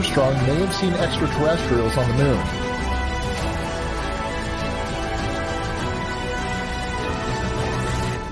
Armstrong 0.00 0.32
may 0.32 0.54
have 0.54 0.74
seen 0.76 0.94
extraterrestrials 0.94 1.94
on 1.98 2.08
the 2.08 2.14
moon. 2.24 2.38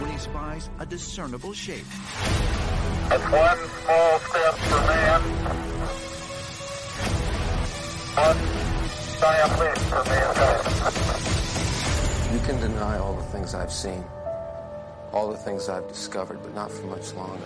when 0.01 0.11
he 0.11 0.17
spies 0.19 0.71
a 0.79 0.87
discernible 0.87 1.53
shape. 1.53 1.85
That's 3.11 3.23
one 3.31 3.59
small 3.85 4.19
step 4.19 4.55
for 4.55 4.81
man, 4.89 5.21
one 8.17 8.39
giant 9.21 9.61
leap 9.61 9.77
for 9.91 10.05
mankind. 10.09 10.65
You 12.33 12.41
can 12.47 12.61
deny 12.63 12.97
all 12.97 13.13
the 13.13 13.25
things 13.25 13.55
I've 13.55 13.71
seen, 13.71 14.03
all 15.13 15.31
the 15.31 15.37
things 15.37 15.69
I've 15.69 15.87
discovered, 15.87 16.39
but 16.43 16.55
not 16.55 16.71
for 16.73 16.87
much 16.87 17.13
longer. 17.13 17.45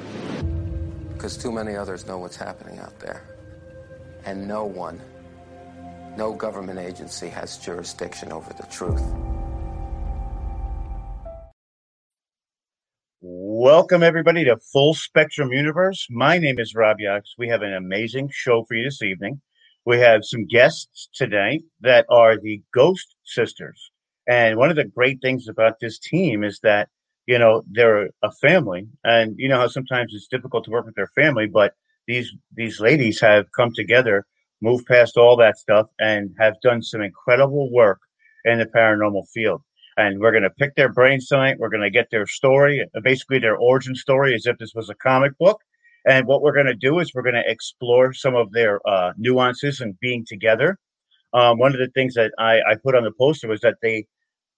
Because 1.15 1.37
too 1.37 1.51
many 1.51 1.75
others 1.75 2.07
know 2.07 2.19
what's 2.19 2.37
happening 2.37 2.79
out 2.79 2.97
there. 3.01 3.25
And 4.25 4.47
no 4.47 4.65
one, 4.65 5.01
no 6.17 6.33
government 6.33 6.79
agency 6.79 7.29
has 7.29 7.59
jurisdiction 7.59 8.31
over 8.31 8.53
the 8.53 8.67
truth. 8.67 9.03
Welcome, 13.21 14.03
everybody, 14.03 14.45
to 14.45 14.57
Full 14.73 14.95
Spectrum 14.95 15.53
Universe. 15.53 16.07
My 16.11 16.39
name 16.39 16.61
is 16.61 16.75
Rob 16.75 16.99
Yox. 16.99 17.23
We 17.37 17.49
have 17.49 17.63
an 17.63 17.75
amazing 17.75 18.31
show 18.33 18.65
for 18.65 18.75
you 18.75 18.85
this 18.85 19.03
evening. 19.03 19.41
We 19.85 19.99
have 19.99 20.25
some 20.25 20.47
guests 20.47 21.09
today 21.13 21.63
that 21.81 22.07
are 22.09 22.37
the 22.37 22.63
Ghost 22.73 23.17
Sisters. 23.25 23.91
And 24.29 24.57
one 24.57 24.71
of 24.71 24.77
the 24.77 24.85
great 24.85 25.21
things 25.21 25.49
about 25.49 25.81
this 25.81 25.99
team 25.99 26.45
is 26.45 26.61
that, 26.63 26.89
you 27.27 27.39
know, 27.39 27.65
they're 27.71 28.11
a 28.23 28.31
family. 28.41 28.87
And 29.03 29.35
you 29.37 29.49
know 29.49 29.59
how 29.59 29.69
sometimes 29.69 30.13
it's 30.15 30.29
difficult 30.29 30.65
to 30.65 30.71
work 30.71 30.87
with 30.87 30.95
their 30.95 31.11
family, 31.17 31.47
but 31.47 31.75
these 32.07 32.33
these 32.55 32.81
ladies 32.81 33.21
have 33.21 33.47
come 33.57 33.73
together, 33.75 34.27
moved 34.61 34.87
past 34.87 35.17
all 35.17 35.37
that 35.37 35.59
stuff, 35.59 35.87
and 35.99 36.35
have 36.39 36.55
done 36.63 36.83
some 36.83 37.03
incredible 37.03 37.71
work 37.73 38.01
in 38.45 38.59
the 38.59 38.67
paranormal 38.67 39.29
field 39.33 39.63
and 39.97 40.21
we're 40.21 40.31
going 40.31 40.43
to 40.43 40.51
pick 40.51 40.75
their 40.75 40.93
brains 40.93 41.29
tonight. 41.29 41.59
We're 41.59 41.69
going 41.69 41.83
to 41.83 41.91
get 41.91 42.09
their 42.11 42.27
story, 42.27 42.85
basically 43.03 43.39
their 43.39 43.57
origin 43.57 43.95
story, 43.95 44.35
as 44.35 44.47
if 44.47 44.59
this 44.59 44.75
was 44.75 44.89
a 44.89 44.95
comic 44.95 45.37
book. 45.39 45.61
And 46.07 46.27
what 46.27 46.43
we're 46.43 46.55
going 46.55 46.67
to 46.67 46.75
do 46.75 46.99
is 46.99 47.13
we're 47.15 47.23
going 47.23 47.35
to 47.35 47.51
explore 47.51 48.13
some 48.13 48.35
of 48.35 48.53
their 48.53 48.81
uh, 48.89 49.13
nuances 49.17 49.81
and 49.81 49.99
being 50.01 50.25
together. 50.27 50.79
Um, 51.33 51.59
one 51.59 51.73
of 51.73 51.79
the 51.79 51.91
things 51.95 52.15
that 52.15 52.33
I, 52.39 52.61
I 52.61 52.75
put 52.83 52.95
on 52.95 53.05
the 53.05 53.13
poster 53.13 53.49
was 53.49 53.61
that 53.61 53.77
they 53.83 54.07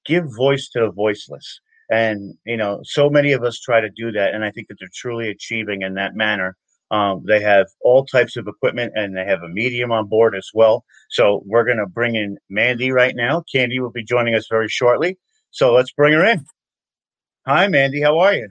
give 0.06 0.24
voice 0.34 0.68
to 0.70 0.80
the 0.80 0.90
voiceless. 0.90 1.60
And, 1.90 2.34
you 2.46 2.56
know, 2.56 2.80
so 2.82 3.10
many 3.10 3.32
of 3.32 3.42
us 3.44 3.60
try 3.60 3.80
to 3.80 3.90
do 3.90 4.10
that. 4.12 4.34
And 4.34 4.44
I 4.44 4.50
think 4.50 4.68
that 4.68 4.76
they're 4.80 4.88
truly 4.94 5.28
achieving 5.28 5.82
in 5.82 5.94
that 5.94 6.14
manner. 6.14 6.56
Um, 6.90 7.24
they 7.26 7.40
have 7.40 7.66
all 7.80 8.04
types 8.04 8.36
of 8.36 8.46
equipment 8.46 8.92
and 8.94 9.16
they 9.16 9.24
have 9.24 9.42
a 9.42 9.48
medium 9.48 9.90
on 9.90 10.06
board 10.06 10.36
as 10.36 10.50
well. 10.54 10.84
So 11.10 11.42
we're 11.46 11.64
going 11.64 11.78
to 11.78 11.86
bring 11.86 12.14
in 12.14 12.38
Mandy 12.50 12.92
right 12.92 13.16
now. 13.16 13.42
Candy 13.52 13.80
will 13.80 13.90
be 13.90 14.04
joining 14.04 14.34
us 14.34 14.46
very 14.48 14.68
shortly. 14.68 15.18
So 15.50 15.72
let's 15.72 15.92
bring 15.92 16.12
her 16.12 16.24
in. 16.24 16.44
Hi, 17.46 17.68
Mandy. 17.68 18.00
How 18.00 18.18
are 18.18 18.34
you? 18.34 18.48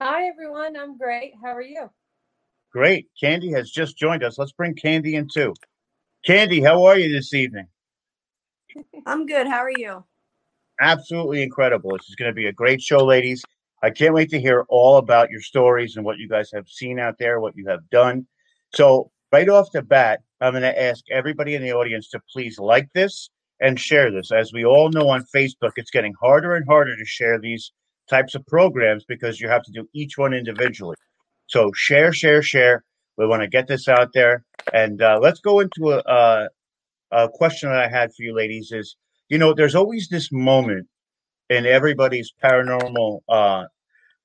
Hi, 0.00 0.26
everyone. 0.28 0.76
I'm 0.76 0.96
great. 0.98 1.32
How 1.42 1.54
are 1.54 1.62
you? 1.62 1.90
Great. 2.72 3.08
Candy 3.20 3.52
has 3.52 3.70
just 3.70 3.96
joined 3.96 4.24
us. 4.24 4.38
Let's 4.38 4.52
bring 4.52 4.74
Candy 4.74 5.14
in 5.16 5.28
too. 5.32 5.54
Candy, 6.24 6.60
how 6.60 6.84
are 6.84 6.98
you 6.98 7.12
this 7.12 7.34
evening? 7.34 7.66
I'm 9.06 9.26
good. 9.26 9.46
How 9.46 9.58
are 9.58 9.70
you? 9.70 10.04
Absolutely 10.80 11.42
incredible. 11.42 11.92
This 11.92 12.08
is 12.08 12.16
going 12.16 12.30
to 12.30 12.34
be 12.34 12.46
a 12.46 12.52
great 12.52 12.82
show, 12.82 13.04
ladies. 13.04 13.44
I 13.84 13.90
can't 13.90 14.14
wait 14.14 14.30
to 14.30 14.40
hear 14.40 14.64
all 14.70 14.96
about 14.96 15.30
your 15.30 15.42
stories 15.42 15.96
and 15.96 16.06
what 16.06 16.16
you 16.16 16.26
guys 16.26 16.50
have 16.54 16.66
seen 16.66 16.98
out 16.98 17.16
there, 17.18 17.38
what 17.38 17.54
you 17.54 17.66
have 17.68 17.88
done. 17.90 18.26
So, 18.72 19.10
right 19.30 19.46
off 19.46 19.68
the 19.74 19.82
bat, 19.82 20.20
I'm 20.40 20.52
going 20.52 20.62
to 20.62 20.82
ask 20.82 21.04
everybody 21.10 21.54
in 21.54 21.62
the 21.62 21.74
audience 21.74 22.08
to 22.10 22.20
please 22.32 22.58
like 22.58 22.88
this 22.94 23.28
and 23.60 23.78
share 23.78 24.10
this. 24.10 24.32
As 24.32 24.54
we 24.54 24.64
all 24.64 24.88
know 24.88 25.10
on 25.10 25.26
Facebook, 25.34 25.72
it's 25.76 25.90
getting 25.90 26.14
harder 26.18 26.54
and 26.56 26.66
harder 26.66 26.96
to 26.96 27.04
share 27.04 27.38
these 27.38 27.72
types 28.08 28.34
of 28.34 28.46
programs 28.46 29.04
because 29.06 29.38
you 29.38 29.50
have 29.50 29.62
to 29.64 29.72
do 29.72 29.86
each 29.92 30.16
one 30.16 30.32
individually. 30.32 30.96
So, 31.48 31.70
share, 31.74 32.14
share, 32.14 32.40
share. 32.40 32.84
We 33.18 33.26
want 33.26 33.42
to 33.42 33.48
get 33.48 33.68
this 33.68 33.86
out 33.86 34.14
there. 34.14 34.46
And 34.72 35.02
uh, 35.02 35.18
let's 35.20 35.40
go 35.40 35.60
into 35.60 35.92
a, 35.92 35.98
a, 36.06 36.48
a 37.12 37.28
question 37.28 37.68
that 37.68 37.84
I 37.84 37.88
had 37.88 38.14
for 38.14 38.22
you, 38.22 38.34
ladies 38.34 38.72
is 38.72 38.96
you 39.28 39.36
know, 39.36 39.52
there's 39.52 39.74
always 39.74 40.08
this 40.08 40.32
moment 40.32 40.86
in 41.50 41.66
everybody's 41.66 42.32
paranormal 42.42 43.20
uh 43.28 43.64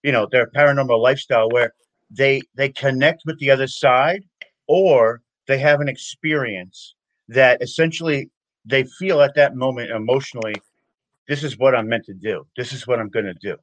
you 0.04 0.12
know 0.12 0.28
their 0.32 0.48
paranormal 0.48 1.02
lifestyle 1.02 1.50
where 1.50 1.74
they 2.10 2.42
they 2.56 2.70
connect 2.70 3.24
with 3.26 3.38
the 3.40 3.52
other 3.52 3.68
side 3.68 4.24
or 4.68 5.22
they 5.48 5.58
have 5.58 5.82
an 5.82 5.90
experience 5.90 6.96
that 7.28 7.62
essentially 7.62 8.30
they 8.66 8.84
feel 8.84 9.22
at 9.22 9.36
that 9.36 9.56
moment 9.56 9.92
emotionally 9.92 10.56
this 11.28 11.44
is 11.44 11.58
what 11.58 11.76
i'm 11.76 11.88
meant 11.88 12.06
to 12.06 12.14
do 12.14 12.46
this 12.58 12.74
is 12.74 12.88
what 12.88 13.00
i'm 13.00 13.10
going 13.10 13.26
to 13.26 13.36
do 13.36 13.56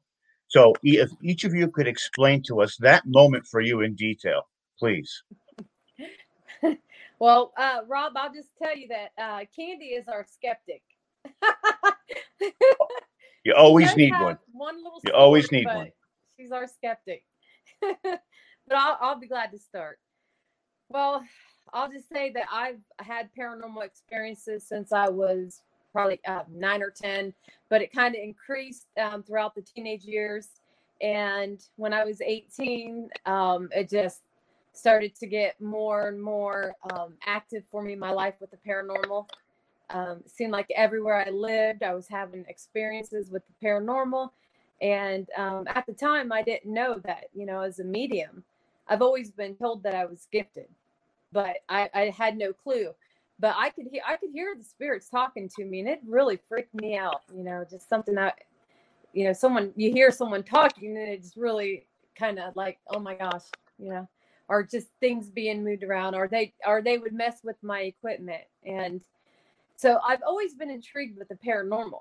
so 0.48 0.72
if 0.82 1.10
each 1.22 1.44
of 1.44 1.54
you 1.54 1.69
could 1.69 1.88
explain 1.88 2.42
to 2.42 2.60
us 2.60 2.76
that 2.78 3.03
moment 3.06 3.44
for 3.47 3.60
you 3.60 3.80
in 3.80 3.94
detail 3.94 4.42
please 4.78 5.22
Well, 7.18 7.53
uh, 7.56 7.78
Rob, 7.88 8.12
I'll 8.16 8.32
just 8.32 8.50
tell 8.62 8.76
you 8.76 8.88
that 8.88 9.12
uh, 9.18 9.44
Candy 9.54 9.86
is 9.86 10.06
our 10.06 10.26
skeptic. 10.30 10.82
you 13.44 13.54
always 13.54 13.97
need 13.97 14.12
one 14.20 14.38
One 14.53 14.76
little. 14.76 15.00
You 15.04 15.12
always 15.12 15.50
need 15.50 15.66
one. 15.66 15.91
Our 16.52 16.66
skeptic. 16.66 17.24
but 17.80 18.20
I'll, 18.70 18.98
I'll 19.00 19.20
be 19.20 19.26
glad 19.26 19.50
to 19.52 19.58
start. 19.58 19.98
Well, 20.88 21.24
I'll 21.72 21.90
just 21.90 22.08
say 22.08 22.30
that 22.32 22.46
I've 22.52 22.80
had 23.00 23.28
paranormal 23.38 23.84
experiences 23.84 24.64
since 24.64 24.92
I 24.92 25.08
was 25.08 25.62
probably 25.92 26.20
uh, 26.26 26.42
nine 26.52 26.82
or 26.82 26.90
10, 26.90 27.32
but 27.68 27.82
it 27.82 27.92
kind 27.92 28.14
of 28.14 28.20
increased 28.22 28.86
um, 29.00 29.22
throughout 29.22 29.54
the 29.54 29.62
teenage 29.62 30.04
years. 30.04 30.48
And 31.00 31.62
when 31.76 31.92
I 31.92 32.04
was 32.04 32.20
18, 32.20 33.08
um, 33.26 33.68
it 33.74 33.88
just 33.88 34.20
started 34.72 35.14
to 35.16 35.26
get 35.26 35.60
more 35.60 36.08
and 36.08 36.22
more 36.22 36.74
um, 36.92 37.14
active 37.24 37.64
for 37.70 37.82
me 37.82 37.94
in 37.94 37.98
my 37.98 38.10
life 38.10 38.34
with 38.40 38.50
the 38.50 38.58
paranormal. 38.58 39.26
Um, 39.90 40.20
seemed 40.26 40.52
like 40.52 40.66
everywhere 40.74 41.24
I 41.26 41.30
lived, 41.30 41.82
I 41.82 41.94
was 41.94 42.08
having 42.08 42.44
experiences 42.48 43.30
with 43.30 43.42
the 43.46 43.66
paranormal. 43.66 44.30
And 44.81 45.26
um, 45.37 45.64
at 45.69 45.87
the 45.87 45.92
time, 45.92 46.32
I 46.32 46.42
didn't 46.42 46.72
know 46.72 47.00
that, 47.04 47.25
you 47.34 47.47
know, 47.47 47.60
as 47.60 47.78
a 47.78 47.84
medium, 47.84 48.44
I've 48.88 49.03
always 49.03 49.31
been 49.31 49.54
told 49.56 49.82
that 49.82 49.94
I 49.94 50.04
was 50.04 50.28
gifted, 50.31 50.69
but 51.32 51.56
I, 51.69 51.88
I 51.94 52.00
had 52.10 52.36
no 52.36 52.53
clue. 52.53 52.91
But 53.39 53.54
I 53.59 53.71
could 53.71 53.86
hear, 53.91 54.03
I 54.06 54.16
could 54.16 54.30
hear 54.33 54.54
the 54.56 54.65
spirits 54.65 55.09
talking 55.09 55.48
to 55.56 55.65
me, 55.65 55.80
and 55.80 55.89
it 55.89 56.00
really 56.06 56.39
freaked 56.48 56.74
me 56.74 56.97
out. 56.97 57.22
You 57.34 57.45
know, 57.45 57.65
just 57.68 57.89
something 57.89 58.15
that, 58.15 58.39
you 59.12 59.24
know, 59.24 59.33
someone 59.33 59.72
you 59.77 59.92
hear 59.92 60.10
someone 60.10 60.42
talking, 60.42 60.97
and 60.97 61.09
it's 61.09 61.36
really 61.36 61.86
kind 62.18 62.39
of 62.39 62.56
like, 62.56 62.78
oh 62.89 62.98
my 62.98 63.15
gosh, 63.15 63.45
you 63.78 63.91
know, 63.91 64.09
or 64.48 64.62
just 64.62 64.89
things 65.00 65.28
being 65.28 65.62
moved 65.62 65.84
around, 65.84 66.15
or 66.15 66.28
they, 66.28 66.54
or 66.66 66.80
they 66.80 66.97
would 66.97 67.12
mess 67.12 67.41
with 67.45 67.56
my 67.62 67.80
equipment, 67.80 68.45
and 68.65 69.03
so 69.77 69.98
I've 70.06 70.22
always 70.22 70.54
been 70.54 70.71
intrigued 70.71 71.18
with 71.18 71.28
the 71.28 71.34
paranormal, 71.34 72.00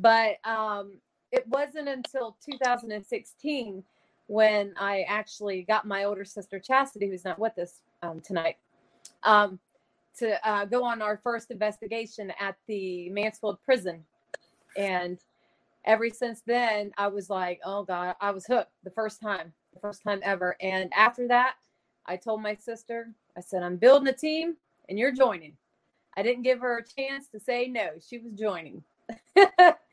but 0.00 0.36
um, 0.48 0.92
it 1.34 1.46
wasn't 1.48 1.88
until 1.88 2.36
2016 2.48 3.82
when 4.28 4.72
I 4.78 5.02
actually 5.08 5.62
got 5.62 5.84
my 5.86 6.04
older 6.04 6.24
sister 6.24 6.60
Chastity, 6.60 7.08
who's 7.08 7.24
not 7.24 7.38
with 7.40 7.58
us 7.58 7.80
um, 8.02 8.20
tonight, 8.20 8.56
um, 9.24 9.58
to 10.18 10.48
uh, 10.48 10.64
go 10.64 10.84
on 10.84 11.02
our 11.02 11.20
first 11.22 11.50
investigation 11.50 12.32
at 12.40 12.56
the 12.68 13.10
Mansfield 13.10 13.58
prison. 13.64 14.04
And 14.76 15.18
ever 15.84 16.08
since 16.10 16.40
then, 16.46 16.92
I 16.96 17.08
was 17.08 17.28
like, 17.28 17.60
oh 17.64 17.82
God, 17.82 18.14
I 18.20 18.30
was 18.30 18.46
hooked 18.46 18.70
the 18.84 18.90
first 18.90 19.20
time, 19.20 19.52
the 19.74 19.80
first 19.80 20.04
time 20.04 20.20
ever. 20.22 20.56
And 20.60 20.92
after 20.96 21.26
that, 21.28 21.54
I 22.06 22.16
told 22.16 22.42
my 22.42 22.54
sister, 22.54 23.08
I 23.36 23.40
said, 23.40 23.64
I'm 23.64 23.76
building 23.76 24.08
a 24.08 24.12
team 24.12 24.56
and 24.88 24.98
you're 24.98 25.12
joining. 25.12 25.54
I 26.16 26.22
didn't 26.22 26.44
give 26.44 26.60
her 26.60 26.78
a 26.78 26.84
chance 27.00 27.26
to 27.30 27.40
say 27.40 27.66
no. 27.66 27.88
She 28.08 28.18
was 28.18 28.32
joining. 28.34 28.84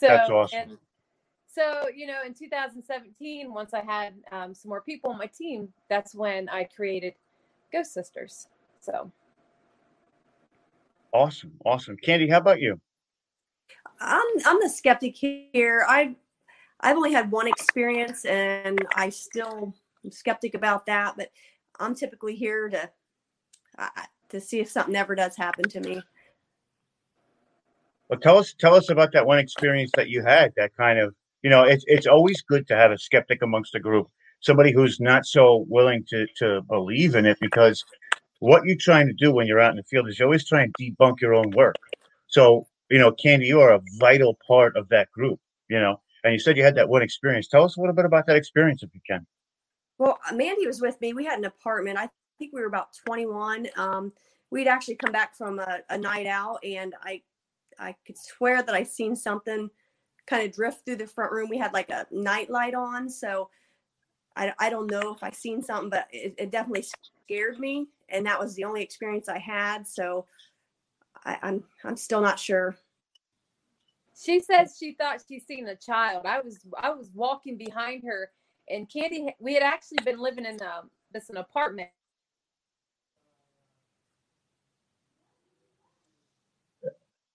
so 0.00 0.08
That's 0.08 0.30
awesome. 0.30 0.58
and 0.58 0.78
so 1.46 1.88
you 1.94 2.06
know, 2.06 2.22
in 2.24 2.32
2017, 2.34 3.52
once 3.52 3.74
I 3.74 3.80
had 3.80 4.14
um, 4.32 4.54
some 4.54 4.68
more 4.68 4.80
people 4.80 5.10
on 5.10 5.18
my 5.18 5.26
team, 5.26 5.68
that's 5.88 6.14
when 6.14 6.48
I 6.48 6.64
created 6.64 7.14
Ghost 7.72 7.92
Sisters. 7.92 8.48
So 8.80 9.10
awesome 11.12 11.52
awesome 11.66 11.96
candy 11.96 12.28
how 12.28 12.38
about 12.38 12.60
you 12.60 12.80
I'm 14.00 14.26
I'm 14.46 14.58
the 14.60 14.68
skeptic 14.68 15.16
here. 15.16 15.84
I 15.88 16.16
I've 16.80 16.96
only 16.96 17.12
had 17.12 17.30
one 17.30 17.46
experience, 17.46 18.24
and 18.24 18.78
I 18.94 19.10
still 19.10 19.74
am 20.04 20.10
skeptic 20.10 20.54
about 20.54 20.86
that. 20.86 21.14
But 21.16 21.30
I'm 21.78 21.94
typically 21.94 22.34
here 22.34 22.68
to 22.70 22.90
I, 23.78 24.06
to 24.30 24.40
see 24.40 24.60
if 24.60 24.70
something 24.70 24.96
ever 24.96 25.14
does 25.14 25.36
happen 25.36 25.68
to 25.68 25.80
me. 25.80 26.02
Well, 28.10 28.18
tell 28.18 28.38
us 28.38 28.54
tell 28.58 28.74
us 28.74 28.90
about 28.90 29.12
that 29.12 29.24
one 29.24 29.38
experience 29.38 29.92
that 29.94 30.08
you 30.08 30.22
had. 30.22 30.52
That 30.56 30.76
kind 30.76 30.98
of 30.98 31.14
you 31.42 31.48
know, 31.48 31.62
it's 31.62 31.84
it's 31.86 32.08
always 32.08 32.42
good 32.42 32.66
to 32.66 32.76
have 32.76 32.90
a 32.90 32.98
skeptic 32.98 33.40
amongst 33.40 33.72
the 33.72 33.78
group, 33.78 34.08
somebody 34.40 34.72
who's 34.72 34.98
not 34.98 35.24
so 35.24 35.64
willing 35.68 36.04
to 36.08 36.26
to 36.38 36.60
believe 36.62 37.14
in 37.14 37.24
it, 37.24 37.38
because 37.40 37.84
what 38.40 38.64
you're 38.64 38.76
trying 38.76 39.06
to 39.06 39.12
do 39.12 39.30
when 39.30 39.46
you're 39.46 39.60
out 39.60 39.70
in 39.70 39.76
the 39.76 39.84
field 39.84 40.08
is 40.08 40.18
you 40.18 40.24
always 40.24 40.46
try 40.46 40.62
and 40.62 40.74
debunk 40.74 41.20
your 41.20 41.34
own 41.34 41.50
work. 41.52 41.76
So 42.26 42.66
you 42.90 42.98
know, 42.98 43.12
Candy, 43.12 43.46
you 43.46 43.60
are 43.60 43.74
a 43.74 43.80
vital 44.00 44.36
part 44.44 44.76
of 44.76 44.88
that 44.88 45.08
group. 45.12 45.38
You 45.68 45.78
know, 45.78 46.00
and 46.24 46.32
you 46.32 46.40
said 46.40 46.56
you 46.56 46.64
had 46.64 46.74
that 46.74 46.88
one 46.88 47.02
experience. 47.02 47.46
Tell 47.46 47.62
us 47.62 47.76
a 47.76 47.80
little 47.80 47.94
bit 47.94 48.06
about 48.06 48.26
that 48.26 48.36
experience, 48.36 48.82
if 48.82 48.90
you 48.92 49.00
can. 49.08 49.24
Well, 49.98 50.18
Mandy 50.34 50.66
was 50.66 50.80
with 50.80 51.00
me. 51.00 51.12
We 51.12 51.26
had 51.26 51.38
an 51.38 51.44
apartment. 51.44 51.96
I 51.96 52.08
think 52.40 52.52
we 52.52 52.60
were 52.60 52.66
about 52.66 52.88
21. 53.06 53.68
Um, 53.76 54.12
we'd 54.50 54.66
actually 54.66 54.96
come 54.96 55.12
back 55.12 55.36
from 55.36 55.60
a, 55.60 55.78
a 55.90 55.96
night 55.96 56.26
out, 56.26 56.58
and 56.64 56.92
I 57.04 57.22
I 57.80 57.96
could 58.06 58.18
swear 58.18 58.62
that 58.62 58.74
I 58.74 58.82
seen 58.82 59.16
something 59.16 59.70
kind 60.26 60.46
of 60.46 60.54
drift 60.54 60.84
through 60.84 60.96
the 60.96 61.06
front 61.06 61.32
room. 61.32 61.48
We 61.48 61.58
had 61.58 61.72
like 61.72 61.90
a 61.90 62.06
night 62.10 62.50
light 62.50 62.74
on, 62.74 63.08
so 63.08 63.48
I, 64.36 64.52
I 64.58 64.70
don't 64.70 64.90
know 64.90 65.12
if 65.14 65.22
I 65.22 65.30
seen 65.30 65.62
something, 65.62 65.90
but 65.90 66.06
it, 66.12 66.34
it 66.38 66.50
definitely 66.50 66.86
scared 67.26 67.58
me, 67.58 67.88
and 68.08 68.24
that 68.26 68.38
was 68.38 68.54
the 68.54 68.64
only 68.64 68.82
experience 68.82 69.28
I 69.28 69.38
had. 69.38 69.86
So 69.86 70.26
I, 71.24 71.38
I'm 71.42 71.64
I'm 71.84 71.96
still 71.96 72.20
not 72.20 72.38
sure. 72.38 72.76
She 74.16 74.40
says 74.40 74.76
she 74.78 74.92
thought 74.92 75.22
she 75.26 75.40
seen 75.40 75.66
a 75.68 75.76
child. 75.76 76.26
I 76.26 76.40
was 76.40 76.60
I 76.78 76.90
was 76.90 77.10
walking 77.14 77.56
behind 77.56 78.04
her, 78.04 78.30
and 78.68 78.88
Candy. 78.88 79.34
We 79.40 79.54
had 79.54 79.62
actually 79.62 80.04
been 80.04 80.20
living 80.20 80.44
in 80.44 80.60
um, 80.62 80.90
this 81.12 81.30
an 81.30 81.38
apartment 81.38 81.88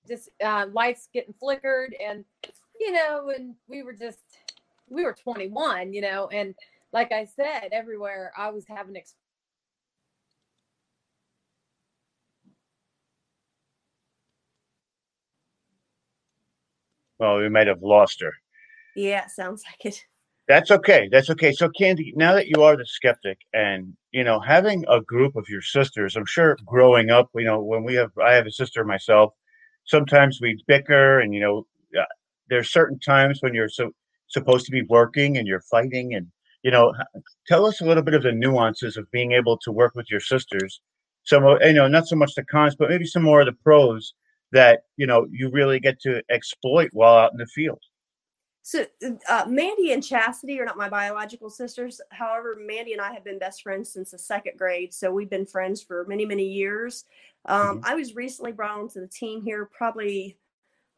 just 0.08 0.30
uh, 0.44 0.66
lights 0.72 1.10
getting 1.14 1.34
flickered 1.40 1.96
and 2.04 2.26
you 2.80 2.92
know 2.92 3.32
and 3.36 3.56
we 3.68 3.84
were 3.84 3.94
just 3.94 4.20
we 4.90 5.04
were 5.04 5.14
21 5.14 5.94
you 5.94 6.02
know 6.02 6.28
and 6.32 6.56
like 6.94 7.12
i 7.12 7.26
said 7.26 7.70
everywhere 7.72 8.32
i 8.38 8.50
was 8.50 8.66
having 8.68 8.96
ex- 8.98 9.16
Well, 17.20 17.38
we 17.38 17.50
might 17.50 17.68
have 17.68 17.82
lost 17.82 18.22
her. 18.22 18.34
Yeah, 18.96 19.28
sounds 19.28 19.64
like 19.66 19.94
it. 19.94 20.04
That's 20.48 20.70
okay. 20.70 21.10
That's 21.12 21.30
okay. 21.32 21.52
So, 21.54 21.70
Candy, 21.70 22.14
now 22.16 22.34
that 22.36 22.48
you 22.48 22.62
are 22.64 22.78
the 22.78 22.86
skeptic, 22.86 23.40
and 23.54 23.94
you 24.12 24.24
know, 24.24 24.40
having 24.40 24.86
a 24.88 25.02
group 25.02 25.36
of 25.36 25.46
your 25.50 25.62
sisters, 25.62 26.16
I'm 26.16 26.26
sure 26.26 26.58
growing 26.66 27.10
up, 27.10 27.30
you 27.36 27.46
know, 27.46 27.62
when 27.62 27.84
we 27.84 27.96
have, 27.96 28.12
I 28.24 28.34
have 28.34 28.46
a 28.46 28.52
sister 28.52 28.84
myself. 28.84 29.34
Sometimes 29.86 30.40
we 30.42 30.62
bicker, 30.68 31.20
and 31.20 31.34
you 31.34 31.40
know, 31.40 31.66
uh, 32.00 32.06
there's 32.50 32.72
certain 32.72 33.00
times 33.00 33.40
when 33.42 33.54
you're 33.54 33.70
so 33.70 33.92
supposed 34.28 34.66
to 34.66 34.72
be 34.72 34.84
working 34.84 35.38
and 35.38 35.48
you're 35.48 35.62
fighting, 35.62 36.16
and 36.16 36.28
you 36.64 36.72
know, 36.72 36.94
tell 37.48 37.66
us 37.66 37.82
a 37.82 37.86
little 37.86 38.04
bit 38.04 38.16
of 38.16 38.24
the 38.24 38.32
nuances 38.32 38.98
of 38.98 39.10
being 39.12 39.32
able 39.34 39.58
to 39.60 39.72
work 39.72 39.94
with 39.96 40.10
your 40.10 40.20
sisters. 40.20 40.82
Some, 41.24 41.44
you 41.62 41.74
know, 41.74 41.88
not 41.88 42.08
so 42.08 42.16
much 42.16 42.36
the 42.36 42.44
cons, 42.44 42.76
but 42.76 42.90
maybe 42.90 43.06
some 43.06 43.24
more 43.24 43.42
of 43.42 43.46
the 43.48 43.54
pros 43.64 44.14
that 44.52 44.84
you 44.98 45.08
know 45.08 45.28
you 45.32 45.50
really 45.52 45.80
get 45.80 46.00
to 46.02 46.24
exploit 46.30 46.90
while 46.94 47.18
out 47.18 47.32
in 47.32 47.38
the 47.38 47.46
field. 47.48 47.82
So, 48.64 48.84
uh, 49.30 49.46
Mandy 49.48 49.92
and 49.92 50.04
Chastity 50.04 50.60
are 50.60 50.66
not 50.66 50.76
my 50.76 50.90
biological 50.90 51.52
sisters. 51.52 52.02
However, 52.10 52.58
Mandy 52.60 52.94
and 52.94 53.02
I 53.02 53.14
have 53.14 53.24
been 53.24 53.38
best 53.38 53.62
friends 53.62 53.94
since 53.94 54.10
the 54.10 54.18
second 54.18 54.58
grade. 54.58 54.92
So, 54.92 55.12
we've 55.12 55.30
been 55.30 55.46
friends 55.46 55.84
for 55.84 56.04
many, 56.08 56.26
many 56.26 56.46
years. 56.46 57.06
Um, 57.48 57.82
I 57.84 57.96
was 57.96 58.16
recently 58.16 58.52
brought 58.52 58.80
onto 58.80 59.00
the 59.00 59.08
team 59.08 59.44
here, 59.44 59.70
probably, 59.72 60.38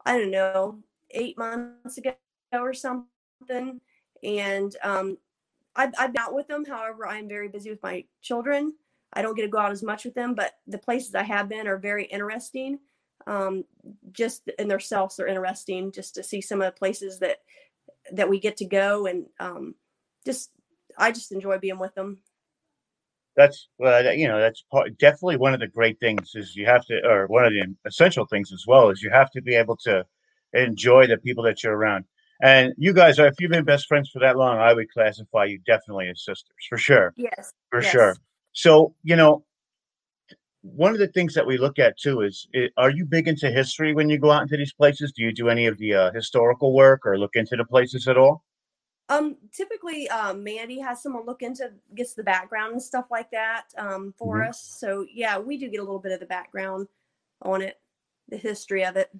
I 0.04 0.18
don't 0.18 0.30
know, 0.30 0.78
eight 1.10 1.36
months 1.38 1.98
ago 1.98 2.14
or 2.52 2.72
something. 2.72 3.80
And 4.22 4.76
um, 4.82 5.18
I've, 5.76 5.92
I've 5.98 6.12
been 6.12 6.22
out 6.22 6.34
with 6.34 6.48
them. 6.48 6.64
However, 6.64 7.06
I'm 7.06 7.28
very 7.28 7.48
busy 7.48 7.70
with 7.70 7.82
my 7.82 8.04
children. 8.22 8.74
I 9.12 9.22
don't 9.22 9.34
get 9.34 9.42
to 9.42 9.48
go 9.48 9.58
out 9.58 9.72
as 9.72 9.82
much 9.82 10.04
with 10.04 10.14
them, 10.14 10.34
but 10.34 10.52
the 10.66 10.78
places 10.78 11.14
I 11.14 11.22
have 11.22 11.48
been 11.48 11.66
are 11.66 11.78
very 11.78 12.04
interesting. 12.04 12.78
Um, 13.26 13.64
just 14.12 14.48
in 14.58 14.68
themselves, 14.68 15.16
they're 15.16 15.26
interesting 15.26 15.92
just 15.92 16.14
to 16.14 16.22
see 16.22 16.40
some 16.40 16.60
of 16.60 16.66
the 16.66 16.78
places 16.78 17.18
that 17.20 17.38
that 18.12 18.28
we 18.28 18.40
get 18.40 18.56
to 18.56 18.64
go 18.64 19.06
and 19.06 19.26
um, 19.38 19.74
just 20.24 20.50
I 20.96 21.12
just 21.12 21.32
enjoy 21.32 21.58
being 21.58 21.78
with 21.78 21.94
them. 21.94 22.18
That's 23.38 23.68
well, 23.78 24.04
you 24.16 24.26
know, 24.26 24.40
that's 24.40 24.64
part, 24.72 24.98
definitely 24.98 25.36
one 25.36 25.54
of 25.54 25.60
the 25.60 25.68
great 25.68 26.00
things 26.00 26.32
is 26.34 26.56
you 26.56 26.66
have 26.66 26.84
to, 26.86 27.00
or 27.08 27.28
one 27.28 27.44
of 27.44 27.52
the 27.52 27.62
essential 27.86 28.26
things 28.26 28.52
as 28.52 28.64
well 28.66 28.90
is 28.90 29.00
you 29.00 29.10
have 29.10 29.30
to 29.30 29.40
be 29.40 29.54
able 29.54 29.76
to 29.84 30.04
enjoy 30.54 31.06
the 31.06 31.18
people 31.18 31.44
that 31.44 31.62
you're 31.62 31.76
around. 31.76 32.04
And 32.42 32.74
you 32.76 32.92
guys 32.92 33.20
are, 33.20 33.28
if 33.28 33.34
you've 33.38 33.52
been 33.52 33.64
best 33.64 33.86
friends 33.86 34.10
for 34.12 34.18
that 34.18 34.36
long, 34.36 34.58
I 34.58 34.74
would 34.74 34.90
classify 34.90 35.44
you 35.44 35.60
definitely 35.64 36.08
as 36.08 36.24
sisters 36.24 36.56
for 36.68 36.78
sure, 36.78 37.14
Yes, 37.16 37.52
for 37.70 37.80
yes. 37.80 37.92
sure. 37.92 38.16
So 38.54 38.96
you 39.04 39.14
know, 39.14 39.44
one 40.62 40.90
of 40.90 40.98
the 40.98 41.06
things 41.06 41.32
that 41.34 41.46
we 41.46 41.58
look 41.58 41.78
at 41.78 41.96
too 41.96 42.22
is, 42.22 42.48
are 42.76 42.90
you 42.90 43.04
big 43.04 43.28
into 43.28 43.52
history 43.52 43.94
when 43.94 44.08
you 44.08 44.18
go 44.18 44.32
out 44.32 44.42
into 44.42 44.56
these 44.56 44.72
places? 44.72 45.12
Do 45.12 45.22
you 45.22 45.32
do 45.32 45.48
any 45.48 45.66
of 45.66 45.78
the 45.78 45.94
uh, 45.94 46.12
historical 46.12 46.74
work 46.74 47.06
or 47.06 47.16
look 47.16 47.36
into 47.36 47.54
the 47.54 47.64
places 47.64 48.08
at 48.08 48.18
all? 48.18 48.42
Um, 49.08 49.36
typically, 49.52 50.08
um, 50.10 50.44
Mandy 50.44 50.80
has 50.80 51.02
someone 51.02 51.26
look 51.26 51.42
into 51.42 51.72
gets 51.94 52.14
the 52.14 52.22
background 52.24 52.72
and 52.72 52.82
stuff 52.82 53.06
like 53.10 53.30
that 53.30 53.66
um, 53.78 54.14
for 54.18 54.38
Mhm. 54.38 54.48
us. 54.50 54.60
So 54.62 55.06
yeah, 55.10 55.38
we 55.38 55.58
do 55.58 55.68
get 55.68 55.80
a 55.80 55.84
little 55.84 56.00
bit 56.00 56.12
of 56.12 56.20
the 56.20 56.26
background 56.26 56.88
on 57.42 57.62
it, 57.62 57.80
the 58.28 58.36
history 58.36 58.84
of 58.84 58.96
it. 58.96 59.10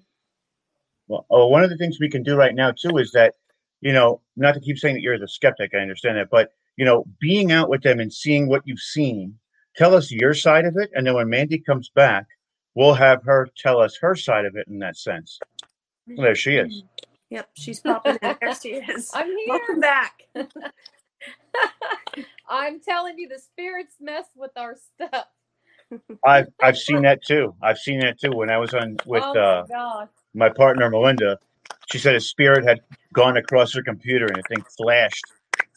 Well, 1.07 1.25
oh, 1.29 1.47
one 1.47 1.63
of 1.63 1.69
the 1.71 1.77
things 1.77 1.99
we 1.99 2.09
can 2.09 2.23
do 2.23 2.35
right 2.35 2.55
now 2.55 2.71
too 2.71 2.97
is 2.97 3.11
that, 3.13 3.35
you 3.81 3.93
know, 3.93 4.21
not 4.35 4.53
to 4.55 4.59
keep 4.61 4.77
saying 4.77 4.95
that 4.95 5.01
you're 5.01 5.19
the 5.19 5.27
skeptic, 5.27 5.73
I 5.73 5.79
understand 5.79 6.17
that, 6.17 6.29
but 6.31 6.53
you 6.77 6.85
know, 6.85 7.05
being 7.19 7.51
out 7.51 7.69
with 7.69 7.83
them 7.83 7.99
and 7.99 8.13
seeing 8.13 8.47
what 8.47 8.63
you've 8.65 8.79
seen, 8.79 9.39
tell 9.75 9.95
us 9.95 10.11
your 10.11 10.33
side 10.33 10.65
of 10.65 10.77
it, 10.77 10.91
and 10.95 11.07
then 11.07 11.15
when 11.15 11.29
Mandy 11.29 11.59
comes 11.59 11.89
back, 11.89 12.27
we'll 12.75 12.93
have 12.95 13.23
her 13.23 13.49
tell 13.57 13.79
us 13.81 13.97
her 14.01 14.15
side 14.15 14.45
of 14.45 14.55
it 14.55 14.67
in 14.67 14.79
that 14.79 14.97
sense. 14.97 15.39
Well, 16.07 16.25
there 16.25 16.35
she 16.35 16.55
is. 16.57 16.83
Yep, 17.29 17.49
she's 17.53 17.79
popping 17.79 18.17
in. 18.21 18.35
There 18.41 18.55
she 18.55 18.69
is. 18.75 19.11
i'm 19.13 19.27
here 19.27 19.35
Welcome 19.47 19.79
back. 19.79 20.23
i'm 22.49 22.79
telling 22.79 23.17
you 23.19 23.27
the 23.27 23.39
spirits 23.39 23.95
mess 23.99 24.25
with 24.35 24.51
our 24.57 24.75
stuff 24.75 25.25
I've 26.25 26.47
I've 26.61 26.77
seen 26.77 27.01
that 27.01 27.23
too. 27.23 27.55
I've 27.63 27.79
seen 27.79 27.99
that 28.01 28.19
too. 28.19 28.31
When 28.31 28.49
I 28.51 28.57
was 28.57 28.73
on 28.75 28.97
with 29.07 29.23
oh 29.25 29.33
my 29.33 29.39
uh, 29.79 30.05
my 30.35 30.49
partner 30.49 30.87
Melinda, 30.89 31.39
she 31.91 31.97
said 31.97 32.13
a 32.15 32.19
spirit 32.19 32.63
had 32.63 32.79
gone 33.13 33.37
across 33.37 33.73
her 33.73 33.81
computer 33.81 34.27
and 34.27 34.35
the 34.35 34.43
thing 34.43 34.63
flashed, 34.77 35.25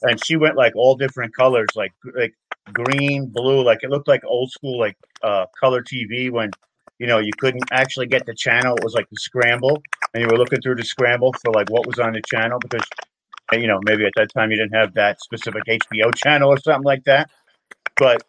and 0.03 0.23
she 0.23 0.37
went 0.37 0.57
like 0.57 0.77
all 0.77 0.95
different 0.97 1.35
colors, 1.35 1.69
like 1.75 1.93
like 2.15 2.35
green, 2.75 3.27
blue, 3.27 3.65
like 3.65 3.79
it 3.83 3.91
looked 3.91 4.07
like 4.09 4.21
old 4.27 4.51
school 4.51 4.79
like 4.79 4.97
uh, 5.23 5.47
color 5.59 5.83
TV 5.83 6.31
when 6.31 6.51
you 7.03 7.09
know 7.09 7.19
you 7.19 7.33
couldn't 7.37 7.65
actually 7.73 8.07
get 8.07 8.25
the 8.27 8.35
channel. 8.35 8.77
It 8.77 8.85
was 8.85 8.95
like 8.95 9.11
the 9.11 9.17
scramble, 9.17 9.83
and 10.15 10.23
you 10.23 10.29
were 10.29 10.39
looking 10.39 10.61
through 10.61 10.77
the 10.77 10.85
scramble 10.85 11.35
for 11.43 11.53
like 11.53 11.69
what 11.69 11.85
was 11.85 11.99
on 11.99 12.13
the 12.13 12.23
channel 12.31 12.61
because 12.61 12.87
uh, 13.53 13.57
you 13.57 13.67
know 13.67 13.81
maybe 13.85 14.07
at 14.07 14.13
that 14.15 14.33
time 14.33 14.53
you 14.53 14.57
didn't 14.57 14.75
have 14.75 14.95
that 14.95 15.21
specific 15.21 15.65
HBO 15.67 16.15
channel 16.15 16.49
or 16.49 16.59
something 16.61 16.85
like 16.85 17.03
that. 17.05 17.29
But 17.97 18.23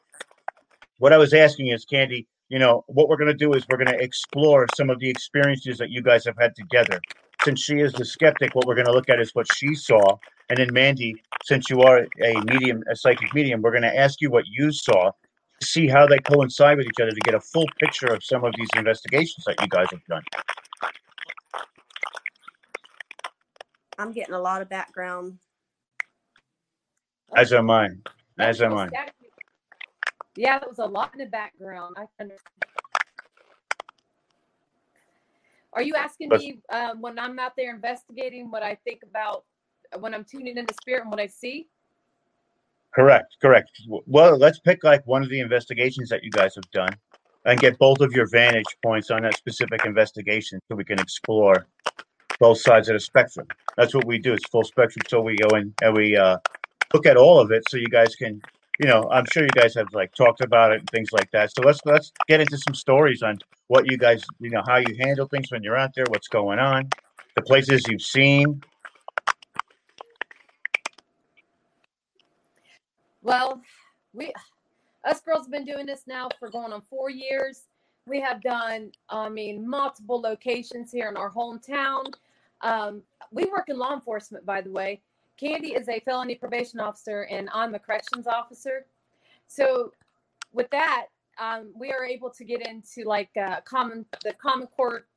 what 0.98 1.14
I 1.14 1.18
was 1.18 1.36
asking 1.36 1.68
is, 1.68 1.86
Candy, 1.86 2.26
you 2.50 2.58
know, 2.58 2.84
what 2.88 3.10
we're 3.10 3.18
going 3.18 3.32
to 3.32 3.38
do 3.38 3.54
is 3.54 3.64
we're 3.70 3.78
going 3.78 3.96
to 3.96 4.04
explore 4.04 4.66
some 4.76 4.90
of 4.90 4.98
the 5.00 5.08
experiences 5.08 5.78
that 5.78 5.92
you 5.92 6.02
guys 6.02 6.26
have 6.26 6.38
had 6.40 6.56
together. 6.56 7.00
Since 7.44 7.62
she 7.62 7.76
is 7.76 7.94
the 7.94 8.06
skeptic, 8.06 8.56
what 8.56 8.66
we're 8.66 8.76
going 8.76 8.88
to 8.88 8.92
look 8.92 9.10
at 9.10 9.20
is 9.20 9.36
what 9.36 9.46
she 9.54 9.76
saw. 9.76 10.18
And 10.50 10.58
then, 10.58 10.74
Mandy, 10.74 11.22
since 11.46 11.70
you 11.70 11.82
are 11.82 12.08
a 12.24 12.42
medium, 12.46 12.82
a 12.90 12.96
psychic 12.96 13.36
medium, 13.36 13.62
we're 13.62 13.72
going 13.72 13.84
to 13.84 13.96
ask 13.96 14.20
you 14.20 14.32
what 14.32 14.46
you 14.48 14.72
saw 14.72 15.12
see 15.64 15.88
how 15.88 16.06
they 16.08 16.20
coincide 16.20 16.78
with 16.78 16.88
each 16.88 17.00
other 17.02 17.12
to 17.12 17.20
get 17.22 17.34
a 17.34 17.40
full 17.40 17.66
picture 17.80 18.08
of 18.08 18.24
some 18.24 18.44
of 18.44 18.54
these 18.58 18.70
investigations 18.76 19.44
that 19.46 19.60
you 19.62 19.68
guys 19.68 19.88
have 19.92 20.04
done. 20.10 20.24
I'm 23.98 24.12
getting 24.12 24.34
a 24.34 24.40
lot 24.40 24.62
of 24.62 24.70
background. 24.70 25.38
As 27.36 27.54
am 27.54 27.70
I. 27.70 27.90
As 28.40 28.62
am 28.62 28.74
I. 28.76 28.90
Yeah, 30.36 30.60
there 30.60 30.70
was 30.70 30.80
a 30.80 30.86
lot 30.86 31.12
in 31.14 31.20
the 31.20 31.28
background. 31.28 31.96
I 31.98 32.06
under- 32.20 32.38
Are 35.74 35.82
you 35.82 35.96
asking 35.96 36.30
But- 36.30 36.40
me 36.40 36.60
um, 36.70 37.02
when 37.02 37.18
I'm 37.18 37.40
out 37.40 37.54
there 37.56 37.74
investigating 37.74 38.52
what 38.52 38.64
I 38.64 38.76
think 38.84 39.02
about 39.04 39.46
when 40.00 40.14
I'm 40.14 40.24
tuning 40.24 40.58
into 40.58 40.74
spirit 40.82 41.02
and 41.02 41.12
what 41.12 41.20
I 41.20 41.28
see? 41.28 41.70
Correct, 42.96 43.36
correct. 43.42 43.70
Well, 43.88 44.38
let's 44.38 44.60
pick 44.60 44.84
like 44.84 45.06
one 45.06 45.24
of 45.24 45.30
the 45.30 45.40
investigations 45.40 46.10
that 46.10 46.24
you 46.24 46.30
guys 46.30 46.56
have 46.56 46.70
done 46.72 46.96
and 47.46 47.60
get 47.60 47.78
both 47.80 48.02
of 48.02 48.14
your 48.14 48.28
vantage 48.30 48.78
points 48.84 49.10
on 49.12 49.24
that 49.24 49.36
specific 49.36 49.86
investigation 49.86 50.60
so 50.68 50.76
we 50.76 50.84
can 50.84 51.00
explore 51.00 51.66
both 52.40 52.60
sides 52.60 52.90
of 52.90 52.94
the 52.94 53.00
spectrum. 53.00 53.48
That's 53.78 53.96
what 53.96 54.06
we 54.06 54.20
do. 54.20 54.34
It's 54.34 54.48
full 54.50 54.64
spectrum. 54.64 55.04
So 55.08 55.22
we 55.22 55.36
go 55.36 55.56
in 55.56 55.74
and 55.82 55.96
we 55.96 56.16
uh, 56.16 56.38
look 56.94 57.06
at 57.06 57.18
all 57.18 57.40
of 57.40 57.52
it 57.52 57.64
so 57.70 57.78
you 57.78 57.88
guys 57.88 58.16
can 58.16 58.42
you 58.80 58.88
know, 58.88 59.08
I'm 59.12 59.26
sure 59.32 59.44
you 59.44 59.50
guys 59.50 59.76
have 59.76 59.88
like 59.94 60.14
talked 60.16 60.42
about 60.42 60.72
it 60.72 60.80
and 60.80 60.90
things 60.90 61.12
like 61.12 61.30
that. 61.32 61.52
So 61.56 61.62
let's 61.64 61.80
let's 61.86 62.12
get 62.28 62.42
into 62.42 62.58
some 62.58 62.74
stories 62.74 63.22
on 63.22 63.38
what 63.68 63.90
you 63.90 63.98
guys, 63.98 64.24
you 64.40 64.50
know, 64.50 64.64
how 64.68 64.78
you 64.78 64.96
handle 65.00 65.28
things 65.28 65.52
when 65.52 65.64
you're 65.64 65.78
out 65.78 65.92
there, 65.96 66.06
what's 66.10 66.28
going 66.28 66.60
on, 66.60 66.90
the 67.36 67.42
places 67.44 67.84
you've 67.88 68.02
seen. 68.02 68.62
Well, 73.24 73.62
we 74.14 74.34
us 75.06 75.22
girls 75.22 75.46
have 75.46 75.52
been 75.52 75.66
doing 75.66 75.86
this 75.86 76.04
now 76.08 76.28
for 76.40 76.50
going 76.50 76.74
on 76.74 76.82
four 76.90 77.10
years. 77.10 77.64
We 78.06 78.20
have 78.20 78.42
done, 78.42 78.92
I 79.10 79.30
mean, 79.30 79.68
multiple 79.68 80.20
locations 80.20 80.92
here 80.92 81.08
in 81.08 81.16
our 81.16 81.32
hometown. 81.32 82.14
Um, 82.62 83.02
we 83.32 83.46
work 83.46 83.70
in 83.70 83.78
law 83.78 83.94
enforcement, 83.94 84.46
by 84.46 84.60
the 84.62 84.72
way. 84.72 85.02
Candy 85.38 85.70
is 85.70 85.88
a 85.88 86.02
felony 86.02 86.36
probation 86.36 86.82
officer, 86.82 87.24
and 87.24 87.50
I'm 87.54 87.74
a 87.76 87.80
corrections 87.80 88.28
officer. 88.28 88.86
So, 89.48 89.94
with 90.52 90.70
that, 90.72 91.08
um, 91.40 91.72
we 91.76 91.92
are 91.92 92.06
able 92.06 92.30
to 92.30 92.44
get 92.44 92.68
into 92.68 93.08
like 93.08 93.32
uh, 93.42 93.62
common 93.62 94.06
the 94.24 94.34
common 94.34 94.68
court 94.68 95.08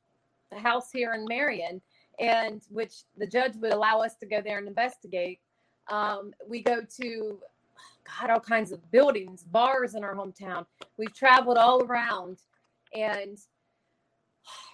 house 0.55 0.91
here 0.93 1.13
in 1.13 1.25
Marion, 1.27 1.81
and 2.19 2.61
which 2.69 3.03
the 3.17 3.27
judge 3.27 3.55
would 3.57 3.73
allow 3.73 3.99
us 3.99 4.15
to 4.15 4.25
go 4.25 4.41
there 4.41 4.57
and 4.57 4.67
investigate. 4.67 5.39
Um, 5.89 6.33
we 6.47 6.61
go 6.61 6.81
to 7.01 7.39
God 8.19 8.29
all 8.29 8.39
kinds 8.39 8.71
of 8.71 8.91
buildings, 8.91 9.43
bars 9.43 9.95
in 9.95 10.03
our 10.03 10.15
hometown. 10.15 10.65
We've 10.97 11.13
traveled 11.13 11.57
all 11.57 11.83
around, 11.83 12.37
and 12.93 13.37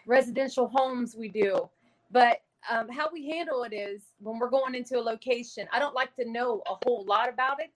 residential 0.05 0.67
homes 0.67 1.15
we 1.15 1.29
do. 1.29 1.69
But 2.11 2.41
um, 2.69 2.89
how 2.89 3.09
we 3.11 3.27
handle 3.27 3.63
it 3.63 3.73
is 3.73 4.03
when 4.19 4.39
we're 4.39 4.49
going 4.49 4.75
into 4.75 4.97
a 4.97 5.01
location, 5.01 5.67
I 5.71 5.79
don't 5.79 5.95
like 5.95 6.15
to 6.15 6.29
know 6.29 6.61
a 6.67 6.75
whole 6.85 7.05
lot 7.05 7.29
about 7.29 7.59
it. 7.59 7.73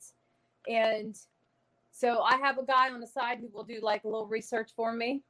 And 0.72 1.16
so 1.92 2.22
I 2.22 2.38
have 2.38 2.58
a 2.58 2.66
guy 2.66 2.90
on 2.90 3.00
the 3.00 3.08
side 3.08 3.40
who 3.40 3.50
will 3.54 3.64
do 3.64 3.80
like 3.82 4.04
a 4.04 4.08
little 4.08 4.28
research 4.28 4.72
for 4.76 4.94
me. 4.94 5.24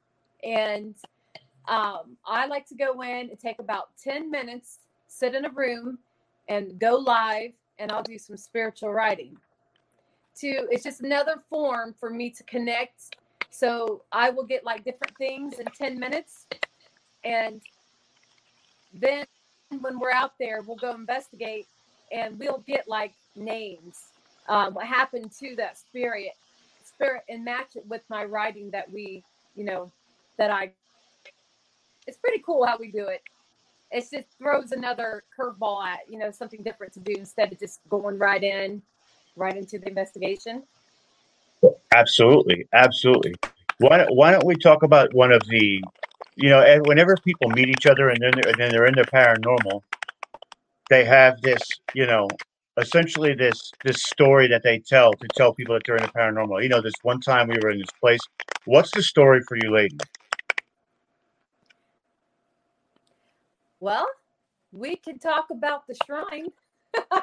And 0.44 0.96
um, 1.68 2.18
I 2.26 2.46
like 2.48 2.68
to 2.68 2.76
go 2.76 3.02
in 3.02 3.30
and 3.30 3.40
take 3.40 3.60
about 3.60 3.90
10 4.04 4.30
minutes, 4.30 4.80
sit 5.08 5.36
in 5.36 5.46
a 5.46 5.50
room, 5.50 6.00
and 6.50 6.80
go 6.80 6.96
live, 6.96 7.52
and 7.80 7.92
I'll 7.92 8.04
do 8.04 8.18
some 8.18 8.38
spiritual 8.38 8.94
writing. 8.94 9.38
To 10.42 10.68
it's 10.70 10.84
just 10.84 11.02
another 11.02 11.44
form 11.50 11.96
for 12.00 12.10
me 12.10 12.30
to 12.32 12.44
connect. 12.44 13.16
So 13.50 14.04
I 14.12 14.30
will 14.30 14.44
get 14.44 14.64
like 14.64 14.84
different 14.84 15.18
things 15.18 15.60
in 15.60 15.66
10 15.66 16.00
minutes. 16.00 16.46
And 17.24 17.62
then 18.94 19.26
when 19.80 20.00
we're 20.00 20.12
out 20.12 20.34
there, 20.40 20.62
we'll 20.62 20.78
go 20.78 20.94
investigate 20.94 21.66
and 22.12 22.38
we'll 22.40 22.64
get 22.68 22.88
like 22.88 23.14
names, 23.36 24.00
um, 24.48 24.74
what 24.74 24.86
happened 24.86 25.32
to 25.40 25.56
that 25.56 25.78
spirit, 25.78 26.32
spirit, 26.84 27.24
and 27.30 27.44
match 27.44 27.76
it 27.76 27.86
with 27.88 28.02
my 28.10 28.24
writing 28.24 28.70
that 28.72 28.92
we, 28.92 29.24
you 29.56 29.64
know, 29.64 29.92
that 30.38 30.52
I. 30.52 30.72
It's 32.06 32.18
pretty 32.18 32.42
cool 32.46 32.66
how 32.66 32.78
we 32.80 32.90
do 32.90 33.08
it. 33.08 33.22
It 33.92 34.02
just 34.12 34.28
throws 34.38 34.72
another 34.72 35.24
curveball 35.38 35.84
at 35.86 36.00
you 36.10 36.18
know 36.18 36.32
something 36.32 36.64
different 36.64 36.94
to 36.94 37.00
do 37.00 37.14
instead 37.18 37.52
of 37.52 37.60
just 37.60 37.82
going 37.90 38.18
right 38.18 38.44
in, 38.44 38.82
right 39.38 39.56
into 39.56 39.80
the 39.80 39.88
investigation. 39.88 40.64
Absolutely, 41.96 42.68
absolutely. 42.74 43.36
Why 43.80 43.98
don't, 43.98 44.16
why 44.16 44.32
don't 44.32 44.46
we 44.46 44.56
talk 44.56 44.84
about 44.84 45.14
one 45.14 45.32
of 45.32 45.42
the 45.48 45.82
you 46.38 46.50
know, 46.50 46.64
whenever 46.86 47.16
people 47.18 47.50
meet 47.50 47.68
each 47.68 47.88
other 47.88 48.10
and 48.10 48.20
then 48.22 48.32
they're, 48.36 48.52
and 48.52 48.60
then 48.60 48.72
they're 48.72 48.86
in 48.86 48.94
their 48.94 49.06
paranormal, 49.06 49.82
they 50.90 51.04
have 51.04 51.42
this, 51.42 51.60
you 51.94 52.06
know, 52.06 52.28
essentially 52.78 53.34
this 53.34 53.72
this 53.84 54.04
story 54.04 54.48
that 54.48 54.62
they 54.64 54.78
tell 54.78 55.12
to 55.14 55.28
tell 55.36 55.52
people 55.52 55.74
that 55.74 55.82
they're 55.86 55.98
in 55.98 56.04
the 56.04 56.10
paranormal. 56.10 56.62
You 56.62 56.70
know, 56.70 56.80
this 56.80 56.94
one 57.02 57.20
time 57.20 57.48
we 57.48 57.58
were 57.62 57.72
in 57.72 57.80
this 57.80 57.90
place. 58.00 58.20
What's 58.66 58.92
the 58.92 59.02
story 59.02 59.42
for 59.48 59.58
you, 59.58 59.72
ladies? 59.72 59.98
Well, 63.80 64.08
we 64.72 64.96
can 64.96 65.18
talk 65.18 65.48
about 65.50 65.88
the 65.88 65.96
shrine. 66.06 66.50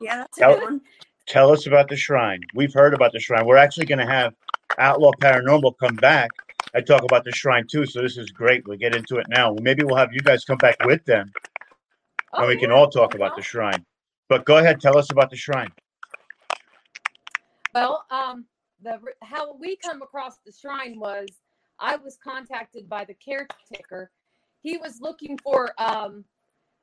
yeah, 0.00 0.16
that's 0.16 0.40
a 0.40 0.46
oh. 0.46 0.54
good 0.54 0.62
one. 0.64 0.80
Tell 1.26 1.52
us 1.52 1.66
about 1.66 1.88
the 1.88 1.96
shrine. 1.96 2.40
We've 2.54 2.72
heard 2.72 2.94
about 2.94 3.12
the 3.12 3.20
shrine. 3.20 3.46
We're 3.46 3.56
actually 3.56 3.86
going 3.86 3.98
to 3.98 4.06
have 4.06 4.34
Outlaw 4.78 5.12
Paranormal 5.20 5.74
come 5.78 5.96
back 5.96 6.30
I 6.74 6.80
talk 6.80 7.02
about 7.02 7.24
the 7.24 7.32
shrine 7.32 7.66
too, 7.66 7.84
so 7.84 8.00
this 8.00 8.16
is 8.16 8.30
great. 8.30 8.66
We'll 8.66 8.78
get 8.78 8.94
into 8.94 9.18
it 9.18 9.26
now. 9.28 9.54
Maybe 9.60 9.84
we'll 9.84 9.96
have 9.96 10.12
you 10.12 10.20
guys 10.20 10.44
come 10.44 10.56
back 10.56 10.76
with 10.84 11.04
them, 11.04 11.30
and 12.32 12.48
we 12.48 12.56
can 12.56 12.70
all 12.70 12.88
talk 12.88 13.14
about 13.14 13.36
the 13.36 13.42
shrine. 13.42 13.84
But 14.28 14.46
go 14.46 14.56
ahead, 14.56 14.80
tell 14.80 14.96
us 14.96 15.10
about 15.10 15.28
the 15.28 15.36
shrine. 15.36 15.70
Well, 17.74 18.06
um, 18.10 18.46
the 18.82 18.98
how 19.22 19.54
we 19.54 19.76
come 19.76 20.00
across 20.00 20.38
the 20.46 20.52
shrine 20.52 20.98
was 20.98 21.28
I 21.78 21.96
was 21.96 22.16
contacted 22.24 22.88
by 22.88 23.04
the 23.04 23.14
caretaker. 23.14 24.10
He 24.62 24.78
was 24.78 25.00
looking 25.00 25.36
for 25.38 25.72
um, 25.76 26.24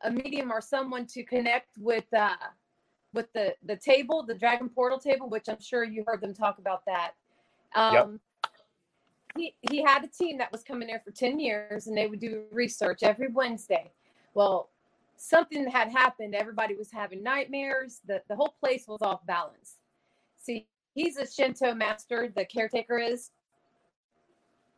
a 0.03 0.11
medium 0.11 0.51
or 0.51 0.61
someone 0.61 1.07
to 1.07 1.23
connect 1.23 1.77
with 1.79 2.05
uh, 2.13 2.35
with 3.13 3.31
the 3.33 3.55
the 3.65 3.75
table, 3.75 4.23
the 4.23 4.35
Dragon 4.35 4.69
Portal 4.69 4.99
table, 4.99 5.29
which 5.29 5.49
I'm 5.49 5.61
sure 5.61 5.83
you 5.83 6.03
heard 6.05 6.21
them 6.21 6.33
talk 6.33 6.59
about 6.59 6.85
that. 6.85 7.11
Um, 7.75 7.93
yep 7.93 8.09
he, 9.35 9.55
he 9.61 9.83
had 9.83 10.03
a 10.03 10.07
team 10.07 10.37
that 10.37 10.51
was 10.51 10.63
coming 10.63 10.87
there 10.87 11.01
for 11.03 11.11
10 11.11 11.39
years 11.39 11.87
and 11.87 11.97
they 11.97 12.07
would 12.07 12.19
do 12.19 12.43
research 12.51 13.03
every 13.03 13.27
Wednesday. 13.29 13.91
Well, 14.33 14.69
something 15.17 15.69
had 15.69 15.89
happened. 15.89 16.35
Everybody 16.35 16.75
was 16.75 16.91
having 16.91 17.23
nightmares. 17.23 17.99
The, 18.07 18.21
the 18.27 18.35
whole 18.35 18.55
place 18.59 18.85
was 18.87 19.01
off 19.01 19.25
balance. 19.25 19.75
See, 20.37 20.67
he's 20.93 21.17
a 21.17 21.29
Shinto 21.29 21.73
master, 21.73 22.31
the 22.35 22.45
caretaker 22.45 22.97
is. 22.97 23.31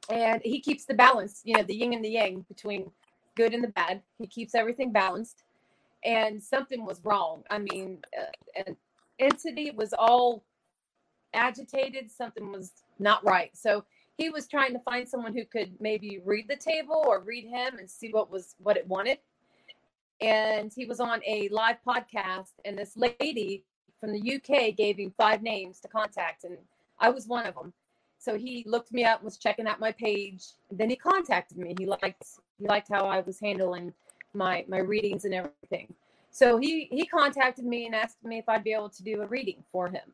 And 0.09 0.41
he 0.43 0.59
keeps 0.59 0.85
the 0.85 0.95
balance, 0.95 1.41
you 1.45 1.55
know, 1.55 1.63
the 1.63 1.75
yin 1.75 1.93
and 1.93 2.03
the 2.03 2.09
yang 2.09 2.45
between 2.47 2.91
good 3.35 3.53
and 3.53 3.63
the 3.63 3.69
bad. 3.69 4.01
He 4.17 4.27
keeps 4.27 4.55
everything 4.55 4.91
balanced. 4.91 5.43
And 6.03 6.41
something 6.41 6.85
was 6.85 7.01
wrong. 7.03 7.43
I 7.49 7.59
mean, 7.59 7.99
uh, 8.19 8.63
an 8.65 8.75
entity 9.19 9.71
was 9.71 9.93
all 9.93 10.43
agitated. 11.33 12.09
Something 12.11 12.51
was 12.51 12.71
not 12.99 13.23
right. 13.23 13.51
So 13.55 13.83
he 14.17 14.29
was 14.29 14.47
trying 14.47 14.73
to 14.73 14.79
find 14.79 15.07
someone 15.07 15.33
who 15.33 15.45
could 15.45 15.73
maybe 15.79 16.19
read 16.23 16.47
the 16.47 16.55
table 16.55 17.03
or 17.07 17.21
read 17.21 17.45
him 17.45 17.77
and 17.79 17.89
see 17.89 18.09
what 18.11 18.31
was 18.31 18.55
what 18.59 18.77
it 18.77 18.87
wanted 18.87 19.17
and 20.21 20.71
he 20.75 20.85
was 20.85 20.99
on 20.99 21.19
a 21.25 21.49
live 21.49 21.77
podcast 21.85 22.51
and 22.65 22.77
this 22.77 22.95
lady 22.95 23.63
from 23.99 24.13
the 24.13 24.35
uk 24.35 24.75
gave 24.77 24.97
him 24.97 25.11
five 25.17 25.41
names 25.41 25.79
to 25.79 25.87
contact 25.87 26.43
and 26.43 26.57
i 26.99 27.09
was 27.09 27.27
one 27.27 27.45
of 27.45 27.55
them 27.55 27.73
so 28.19 28.37
he 28.37 28.63
looked 28.67 28.91
me 28.91 29.03
up 29.03 29.23
was 29.23 29.37
checking 29.37 29.67
out 29.67 29.79
my 29.79 29.91
page 29.91 30.43
then 30.69 30.89
he 30.89 30.95
contacted 30.95 31.57
me 31.57 31.75
he 31.79 31.85
liked 31.85 32.23
he 32.59 32.67
liked 32.67 32.89
how 32.89 33.05
i 33.05 33.19
was 33.21 33.39
handling 33.39 33.91
my 34.33 34.65
my 34.67 34.77
readings 34.77 35.25
and 35.25 35.33
everything 35.33 35.93
so 36.29 36.57
he 36.57 36.87
he 36.91 37.05
contacted 37.05 37.65
me 37.65 37.85
and 37.85 37.95
asked 37.95 38.23
me 38.23 38.37
if 38.37 38.47
i'd 38.47 38.63
be 38.63 38.73
able 38.73 38.89
to 38.89 39.03
do 39.03 39.21
a 39.21 39.27
reading 39.27 39.63
for 39.71 39.87
him 39.87 40.13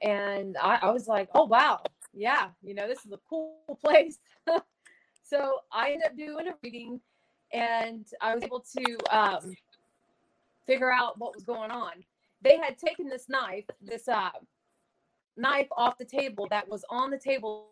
and 0.00 0.56
I, 0.60 0.78
I 0.82 0.90
was 0.90 1.06
like 1.06 1.28
oh 1.34 1.44
wow 1.44 1.80
yeah, 2.14 2.48
you 2.62 2.74
know, 2.74 2.86
this 2.86 3.04
is 3.04 3.12
a 3.12 3.18
cool 3.28 3.56
place. 3.80 4.18
so 5.22 5.58
I 5.72 5.92
ended 5.92 6.06
up 6.06 6.16
doing 6.16 6.48
a 6.48 6.54
reading 6.62 7.00
and 7.52 8.06
I 8.20 8.34
was 8.34 8.44
able 8.44 8.64
to 8.76 9.16
um, 9.16 9.54
figure 10.66 10.92
out 10.92 11.18
what 11.18 11.34
was 11.34 11.44
going 11.44 11.70
on. 11.70 11.92
They 12.42 12.56
had 12.56 12.78
taken 12.78 13.08
this 13.08 13.28
knife, 13.28 13.64
this 13.80 14.08
uh, 14.08 14.30
knife 15.36 15.68
off 15.76 15.98
the 15.98 16.04
table 16.04 16.46
that 16.50 16.68
was 16.68 16.84
on 16.90 17.10
the 17.10 17.18
table 17.18 17.68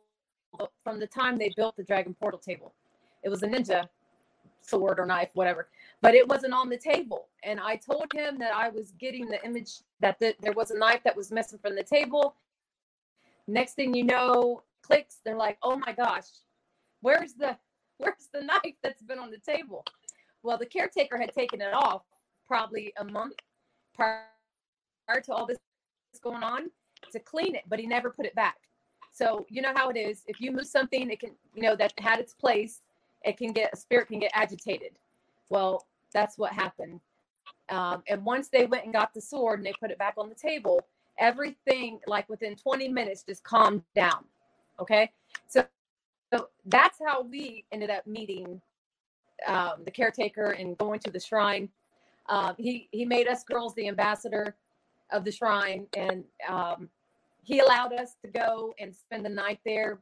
from 0.84 1.00
the 1.00 1.06
time 1.06 1.36
they 1.36 1.52
built 1.56 1.76
the 1.76 1.82
Dragon 1.82 2.14
Portal 2.14 2.40
table. 2.40 2.74
It 3.22 3.28
was 3.28 3.42
a 3.42 3.46
ninja 3.46 3.88
sword 4.60 4.98
or 5.00 5.06
knife, 5.06 5.30
whatever, 5.34 5.68
but 6.02 6.14
it 6.14 6.28
wasn't 6.28 6.54
on 6.54 6.68
the 6.68 6.76
table. 6.76 7.28
And 7.42 7.58
I 7.58 7.76
told 7.76 8.06
him 8.14 8.38
that 8.38 8.54
I 8.54 8.68
was 8.68 8.92
getting 8.92 9.26
the 9.26 9.44
image 9.44 9.80
that 10.00 10.18
the, 10.18 10.34
there 10.40 10.52
was 10.52 10.70
a 10.70 10.78
knife 10.78 11.00
that 11.04 11.16
was 11.16 11.32
missing 11.32 11.58
from 11.58 11.74
the 11.74 11.82
table 11.82 12.36
Next 13.50 13.74
thing 13.74 13.94
you 13.94 14.04
know, 14.04 14.62
clicks, 14.82 15.18
they're 15.24 15.36
like, 15.36 15.58
oh 15.62 15.76
my 15.76 15.92
gosh, 15.92 16.26
where's 17.00 17.32
the 17.34 17.56
where's 17.98 18.28
the 18.32 18.40
knife 18.42 18.76
that's 18.82 19.02
been 19.02 19.18
on 19.18 19.32
the 19.32 19.38
table? 19.38 19.84
Well, 20.44 20.56
the 20.56 20.66
caretaker 20.66 21.18
had 21.18 21.34
taken 21.34 21.60
it 21.60 21.74
off 21.74 22.02
probably 22.46 22.92
a 22.98 23.04
month 23.04 23.34
prior 23.94 24.22
to 25.24 25.32
all 25.32 25.46
this 25.46 25.58
going 26.22 26.44
on 26.44 26.70
to 27.12 27.18
clean 27.18 27.56
it, 27.56 27.64
but 27.68 27.80
he 27.80 27.86
never 27.86 28.10
put 28.10 28.24
it 28.24 28.34
back. 28.36 28.56
So 29.12 29.46
you 29.48 29.62
know 29.62 29.72
how 29.74 29.90
it 29.90 29.96
is. 29.96 30.22
If 30.28 30.40
you 30.40 30.52
move 30.52 30.66
something, 30.66 31.10
it 31.10 31.18
can, 31.18 31.32
you 31.54 31.62
know, 31.62 31.74
that 31.74 31.92
had 31.98 32.20
its 32.20 32.34
place, 32.34 32.82
it 33.24 33.36
can 33.36 33.52
get 33.52 33.70
a 33.72 33.76
spirit 33.76 34.08
can 34.08 34.20
get 34.20 34.30
agitated. 34.34 34.92
Well, 35.48 35.86
that's 36.12 36.38
what 36.38 36.52
happened. 36.52 37.00
Um, 37.68 38.02
and 38.08 38.24
once 38.24 38.48
they 38.48 38.66
went 38.66 38.84
and 38.84 38.92
got 38.92 39.14
the 39.14 39.20
sword 39.20 39.60
and 39.60 39.66
they 39.66 39.72
put 39.80 39.90
it 39.90 39.98
back 39.98 40.14
on 40.16 40.28
the 40.28 40.34
table, 40.34 40.80
everything 41.18 42.00
like 42.06 42.28
within 42.28 42.56
20 42.56 42.88
minutes 42.88 43.22
just 43.22 43.44
calmed 43.44 43.82
down. 43.94 44.24
Okay. 44.80 45.10
So, 45.46 45.64
so 46.32 46.48
that's 46.66 46.98
how 47.04 47.22
we 47.22 47.64
ended 47.72 47.90
up 47.90 48.06
meeting 48.06 48.60
um, 49.46 49.82
the 49.84 49.90
caretaker 49.90 50.52
and 50.52 50.76
going 50.78 51.00
to 51.00 51.10
the 51.10 51.20
shrine. 51.20 51.68
Uh, 52.28 52.54
he, 52.58 52.88
he 52.92 53.04
made 53.04 53.28
us 53.28 53.44
girls 53.44 53.74
the 53.74 53.88
ambassador 53.88 54.56
of 55.10 55.24
the 55.24 55.32
shrine 55.32 55.86
and 55.96 56.24
um, 56.48 56.88
he 57.42 57.60
allowed 57.60 57.92
us 57.92 58.14
to 58.22 58.30
go 58.30 58.74
and 58.78 58.94
spend 58.94 59.24
the 59.24 59.30
night 59.30 59.60
there. 59.64 60.00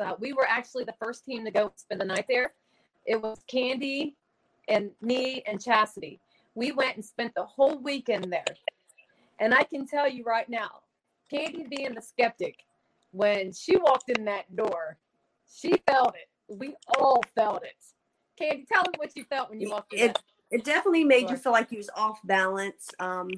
Uh, 0.00 0.14
we 0.18 0.32
were 0.32 0.46
actually 0.48 0.84
the 0.84 0.94
first 1.00 1.24
team 1.24 1.44
to 1.44 1.50
go 1.50 1.72
spend 1.76 2.00
the 2.00 2.04
night 2.04 2.26
there. 2.28 2.52
It 3.06 3.20
was 3.20 3.38
Candy 3.46 4.16
and 4.68 4.90
me 5.00 5.42
and 5.46 5.62
Chastity. 5.62 6.20
We 6.54 6.72
went 6.72 6.96
and 6.96 7.04
spent 7.04 7.32
the 7.34 7.44
whole 7.44 7.78
weekend 7.78 8.32
there. 8.32 8.44
And 9.38 9.54
I 9.54 9.62
can 9.62 9.86
tell 9.86 10.08
you 10.08 10.24
right 10.24 10.48
now, 10.48 10.70
Candy 11.30 11.66
being 11.68 11.94
the 11.94 12.02
skeptic, 12.02 12.56
when 13.12 13.52
she 13.52 13.76
walked 13.76 14.10
in 14.10 14.24
that 14.24 14.54
door, 14.54 14.98
she 15.52 15.74
felt 15.88 16.14
it. 16.14 16.28
We 16.48 16.74
all 16.98 17.22
felt 17.34 17.62
it. 17.64 17.74
Candy, 18.38 18.66
tell 18.70 18.82
them 18.84 18.94
what 18.96 19.16
you 19.16 19.24
felt 19.24 19.50
when 19.50 19.60
you 19.60 19.70
walked 19.70 19.92
in. 19.92 20.10
It, 20.10 20.18
it 20.50 20.64
definitely 20.64 21.04
made 21.04 21.30
you 21.30 21.36
feel 21.36 21.52
like 21.52 21.70
you 21.70 21.78
was 21.78 21.90
off 21.94 22.18
balance. 22.24 22.88
Um, 22.98 23.30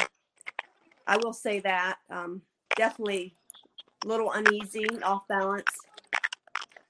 I 1.06 1.16
will 1.18 1.32
say 1.32 1.60
that. 1.60 1.98
Um, 2.10 2.42
definitely 2.76 3.36
a 4.04 4.08
little 4.08 4.32
uneasy, 4.32 4.86
off 5.02 5.26
balance. 5.28 5.64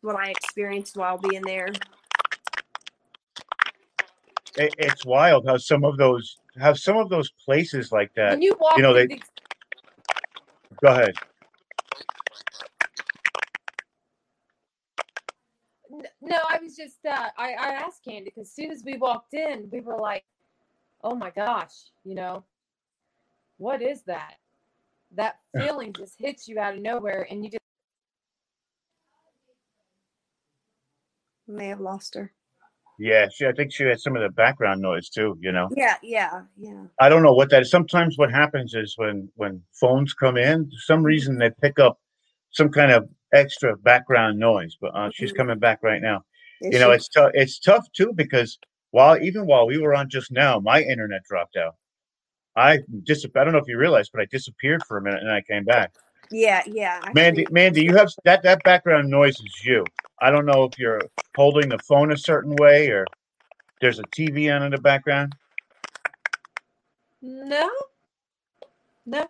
What 0.02 0.16
I 0.16 0.30
experienced 0.30 0.96
while 0.96 1.16
being 1.16 1.42
there. 1.42 1.68
It, 4.56 4.74
it's 4.78 5.06
wild 5.06 5.46
how 5.46 5.56
some 5.56 5.84
of 5.84 5.96
those 5.96 6.38
how 6.60 6.74
some 6.74 6.96
of 6.96 7.08
those 7.08 7.30
places 7.44 7.90
like 7.92 8.12
that. 8.14 8.32
When 8.32 8.42
you 8.42 8.56
walk, 8.60 8.76
you 8.76 8.82
know, 8.82 8.92
they. 8.92 9.06
these, 9.06 9.20
Go 10.82 10.88
ahead. 10.88 11.14
No, 16.20 16.38
I 16.48 16.58
was 16.58 16.76
just 16.76 17.04
uh, 17.06 17.28
I, 17.36 17.52
I 17.52 17.68
asked 17.74 18.04
Candy 18.04 18.24
because 18.34 18.48
as 18.48 18.54
soon 18.54 18.70
as 18.70 18.82
we 18.84 18.96
walked 18.96 19.34
in, 19.34 19.68
we 19.70 19.80
were 19.80 19.98
like, 19.98 20.24
"Oh 21.04 21.14
my 21.14 21.30
gosh, 21.30 21.90
you 22.04 22.14
know, 22.14 22.44
what 23.58 23.80
is 23.82 24.02
that?" 24.02 24.34
That 25.14 25.38
feeling 25.56 25.92
just 25.92 26.18
hits 26.18 26.48
you 26.48 26.58
out 26.58 26.74
of 26.74 26.80
nowhere, 26.80 27.26
and 27.30 27.44
you 27.44 27.50
just 27.50 27.61
May 31.52 31.68
have 31.68 31.80
lost 31.80 32.14
her. 32.14 32.32
Yeah, 32.98 33.28
she. 33.34 33.46
I 33.46 33.52
think 33.52 33.72
she 33.72 33.84
had 33.84 34.00
some 34.00 34.16
of 34.16 34.22
the 34.22 34.28
background 34.28 34.80
noise 34.80 35.08
too. 35.08 35.36
You 35.40 35.52
know. 35.52 35.68
Yeah, 35.76 35.96
yeah, 36.02 36.42
yeah. 36.56 36.84
I 37.00 37.08
don't 37.08 37.22
know 37.22 37.32
what 37.32 37.50
that 37.50 37.62
is. 37.62 37.70
Sometimes 37.70 38.18
what 38.18 38.30
happens 38.30 38.74
is 38.74 38.94
when 38.96 39.28
when 39.36 39.62
phones 39.72 40.14
come 40.14 40.36
in, 40.36 40.64
for 40.66 40.78
some 40.84 41.02
reason 41.02 41.38
they 41.38 41.50
pick 41.60 41.78
up 41.78 41.98
some 42.50 42.70
kind 42.70 42.92
of 42.92 43.08
extra 43.32 43.76
background 43.78 44.38
noise. 44.38 44.76
But 44.80 44.94
uh, 44.94 45.10
she's 45.12 45.32
Mhm. 45.32 45.36
coming 45.36 45.58
back 45.58 45.82
right 45.82 46.02
now. 46.02 46.24
Is 46.60 46.74
You 46.74 46.80
know, 46.80 46.90
she- 46.90 46.96
it's 46.96 47.08
tough. 47.08 47.30
It's 47.34 47.58
tough 47.58 47.90
too 47.92 48.12
because 48.14 48.58
while 48.90 49.18
even 49.22 49.46
while 49.46 49.66
we 49.66 49.78
were 49.78 49.94
on 49.94 50.08
just 50.10 50.30
now, 50.30 50.60
my 50.60 50.82
internet 50.82 51.22
dropped 51.24 51.56
out. 51.56 51.76
I 52.56 52.80
dis. 53.04 53.24
I 53.34 53.42
don't 53.44 53.52
know 53.54 53.58
if 53.58 53.66
you 53.68 53.78
realized, 53.78 54.10
but 54.12 54.20
I 54.20 54.26
disappeared 54.26 54.82
for 54.86 54.98
a 54.98 55.02
minute 55.02 55.22
and 55.22 55.32
I 55.32 55.40
came 55.40 55.64
back. 55.64 55.92
Yeah, 56.30 56.62
yeah. 56.66 57.00
I 57.02 57.12
Mandy, 57.14 57.42
think- 57.42 57.52
Mandy, 57.52 57.82
you 57.84 57.96
have 57.96 58.10
that 58.24 58.42
that 58.44 58.62
background 58.64 59.10
noise 59.10 59.34
is 59.40 59.64
you. 59.64 59.84
I 60.20 60.30
don't 60.30 60.46
know 60.46 60.64
if 60.64 60.78
you're 60.78 61.00
holding 61.36 61.68
the 61.68 61.78
phone 61.80 62.12
a 62.12 62.16
certain 62.16 62.54
way 62.56 62.88
or 62.88 63.06
there's 63.80 63.98
a 63.98 64.04
TV 64.04 64.54
on 64.54 64.62
in 64.62 64.72
the 64.72 64.78
background. 64.78 65.34
no, 67.22 67.70
no, 69.06 69.26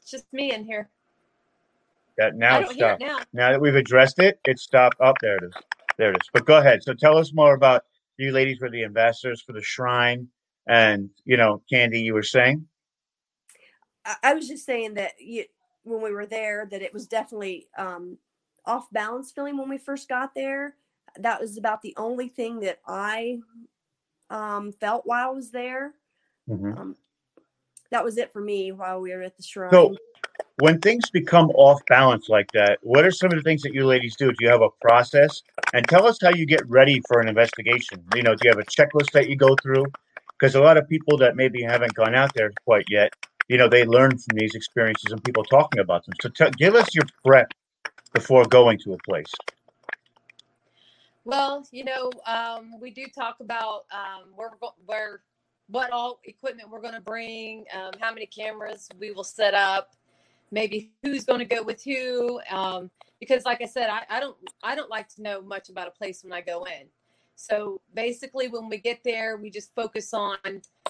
it's 0.00 0.10
just 0.10 0.26
me 0.32 0.52
in 0.52 0.64
here. 0.64 0.88
That 2.18 2.36
now 2.36 2.60
it's 2.60 2.72
it 2.72 2.74
stopped. 2.74 3.00
now. 3.00 3.18
Now 3.32 3.50
that 3.52 3.60
we've 3.60 3.74
addressed 3.76 4.18
it, 4.20 4.38
it 4.46 4.58
stopped. 4.58 5.00
Up 5.00 5.16
there 5.20 5.36
it 5.38 5.44
is. 5.44 5.54
There 5.98 6.10
it 6.10 6.16
is. 6.22 6.28
But 6.32 6.46
go 6.46 6.58
ahead. 6.58 6.82
So 6.82 6.94
tell 6.94 7.16
us 7.18 7.32
more 7.34 7.54
about 7.54 7.84
you 8.18 8.32
ladies 8.32 8.60
were 8.60 8.70
the 8.70 8.84
ambassadors 8.84 9.42
for 9.42 9.52
the 9.52 9.62
shrine, 9.62 10.28
and 10.68 11.10
you 11.24 11.36
know, 11.36 11.62
Candy, 11.70 12.00
you 12.00 12.14
were 12.14 12.22
saying. 12.22 12.66
I, 14.04 14.16
I 14.22 14.34
was 14.34 14.48
just 14.48 14.66
saying 14.66 14.94
that 14.94 15.12
you, 15.20 15.44
when 15.84 16.02
we 16.02 16.12
were 16.12 16.26
there, 16.26 16.66
that 16.70 16.82
it 16.82 16.92
was 16.92 17.06
definitely 17.06 17.68
um, 17.76 18.18
off 18.66 18.90
balance 18.92 19.32
feeling 19.32 19.56
when 19.56 19.68
we 19.68 19.78
first 19.78 20.08
got 20.08 20.34
there. 20.34 20.76
That 21.18 21.40
was 21.40 21.58
about 21.58 21.82
the 21.82 21.94
only 21.96 22.28
thing 22.28 22.60
that 22.60 22.80
I 22.86 23.40
um, 24.30 24.72
felt 24.72 25.04
while 25.04 25.30
I 25.30 25.32
was 25.32 25.50
there. 25.50 25.94
Mhm. 26.48 26.78
Um, 26.78 26.96
that 27.90 28.04
was 28.04 28.16
it 28.16 28.32
for 28.32 28.40
me 28.40 28.72
while 28.72 29.00
we 29.00 29.14
were 29.14 29.22
at 29.22 29.36
the 29.36 29.42
shrine. 29.42 29.70
So, 29.70 29.94
when 30.56 30.80
things 30.80 31.10
become 31.10 31.50
off 31.50 31.80
balance 31.88 32.28
like 32.28 32.50
that, 32.52 32.78
what 32.82 33.04
are 33.04 33.10
some 33.10 33.30
of 33.30 33.36
the 33.36 33.42
things 33.42 33.62
that 33.62 33.74
you 33.74 33.84
ladies 33.84 34.16
do? 34.16 34.28
Do 34.28 34.36
you 34.40 34.48
have 34.48 34.62
a 34.62 34.70
process? 34.80 35.42
And 35.74 35.86
tell 35.86 36.06
us 36.06 36.18
how 36.20 36.30
you 36.30 36.46
get 36.46 36.66
ready 36.68 37.00
for 37.08 37.20
an 37.20 37.28
investigation. 37.28 38.02
You 38.14 38.22
know, 38.22 38.34
do 38.34 38.40
you 38.44 38.50
have 38.50 38.58
a 38.58 38.64
checklist 38.64 39.12
that 39.12 39.28
you 39.28 39.36
go 39.36 39.54
through? 39.62 39.84
Because 40.38 40.54
a 40.54 40.60
lot 40.60 40.76
of 40.76 40.88
people 40.88 41.18
that 41.18 41.36
maybe 41.36 41.62
haven't 41.62 41.94
gone 41.94 42.14
out 42.14 42.32
there 42.34 42.50
quite 42.64 42.86
yet, 42.88 43.12
you 43.48 43.58
know, 43.58 43.68
they 43.68 43.84
learn 43.84 44.10
from 44.10 44.36
these 44.36 44.54
experiences 44.54 45.12
and 45.12 45.22
people 45.24 45.44
talking 45.44 45.80
about 45.80 46.04
them. 46.04 46.14
So, 46.20 46.28
t- 46.28 46.52
give 46.56 46.74
us 46.74 46.94
your 46.94 47.04
prep 47.24 47.52
before 48.12 48.44
going 48.44 48.78
to 48.84 48.94
a 48.94 48.98
place. 48.98 49.32
Well, 51.24 51.66
you 51.70 51.84
know, 51.84 52.10
um, 52.26 52.80
we 52.80 52.90
do 52.90 53.06
talk 53.14 53.38
about 53.40 53.84
um, 53.92 54.30
where 54.34 54.50
where 54.86 55.20
what 55.68 55.90
all 55.90 56.20
equipment 56.24 56.70
we're 56.70 56.80
going 56.80 56.94
to 56.94 57.00
bring, 57.00 57.64
um, 57.72 57.92
how 58.00 58.12
many 58.12 58.26
cameras 58.26 58.88
we 58.98 59.12
will 59.12 59.24
set 59.24 59.54
up, 59.54 59.94
maybe 60.50 60.92
who's 61.02 61.24
going 61.24 61.38
to 61.38 61.44
go 61.44 61.62
with 61.62 61.82
who. 61.82 62.40
Um, 62.50 62.90
because, 63.20 63.44
like 63.44 63.62
I 63.62 63.66
said, 63.66 63.88
I, 63.88 64.02
I 64.10 64.20
don't 64.20 64.36
I 64.62 64.74
don't 64.74 64.90
like 64.90 65.08
to 65.14 65.22
know 65.22 65.40
much 65.40 65.68
about 65.68 65.86
a 65.86 65.92
place 65.92 66.24
when 66.24 66.32
I 66.32 66.40
go 66.40 66.64
in. 66.64 66.88
So 67.36 67.80
basically, 67.94 68.48
when 68.48 68.68
we 68.68 68.78
get 68.78 69.02
there, 69.04 69.36
we 69.36 69.50
just 69.50 69.74
focus 69.74 70.12
on 70.12 70.36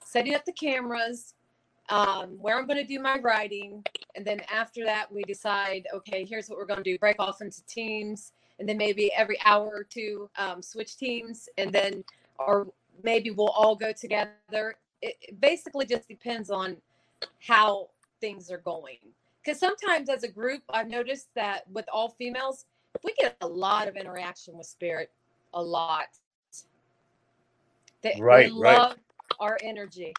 setting 0.05 0.35
up 0.35 0.45
the 0.45 0.53
cameras, 0.53 1.35
um, 1.93 2.31
where 2.41 2.59
I'm 2.59 2.67
going 2.67 2.81
to 2.81 2.87
do 2.87 2.99
my 2.99 3.19
writing, 3.19 3.85
and 4.17 4.25
then 4.25 4.41
after 4.53 4.85
that, 4.85 5.13
we 5.13 5.23
decide, 5.23 5.87
okay, 5.95 6.25
here's 6.25 6.49
what 6.49 6.59
we're 6.59 6.67
going 6.67 6.83
to 6.83 6.91
do: 6.91 6.99
break 6.99 7.21
off 7.21 7.41
into 7.41 7.65
teams 7.67 8.33
and 8.59 8.69
then 8.69 8.77
maybe 8.77 9.13
every 9.15 9.37
hour 9.45 9.67
or 9.75 9.85
two 9.85 10.31
um, 10.37 10.63
switch 10.63 10.97
teams 10.97 11.49
and 11.59 11.73
then 11.73 12.05
or 12.39 12.69
maybe 13.03 13.31
we'll 13.31 13.49
all 13.49 13.75
go 13.75 13.93
together. 13.93 14.77
It, 15.01 15.17
it 15.21 15.41
basically 15.41 15.85
just 15.85 16.07
depends 16.07 16.49
on 16.49 16.77
how 17.41 17.89
things 18.21 18.51
are 18.53 18.59
going. 18.59 18.99
Because 19.45 19.59
sometimes 19.59 20.09
as 20.09 20.23
a 20.23 20.29
group 20.29 20.63
i've 20.71 20.89
noticed 20.89 21.27
that 21.35 21.69
with 21.73 21.85
all 21.93 22.11
females 22.11 22.67
we 23.03 23.13
get 23.19 23.37
a 23.41 23.47
lot 23.47 23.89
of 23.89 23.97
interaction 23.97 24.57
with 24.57 24.67
spirit 24.67 25.11
a 25.55 25.63
lot. 25.63 26.07
They, 28.03 28.17
Right, 28.21 28.47
they 28.47 28.53
right. 28.53 28.79
love 28.79 28.97
our 29.41 29.59
energy 29.63 30.15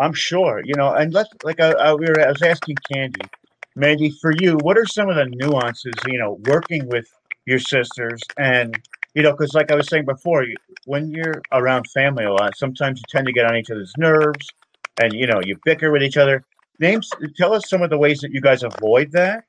I'm 0.00 0.12
sure, 0.14 0.60
you 0.64 0.74
know, 0.76 0.92
and 0.92 1.12
let's 1.14 1.30
like 1.42 1.60
I, 1.60 1.72
I, 1.72 1.94
we 1.94 2.06
were. 2.06 2.20
I 2.20 2.28
was 2.30 2.42
asking 2.42 2.80
Candy, 2.90 3.30
Mandy, 3.76 4.10
for 4.20 4.32
you, 4.32 4.58
what 4.58 4.76
are 4.78 4.86
some 4.86 5.08
of 5.08 5.16
the 5.16 5.26
nuances, 5.26 6.04
you 6.06 6.18
know, 6.18 6.38
working 6.40 6.86
with 6.88 7.06
your 7.46 7.58
sisters, 7.60 8.30
and 8.38 8.82
you 9.14 9.22
know, 9.22 9.32
because 9.32 9.54
like 9.54 9.70
I 9.70 9.76
was 9.76 9.88
saying 9.88 10.04
before, 10.06 10.44
you, 10.44 10.56
when 10.84 11.10
you're 11.10 11.44
around 11.52 11.86
family 11.90 12.24
a 12.24 12.32
lot, 12.32 12.56
sometimes 12.56 13.00
you 13.00 13.06
tend 13.08 13.26
to 13.26 13.32
get 13.32 13.46
on 13.46 13.56
each 13.56 13.70
other's 13.70 13.94
nerves, 13.96 14.54
and 14.98 15.14
you 15.14 15.26
know, 15.26 15.40
you 15.40 15.56
bicker 15.64 15.90
with 15.92 16.02
each 16.02 16.16
other. 16.18 16.44
Names, 16.80 17.10
tell 17.36 17.54
us 17.54 17.68
some 17.70 17.82
of 17.82 17.90
the 17.90 17.98
ways 17.98 18.20
that 18.20 18.32
you 18.32 18.40
guys 18.42 18.62
avoid 18.64 19.12
that, 19.12 19.44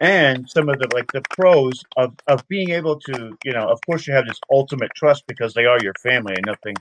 and 0.00 0.48
some 0.50 0.68
of 0.68 0.78
the 0.78 0.88
like 0.88 1.10
the 1.12 1.22
pros 1.36 1.86
of 1.96 2.14
of 2.26 2.46
being 2.48 2.70
able 2.70 3.00
to, 3.00 3.38
you 3.44 3.52
know, 3.52 3.68
of 3.68 3.80
course 3.86 4.06
you 4.06 4.14
have 4.14 4.26
this 4.26 4.40
ultimate 4.50 4.94
trust 4.94 5.24
because 5.28 5.54
they 5.54 5.66
are 5.66 5.80
your 5.80 5.94
family 6.02 6.34
and 6.36 6.46
nothing 6.46 6.76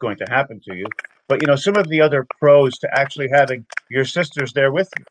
going 0.00 0.18
to 0.18 0.26
happen 0.30 0.60
to 0.66 0.76
you. 0.76 0.86
But 1.28 1.42
you 1.42 1.48
know, 1.48 1.56
some 1.56 1.76
of 1.76 1.88
the 1.88 2.02
other 2.02 2.26
pros 2.40 2.78
to 2.80 2.88
actually 2.98 3.28
having 3.32 3.66
your 3.90 4.06
sisters 4.06 4.52
there 4.54 4.72
with 4.72 4.90
you. 4.98 5.04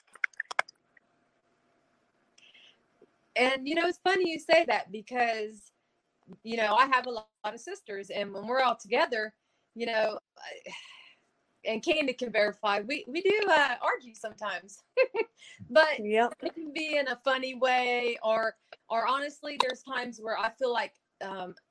and 3.36 3.68
you 3.68 3.76
know 3.76 3.88
it's 3.88 4.00
funny 4.04 4.30
you 4.32 4.40
say 4.40 4.66
that 4.68 4.92
because 4.92 5.72
you 6.44 6.58
know 6.58 6.76
i 6.76 6.86
have 6.88 7.08
a 7.08 7.12
lot 7.12 7.28
of 7.46 7.60
sisters 7.60 8.10
and 8.10 8.34
when 8.34 8.48
we're 8.48 8.62
all 8.62 8.76
together 8.76 9.34
you 9.76 9.86
know 9.86 10.20
and 11.66 11.84
candy 11.84 12.14
can 12.14 12.32
verify 12.32 12.82
we 12.88 13.06
we 13.08 13.22
do 13.22 13.40
uh, 13.50 13.76
argue 13.82 14.16
sometimes 14.16 14.84
but 15.70 16.00
Yep. 16.00 16.34
it 16.44 16.54
can 16.54 16.74
be 16.74 16.98
in 16.98 17.08
a 17.10 17.20
funny 17.24 17.56
way 17.56 18.18
or 18.24 18.56
or 18.90 19.08
honestly 19.08 19.58
there's 19.62 19.84
times 19.84 20.20
where 20.22 20.38
i 20.40 20.50
feel 20.52 20.74
like 20.74 20.94
um 21.22 21.54
a 21.54 21.69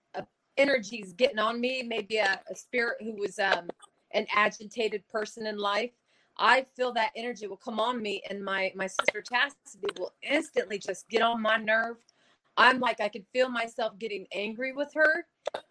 energy's 0.58 1.12
getting 1.12 1.38
on 1.38 1.60
me 1.60 1.82
maybe 1.82 2.16
a, 2.18 2.40
a 2.50 2.54
spirit 2.54 2.96
who 3.00 3.12
was 3.12 3.38
um 3.38 3.68
an 4.12 4.26
agitated 4.34 5.06
person 5.08 5.46
in 5.46 5.56
life 5.56 5.92
i 6.36 6.66
feel 6.76 6.92
that 6.92 7.10
energy 7.16 7.46
will 7.46 7.56
come 7.56 7.80
on 7.80 8.02
me 8.02 8.22
and 8.28 8.44
my 8.44 8.72
my 8.74 8.86
sister 8.86 9.22
chastity 9.22 9.86
will 9.98 10.12
instantly 10.22 10.78
just 10.78 11.08
get 11.08 11.22
on 11.22 11.40
my 11.40 11.56
nerve. 11.56 11.96
I'm 12.56 12.80
like 12.80 13.00
i 13.00 13.08
could 13.08 13.24
feel 13.32 13.48
myself 13.48 13.98
getting 13.98 14.26
angry 14.32 14.72
with 14.72 14.92
her 14.94 15.26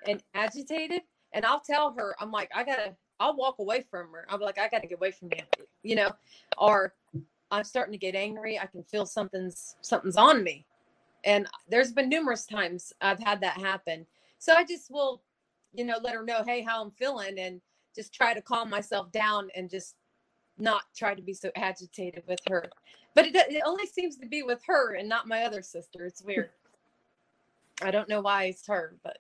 and 0.08 0.24
agitated 0.34 1.02
and 1.34 1.46
i'll 1.46 1.60
tell 1.60 1.94
her 1.94 2.16
i'm 2.20 2.32
like 2.32 2.50
i 2.56 2.64
gotta 2.64 2.96
i'll 3.20 3.36
walk 3.36 3.60
away 3.60 3.86
from 3.92 4.12
her. 4.14 4.26
I'm 4.30 4.40
like 4.40 4.58
i 4.58 4.70
gotta 4.70 4.88
get 4.88 4.96
away 4.96 5.12
from 5.12 5.30
you 5.36 5.66
you 5.84 5.96
know 5.96 6.12
or 6.58 6.94
i'm 7.52 7.64
starting 7.66 7.92
to 7.92 7.98
get 7.98 8.16
angry. 8.16 8.58
I 8.58 8.68
can 8.68 8.84
feel 8.84 9.06
something's 9.06 9.76
something's 9.82 10.18
on 10.18 10.44
me. 10.44 10.66
And 11.24 11.48
there's 11.68 11.92
been 11.92 12.08
numerous 12.08 12.46
times 12.46 12.94
i've 13.02 13.20
had 13.20 13.42
that 13.42 13.58
happen 13.58 14.06
so 14.40 14.54
i 14.54 14.64
just 14.64 14.92
will 14.92 15.22
you 15.74 15.86
know 15.86 15.98
let 16.04 16.16
her 16.16 16.24
know 16.24 16.44
hey 16.46 16.62
how 16.62 16.84
i'm 16.84 16.92
feeling 16.92 17.40
and 17.40 17.62
just 17.96 18.14
try 18.14 18.34
to 18.34 18.42
calm 18.42 18.70
myself 18.70 19.12
down 19.12 19.50
and 19.56 19.70
just 19.70 19.96
not 20.60 20.84
try 20.96 21.14
to 21.14 21.22
be 21.22 21.34
so 21.34 21.52
agitated 21.56 22.24
with 22.28 22.40
her 22.50 22.66
but 23.18 23.26
it, 23.26 23.36
it 23.36 23.64
only 23.66 23.88
seems 23.88 24.16
to 24.18 24.28
be 24.28 24.44
with 24.44 24.62
her 24.68 24.94
and 24.94 25.10
not 25.10 25.28
my 25.28 25.42
other 25.42 25.64
sister. 25.64 26.06
It's 26.06 26.22
weird. 26.22 26.52
I 27.82 27.90
don't 27.90 28.08
know 28.08 28.22
why 28.22 28.44
it's 28.44 28.68
her, 28.68 28.96
but 29.04 29.18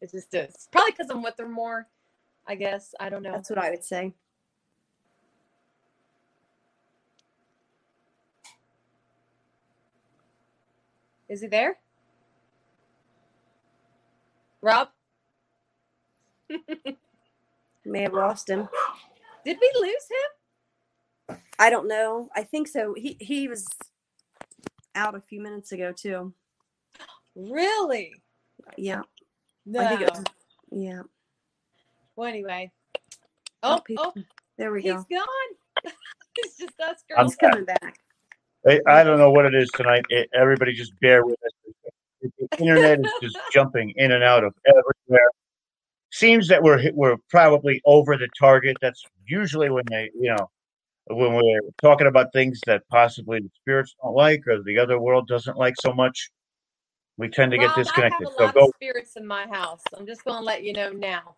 it 0.00 0.10
just 0.10 0.34
is. 0.34 0.68
Probably 0.72 0.90
because 0.90 1.10
I'm 1.10 1.22
with 1.22 1.36
her 1.38 1.48
more. 1.48 1.86
I 2.44 2.56
guess 2.56 2.92
I 2.98 3.08
don't 3.08 3.22
know. 3.22 3.30
That's 3.30 3.48
what 3.48 3.60
I 3.60 3.70
would 3.70 3.84
say. 3.84 4.14
Is 11.28 11.40
he 11.40 11.46
there? 11.46 11.78
Rob? 14.66 14.88
May 17.84 18.02
have 18.02 18.14
lost 18.14 18.50
him. 18.50 18.68
Did 19.44 19.58
we 19.60 19.70
lose 19.80 20.08
him? 21.28 21.38
I 21.60 21.70
don't 21.70 21.86
know. 21.86 22.28
I 22.34 22.42
think 22.42 22.66
so. 22.66 22.92
He 22.96 23.16
he 23.20 23.46
was 23.46 23.64
out 24.96 25.14
a 25.14 25.20
few 25.20 25.40
minutes 25.40 25.70
ago 25.70 25.92
too. 25.92 26.34
Really? 27.36 28.12
Yeah. 28.76 29.02
No. 29.64 29.80
I 29.80 29.88
think 29.88 30.00
it 30.00 30.10
was, 30.10 30.24
yeah. 30.72 31.02
Well, 32.16 32.28
anyway. 32.28 32.72
Oh, 33.62 33.80
Oh, 33.96 34.12
oh, 34.16 34.22
There 34.58 34.72
we 34.72 34.82
he's 34.82 34.94
go. 34.94 35.04
He's 35.08 35.18
gone. 35.18 35.92
it's 36.38 36.58
just 36.58 36.80
us 36.80 37.04
I'm 37.16 37.26
girls. 37.26 37.36
He's 37.40 37.50
coming 37.50 37.64
back. 37.66 37.98
I, 38.66 38.80
I 38.88 39.04
don't 39.04 39.18
know 39.18 39.30
what 39.30 39.44
it 39.46 39.54
is 39.54 39.70
tonight. 39.70 40.04
It, 40.08 40.28
everybody 40.34 40.72
just 40.72 40.98
bear 41.00 41.24
with 41.24 41.34
us. 41.44 41.65
The 42.38 42.58
internet 42.58 43.00
is 43.04 43.12
just 43.22 43.38
jumping 43.52 43.92
in 43.96 44.12
and 44.12 44.22
out 44.22 44.44
of 44.44 44.54
everywhere. 44.66 45.28
Seems 46.10 46.48
that 46.48 46.62
we're 46.62 46.90
we're 46.94 47.16
probably 47.30 47.80
over 47.84 48.16
the 48.16 48.28
target. 48.38 48.76
That's 48.80 49.02
usually 49.26 49.70
when 49.70 49.84
they, 49.90 50.10
you 50.18 50.30
know, 50.34 50.50
when 51.08 51.34
we're 51.34 51.60
talking 51.82 52.06
about 52.06 52.32
things 52.32 52.60
that 52.66 52.82
possibly 52.88 53.40
the 53.40 53.50
spirits 53.60 53.94
don't 54.02 54.14
like 54.14 54.46
or 54.46 54.62
the 54.62 54.78
other 54.78 54.98
world 55.00 55.28
doesn't 55.28 55.56
like 55.56 55.74
so 55.80 55.92
much. 55.92 56.30
We 57.18 57.28
tend 57.28 57.50
to 57.52 57.58
get 57.58 57.74
disconnected. 57.74 58.28
I 58.38 58.42
have 58.42 58.50
a 58.50 58.52
So 58.52 58.60
go 58.60 58.66
of 58.66 58.72
spirits 58.76 59.16
in 59.16 59.26
my 59.26 59.46
house. 59.48 59.82
I'm 59.96 60.06
just 60.06 60.24
going 60.24 60.38
to 60.38 60.44
let 60.44 60.62
you 60.62 60.72
know 60.74 60.90
now. 60.92 61.36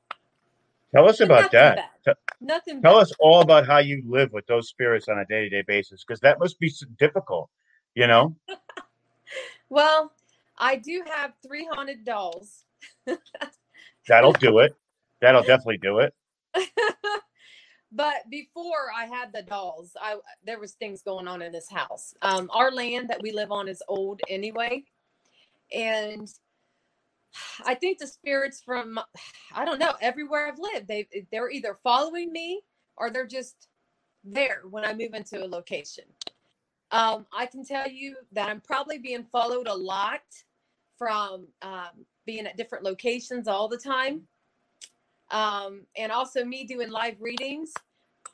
tell 0.94 1.09
us 1.09 1.20
about 1.20 1.53
nothing 1.53 1.59
that. 1.61 1.77
bad. 2.05 2.16
Nothing. 2.40 2.83
Tell 2.83 2.94
bad. 2.94 3.03
us 3.03 3.12
all 3.20 3.40
about 3.42 3.66
how 3.66 3.79
you 3.79 4.03
live 4.07 4.33
with 4.33 4.46
those 4.46 4.68
spirits 4.68 5.09
on 5.09 5.18
a 5.18 5.24
day 5.27 5.42
to 5.44 5.48
day 5.51 5.62
basis 5.66 6.05
because 6.07 6.20
that 6.20 6.38
must 6.40 6.59
be 6.59 6.72
difficult. 6.98 7.48
You 7.94 8.07
know, 8.07 8.37
Well, 9.70 10.12
I 10.59 10.77
do 10.77 11.03
have 11.14 11.33
three 11.47 11.68
haunted 11.71 12.05
dolls. 12.05 12.64
that'll 14.09 14.33
do 14.33 14.59
it. 14.59 14.75
That'll 15.21 15.42
definitely 15.42 15.79
do 15.79 15.99
it. 15.99 16.14
but 17.92 18.16
before 18.31 18.90
I 18.97 19.07
had 19.07 19.33
the 19.33 19.42
dolls, 19.42 19.92
I 20.01 20.16
there 20.44 20.59
was 20.59 20.73
things 20.73 21.03
going 21.03 21.29
on 21.29 21.42
in 21.42 21.53
this 21.53 21.71
house. 21.71 22.14
Um, 22.23 22.51
our 22.53 22.71
land 22.71 23.09
that 23.09 23.23
we 23.23 23.33
live 23.33 23.53
on 23.53 23.68
is 23.68 23.83
old 23.88 24.21
anyway, 24.29 24.85
and 25.73 26.29
I 27.64 27.75
think 27.75 27.99
the 27.99 28.07
spirits 28.07 28.62
from 28.64 28.99
I 29.55 29.64
don't 29.64 29.79
know 29.79 29.94
everywhere 30.01 30.49
I've 30.49 30.59
lived 30.59 30.88
they 30.88 31.07
they're 31.31 31.51
either 31.51 31.79
following 31.83 32.33
me 32.33 32.62
or 32.97 33.11
they're 33.11 33.27
just 33.27 33.68
there 34.25 34.62
when 34.68 34.85
I 34.85 34.94
move 34.94 35.14
into 35.14 35.44
a 35.44 35.47
location. 35.47 36.05
Um, 36.90 37.27
I 37.37 37.47
can 37.47 37.64
tell 37.64 37.88
you 37.88 38.16
that 38.33 38.49
I'm 38.49 38.61
probably 38.61 38.99
being 38.99 39.25
followed 39.25 39.66
a 39.66 39.75
lot 39.75 40.23
from 40.98 41.46
um, 41.62 42.04
being 42.26 42.46
at 42.46 42.56
different 42.56 42.84
locations 42.84 43.48
all 43.48 43.68
the 43.68 43.78
time. 43.78 44.22
Um, 45.30 45.87
and 45.96 46.11
also 46.11 46.44
me 46.44 46.64
doing 46.64 46.90
live 46.90 47.16
readings. 47.20 47.72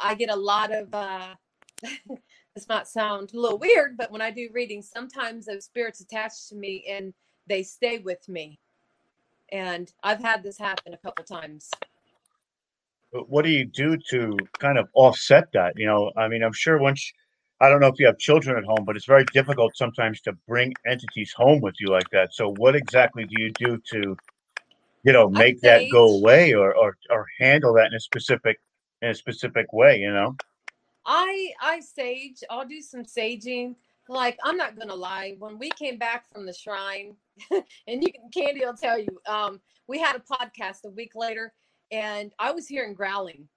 I 0.01 0.15
get 0.15 0.31
a 0.31 0.37
lot 0.37 0.73
of, 0.73 0.93
uh, 0.93 1.35
this 2.55 2.69
might 2.69 2.89
sound 2.89 3.33
a 3.35 3.39
little 3.39 3.59
weird, 3.59 3.97
but 3.97 4.11
when 4.11 4.23
I 4.23 4.31
do 4.31 4.49
readings, 4.53 4.91
sometimes 4.93 5.47
those 5.47 5.65
spirits 5.65 6.01
attach 6.01 6.49
to 6.49 6.57
me 6.57 6.85
and 6.89 7.13
they 7.47 7.63
stay 7.63 7.99
with 7.99 8.29
me. 8.29 8.59
And 9.53 9.93
I've 10.03 10.21
had 10.21 10.43
this 10.43 10.59
happen 10.59 10.95
a 10.95 10.99
couple 10.99 11.25
times. 11.25 11.71
But 13.13 13.29
what 13.29 13.45
do 13.45 13.51
you 13.51 13.65
do 13.65 13.97
to 14.11 14.37
kind 14.59 14.79
of 14.79 14.89
offset 14.95 15.53
that? 15.53 15.75
You 15.77 15.87
know, 15.87 16.11
I 16.17 16.27
mean, 16.27 16.43
I'm 16.43 16.53
sure 16.53 16.79
once 16.79 17.13
I 17.65 17.71
don't 17.71 17.81
know 17.81 17.87
if 17.87 17.99
you 17.99 18.05
have 18.05 18.19
children 18.19 18.59
at 18.59 18.65
home, 18.65 18.85
but 18.85 18.95
it's 18.95 19.07
very 19.07 19.25
difficult 19.33 19.75
sometimes 19.75 20.21
to 20.23 20.35
bring 20.47 20.75
entities 20.87 21.33
home 21.33 21.63
with 21.63 21.75
you 21.81 21.89
like 21.89 22.11
that. 22.11 22.35
So, 22.35 22.53
what 22.59 22.77
exactly 22.77 23.25
do 23.25 23.43
you 23.43 23.51
do 23.53 23.81
to, 23.93 24.17
you 25.03 25.13
know, 25.15 25.31
make 25.31 25.63
that 25.63 25.89
go 25.91 26.15
away 26.15 26.53
or, 26.53 26.77
or 26.77 26.99
or 27.09 27.27
handle 27.41 27.73
that 27.75 27.87
in 27.87 27.95
a 27.95 28.01
specific 28.01 28.61
in 29.01 29.09
a 29.09 29.15
specific 29.15 29.73
way? 29.73 29.97
You 29.97 30.13
know, 30.13 30.37
I 31.07 31.53
I 31.59 31.81
sage. 31.81 32.45
I'll 32.51 32.67
do 32.67 32.83
some 32.83 33.03
saging. 33.03 33.77
Like 34.11 34.39
I'm 34.45 34.59
not 34.59 34.79
gonna 34.79 34.95
lie. 34.95 35.37
When 35.39 35.59
we 35.59 35.71
came 35.71 35.97
back 35.97 36.31
from 36.31 36.45
the 36.45 36.53
shrine, 36.53 37.17
and 37.51 38.03
you 38.03 38.13
can 38.13 38.29
Candy 38.31 38.61
will 38.63 38.75
tell 38.75 38.99
you, 38.99 39.19
um, 39.27 39.59
we 39.89 39.99
had 39.99 40.17
a 40.17 40.21
podcast 40.21 40.85
a 40.85 40.91
week 40.91 41.13
later, 41.15 41.55
and 41.91 42.31
I 42.39 42.53
was 42.53 42.69
hearing 42.69 42.93
growling. 42.93 43.49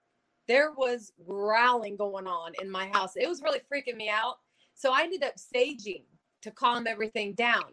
There 0.47 0.71
was 0.71 1.11
growling 1.25 1.95
going 1.97 2.27
on 2.27 2.53
in 2.61 2.69
my 2.69 2.87
house. 2.93 3.13
It 3.15 3.27
was 3.27 3.41
really 3.41 3.61
freaking 3.71 3.95
me 3.97 4.09
out. 4.09 4.35
So 4.73 4.93
I 4.93 5.01
ended 5.03 5.23
up 5.23 5.33
saging 5.35 6.03
to 6.41 6.51
calm 6.51 6.87
everything 6.87 7.33
down. 7.33 7.65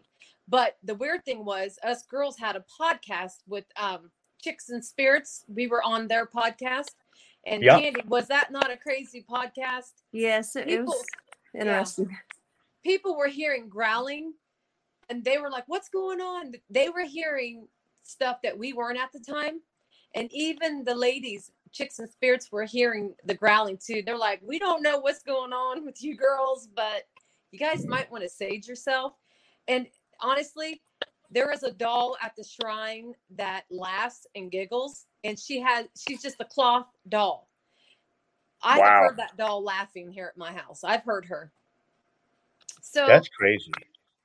But 0.47 0.77
the 0.83 0.95
weird 0.95 1.23
thing 1.25 1.45
was, 1.45 1.79
us 1.83 2.03
girls 2.03 2.37
had 2.37 2.55
a 2.55 2.63
podcast 2.79 3.37
with 3.47 3.65
um, 3.77 4.11
Chicks 4.41 4.69
and 4.69 4.83
Spirits. 4.83 5.43
We 5.47 5.67
were 5.67 5.83
on 5.83 6.07
their 6.07 6.25
podcast. 6.25 6.91
And 7.45 7.63
Yeah. 7.63 7.79
Candy, 7.79 8.01
was 8.07 8.27
that 8.27 8.51
not 8.51 8.71
a 8.71 8.77
crazy 8.77 9.23
podcast? 9.27 9.93
Yes, 10.11 10.55
it, 10.55 10.61
it 10.61 10.79
People, 10.79 10.85
was 10.85 11.05
interesting. 11.53 12.17
people 12.83 13.17
were 13.17 13.27
hearing 13.27 13.69
growling 13.69 14.33
and 15.09 15.23
they 15.23 15.37
were 15.37 15.49
like, 15.51 15.65
What's 15.67 15.89
going 15.89 16.19
on? 16.21 16.53
They 16.69 16.89
were 16.89 17.05
hearing 17.05 17.67
stuff 18.03 18.37
that 18.43 18.57
we 18.57 18.73
weren't 18.73 18.99
at 18.99 19.11
the 19.13 19.19
time. 19.19 19.61
And 20.15 20.29
even 20.31 20.83
the 20.83 20.95
ladies, 20.95 21.51
chicks 21.75 21.99
and 21.99 22.09
spirits, 22.09 22.51
were 22.51 22.63
hearing 22.63 23.13
the 23.25 23.33
growling 23.33 23.77
too. 23.77 24.01
They're 24.05 24.17
like, 24.17 24.39
We 24.43 24.57
don't 24.59 24.81
know 24.81 24.99
what's 24.99 25.21
going 25.23 25.51
on 25.53 25.85
with 25.85 26.01
you 26.01 26.15
girls, 26.15 26.67
but 26.73 27.03
you 27.51 27.59
guys 27.59 27.85
might 27.85 28.09
want 28.11 28.23
to 28.23 28.29
sage 28.29 28.67
yourself. 28.67 29.13
And 29.67 29.87
honestly, 30.21 30.81
there 31.31 31.51
is 31.51 31.63
a 31.63 31.71
doll 31.71 32.15
at 32.21 32.35
the 32.35 32.43
shrine 32.43 33.13
that 33.35 33.65
laughs 33.69 34.25
and 34.35 34.49
giggles, 34.51 35.05
and 35.23 35.37
she 35.37 35.59
has 35.59 35.87
she's 36.07 36.21
just 36.21 36.37
a 36.39 36.45
cloth 36.45 36.87
doll. 37.09 37.49
I've 38.63 38.79
Wow. 38.79 39.01
heard 39.01 39.17
that 39.17 39.35
doll 39.37 39.61
laughing 39.63 40.09
here 40.09 40.27
at 40.27 40.37
my 40.37 40.53
house. 40.53 40.83
I've 40.83 41.03
heard 41.03 41.25
her. 41.25 41.51
So 42.81 43.05
that's 43.05 43.27
crazy. 43.29 43.71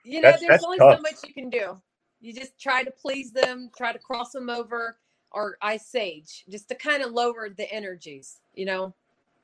you 0.05 0.21
know, 0.21 0.29
that's- 0.29 0.41
there's 0.41 0.51
that's 0.51 0.65
only 0.65 0.79
tough. 0.79 0.97
so 0.97 1.03
much 1.03 1.17
you 1.27 1.35
can 1.35 1.51
do. 1.51 1.81
You 2.21 2.33
just 2.33 2.59
try 2.59 2.85
to 2.85 2.91
please 2.91 3.33
them, 3.33 3.71
try 3.77 3.93
to 3.93 3.99
cross 3.99 4.33
them 4.33 4.49
over, 4.51 4.99
or 5.33 5.57
ice 5.63 5.87
sage 5.87 6.45
just 6.49 6.69
to 6.69 6.75
kind 6.75 7.03
of 7.03 7.13
lower 7.13 7.49
the 7.49 7.71
energies, 7.73 8.41
you 8.55 8.65
know. 8.65 8.95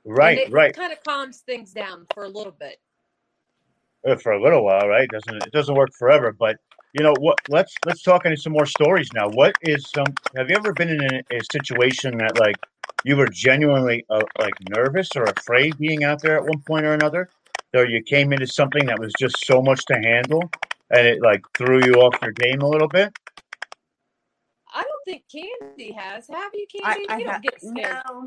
Right, 0.04 0.38
it 0.38 0.52
right. 0.52 0.74
Kind 0.74 0.92
of 0.92 1.02
calms 1.02 1.38
things 1.40 1.72
down 1.72 2.06
for 2.14 2.24
a 2.24 2.28
little 2.28 2.52
bit. 2.52 2.78
Uh, 4.06 4.14
For 4.16 4.32
a 4.32 4.42
little 4.42 4.64
while, 4.64 4.86
right? 4.86 5.08
Doesn't 5.08 5.42
it 5.46 5.52
doesn't 5.52 5.74
work 5.74 5.90
forever, 5.98 6.32
but 6.32 6.56
you 6.92 7.02
know 7.02 7.14
what? 7.18 7.38
Let's 7.48 7.74
let's 7.84 8.02
talk 8.02 8.24
into 8.24 8.36
some 8.36 8.52
more 8.52 8.66
stories 8.66 9.08
now. 9.14 9.28
What 9.28 9.54
is 9.62 9.90
some? 9.90 10.06
Have 10.36 10.48
you 10.48 10.56
ever 10.56 10.72
been 10.72 10.90
in 10.90 11.02
a, 11.02 11.36
a 11.36 11.40
situation 11.50 12.16
that 12.18 12.38
like 12.38 12.56
you 13.04 13.16
were 13.16 13.26
genuinely 13.26 14.04
uh, 14.08 14.22
like 14.38 14.54
nervous 14.70 15.08
or 15.16 15.24
afraid 15.24 15.76
being 15.78 16.04
out 16.04 16.22
there 16.22 16.36
at 16.36 16.44
one 16.44 16.60
point 16.62 16.86
or 16.86 16.94
another, 16.94 17.28
or 17.74 17.86
you 17.86 18.02
came 18.02 18.32
into 18.32 18.46
something 18.46 18.86
that 18.86 18.98
was 18.98 19.12
just 19.18 19.44
so 19.44 19.60
much 19.60 19.84
to 19.86 19.94
handle 19.94 20.42
and 20.90 21.06
it 21.06 21.20
like 21.20 21.42
threw 21.56 21.84
you 21.84 21.94
off 21.94 22.16
your 22.22 22.32
game 22.32 22.60
a 22.60 22.68
little 22.68 22.88
bit? 22.88 23.12
I 24.76 24.82
don't 24.82 25.04
think 25.04 25.24
Candy 25.32 25.92
has. 25.92 26.26
Have 26.28 26.52
you, 26.54 26.66
I, 26.84 26.94
Candy? 26.94 27.08
I 27.08 27.16
you 27.18 27.24
don't 27.24 27.32
ha- 27.34 27.40
get 27.42 27.60
scared. 27.60 28.02
no, 28.06 28.26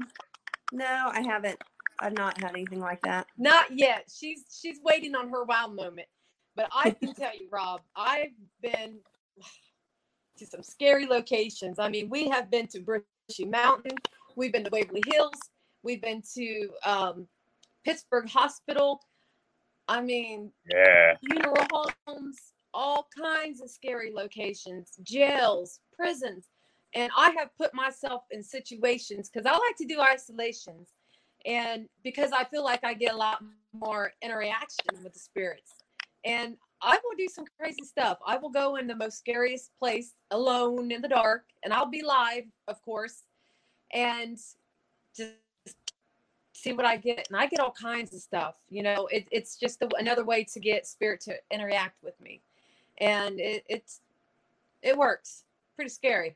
no, 0.72 1.10
I 1.14 1.22
haven't. 1.22 1.60
I've 2.00 2.14
not 2.14 2.42
had 2.42 2.52
anything 2.52 2.80
like 2.80 3.02
that. 3.02 3.28
Not 3.38 3.66
yet. 3.78 4.10
She's 4.14 4.44
she's 4.62 4.80
waiting 4.84 5.16
on 5.16 5.30
her 5.30 5.44
wow 5.44 5.68
moment. 5.68 6.08
But 6.56 6.70
I 6.74 6.90
can 7.00 7.14
tell 7.14 7.34
you, 7.40 7.48
Rob, 7.52 7.82
I've 7.96 8.32
been 8.62 9.00
to 10.38 10.46
some 10.46 10.64
scary 10.64 11.06
locations. 11.06 11.78
I 11.80 11.90
mean, 11.90 12.10
we 12.10 12.28
have 12.30 12.50
been 12.50 12.68
to 12.68 12.80
Brushy 12.80 13.46
Mountain, 13.46 13.98
we've 14.36 14.52
been 14.54 14.64
to 14.64 14.70
Waverly 14.72 15.04
Hills, 15.08 15.34
we've 15.84 16.02
been 16.02 16.24
to 16.36 16.70
um, 16.86 17.28
Pittsburgh 17.86 18.28
Hospital. 18.30 19.02
I 19.88 20.02
mean, 20.02 20.52
Yeah. 20.72 21.16
funeral 21.28 21.66
homes, 22.08 22.38
all 22.74 23.08
kinds 23.18 23.62
of 23.62 23.70
scary 23.70 24.12
locations, 24.14 24.98
jails, 25.04 25.80
prisons. 25.96 26.46
And 26.94 27.12
I 27.16 27.32
have 27.38 27.56
put 27.58 27.74
myself 27.74 28.24
in 28.32 28.44
situations 28.44 29.30
because 29.30 29.46
I 29.46 29.52
like 29.52 29.76
to 29.78 29.86
do 29.86 30.02
isolations. 30.02 30.90
And 31.46 31.88
because 32.04 32.32
I 32.32 32.44
feel 32.44 32.64
like 32.64 32.84
I 32.84 32.94
get 32.94 33.14
a 33.14 33.18
lot 33.18 33.44
more 33.74 34.14
interaction 34.22 35.04
with 35.04 35.14
the 35.14 35.20
spirits. 35.20 35.76
And 36.26 36.58
I 36.82 36.98
will 37.04 37.16
do 37.18 37.28
some 37.28 37.46
crazy 37.58 37.84
stuff. 37.84 38.20
I 38.26 38.38
will 38.38 38.50
go 38.50 38.76
in 38.78 38.88
the 38.88 38.96
most 38.96 39.18
scariest 39.18 39.72
place 39.78 40.14
alone 40.32 40.92
in 40.92 41.02
the 41.02 41.08
dark, 41.08 41.44
and 41.64 41.74
I'll 41.74 41.90
be 41.90 42.04
live, 42.04 42.46
of 42.68 42.82
course, 42.84 43.24
and 43.94 44.38
just 45.16 45.34
see 46.54 46.74
what 46.74 46.86
I 46.86 46.98
get, 46.98 47.28
and 47.30 47.38
I 47.38 47.48
get 47.48 47.60
all 47.60 47.72
kinds 47.72 48.14
of 48.14 48.22
stuff. 48.22 48.56
You 48.70 48.84
know, 48.84 49.08
it, 49.08 49.28
it's 49.32 49.58
just 49.58 49.82
a, 49.82 49.90
another 49.98 50.24
way 50.24 50.46
to 50.46 50.60
get 50.60 50.88
spirit 50.88 51.22
to 51.22 51.36
interact 51.52 52.02
with 52.04 52.20
me, 52.22 52.42
and 53.00 53.40
it, 53.40 53.64
it's 53.68 54.02
it 54.82 54.98
works. 54.98 55.44
Pretty 55.76 55.90
scary. 55.90 56.36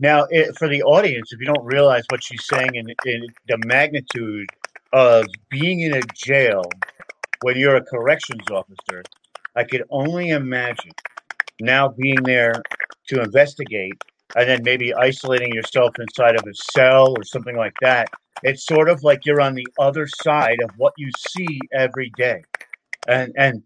Now, 0.00 0.26
it, 0.30 0.56
for 0.56 0.68
the 0.68 0.82
audience, 0.82 1.32
if 1.32 1.40
you 1.40 1.46
don't 1.46 1.64
realize 1.64 2.04
what 2.10 2.22
she's 2.22 2.44
saying 2.46 2.76
and, 2.76 2.94
and 3.04 3.28
the 3.48 3.58
magnitude 3.66 4.48
of 4.92 5.26
being 5.50 5.80
in 5.80 5.94
a 5.94 6.02
jail 6.14 6.62
when 7.42 7.56
you're 7.56 7.76
a 7.76 7.84
corrections 7.84 8.48
officer, 8.50 9.02
I 9.56 9.64
could 9.64 9.82
only 9.90 10.30
imagine 10.30 10.92
now 11.60 11.88
being 11.88 12.22
there 12.22 12.54
to 13.08 13.20
investigate 13.20 13.94
and 14.36 14.48
then 14.48 14.60
maybe 14.62 14.94
isolating 14.94 15.52
yourself 15.52 15.94
inside 15.98 16.36
of 16.36 16.46
a 16.46 16.54
cell 16.72 17.14
or 17.16 17.24
something 17.24 17.56
like 17.56 17.74
that. 17.80 18.08
It's 18.44 18.66
sort 18.66 18.88
of 18.88 19.02
like 19.02 19.26
you're 19.26 19.40
on 19.40 19.54
the 19.54 19.66
other 19.80 20.06
side 20.22 20.58
of 20.62 20.70
what 20.76 20.92
you 20.96 21.10
see 21.28 21.58
every 21.72 22.12
day. 22.16 22.42
And 23.08 23.32
and 23.36 23.62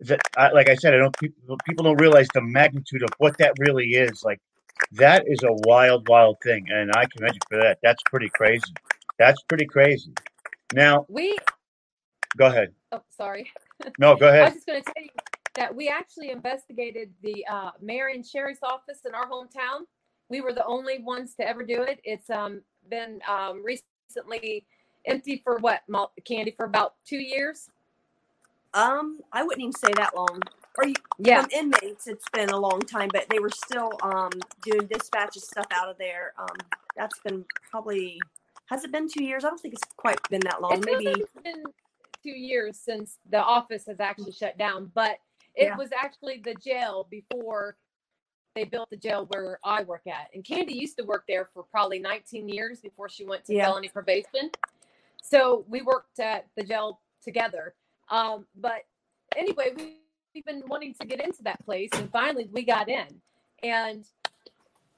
that, 0.00 0.20
I, 0.36 0.50
like 0.52 0.68
I 0.68 0.74
said, 0.74 0.94
I 0.94 0.98
don't 0.98 1.16
people 1.18 1.56
people 1.66 1.84
don't 1.84 2.00
realize 2.00 2.28
the 2.34 2.42
magnitude 2.42 3.02
of 3.02 3.10
what 3.18 3.36
that 3.38 3.52
really 3.58 3.90
is. 3.90 4.22
Like 4.24 4.40
that 4.92 5.24
is 5.26 5.42
a 5.42 5.52
wild, 5.66 6.08
wild 6.08 6.36
thing, 6.42 6.66
and 6.70 6.90
I 6.94 7.04
commend 7.06 7.34
you 7.34 7.40
for 7.48 7.62
that. 7.62 7.78
That's 7.82 8.02
pretty 8.06 8.30
crazy. 8.34 8.72
That's 9.18 9.40
pretty 9.48 9.66
crazy. 9.66 10.12
Now, 10.72 11.06
We 11.08 11.36
go 12.36 12.46
ahead. 12.46 12.72
oh 12.92 13.02
sorry. 13.16 13.50
No, 13.98 14.14
go 14.16 14.28
ahead. 14.30 14.42
I 14.42 14.44
was 14.46 14.54
just 14.54 14.66
going 14.66 14.82
to 14.82 14.92
tell 14.92 15.02
you 15.02 15.10
that 15.54 15.74
we 15.74 15.88
actually 15.88 16.30
investigated 16.30 17.10
the 17.22 17.44
uh, 17.50 17.70
Marion 17.80 18.22
sheriff's 18.22 18.62
office 18.62 19.00
in 19.06 19.14
our 19.14 19.28
hometown. 19.28 19.80
We 20.28 20.40
were 20.40 20.52
the 20.52 20.64
only 20.66 20.98
ones 21.00 21.34
to 21.36 21.48
ever 21.48 21.64
do 21.64 21.82
it. 21.82 22.00
It's 22.04 22.30
um, 22.30 22.60
been 22.90 23.20
um, 23.28 23.64
recently 23.64 24.66
empty 25.06 25.40
for 25.42 25.56
what, 25.58 25.80
Candy, 26.24 26.52
for 26.56 26.66
about 26.66 26.94
two 27.06 27.18
years. 27.18 27.70
Um, 28.74 29.20
I 29.32 29.42
wouldn't 29.42 29.60
even 29.60 29.72
say 29.72 29.88
that 29.96 30.14
long. 30.16 30.40
Or 30.78 30.86
you, 30.86 30.94
Yeah. 31.18 31.42
from 31.42 31.50
inmates, 31.52 32.06
it's 32.06 32.28
been 32.32 32.50
a 32.50 32.56
long 32.58 32.80
time, 32.80 33.08
but 33.12 33.28
they 33.28 33.38
were 33.40 33.50
still 33.50 33.90
um 34.02 34.30
doing 34.62 34.86
dispatch 34.86 35.36
of 35.36 35.42
stuff 35.42 35.66
out 35.72 35.88
of 35.88 35.98
there. 35.98 36.34
Um, 36.38 36.56
that's 36.96 37.18
been 37.20 37.44
probably 37.70 38.20
has 38.66 38.84
it 38.84 38.92
been 38.92 39.08
two 39.08 39.24
years? 39.24 39.44
I 39.44 39.48
don't 39.48 39.60
think 39.60 39.74
it's 39.74 39.84
quite 39.96 40.18
been 40.30 40.40
that 40.42 40.60
long. 40.62 40.72
It 40.74 40.84
Maybe 40.84 41.06
it's 41.06 41.32
been 41.42 41.64
two 42.22 42.30
years 42.30 42.78
since 42.78 43.18
the 43.30 43.42
office 43.42 43.86
has 43.86 44.00
actually 44.00 44.32
shut 44.32 44.58
down, 44.58 44.90
but 44.94 45.18
it 45.54 45.66
Yeah. 45.66 45.76
was 45.76 45.90
actually 45.92 46.38
the 46.44 46.54
jail 46.54 47.06
before 47.10 47.76
they 48.54 48.64
built 48.64 48.90
the 48.90 48.96
jail 48.96 49.26
where 49.26 49.58
I 49.64 49.84
work 49.84 50.06
at. 50.06 50.30
And 50.34 50.44
Candy 50.44 50.74
used 50.74 50.96
to 50.98 51.04
work 51.04 51.24
there 51.28 51.46
for 51.54 51.62
probably 51.62 51.98
19 51.98 52.48
years 52.48 52.80
before 52.80 53.08
she 53.08 53.24
went 53.24 53.44
to 53.46 53.54
Yeah. 53.54 53.66
felony 53.66 53.88
probation. 53.88 54.50
So 55.22 55.64
we 55.68 55.82
worked 55.82 56.20
at 56.20 56.46
the 56.56 56.64
jail 56.64 57.00
together. 57.22 57.74
Um, 58.10 58.46
but 58.56 58.82
anyway, 59.36 59.72
we, 59.76 59.96
we've 60.34 60.44
been 60.44 60.62
wanting 60.66 60.94
to 61.00 61.06
get 61.06 61.20
into 61.20 61.42
that 61.44 61.64
place, 61.64 61.90
and 61.94 62.10
finally 62.10 62.48
we 62.52 62.64
got 62.64 62.88
in. 62.88 63.06
And 63.62 64.04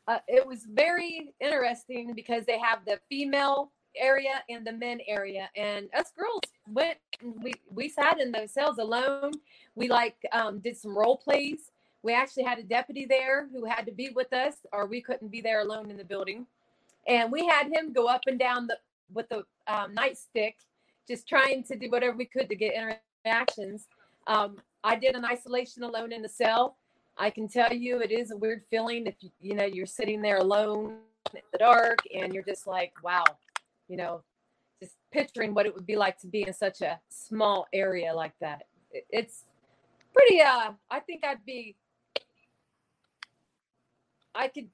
uh, 0.07 0.19
it 0.27 0.47
was 0.47 0.65
very 0.65 1.33
interesting 1.41 2.15
because 2.15 2.45
they 2.45 2.59
have 2.59 2.85
the 2.85 2.99
female 3.09 3.71
area 3.97 4.43
and 4.49 4.67
the 4.67 4.73
men 4.73 5.01
area. 5.07 5.49
And 5.57 5.89
us 5.95 6.13
girls 6.17 6.43
went 6.69 6.99
we 7.23 7.55
we 7.73 7.89
sat 7.89 8.21
in 8.21 8.33
those 8.33 8.53
cells 8.53 8.79
alone. 8.79 9.33
We 9.75 9.89
like 9.89 10.17
um 10.33 10.61
did 10.61 10.77
some 10.77 10.97
role 10.97 11.17
plays. 11.17 11.71
We 12.03 12.15
actually 12.15 12.45
had 12.45 12.59
a 12.59 12.63
deputy 12.63 13.05
there 13.05 13.49
who 13.53 13.65
had 13.67 13.87
to 13.87 13.93
be 13.93 14.11
with 14.11 14.33
us 14.33 14.55
or 14.73 14.87
we 14.87 15.01
couldn't 15.01 15.29
be 15.29 15.41
there 15.41 15.61
alone 15.61 15.91
in 15.91 15.97
the 15.97 16.05
building. 16.05 16.47
And 17.07 17.31
we 17.31 17.47
had 17.47 17.69
him 17.73 17.93
go 17.93 18.07
up 18.07 18.23
and 18.27 18.39
down 18.39 18.67
the 18.67 18.79
with 19.13 19.29
the 19.29 19.45
um, 19.67 19.95
nightstick 19.95 20.55
just 21.11 21.29
trying 21.29 21.65
to 21.65 21.77
do 21.77 21.91
whatever 21.91 22.17
we 22.17 22.25
could 22.25 22.49
to 22.49 22.55
get 22.55 22.75
interactions 23.25 23.87
um, 24.27 24.57
i 24.85 24.95
did 24.95 25.15
an 25.17 25.25
isolation 25.25 25.83
alone 25.83 26.13
in 26.13 26.23
the 26.23 26.29
cell 26.29 26.77
i 27.19 27.29
can 27.29 27.49
tell 27.49 27.73
you 27.73 28.01
it 28.01 28.13
is 28.13 28.31
a 28.31 28.37
weird 28.37 28.63
feeling 28.71 29.07
if 29.07 29.15
you, 29.21 29.31
you 29.41 29.55
know 29.55 29.65
you're 29.65 29.87
sitting 29.87 30.23
there 30.23 30.39
alone 30.39 30.99
in 31.35 31.41
the 31.53 31.59
dark 31.59 31.99
and 32.15 32.33
you're 32.33 32.45
just 32.45 32.67
like 32.67 32.93
wow 33.03 33.25
you 33.91 33.97
know, 33.97 34.23
just 34.81 34.95
picturing 35.13 35.53
what 35.53 35.67
it 35.67 35.75
would 35.75 35.85
be 35.85 35.97
like 35.97 36.17
to 36.21 36.29
be 36.29 36.47
in 36.47 36.55
such 36.55 36.81
a 36.81 36.99
small 37.11 37.67
area 37.75 38.15
like 38.15 38.33
that. 38.41 38.63
It's 38.93 39.45
pretty 40.15 40.41
uh 40.41 40.73
I 40.91 41.01
think 41.01 41.25
I'd 41.25 41.45
be 41.45 41.77
I 44.35 44.47
could 44.47 44.69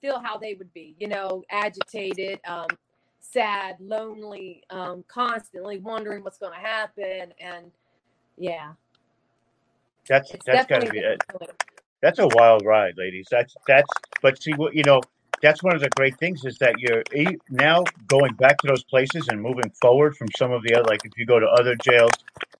feel 0.00 0.20
how 0.20 0.38
they 0.38 0.54
would 0.54 0.72
be, 0.72 0.94
you 1.00 1.08
know, 1.08 1.42
agitated, 1.50 2.38
um, 2.46 2.68
sad, 3.20 3.76
lonely, 3.80 4.62
um, 4.70 5.04
constantly 5.08 5.78
wondering 5.78 6.24
what's 6.24 6.38
gonna 6.38 6.56
happen 6.56 7.32
and 7.40 7.70
yeah. 8.36 8.72
That's 10.08 10.32
It's 10.32 10.44
that's 10.46 10.66
got 10.66 10.82
to 10.82 10.90
be 10.90 10.98
it. 10.98 11.22
That's 12.00 12.18
a 12.18 12.28
wild 12.28 12.64
ride, 12.64 12.94
ladies. 12.96 13.26
That's 13.30 13.54
that's. 13.66 13.88
But 14.22 14.42
see 14.42 14.52
what 14.52 14.74
you 14.74 14.82
know. 14.84 15.00
That's 15.40 15.62
one 15.62 15.72
of 15.72 15.80
the 15.80 15.90
great 15.90 16.18
things 16.18 16.44
is 16.44 16.58
that 16.58 16.74
you're 16.80 17.02
e- 17.14 17.36
now 17.48 17.84
going 18.08 18.32
back 18.34 18.58
to 18.58 18.66
those 18.66 18.82
places 18.82 19.28
and 19.28 19.40
moving 19.40 19.70
forward 19.80 20.16
from 20.16 20.26
some 20.36 20.50
of 20.50 20.64
the 20.64 20.74
other. 20.74 20.84
Like 20.88 21.00
if 21.04 21.12
you 21.16 21.26
go 21.26 21.38
to 21.38 21.46
other 21.46 21.76
jails, 21.76 22.10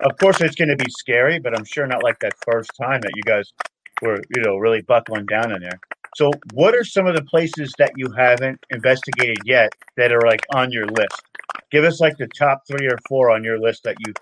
of 0.00 0.16
course 0.18 0.40
it's 0.40 0.54
going 0.54 0.68
to 0.68 0.76
be 0.76 0.88
scary, 0.90 1.40
but 1.40 1.58
I'm 1.58 1.64
sure 1.64 1.88
not 1.88 2.04
like 2.04 2.20
that 2.20 2.34
first 2.48 2.70
time 2.80 3.00
that 3.00 3.10
you 3.16 3.22
guys 3.24 3.52
were, 4.00 4.20
you 4.34 4.42
know, 4.42 4.58
really 4.58 4.82
buckling 4.82 5.26
down 5.26 5.50
in 5.50 5.60
there. 5.62 5.80
So, 6.16 6.30
what 6.52 6.74
are 6.74 6.84
some 6.84 7.06
of 7.06 7.14
the 7.14 7.22
places 7.24 7.72
that 7.78 7.92
you 7.96 8.10
haven't 8.10 8.58
investigated 8.70 9.38
yet 9.44 9.72
that 9.96 10.12
are 10.12 10.22
like 10.26 10.44
on 10.54 10.70
your 10.72 10.86
list? 10.86 11.22
Give 11.70 11.84
us 11.84 12.00
like 12.00 12.16
the 12.16 12.26
top 12.28 12.62
three 12.66 12.86
or 12.88 12.96
four 13.08 13.30
on 13.30 13.44
your 13.44 13.58
list 13.60 13.84
that 13.84 13.96
you 14.06 14.12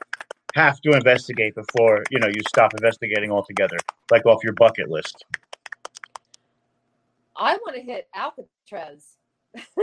have 0.55 0.81
to 0.81 0.90
investigate 0.92 1.55
before 1.55 2.03
you 2.11 2.18
know 2.18 2.29
you 2.29 2.40
stop 2.49 2.72
investigating 2.75 3.31
altogether, 3.31 3.77
like 4.11 4.27
off 4.27 4.42
your 4.42 4.53
bucket 4.55 4.88
list. 4.90 5.25
I 7.37 7.55
want 7.57 7.77
to 7.77 7.83
hit 7.83 8.09
Alcatraz. 8.14 9.16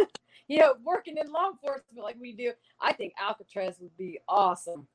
you 0.48 0.60
know, 0.60 0.76
working 0.84 1.18
in 1.18 1.32
law 1.32 1.50
enforcement 1.52 2.04
like 2.04 2.16
we 2.20 2.34
do, 2.34 2.52
I 2.82 2.94
think 2.94 3.14
Alcatraz 3.22 3.78
would 3.80 3.96
be 3.98 4.20
awesome. 4.28 4.88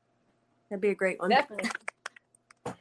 that'd 0.68 0.80
be 0.80 0.90
a 0.90 0.94
great 0.94 1.18
one. 1.20 1.30
Definitely. 1.30 1.70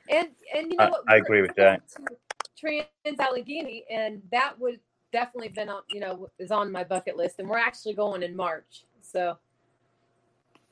And 0.10 0.30
and 0.56 0.72
you 0.72 0.78
know 0.78 0.86
I- 0.86 0.90
what? 0.90 1.04
I 1.08 1.12
we're- 1.14 1.22
agree 1.22 1.42
with 1.44 1.56
that. 1.56 1.82
going 1.96 2.08
to 2.08 2.16
Trans 2.58 3.20
Allegheny, 3.20 3.86
and 3.90 4.22
that 4.32 4.60
would 4.60 4.80
definitely 5.14 5.50
been 5.50 5.70
on 5.70 5.82
you 5.90 6.00
know 6.00 6.30
is 6.40 6.52
on 6.52 6.72
my 6.72 6.84
bucket 6.84 7.18
list, 7.18 7.36
and 7.40 7.48
we're 7.48 7.58
actually 7.58 7.94
going 7.94 8.24
in 8.24 8.36
March. 8.36 8.84
So 9.02 9.38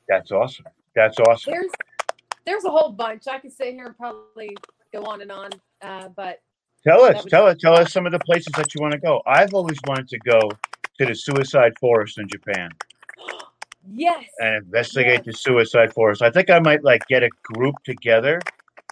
That's 0.08 0.32
awesome. 0.32 0.66
That's 0.94 1.18
awesome. 1.20 1.52
there's 1.52 1.70
there's 2.44 2.64
a 2.64 2.70
whole 2.70 2.90
bunch. 2.90 3.28
I 3.28 3.38
could 3.38 3.52
sit 3.52 3.74
here 3.74 3.86
and 3.86 3.96
probably 3.96 4.56
go 4.92 5.04
on 5.04 5.20
and 5.20 5.32
on, 5.32 5.50
uh, 5.82 6.08
but 6.08 6.40
Tell 6.86 7.02
us, 7.02 7.24
tell 7.24 7.46
us, 7.48 7.56
tell 7.58 7.74
us 7.74 7.92
some 7.92 8.06
of 8.06 8.12
the 8.12 8.20
places 8.20 8.52
that 8.56 8.72
you 8.72 8.80
want 8.80 8.92
to 8.92 8.98
go. 8.98 9.20
I've 9.26 9.54
always 9.54 9.76
wanted 9.88 10.08
to 10.10 10.18
go 10.20 10.38
to 10.98 11.04
the 11.04 11.16
suicide 11.16 11.72
forest 11.80 12.16
in 12.18 12.28
Japan 12.28 12.70
yes, 13.92 14.24
and 14.38 14.64
investigate 14.64 15.24
the 15.24 15.32
suicide 15.32 15.92
forest. 15.92 16.22
I 16.22 16.30
think 16.30 16.48
I 16.48 16.60
might 16.60 16.84
like 16.84 17.04
get 17.08 17.24
a 17.24 17.30
group 17.42 17.74
together 17.84 18.40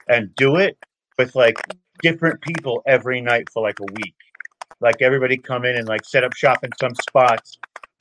and 0.09 0.35
do 0.35 0.57
it 0.57 0.76
with 1.18 1.37
like 1.37 1.57
different 2.02 2.40
people 2.40 2.83
every 2.87 3.20
night 3.20 3.48
for 3.50 3.62
like 3.62 3.80
a 3.80 3.92
week. 3.94 4.14
Like 4.80 5.00
everybody 5.00 5.37
come 5.37 5.64
in 5.64 5.76
and 5.76 5.88
like 5.88 6.04
set 6.04 6.24
up 6.24 6.35
shop 6.35 6.64
in 6.64 6.70
some 6.80 6.94
spots 6.94 7.59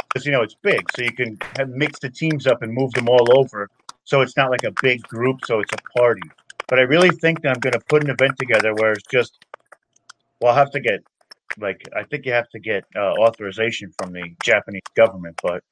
because 0.08 0.26
you 0.26 0.32
know 0.32 0.42
it's 0.42 0.56
big, 0.56 0.82
so 0.96 1.04
you 1.04 1.12
can 1.14 1.38
have, 1.58 1.70
mix 1.70 2.00
the 2.00 2.10
teams 2.10 2.46
up 2.48 2.62
and 2.62 2.74
move 2.74 2.92
them 2.94 3.10
all 3.10 3.38
over. 3.38 3.70
So 4.04 4.22
it's 4.22 4.36
not 4.36 4.52
like 4.52 4.64
a 4.64 4.74
big 4.82 5.02
group, 5.04 5.40
so 5.46 5.60
it's 5.60 5.72
a 5.74 5.98
party. 5.98 6.22
But 6.68 6.80
I 6.80 6.84
really 6.84 7.10
think 7.10 7.42
that 7.42 7.50
I'm 7.50 7.60
going 7.60 7.74
to 7.74 7.80
put 7.88 8.04
an 8.04 8.10
event 8.10 8.38
together 8.38 8.74
where 8.76 8.92
it's 8.94 9.08
just 9.12 9.44
well, 10.42 10.52
I'll 10.52 10.58
have 10.58 10.72
to 10.72 10.80
get 10.80 11.04
like 11.58 11.88
I 11.96 12.04
think 12.04 12.26
you 12.26 12.34
have 12.34 12.50
to 12.50 12.60
get 12.60 12.84
uh, 12.96 13.14
authorization 13.20 13.94
from 13.98 14.14
the 14.14 14.24
Japanese 14.44 14.82
government, 14.96 15.40
but 15.42 15.64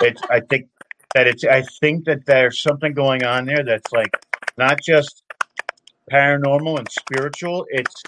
it's 0.00 0.20
I 0.30 0.40
think 0.40 0.68
that 1.14 1.26
it's 1.26 1.44
I 1.44 1.62
think 1.80 2.04
that 2.04 2.26
there's 2.26 2.60
something 2.60 2.92
going 2.92 3.24
on 3.24 3.46
there 3.46 3.64
that's 3.64 3.92
like 3.92 4.10
not 4.58 4.80
just 4.82 5.23
paranormal 6.10 6.78
and 6.78 6.88
spiritual. 6.90 7.66
It's 7.70 8.02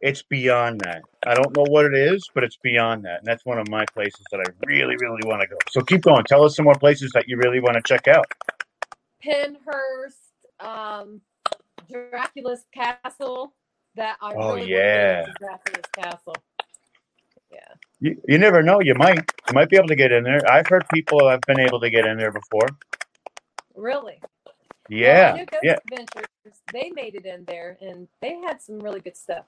it's 0.00 0.22
beyond 0.22 0.80
that. 0.82 1.02
I 1.26 1.34
don't 1.34 1.56
know 1.56 1.64
what 1.68 1.86
it 1.86 1.94
is, 1.94 2.28
but 2.34 2.44
it's 2.44 2.58
beyond 2.62 3.04
that, 3.04 3.18
and 3.18 3.26
that's 3.26 3.44
one 3.46 3.58
of 3.58 3.68
my 3.68 3.84
places 3.94 4.24
that 4.30 4.40
I 4.40 4.44
really, 4.66 4.96
really 5.00 5.22
want 5.24 5.40
to 5.42 5.48
go. 5.48 5.56
So 5.70 5.80
keep 5.82 6.02
going. 6.02 6.24
Tell 6.24 6.44
us 6.44 6.56
some 6.56 6.64
more 6.64 6.74
places 6.74 7.10
that 7.14 7.28
you 7.28 7.38
really 7.38 7.60
want 7.60 7.76
to 7.76 7.82
check 7.82 8.06
out. 8.08 8.26
Pennhurst, 9.24 10.30
um, 10.60 11.20
Dracula's 11.90 12.64
Castle. 12.74 13.54
That 13.96 14.18
I 14.20 14.34
Oh, 14.34 14.54
really 14.56 14.70
yeah. 14.72 15.22
want 15.22 15.26
to 15.26 15.32
go 15.32 15.32
to 15.32 15.38
Dracula's 15.38 15.90
Castle. 15.96 16.34
Yeah. 17.50 17.74
You, 18.00 18.20
you 18.28 18.38
never 18.38 18.62
know. 18.62 18.80
You 18.80 18.94
might 18.94 19.18
you 19.48 19.54
might 19.54 19.70
be 19.70 19.76
able 19.76 19.88
to 19.88 19.96
get 19.96 20.12
in 20.12 20.22
there. 20.24 20.40
I've 20.50 20.66
heard 20.68 20.84
people 20.92 21.28
have 21.30 21.40
been 21.46 21.60
able 21.60 21.80
to 21.80 21.88
get 21.90 22.04
in 22.06 22.18
there 22.18 22.32
before. 22.32 22.68
Really? 23.74 24.20
Well, 24.90 24.98
Yeah, 24.98 25.36
Ghost 25.44 25.60
yeah. 25.62 25.76
Adventures, 25.90 26.26
they 26.72 26.90
made 26.94 27.14
it 27.14 27.26
in 27.26 27.44
there 27.44 27.76
and 27.80 28.08
they 28.20 28.36
had 28.46 28.60
some 28.60 28.80
really 28.80 29.00
good 29.00 29.16
stuff. 29.16 29.44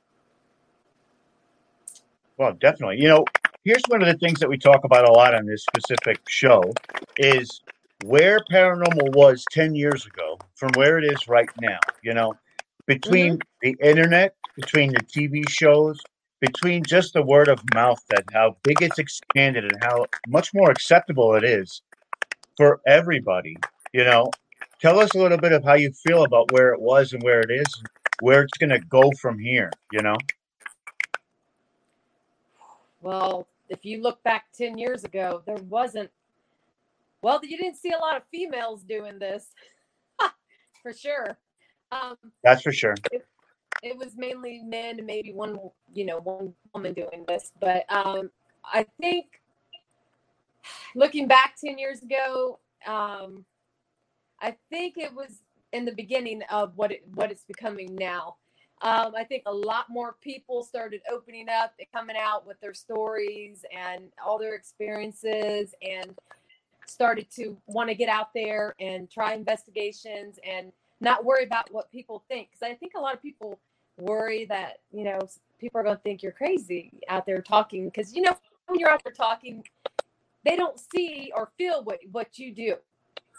Well, 2.36 2.52
definitely. 2.52 3.00
You 3.00 3.08
know, 3.08 3.24
here's 3.64 3.82
one 3.88 4.00
of 4.00 4.08
the 4.08 4.18
things 4.18 4.38
that 4.40 4.48
we 4.48 4.58
talk 4.58 4.84
about 4.84 5.08
a 5.08 5.12
lot 5.12 5.34
on 5.34 5.46
this 5.46 5.64
specific 5.64 6.20
show 6.28 6.62
is 7.16 7.62
where 8.04 8.38
paranormal 8.50 9.14
was 9.14 9.44
10 9.50 9.74
years 9.74 10.06
ago 10.06 10.38
from 10.54 10.70
where 10.76 10.98
it 10.98 11.04
is 11.04 11.26
right 11.26 11.48
now, 11.60 11.78
you 12.02 12.14
know, 12.14 12.34
between 12.86 13.34
mm-hmm. 13.34 13.70
the 13.80 13.88
internet, 13.88 14.34
between 14.54 14.92
the 14.92 15.02
TV 15.02 15.48
shows, 15.48 16.00
between 16.40 16.84
just 16.84 17.12
the 17.12 17.22
word 17.22 17.48
of 17.48 17.60
mouth 17.74 18.00
that 18.10 18.24
how 18.32 18.56
big 18.62 18.80
it's 18.82 18.98
expanded 18.98 19.64
and 19.64 19.82
how 19.82 20.06
much 20.28 20.54
more 20.54 20.70
acceptable 20.70 21.34
it 21.34 21.44
is 21.44 21.82
for 22.56 22.80
everybody, 22.86 23.56
you 23.92 24.04
know. 24.04 24.30
Tell 24.80 25.00
us 25.00 25.10
a 25.14 25.18
little 25.18 25.38
bit 25.38 25.50
of 25.50 25.64
how 25.64 25.74
you 25.74 25.92
feel 25.92 26.22
about 26.22 26.52
where 26.52 26.72
it 26.72 26.80
was 26.80 27.12
and 27.12 27.20
where 27.24 27.40
it 27.40 27.50
is, 27.50 27.66
where 28.20 28.42
it's 28.42 28.56
going 28.58 28.70
to 28.70 28.78
go 28.78 29.10
from 29.20 29.36
here, 29.36 29.72
you 29.90 30.02
know. 30.02 30.16
Well, 33.00 33.48
if 33.68 33.84
you 33.84 34.00
look 34.00 34.22
back 34.22 34.46
10 34.56 34.78
years 34.78 35.02
ago, 35.02 35.42
there 35.46 35.56
wasn't, 35.68 36.10
well, 37.22 37.40
you 37.42 37.58
didn't 37.58 37.76
see 37.76 37.90
a 37.90 37.98
lot 37.98 38.16
of 38.16 38.22
females 38.30 38.82
doing 38.84 39.18
this 39.18 39.48
for 40.82 40.92
sure. 40.92 41.36
Um, 41.90 42.16
That's 42.44 42.62
for 42.62 42.72
sure. 42.72 42.94
It, 43.10 43.26
it 43.82 43.96
was 43.96 44.16
mainly 44.16 44.62
men 44.64 44.98
and 44.98 45.06
maybe 45.06 45.32
one, 45.32 45.58
you 45.92 46.06
know, 46.06 46.18
one 46.20 46.54
woman 46.72 46.92
doing 46.92 47.24
this. 47.26 47.50
But 47.60 47.84
um, 47.92 48.30
I 48.64 48.86
think 49.00 49.40
looking 50.94 51.26
back 51.26 51.56
10 51.64 51.78
years 51.78 52.00
ago, 52.02 52.60
um, 52.86 53.44
I 54.40 54.56
think 54.70 54.96
it 54.96 55.14
was 55.14 55.42
in 55.72 55.84
the 55.84 55.92
beginning 55.92 56.42
of 56.50 56.76
what 56.76 56.92
it, 56.92 57.04
what 57.14 57.30
it's 57.30 57.44
becoming 57.44 57.94
now. 57.94 58.36
Um, 58.80 59.12
I 59.16 59.24
think 59.24 59.42
a 59.46 59.52
lot 59.52 59.86
more 59.90 60.16
people 60.20 60.62
started 60.62 61.00
opening 61.10 61.48
up 61.48 61.74
and 61.78 61.88
coming 61.92 62.16
out 62.16 62.46
with 62.46 62.60
their 62.60 62.74
stories 62.74 63.64
and 63.76 64.04
all 64.24 64.38
their 64.38 64.54
experiences 64.54 65.74
and 65.82 66.14
started 66.86 67.28
to 67.32 67.56
want 67.66 67.88
to 67.88 67.94
get 67.94 68.08
out 68.08 68.32
there 68.34 68.74
and 68.80 69.10
try 69.10 69.34
investigations 69.34 70.38
and 70.48 70.72
not 71.00 71.24
worry 71.24 71.44
about 71.44 71.72
what 71.72 71.90
people 71.90 72.22
think. 72.28 72.50
Because 72.50 72.72
I 72.72 72.74
think 72.76 72.92
a 72.96 73.00
lot 73.00 73.14
of 73.14 73.22
people 73.22 73.58
worry 73.98 74.44
that, 74.46 74.78
you 74.92 75.04
know, 75.04 75.18
people 75.58 75.80
are 75.80 75.84
going 75.84 75.96
to 75.96 76.02
think 76.02 76.22
you're 76.22 76.32
crazy 76.32 76.92
out 77.08 77.26
there 77.26 77.42
talking. 77.42 77.86
Because, 77.86 78.14
you 78.14 78.22
know, 78.22 78.36
when 78.68 78.78
you're 78.78 78.90
out 78.90 79.02
there 79.02 79.12
talking, 79.12 79.64
they 80.44 80.54
don't 80.54 80.78
see 80.94 81.32
or 81.34 81.50
feel 81.58 81.82
what, 81.82 81.98
what 82.12 82.38
you 82.38 82.54
do, 82.54 82.76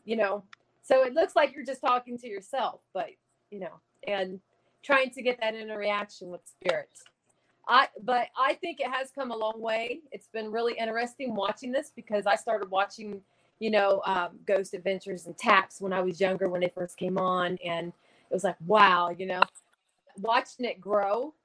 you 0.04 0.18
know. 0.18 0.44
So 0.90 1.04
it 1.04 1.14
looks 1.14 1.36
like 1.36 1.54
you're 1.54 1.64
just 1.64 1.82
talking 1.82 2.18
to 2.18 2.28
yourself, 2.28 2.82
but, 2.96 3.10
you 3.52 3.60
know, 3.60 3.80
and 4.08 4.40
trying 4.82 5.12
to 5.12 5.22
get 5.22 5.40
that 5.40 5.54
interaction 5.54 6.30
with 6.30 6.42
spirits. 6.48 7.04
I 7.68 7.90
but 8.02 8.30
I 8.36 8.56
think 8.56 8.80
it 8.80 8.90
has 8.90 9.12
come 9.12 9.30
a 9.30 9.38
long 9.38 9.62
way. 9.62 10.00
It's 10.12 10.30
been 10.34 10.52
really 10.52 10.74
interesting 10.74 11.36
watching 11.36 11.72
this 11.72 11.92
because 11.96 12.26
I 12.26 12.36
started 12.36 12.72
watching, 12.72 13.22
you 13.60 13.70
know, 13.70 14.02
um, 14.06 14.40
Ghost 14.48 14.74
Adventures 14.74 15.28
and 15.28 15.38
Taps 15.38 15.80
when 15.80 15.94
I 15.94 16.02
was 16.02 16.20
younger 16.20 16.50
when 16.50 16.62
they 16.62 16.72
first 16.74 16.98
came 16.98 17.20
on, 17.20 17.60
and 17.64 17.90
it 17.90 18.34
was 18.34 18.44
like, 18.44 18.56
wow, 18.66 19.12
you 19.16 19.28
know, 19.28 19.44
watching 20.18 20.66
it 20.66 20.82
grow, 20.82 21.36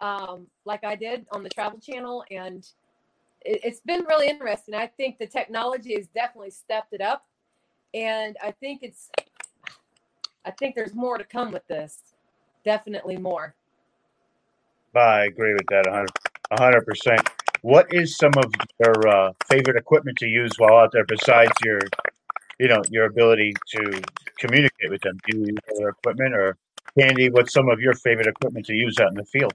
um, 0.00 0.46
like 0.64 0.84
I 0.84 0.94
did 0.94 1.26
on 1.32 1.42
the 1.42 1.50
Travel 1.50 1.80
Channel, 1.80 2.24
and 2.30 2.66
it, 3.42 3.60
it's 3.62 3.80
been 3.80 4.06
really 4.08 4.28
interesting. 4.28 4.74
I 4.74 4.86
think 4.86 5.18
the 5.18 5.26
technology 5.26 5.94
has 5.96 6.06
definitely 6.06 6.52
stepped 6.52 6.94
it 6.94 7.02
up, 7.02 7.26
and 7.94 8.36
I 8.42 8.50
think 8.50 8.82
it's, 8.82 9.10
I 10.44 10.50
think 10.50 10.74
there's 10.74 10.94
more 10.94 11.16
to 11.18 11.24
come 11.24 11.52
with 11.52 11.66
this 11.68 12.00
definitely 12.64 13.16
more. 13.16 13.54
I 14.96 15.24
agree 15.24 15.52
with 15.54 15.66
that 15.70 15.86
100 16.50 16.86
percent. 16.86 17.20
What 17.62 17.92
is 17.92 18.16
some 18.16 18.32
of 18.36 18.52
your 18.78 19.08
uh, 19.08 19.32
favorite 19.50 19.76
equipment 19.76 20.18
to 20.18 20.26
use 20.26 20.52
while 20.58 20.76
out 20.76 20.92
there 20.92 21.04
besides 21.04 21.52
your, 21.64 21.80
you 22.58 22.68
know, 22.68 22.82
your 22.90 23.06
ability 23.06 23.54
to 23.70 24.02
communicate 24.38 24.90
with 24.90 25.00
them? 25.02 25.18
Do 25.26 25.38
you 25.38 25.46
use 25.46 25.58
other 25.74 25.88
equipment 25.90 26.34
or 26.34 26.56
Candy? 26.98 27.30
What's 27.30 27.52
some 27.52 27.68
of 27.68 27.80
your 27.80 27.94
favorite 27.94 28.26
equipment 28.26 28.66
to 28.66 28.74
use 28.74 28.98
out 29.00 29.10
in 29.10 29.16
the 29.16 29.24
field? 29.24 29.54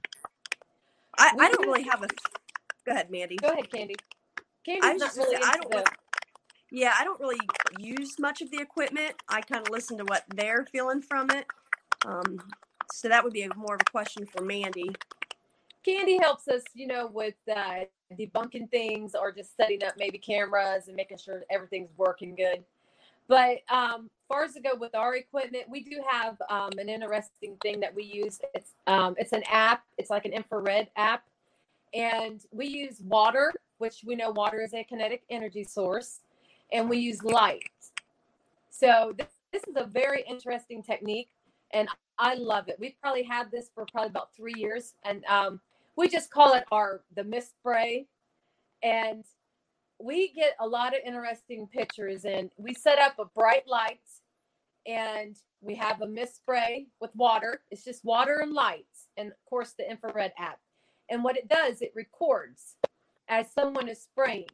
I, 1.18 1.32
I 1.40 1.52
don't 1.52 1.68
really 1.68 1.84
have 1.84 2.04
a. 2.04 2.08
Go 2.86 2.94
ahead, 2.94 3.12
Mandy. 3.12 3.36
Go 3.38 3.50
ahead, 3.50 3.72
Candy. 3.72 3.96
Candy's 4.66 4.86
I 4.86 4.94
was 4.94 5.02
not 5.02 5.16
really 5.18 5.36
say, 5.36 5.42
I 5.46 5.58
don't. 5.58 5.72
the- 5.72 5.92
Yeah, 6.72 6.94
I 7.00 7.04
don't 7.04 7.20
really 7.20 7.40
use 7.80 8.20
much 8.20 8.42
of 8.42 8.52
the 8.52 8.60
equipment. 8.60 9.16
I 9.28 9.42
kind 9.42 9.66
of 9.66 9.72
listen 9.72 9.98
to 9.98 10.04
what 10.06 10.24
they're 10.36 10.66
feeling 10.72 11.02
from 11.02 11.30
it. 11.32 11.46
Um, 12.06 12.40
so 12.94 13.08
that 13.10 13.24
would 13.24 13.34
be 13.34 13.44
a, 13.44 13.56
more 13.56 13.76
of 13.76 13.82
a 13.82 13.92
question 13.92 14.26
for 14.26 14.44
Mandy. 14.44 14.92
Candy 15.84 16.18
helps 16.22 16.48
us, 16.48 16.64
you 16.74 16.88
know, 16.88 17.10
with 17.12 17.36
uh, 17.56 17.86
debunking 18.18 18.70
things 18.70 19.16
or 19.16 19.32
just 19.32 19.56
setting 19.56 19.84
up 19.84 19.94
maybe 19.98 20.18
cameras 20.18 20.88
and 20.88 20.96
making 20.96 21.18
sure 21.18 21.44
everything's 21.50 21.90
working 21.98 22.36
good. 22.36 22.64
But 23.28 23.60
um, 23.70 24.10
far 24.28 24.44
as 24.44 24.54
to 24.54 24.60
go 24.60 24.76
with 24.76 24.96
our 24.96 25.16
equipment, 25.16 25.66
we 25.70 25.84
do 25.84 26.02
have 26.10 26.38
um, 26.50 26.72
an 26.78 26.90
interesting 26.90 27.58
thing 27.62 27.80
that 27.80 27.94
we 27.94 28.04
use. 28.04 28.40
It's 28.54 28.74
um, 28.88 29.16
it's 29.18 29.34
an 29.34 29.44
app. 29.50 29.84
It's 29.98 30.10
like 30.10 30.26
an 30.26 30.34
infrared 30.34 30.90
app, 30.96 31.24
and 31.94 32.42
we 32.52 32.68
use 32.68 33.02
water, 33.02 33.54
which 33.78 34.04
we 34.06 34.16
know 34.16 34.32
water 34.32 34.62
is 34.62 34.74
a 34.74 34.84
kinetic 34.84 35.24
energy 35.30 35.64
source, 35.64 36.22
and 36.72 36.90
we 36.90 36.98
use 36.98 37.24
light. 37.24 37.64
So 38.70 39.14
this, 39.18 39.28
this 39.52 39.64
is 39.68 39.76
a 39.76 39.86
very 39.86 40.24
interesting 40.28 40.84
technique, 40.84 41.30
and 41.72 41.88
I 42.18 42.36
love 42.36 42.68
it. 42.68 42.78
We've 42.80 43.00
probably 43.02 43.24
had 43.24 43.52
this 43.52 43.70
for 43.74 43.86
probably 43.92 44.10
about 44.10 44.34
three 44.36 44.54
years, 44.56 44.94
and 45.04 45.24
um, 45.26 45.60
we 45.96 46.08
just 46.08 46.32
call 46.32 46.54
it 46.54 46.66
our 46.72 47.02
the 47.16 47.24
mist 47.24 47.52
spray, 47.60 48.06
and 48.84 49.24
we 50.00 50.30
get 50.30 50.56
a 50.60 50.68
lot 50.68 50.94
of 50.94 51.02
interesting 51.06 51.68
pictures. 51.68 52.24
And 52.26 52.50
we 52.58 52.74
set 52.74 53.00
up 53.00 53.20
a 53.20 53.26
bright 53.26 53.68
light, 53.68 54.00
and 54.86 55.36
we 55.62 55.76
have 55.76 56.02
a 56.02 56.08
mist 56.08 56.38
spray 56.38 56.88
with 57.02 57.14
water. 57.16 57.62
It's 57.70 57.84
just 57.84 58.06
water 58.06 58.40
and 58.42 58.54
lights, 58.54 59.08
and 59.18 59.30
of 59.30 59.46
course 59.50 59.74
the 59.78 59.90
infrared 59.90 60.34
app. 60.38 60.60
And 61.10 61.24
what 61.24 61.38
it 61.38 61.50
does, 61.50 61.82
it 61.82 61.92
records 61.96 62.76
as 63.28 63.52
someone 63.52 63.90
is 63.90 64.02
spraying, 64.02 64.48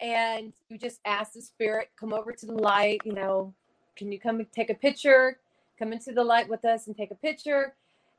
and 0.00 0.52
you 0.68 0.78
just 0.78 1.00
ask 1.04 1.32
the 1.32 1.42
spirit, 1.42 1.90
come 1.98 2.12
over 2.12 2.32
to 2.32 2.46
the 2.46 2.54
light. 2.54 3.00
You 3.04 3.12
know, 3.12 3.54
can 3.96 4.12
you 4.12 4.20
come 4.20 4.40
and 4.40 4.52
take 4.52 4.70
a 4.70 4.74
picture? 4.74 5.38
come 5.78 5.92
into 5.92 6.12
the 6.12 6.24
light 6.24 6.48
with 6.48 6.64
us 6.64 6.86
and 6.86 6.96
take 6.96 7.10
a 7.10 7.16
picture. 7.16 7.74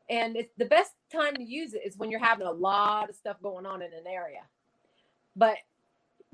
And 0.10 0.36
it's 0.36 0.54
the 0.58 0.66
best 0.66 0.94
time 1.12 1.36
to 1.36 1.44
use 1.44 1.74
it 1.74 1.82
is 1.86 1.98
when 1.98 2.10
you're 2.10 2.24
having 2.24 2.48
a 2.48 2.52
lot 2.52 3.10
of 3.10 3.16
stuff 3.16 3.38
going 3.44 3.66
on 3.66 3.82
in 3.82 3.94
an 3.94 4.08
area. 4.08 4.42
But 5.36 5.58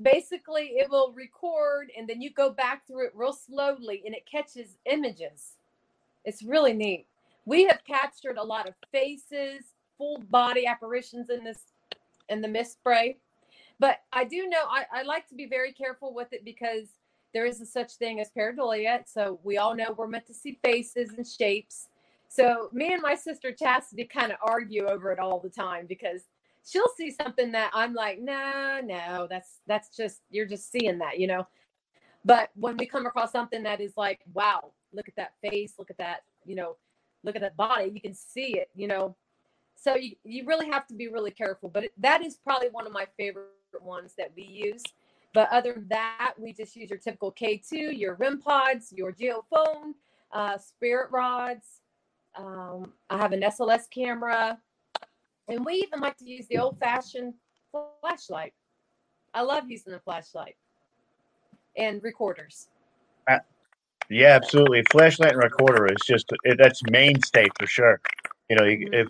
basically, 0.00 0.72
it 0.76 0.88
will 0.88 1.12
record 1.12 1.90
and 1.96 2.08
then 2.08 2.22
you 2.22 2.30
go 2.30 2.50
back 2.50 2.86
through 2.86 3.06
it 3.06 3.12
real 3.14 3.32
slowly 3.32 4.02
and 4.06 4.14
it 4.14 4.24
catches 4.30 4.76
images. 4.90 5.56
It's 6.24 6.42
really 6.42 6.72
neat. 6.72 7.06
We 7.44 7.64
have 7.64 7.80
captured 7.86 8.38
a 8.38 8.42
lot 8.42 8.68
of 8.68 8.74
faces, 8.90 9.62
full 9.98 10.18
body 10.30 10.66
apparitions 10.66 11.30
in 11.30 11.44
this 11.44 11.58
in 12.28 12.40
the 12.40 12.48
mist 12.48 12.72
spray. 12.74 13.18
But 13.78 13.98
I 14.12 14.24
do 14.24 14.48
know 14.48 14.64
I, 14.68 14.84
I 14.92 15.02
like 15.02 15.28
to 15.28 15.34
be 15.34 15.46
very 15.46 15.72
careful 15.72 16.14
with 16.14 16.32
it 16.32 16.44
because 16.44 16.88
there 17.34 17.44
is 17.44 17.60
a 17.60 17.66
such 17.66 17.94
thing 17.96 18.20
as 18.20 18.30
pareidolia. 18.36 19.02
So 19.06 19.38
we 19.42 19.58
all 19.58 19.74
know 19.74 19.94
we're 19.96 20.06
meant 20.06 20.26
to 20.26 20.34
see 20.34 20.58
faces 20.64 21.10
and 21.16 21.26
shapes. 21.26 21.88
So 22.28 22.70
me 22.72 22.92
and 22.92 23.02
my 23.02 23.14
sister 23.14 23.52
Chastity 23.52 24.04
kind 24.04 24.32
of 24.32 24.38
argue 24.42 24.86
over 24.86 25.12
it 25.12 25.18
all 25.18 25.38
the 25.38 25.50
time 25.50 25.86
because 25.86 26.22
she'll 26.64 26.90
see 26.96 27.10
something 27.10 27.52
that 27.52 27.70
I'm 27.74 27.94
like, 27.94 28.20
no, 28.20 28.80
no, 28.82 29.26
that's 29.28 29.60
that's 29.66 29.94
just 29.94 30.22
you're 30.30 30.46
just 30.46 30.70
seeing 30.70 30.98
that, 30.98 31.18
you 31.18 31.26
know. 31.26 31.46
But 32.24 32.50
when 32.54 32.76
we 32.76 32.86
come 32.86 33.06
across 33.06 33.30
something 33.30 33.62
that 33.62 33.80
is 33.80 33.92
like, 33.96 34.20
wow, 34.34 34.72
look 34.92 35.08
at 35.08 35.16
that 35.16 35.34
face, 35.42 35.74
look 35.78 35.90
at 35.90 35.98
that, 35.98 36.22
you 36.44 36.56
know, 36.56 36.76
look 37.22 37.36
at 37.36 37.42
that 37.42 37.56
body, 37.56 37.90
you 37.94 38.00
can 38.00 38.14
see 38.14 38.58
it, 38.58 38.68
you 38.74 38.88
know. 38.88 39.14
So 39.76 39.94
you, 39.94 40.16
you 40.24 40.44
really 40.46 40.68
have 40.70 40.86
to 40.88 40.94
be 40.94 41.08
really 41.08 41.30
careful. 41.30 41.68
But 41.68 41.84
that 41.98 42.24
is 42.24 42.36
probably 42.36 42.68
one 42.70 42.86
of 42.86 42.92
my 42.92 43.06
favorite 43.16 43.50
ones 43.82 44.14
that 44.18 44.32
we 44.36 44.44
use. 44.44 44.82
But 45.34 45.50
other 45.52 45.74
than 45.74 45.88
that, 45.88 46.34
we 46.38 46.52
just 46.52 46.74
use 46.76 46.88
your 46.88 46.98
typical 46.98 47.32
K2, 47.32 47.98
your 47.98 48.14
REM 48.14 48.40
pods, 48.40 48.92
your 48.92 49.12
geophone, 49.12 49.92
uh, 50.32 50.58
spirit 50.58 51.10
rods. 51.10 51.80
Um, 52.36 52.92
I 53.10 53.18
have 53.18 53.32
an 53.32 53.42
SLS 53.42 53.90
camera. 53.90 54.58
And 55.48 55.64
we 55.64 55.74
even 55.74 56.00
like 56.00 56.16
to 56.18 56.28
use 56.28 56.46
the 56.48 56.58
old 56.58 56.78
fashioned 56.78 57.34
flashlight. 58.00 58.54
I 59.34 59.42
love 59.42 59.64
using 59.68 59.92
the 59.92 60.00
flashlight 60.00 60.56
and 61.76 62.02
recorders. 62.02 62.68
Uh, 63.28 63.38
yeah, 64.08 64.38
absolutely. 64.42 64.82
Flashlight 64.90 65.32
and 65.32 65.42
recorder 65.42 65.86
is 65.86 65.98
just 66.06 66.30
it, 66.44 66.58
that's 66.58 66.80
mainstay 66.90 67.46
for 67.58 67.66
sure. 67.66 68.00
You 68.48 68.56
know, 68.56 68.64
you, 68.64 68.88
if 68.92 69.08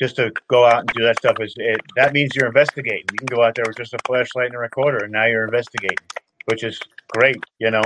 just 0.00 0.16
to 0.16 0.32
go 0.48 0.64
out 0.64 0.80
and 0.80 0.92
do 0.92 1.02
that 1.02 1.16
stuff 1.16 1.36
is 1.40 1.54
it, 1.56 1.80
that 1.96 2.12
means 2.12 2.34
you're 2.34 2.46
investigating. 2.46 3.04
You 3.12 3.18
can 3.18 3.28
go 3.28 3.42
out 3.42 3.54
there 3.54 3.66
with 3.66 3.76
just 3.76 3.94
a 3.94 3.98
flashlight 4.06 4.46
and 4.46 4.54
a 4.56 4.58
recorder, 4.58 5.04
and 5.04 5.12
now 5.12 5.26
you're 5.26 5.44
investigating, 5.44 5.98
which 6.46 6.64
is 6.64 6.80
great. 7.10 7.36
You 7.58 7.70
know. 7.70 7.84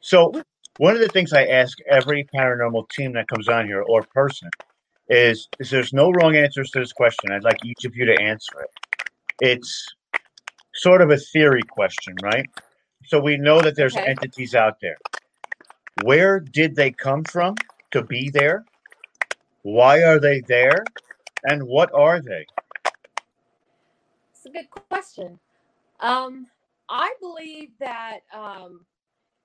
So 0.00 0.42
one 0.78 0.94
of 0.94 1.00
the 1.00 1.08
things 1.08 1.32
I 1.32 1.44
ask 1.44 1.78
every 1.90 2.26
paranormal 2.34 2.88
team 2.90 3.12
that 3.14 3.28
comes 3.28 3.48
on 3.48 3.66
here 3.66 3.82
or 3.82 4.04
person 4.14 4.48
is, 5.08 5.48
is 5.58 5.70
there's 5.70 5.92
no 5.92 6.10
wrong 6.10 6.36
answers 6.36 6.70
to 6.70 6.80
this 6.80 6.92
question. 6.92 7.30
I'd 7.32 7.44
like 7.44 7.62
each 7.64 7.84
of 7.84 7.94
you 7.94 8.06
to 8.06 8.18
answer 8.18 8.62
it. 8.62 8.70
It's 9.40 9.94
sort 10.74 11.02
of 11.02 11.10
a 11.10 11.18
theory 11.18 11.64
question, 11.68 12.16
right? 12.22 12.46
So 13.06 13.20
we 13.20 13.36
know 13.36 13.60
that 13.62 13.76
there's 13.76 13.96
Okay. 13.96 14.06
entities 14.06 14.54
out 14.54 14.74
there. 14.80 14.96
Where 15.96 16.40
did 16.40 16.76
they 16.76 16.92
come 16.92 17.24
from 17.24 17.54
to 17.92 18.02
be 18.02 18.30
there? 18.30 18.64
Why 19.62 20.02
are 20.02 20.18
they 20.18 20.40
there? 20.40 20.84
And 21.44 21.62
what 21.62 21.92
are 21.94 22.20
they? 22.20 22.46
It's 24.30 24.46
a 24.46 24.50
good 24.50 24.70
question. 24.70 25.38
Um, 26.00 26.46
I 26.88 27.12
believe 27.20 27.70
that 27.78 28.20
um, 28.34 28.84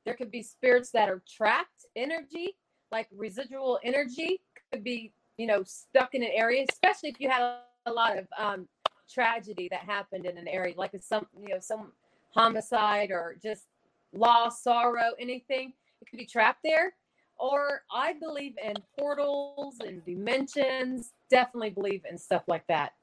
there 0.06 0.14
could 0.14 0.32
be 0.32 0.42
spirits 0.42 0.92
that 0.92 1.10
are 1.10 1.22
trapped 1.28 1.86
energy, 1.96 2.56
like 2.92 3.08
residual 3.16 3.80
energy, 3.84 4.40
could 4.72 4.84
be 4.84 5.12
you 5.38 5.48
know 5.48 5.64
stuck 5.64 6.16
in 6.16 6.24
an 6.24 6.32
area, 6.34 6.66
especially 6.70 7.10
if 7.10 7.20
you 7.20 7.30
had 7.30 7.42
a, 7.86 7.92
lot 7.92 8.18
of 8.18 8.28
um, 8.38 8.68
tragedy 9.14 9.68
that 9.70 9.82
happened 9.82 10.26
in 10.26 10.38
an 10.38 10.48
area, 10.48 10.74
like 10.78 10.92
some 11.02 11.28
you 11.40 11.50
know 11.50 11.60
some 11.60 11.92
homicide 12.34 13.12
or 13.12 13.36
just 13.42 13.66
loss, 14.14 14.64
sorrow, 14.64 15.12
anything. 15.20 15.74
It 16.02 16.10
could 16.10 16.20
be 16.20 16.26
trapped 16.26 16.62
there. 16.64 16.94
Or 17.38 17.82
I 17.94 18.14
believe 18.14 18.56
in 18.64 18.76
portals 18.98 19.76
and 19.86 20.04
dimensions. 20.06 21.12
Definitely 21.30 21.72
believe 21.72 22.04
in 22.10 22.18
stuff 22.18 22.44
like 22.48 22.66
that 22.68 22.94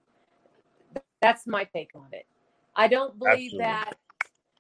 that's 1.23 1.47
my 1.47 1.65
take 1.65 1.91
on 1.95 2.09
it. 2.13 2.27
I 2.75 2.89
don't 2.89 3.19
believe 3.19 3.53
Absolutely. 3.53 3.59
that, 3.59 3.97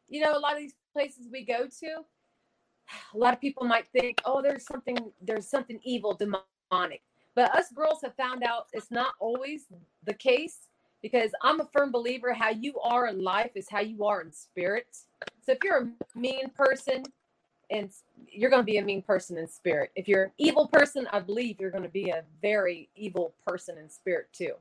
you 0.08 0.20
know, 0.20 0.36
a 0.36 0.38
lot 0.38 0.52
of 0.52 0.58
these 0.60 0.74
places 0.92 1.26
we 1.30 1.44
go 1.44 1.66
to, 1.80 2.04
a 3.14 3.18
lot 3.18 3.34
of 3.34 3.40
people 3.40 3.66
might 3.66 3.88
think, 3.88 4.20
oh, 4.24 4.40
there's 4.40 4.64
something, 4.64 4.96
there's 5.20 5.48
something 5.48 5.80
evil, 5.82 6.14
demonic. 6.14 7.02
But 7.34 7.54
us 7.54 7.72
girls 7.74 8.00
have 8.04 8.14
found 8.16 8.44
out 8.44 8.66
it's 8.72 8.90
not 8.90 9.14
always 9.18 9.64
the 10.04 10.14
case 10.14 10.68
because 11.02 11.32
I'm 11.42 11.60
a 11.60 11.68
firm 11.72 11.90
believer 11.90 12.32
how 12.32 12.50
you 12.50 12.78
are 12.80 13.08
in 13.08 13.22
life 13.22 13.50
is 13.54 13.68
how 13.68 13.80
you 13.80 14.04
are 14.04 14.20
in 14.20 14.30
spirit. 14.32 14.86
So 15.44 15.52
if 15.52 15.58
you're 15.64 15.82
a 15.82 16.18
mean 16.18 16.50
person, 16.50 17.02
and 17.72 17.90
you're 18.30 18.50
going 18.50 18.62
to 18.62 18.66
be 18.66 18.76
a 18.78 18.84
mean 18.84 19.02
person 19.02 19.38
in 19.38 19.48
spirit. 19.48 19.90
If 19.96 20.06
you're 20.06 20.24
an 20.24 20.32
evil 20.38 20.68
person, 20.68 21.08
I 21.12 21.20
believe 21.20 21.56
you're 21.58 21.70
going 21.70 21.82
to 21.82 21.88
be 21.88 22.10
a 22.10 22.22
very 22.42 22.88
evil 22.94 23.34
person 23.46 23.78
in 23.78 23.88
spirit 23.88 24.28
too. 24.32 24.52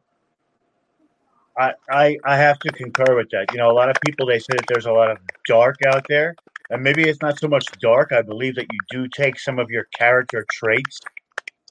I, 1.59 1.73
I 1.89 2.17
I 2.25 2.37
have 2.37 2.57
to 2.59 2.71
concur 2.71 3.15
with 3.15 3.29
that. 3.31 3.47
You 3.51 3.57
know, 3.57 3.69
a 3.69 3.73
lot 3.73 3.89
of 3.89 3.97
people 4.05 4.25
they 4.25 4.39
say 4.39 4.53
that 4.55 4.65
there's 4.69 4.85
a 4.85 4.91
lot 4.91 5.11
of 5.11 5.17
dark 5.45 5.75
out 5.85 6.05
there, 6.07 6.33
and 6.69 6.81
maybe 6.81 7.03
it's 7.03 7.21
not 7.21 7.37
so 7.39 7.49
much 7.49 7.65
dark. 7.81 8.13
I 8.13 8.21
believe 8.21 8.55
that 8.55 8.67
you 8.71 8.79
do 8.89 9.07
take 9.09 9.37
some 9.37 9.59
of 9.59 9.69
your 9.69 9.85
character 9.97 10.45
traits 10.51 10.99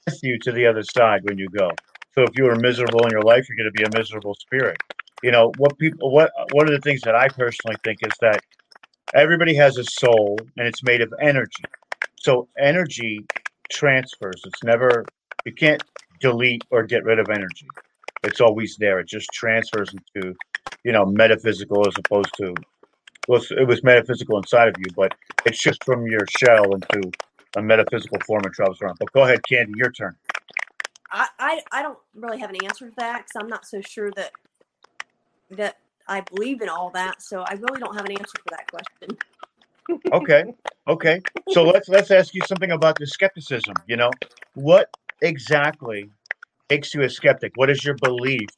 with 0.05 0.19
you 0.23 0.37
to 0.39 0.51
the 0.51 0.67
other 0.67 0.83
side 0.83 1.21
when 1.23 1.37
you 1.39 1.47
go. 1.49 1.71
So 2.13 2.23
if 2.23 2.31
you 2.37 2.43
were 2.43 2.55
miserable 2.55 3.03
in 3.05 3.11
your 3.11 3.23
life, 3.23 3.47
you're 3.49 3.57
going 3.57 3.71
to 3.73 3.77
be 3.77 3.83
a 3.83 3.97
miserable 3.99 4.35
spirit. 4.35 4.77
You 5.23 5.31
know 5.31 5.51
what 5.57 5.77
people 5.79 6.11
what 6.11 6.31
one 6.51 6.67
of 6.67 6.73
the 6.73 6.81
things 6.81 7.01
that 7.01 7.15
I 7.15 7.27
personally 7.29 7.77
think 7.83 7.99
is 8.05 8.13
that 8.21 8.41
everybody 9.13 9.55
has 9.55 9.77
a 9.77 9.83
soul 9.83 10.37
and 10.57 10.67
it's 10.67 10.83
made 10.83 11.01
of 11.01 11.13
energy. 11.21 11.63
So 12.19 12.47
energy 12.59 13.25
transfers. 13.71 14.41
It's 14.45 14.63
never 14.63 15.05
you 15.45 15.53
can't 15.53 15.81
delete 16.19 16.63
or 16.69 16.83
get 16.83 17.03
rid 17.03 17.19
of 17.19 17.29
energy. 17.29 17.67
It's 18.23 18.41
always 18.41 18.77
there. 18.77 18.99
It 18.99 19.07
just 19.07 19.27
transfers 19.33 19.93
into, 19.93 20.35
you 20.83 20.91
know, 20.91 21.05
metaphysical 21.05 21.87
as 21.87 21.95
opposed 21.97 22.33
to 22.37 22.53
well, 23.27 23.41
it 23.57 23.67
was 23.67 23.83
metaphysical 23.83 24.37
inside 24.37 24.67
of 24.67 24.75
you, 24.79 24.85
but 24.95 25.13
it's 25.45 25.61
just 25.61 25.83
from 25.83 26.05
your 26.07 26.25
shell 26.39 26.73
into 26.73 27.11
a 27.55 27.61
metaphysical 27.61 28.17
form 28.25 28.41
and 28.43 28.53
travels 28.53 28.81
around. 28.81 28.97
But 28.99 29.11
go 29.13 29.23
ahead, 29.23 29.41
Candy, 29.47 29.73
your 29.75 29.91
turn. 29.91 30.15
I, 31.11 31.27
I 31.39 31.61
I 31.71 31.81
don't 31.81 31.99
really 32.15 32.39
have 32.39 32.49
an 32.49 32.63
answer 32.63 32.89
to 32.89 32.95
that 32.97 33.17
because 33.19 33.41
I'm 33.41 33.47
not 33.47 33.65
so 33.65 33.81
sure 33.81 34.11
that 34.15 34.31
that 35.51 35.77
I 36.11 36.21
believe 36.21 36.61
in 36.61 36.67
all 36.67 36.89
that. 36.89 37.21
So 37.21 37.41
I 37.41 37.53
really 37.53 37.79
don't 37.79 37.95
have 37.95 38.05
an 38.05 38.11
answer 38.11 38.37
for 38.43 38.49
that 38.49 38.69
question. 38.69 39.17
Okay, 40.11 40.43
okay. 40.87 41.21
So 41.51 41.63
let's 41.63 41.87
let's 41.87 42.11
ask 42.11 42.33
you 42.33 42.41
something 42.47 42.71
about 42.71 42.97
the 42.99 43.07
skepticism. 43.07 43.73
You 43.87 43.95
know, 43.95 44.11
what 44.55 44.89
exactly 45.21 46.09
makes 46.69 46.93
you 46.93 47.01
a 47.03 47.09
skeptic? 47.09 47.53
What 47.55 47.69
is 47.69 47.83
your 47.85 47.95
belief, 47.95 48.49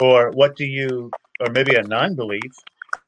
or 0.00 0.30
what 0.30 0.56
do 0.56 0.64
you, 0.64 1.10
or 1.40 1.52
maybe 1.52 1.74
a 1.74 1.82
non-belief 1.82 2.52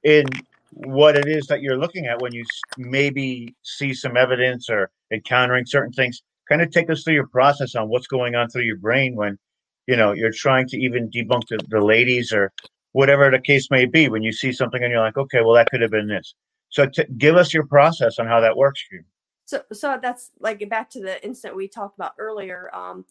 in 0.05 0.27
what 0.71 1.17
it 1.17 1.27
is 1.27 1.47
that 1.47 1.63
you're 1.63 1.79
looking 1.79 2.07
at 2.07 2.21
when 2.21 2.33
you 2.33 2.45
maybe 2.77 3.55
see 3.63 3.95
some 3.95 4.17
evidence 4.17 4.69
or 4.69 4.91
encountering 5.11 5.65
certain 5.67 5.93
things? 5.93 6.23
Kind 6.49 6.61
of 6.61 6.71
take 6.71 6.91
us 6.91 7.05
through 7.05 7.15
your 7.15 7.29
process 7.29 7.75
on 7.75 7.89
what's 7.89 8.07
going 8.07 8.35
on 8.35 8.49
through 8.51 8.65
your 8.65 8.77
brain 8.77 9.15
when, 9.15 9.39
you 9.87 9.97
know, 9.97 10.13
you're 10.13 10.33
trying 10.33 10.69
to 10.69 10.77
even 10.79 11.11
debunk 11.11 11.49
the, 11.49 11.59
the 11.69 11.81
ladies 11.81 12.33
or 12.33 12.53
whatever 12.93 13.31
the 13.31 13.39
case 13.41 13.71
may 13.71 13.87
be. 13.87 14.09
When 14.09 14.23
you 14.23 14.33
see 14.33 14.53
something 14.53 14.83
and 14.83 14.91
you're 14.91 15.01
like, 15.01 15.17
okay, 15.17 15.41
well, 15.41 15.55
that 15.55 15.71
could 15.71 15.81
have 15.81 15.91
been 15.91 16.09
this. 16.09 16.35
So 16.69 16.87
t- 16.87 17.05
give 17.19 17.37
us 17.37 17.53
your 17.53 17.67
process 17.67 18.19
on 18.19 18.27
how 18.27 18.41
that 18.41 18.57
works 18.57 18.83
for 18.89 18.97
you. 18.97 19.05
So 19.45 19.63
so 19.73 19.99
that's 20.01 20.31
like 20.41 20.67
back 20.69 20.89
to 20.91 21.01
the 21.01 21.23
incident 21.25 21.57
we 21.57 21.69
talked 21.69 21.99
about 21.99 22.13
earlier. 22.19 22.71
Um, 22.75 23.05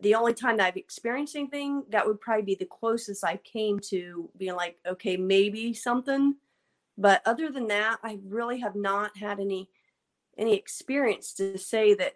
the 0.00 0.14
only 0.14 0.34
time 0.34 0.56
that 0.56 0.66
I've 0.66 0.76
experienced 0.76 1.36
anything 1.36 1.84
that 1.90 2.06
would 2.06 2.20
probably 2.20 2.42
be 2.42 2.54
the 2.56 2.66
closest 2.66 3.24
I 3.24 3.36
came 3.36 3.78
to 3.90 4.28
being 4.36 4.56
like, 4.56 4.78
okay, 4.86 5.16
maybe 5.16 5.72
something. 5.74 6.34
But 6.98 7.22
other 7.24 7.50
than 7.50 7.68
that, 7.68 7.98
I 8.02 8.18
really 8.24 8.60
have 8.60 8.74
not 8.74 9.16
had 9.16 9.40
any 9.40 9.68
any 10.38 10.54
experience 10.54 11.34
to 11.34 11.58
say 11.58 11.94
that, 11.94 12.14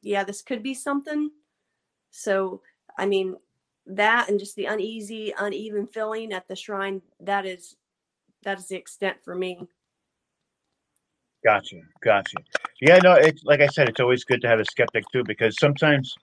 yeah, 0.00 0.24
this 0.24 0.42
could 0.42 0.62
be 0.62 0.74
something. 0.74 1.30
So 2.10 2.62
I 2.96 3.06
mean, 3.06 3.36
that 3.86 4.28
and 4.28 4.38
just 4.38 4.56
the 4.56 4.66
uneasy, 4.66 5.34
uneven 5.38 5.86
feeling 5.86 6.32
at 6.32 6.46
the 6.48 6.56
shrine, 6.56 7.02
that 7.20 7.46
is 7.46 7.76
that 8.44 8.58
is 8.58 8.68
the 8.68 8.76
extent 8.76 9.18
for 9.24 9.34
me. 9.34 9.66
Gotcha, 11.44 11.80
gotcha. 12.02 12.36
Yeah, 12.80 12.98
no, 12.98 13.14
it's 13.14 13.42
like 13.44 13.60
I 13.60 13.66
said, 13.66 13.88
it's 13.88 14.00
always 14.00 14.24
good 14.24 14.40
to 14.42 14.48
have 14.48 14.60
a 14.60 14.64
skeptic 14.64 15.04
too, 15.12 15.24
because 15.24 15.58
sometimes 15.58 16.14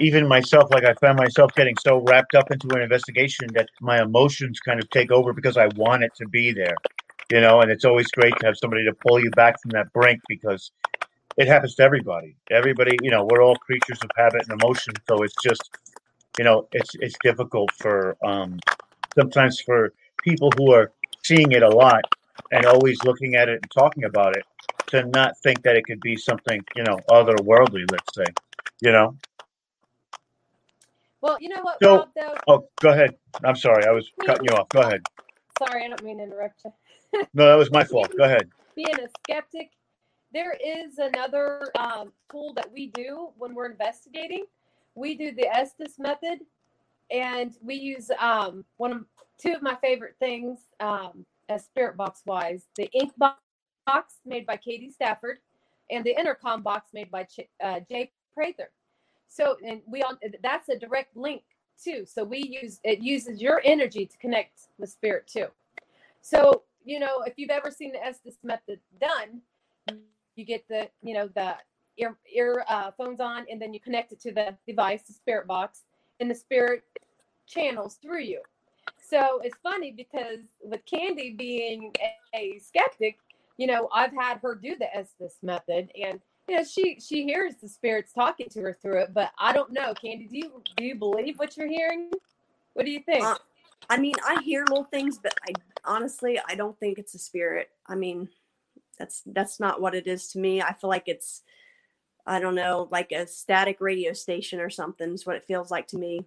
even 0.00 0.26
myself, 0.26 0.70
like 0.72 0.84
I 0.84 0.94
found 0.94 1.18
myself 1.18 1.54
getting 1.54 1.76
so 1.78 2.02
wrapped 2.06 2.34
up 2.34 2.50
into 2.50 2.68
an 2.74 2.82
investigation 2.82 3.48
that 3.54 3.68
my 3.80 4.02
emotions 4.02 4.60
kind 4.60 4.80
of 4.80 4.90
take 4.90 5.10
over 5.10 5.32
because 5.32 5.56
I 5.56 5.68
want 5.76 6.02
it 6.02 6.12
to 6.16 6.28
be 6.28 6.52
there, 6.52 6.74
you 7.30 7.40
know. 7.40 7.60
And 7.60 7.70
it's 7.70 7.84
always 7.84 8.10
great 8.10 8.34
to 8.40 8.46
have 8.46 8.56
somebody 8.58 8.84
to 8.84 8.92
pull 8.92 9.20
you 9.20 9.30
back 9.30 9.60
from 9.62 9.70
that 9.70 9.92
brink 9.92 10.20
because 10.28 10.72
it 11.36 11.46
happens 11.46 11.76
to 11.76 11.82
everybody. 11.82 12.36
Everybody, 12.50 12.96
you 13.02 13.10
know, 13.10 13.24
we're 13.24 13.42
all 13.42 13.56
creatures 13.56 13.98
of 14.02 14.10
habit 14.16 14.42
and 14.48 14.60
emotion, 14.60 14.94
so 15.08 15.22
it's 15.22 15.34
just, 15.42 15.70
you 16.38 16.44
know, 16.44 16.68
it's 16.72 16.94
it's 16.96 17.16
difficult 17.22 17.70
for 17.78 18.16
um 18.24 18.58
sometimes 19.18 19.60
for 19.60 19.92
people 20.22 20.50
who 20.56 20.72
are 20.72 20.92
seeing 21.24 21.52
it 21.52 21.62
a 21.62 21.68
lot 21.68 22.02
and 22.52 22.66
always 22.66 23.02
looking 23.04 23.34
at 23.34 23.48
it 23.48 23.58
and 23.62 23.70
talking 23.70 24.04
about 24.04 24.36
it 24.36 24.44
to 24.88 25.04
not 25.06 25.36
think 25.42 25.62
that 25.62 25.76
it 25.76 25.84
could 25.86 26.00
be 26.00 26.16
something, 26.16 26.62
you 26.76 26.84
know, 26.84 26.98
otherworldly, 27.10 27.90
let's 27.90 28.14
say, 28.14 28.24
you 28.80 28.92
know. 28.92 29.16
Well, 31.20 31.38
you 31.40 31.48
know 31.48 31.62
what, 31.62 31.78
So- 31.82 31.96
Rob, 31.96 32.08
though? 32.14 32.34
Oh, 32.46 32.68
go 32.80 32.90
ahead. 32.90 33.16
I'm 33.44 33.56
sorry, 33.56 33.84
I 33.84 33.90
was 33.90 34.10
cutting 34.24 34.44
you 34.48 34.54
off. 34.56 34.68
Go 34.68 34.80
ahead. 34.80 35.02
Sorry, 35.58 35.84
I 35.84 35.88
don't 35.88 36.02
mean 36.04 36.18
to 36.18 36.24
interrupt 36.24 36.62
you. 36.64 36.72
No, 37.34 37.46
that 37.46 37.54
was 37.54 37.70
my 37.70 37.82
fault. 37.82 38.12
Go 38.16 38.24
ahead. 38.24 38.50
Being 38.74 38.94
a 39.00 39.08
skeptic, 39.20 39.70
there 40.32 40.54
is 40.64 40.98
another 40.98 41.70
um, 41.78 42.12
tool 42.30 42.52
that 42.54 42.70
we 42.70 42.88
do 42.88 43.30
when 43.38 43.54
we're 43.54 43.70
investigating. 43.70 44.44
We 44.96 45.16
do 45.16 45.32
the 45.32 45.48
Estes 45.48 45.98
method, 45.98 46.40
and 47.10 47.54
we 47.62 47.76
use 47.76 48.10
um, 48.18 48.64
one 48.78 48.92
of 48.92 49.04
two 49.38 49.52
of 49.54 49.62
my 49.62 49.76
favorite 49.76 50.16
things 50.20 50.60
um, 50.80 51.26
as 51.48 51.64
spirit 51.66 51.96
box 51.96 52.22
wise: 52.26 52.64
the 52.76 52.90
ink 52.92 53.12
box 53.18 54.14
made 54.24 54.46
by 54.46 54.56
Katie 54.56 54.90
Stafford, 54.90 55.38
and 55.90 56.04
the 56.04 56.18
intercom 56.18 56.62
box 56.62 56.90
made 56.94 57.10
by 57.10 57.24
Ch- 57.24 57.48
uh, 57.62 57.80
Jay 57.88 58.10
Prather. 58.34 58.70
So, 59.28 59.56
and 59.66 59.82
we 59.86 60.02
on 60.02 60.18
that's 60.42 60.70
a 60.70 60.78
direct 60.78 61.16
link 61.16 61.42
too. 61.82 62.06
So 62.06 62.24
we 62.24 62.58
use 62.62 62.80
it 62.84 63.00
uses 63.00 63.42
your 63.42 63.62
energy 63.64 64.06
to 64.06 64.18
connect 64.18 64.68
with 64.78 64.90
spirit 64.90 65.28
too. 65.28 65.48
So, 66.22 66.64
you 66.84 67.00
know, 67.00 67.22
if 67.26 67.34
you've 67.36 67.50
ever 67.50 67.70
seen 67.70 67.92
the 67.92 68.04
Estes 68.04 68.38
method 68.42 68.80
done, 69.00 69.42
you 70.36 70.44
get 70.44 70.66
the, 70.68 70.88
you 71.02 71.14
know, 71.14 71.28
the 71.34 71.54
ear, 71.98 72.16
ear 72.32 72.64
uh, 72.68 72.90
phones 72.90 73.20
on 73.20 73.46
and 73.50 73.60
then 73.60 73.72
you 73.72 73.80
connect 73.80 74.12
it 74.12 74.20
to 74.20 74.32
the 74.32 74.56
device, 74.66 75.02
the 75.02 75.12
spirit 75.12 75.46
box, 75.46 75.82
and 76.20 76.30
the 76.30 76.34
spirit 76.34 76.84
channels 77.46 77.98
through 78.02 78.22
you. 78.22 78.40
So 79.08 79.40
it's 79.42 79.56
funny 79.62 79.92
because 79.92 80.40
with 80.62 80.84
Candy 80.86 81.30
being 81.30 81.92
a, 82.00 82.38
a 82.38 82.58
skeptic, 82.58 83.18
you 83.56 83.66
know, 83.66 83.88
I've 83.92 84.12
had 84.12 84.38
her 84.38 84.54
do 84.54 84.76
the 84.76 84.94
Estes 84.94 85.38
method 85.42 85.90
and 86.00 86.20
you 86.48 86.56
know, 86.56 86.64
she 86.64 86.98
she 87.00 87.24
hears 87.24 87.56
the 87.56 87.68
spirits 87.68 88.12
talking 88.12 88.48
to 88.50 88.60
her 88.60 88.76
through 88.80 89.02
it, 89.02 89.14
but 89.14 89.32
I 89.38 89.52
don't 89.52 89.72
know, 89.72 89.94
Candy, 89.94 90.26
do 90.26 90.38
you 90.38 90.62
do 90.76 90.84
you 90.84 90.94
believe 90.94 91.38
what 91.38 91.56
you're 91.56 91.68
hearing? 91.68 92.10
What 92.74 92.84
do 92.84 92.92
you 92.92 93.00
think? 93.00 93.24
Uh, 93.24 93.36
I 93.90 93.98
mean, 93.98 94.14
I 94.24 94.42
hear 94.42 94.64
little 94.68 94.84
things, 94.84 95.18
but 95.18 95.34
I 95.48 95.52
honestly 95.84 96.38
I 96.46 96.54
don't 96.54 96.78
think 96.78 96.98
it's 96.98 97.14
a 97.14 97.18
spirit. 97.18 97.70
I 97.86 97.96
mean, 97.96 98.28
that's 98.98 99.22
that's 99.26 99.58
not 99.58 99.80
what 99.80 99.94
it 99.94 100.06
is 100.06 100.28
to 100.28 100.38
me. 100.38 100.62
I 100.62 100.72
feel 100.72 100.90
like 100.90 101.04
it's 101.06 101.42
I 102.26 102.40
don't 102.40 102.54
know, 102.54 102.88
like 102.90 103.12
a 103.12 103.26
static 103.26 103.80
radio 103.80 104.12
station 104.12 104.60
or 104.60 104.70
something 104.70 105.12
is 105.12 105.24
what 105.24 105.36
it 105.36 105.44
feels 105.44 105.70
like 105.70 105.86
to 105.88 105.98
me. 105.98 106.24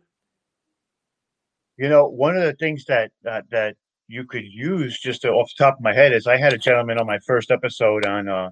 You 1.78 1.90
know, 1.90 2.08
one 2.08 2.36
of 2.36 2.44
the 2.44 2.54
things 2.54 2.86
that 2.86 3.12
that, 3.24 3.50
that 3.52 3.76
you 4.08 4.26
could 4.26 4.46
use 4.46 5.00
just 5.00 5.22
to, 5.22 5.30
off 5.32 5.52
the 5.56 5.64
top 5.64 5.76
of 5.76 5.84
my 5.84 5.94
head 5.94 6.14
is 6.14 6.28
I 6.28 6.38
had 6.38 6.54
a 6.54 6.58
gentleman 6.58 7.00
on 7.00 7.08
my 7.08 7.20
first 7.20 7.52
episode 7.52 8.06
on. 8.06 8.28
Uh, 8.28 8.50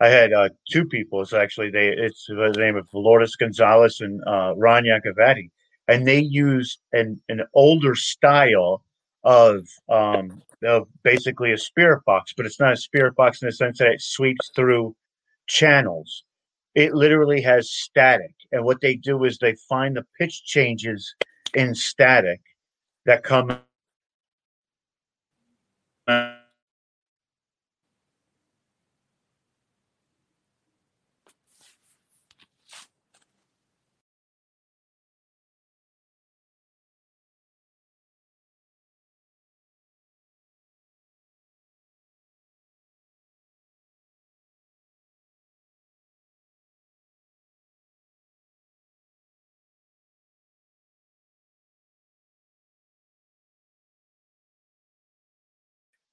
I 0.00 0.08
had 0.08 0.32
uh, 0.32 0.48
two 0.70 0.86
people. 0.86 1.20
It's 1.20 1.32
actually 1.32 1.70
they. 1.70 1.88
It's 1.88 2.26
the 2.26 2.54
name 2.56 2.76
of 2.76 2.88
Lourdes 2.92 3.36
Gonzalez 3.36 4.00
and 4.00 4.20
uh, 4.26 4.54
Ron 4.56 4.84
Yankovic, 4.84 5.50
and 5.88 6.06
they 6.06 6.20
use 6.20 6.78
an 6.92 7.20
an 7.28 7.42
older 7.54 7.94
style 7.94 8.82
of 9.22 9.68
um, 9.88 10.42
of 10.64 10.88
basically 11.02 11.52
a 11.52 11.58
spirit 11.58 12.02
box, 12.06 12.32
but 12.36 12.46
it's 12.46 12.60
not 12.60 12.72
a 12.72 12.76
spirit 12.76 13.14
box 13.14 13.42
in 13.42 13.46
the 13.46 13.52
sense 13.52 13.78
that 13.78 13.88
it 13.88 14.00
sweeps 14.00 14.50
through 14.56 14.96
channels. 15.46 16.24
It 16.74 16.94
literally 16.94 17.40
has 17.42 17.70
static, 17.70 18.34
and 18.52 18.64
what 18.64 18.80
they 18.80 18.94
do 18.96 19.24
is 19.24 19.38
they 19.38 19.56
find 19.68 19.96
the 19.96 20.06
pitch 20.18 20.44
changes 20.44 21.14
in 21.54 21.74
static 21.74 22.40
that 23.06 23.24
come 23.24 23.60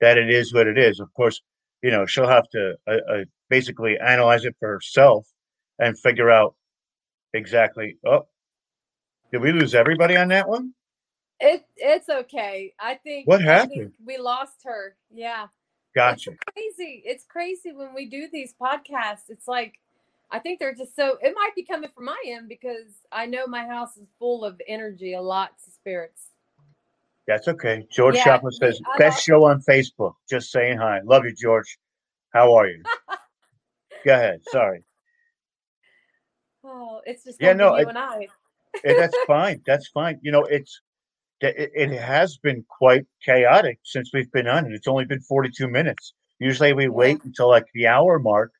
that 0.02 0.18
it 0.18 0.30
is 0.30 0.54
what 0.54 0.68
it 0.68 0.78
is. 0.78 1.00
Of 1.00 1.14
course, 1.14 1.42
you 1.82 1.92
know 1.92 2.06
she'll 2.06 2.28
have 2.28 2.50
to 2.52 2.76
uh, 2.88 2.92
uh, 2.92 3.24
basically 3.50 3.98
analyze 4.00 4.46
it 4.46 4.56
for 4.60 4.70
herself 4.70 5.28
and 5.80 5.98
figure 6.00 6.32
out 6.32 6.56
exactly. 7.34 7.98
Oh, 8.06 8.28
did 9.32 9.42
we 9.42 9.52
lose 9.52 9.76
everybody 9.76 10.16
on 10.16 10.30
that 10.30 10.48
one? 10.48 10.74
It 11.40 11.66
it's 11.76 12.10
okay. 12.10 12.74
I 12.80 12.96
think 12.96 13.28
what 13.28 13.42
happened? 13.42 13.72
think 13.72 13.94
we 14.06 14.18
lost 14.18 14.64
her. 14.66 14.96
Yeah. 15.12 15.48
Gotcha. 15.96 16.32
It's 16.32 16.40
crazy. 16.54 17.04
It's 17.06 17.26
crazy 17.26 17.72
when 17.74 17.94
we 17.94 18.08
do 18.08 18.28
these 18.32 18.54
podcasts. 18.60 19.30
It's 19.30 19.48
like 19.48 19.76
I 20.32 20.40
think 20.40 20.60
they're 20.60 20.76
just 20.76 20.96
so 20.96 21.18
it 21.22 21.34
might 21.36 21.56
be 21.56 21.64
coming 21.64 21.90
from 21.94 22.06
my 22.06 22.22
end 22.26 22.50
because 22.50 22.92
I 23.12 23.26
know 23.26 23.48
my 23.48 23.66
house 23.66 23.98
is 23.98 24.08
full 24.20 24.44
of 24.44 24.60
energy, 24.68 25.14
a 25.14 25.22
lot 25.22 25.52
of 25.68 25.74
spirits. 25.74 26.24
That's 27.28 27.48
okay. 27.50 27.86
George 27.92 28.16
Yeah, 28.16 28.24
Chaplin 28.24 28.54
says, 28.54 28.80
I 28.94 28.98
best 28.98 29.24
show 29.24 29.46
on 29.46 29.62
Facebook. 29.62 30.14
Just 30.30 30.50
saying 30.52 30.78
hi. 30.78 31.02
Love 31.04 31.26
you, 31.26 31.36
George. 31.36 31.78
How 32.34 32.56
are 32.56 32.68
you? 32.68 32.82
Go 34.06 34.14
ahead. 34.14 34.40
Sorry. 34.50 34.84
Oh, 36.64 37.02
it's 37.06 37.26
just 37.26 37.42
Yeah, 37.42 37.54
no, 37.54 37.76
you 37.78 37.86
I- 37.86 37.90
and 37.90 37.98
I. 37.98 38.28
Eh, 38.84 38.94
That's 38.98 39.18
fine. 39.26 39.62
That's 39.66 39.88
fine. 39.90 40.20
You 40.22 40.32
know, 40.32 40.44
it's 40.44 40.82
it, 41.42 41.72
it 41.76 41.92
has 41.92 42.38
been 42.38 42.64
quite 42.68 43.06
chaotic 43.24 43.80
since 43.84 44.12
we've 44.14 44.32
been 44.32 44.48
on, 44.48 44.66
and 44.66 44.74
it's 44.74 44.88
only 44.88 45.06
been 45.06 45.22
42 45.22 45.68
minutes. 45.68 46.14
Usually 46.40 46.74
we 46.74 46.88
wait 46.88 47.24
until 47.24 47.50
like 47.50 47.66
the 47.74 47.88
hour 47.88 48.20
mark, 48.20 48.52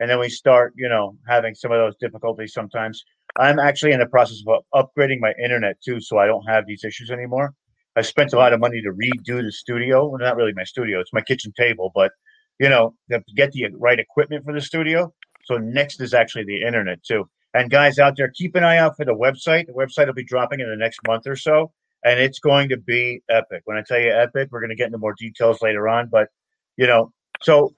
and 0.00 0.10
then 0.10 0.18
we 0.18 0.28
start, 0.28 0.74
you 0.76 0.88
know, 0.88 1.16
having 1.26 1.54
some 1.54 1.72
of 1.72 1.78
those 1.78 1.96
difficulties 1.96 2.52
sometimes. 2.52 3.02
I'm 3.38 3.58
actually 3.58 3.92
in 3.92 4.00
the 4.00 4.06
process 4.06 4.42
of 4.46 4.62
upgrading 4.74 5.20
my 5.20 5.32
internet 5.42 5.80
too, 5.82 6.00
so 6.00 6.18
I 6.18 6.26
don't 6.26 6.46
have 6.46 6.66
these 6.66 6.84
issues 6.84 7.10
anymore. 7.10 7.54
I 7.96 8.02
spent 8.02 8.32
a 8.32 8.38
lot 8.38 8.52
of 8.52 8.60
money 8.60 8.80
to 8.82 8.90
redo 8.90 9.42
the 9.42 9.52
studio. 9.52 10.08
Well, 10.08 10.18
not 10.20 10.36
really 10.36 10.52
my 10.54 10.64
studio; 10.64 11.00
it's 11.00 11.12
my 11.12 11.20
kitchen 11.20 11.52
table, 11.56 11.92
but 11.94 12.12
you 12.58 12.68
know, 12.68 12.94
get 13.36 13.52
the 13.52 13.68
right 13.78 13.98
equipment 13.98 14.44
for 14.44 14.52
the 14.52 14.60
studio. 14.60 15.12
So 15.44 15.58
next 15.58 16.00
is 16.00 16.14
actually 16.14 16.44
the 16.44 16.62
internet 16.62 17.02
too. 17.02 17.28
And 17.54 17.70
guys 17.70 17.98
out 17.98 18.16
there, 18.16 18.30
keep 18.34 18.54
an 18.54 18.64
eye 18.64 18.78
out 18.78 18.96
for 18.96 19.04
the 19.04 19.14
website. 19.14 19.66
The 19.66 19.72
website 19.72 20.06
will 20.06 20.14
be 20.14 20.24
dropping 20.24 20.60
in 20.60 20.70
the 20.70 20.76
next 20.76 21.00
month 21.06 21.26
or 21.26 21.36
so, 21.36 21.72
and 22.04 22.18
it's 22.18 22.38
going 22.38 22.70
to 22.70 22.78
be 22.78 23.22
epic. 23.28 23.62
When 23.64 23.76
I 23.76 23.82
tell 23.86 24.00
you 24.00 24.10
epic, 24.10 24.48
we're 24.50 24.60
going 24.60 24.70
to 24.70 24.76
get 24.76 24.86
into 24.86 24.98
more 24.98 25.14
details 25.18 25.60
later 25.60 25.88
on. 25.88 26.08
But 26.08 26.28
you 26.76 26.86
know, 26.86 27.12
so 27.42 27.74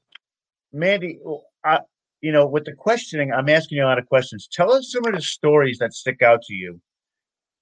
Mandy, 0.72 1.18
I, 1.64 1.80
you 2.20 2.30
know, 2.30 2.46
with 2.46 2.66
the 2.66 2.72
questioning, 2.72 3.32
I'm 3.32 3.48
asking 3.48 3.78
you 3.78 3.84
a 3.84 3.86
lot 3.86 3.98
of 3.98 4.06
questions. 4.06 4.48
Tell 4.52 4.72
us 4.72 4.92
some 4.92 5.06
of 5.06 5.14
the 5.14 5.22
stories 5.22 5.78
that 5.78 5.92
stick 5.92 6.22
out 6.22 6.42
to 6.42 6.54
you 6.54 6.80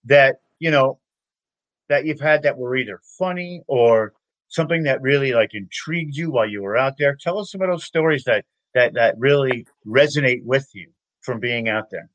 that 0.04 0.36
you 0.58 0.70
know 0.70 0.98
that 1.92 2.06
you've 2.06 2.20
had 2.20 2.42
that 2.42 2.56
were 2.56 2.74
either 2.74 2.98
funny 3.18 3.60
or 3.66 4.14
something 4.48 4.82
that 4.84 5.02
really 5.02 5.34
like 5.34 5.50
intrigued 5.52 6.16
you 6.16 6.30
while 6.30 6.48
you 6.48 6.62
were 6.62 6.74
out 6.74 6.94
there. 6.98 7.14
Tell 7.14 7.38
us 7.38 7.50
some 7.52 7.60
of 7.60 7.68
those 7.68 7.84
stories 7.84 8.24
that 8.24 8.46
that 8.72 8.94
that 8.94 9.14
really 9.18 9.66
resonate 9.86 10.42
with 10.42 10.66
you 10.72 10.88
from 11.20 11.38
being 11.38 11.68
out 11.68 11.90
there. 11.90 12.08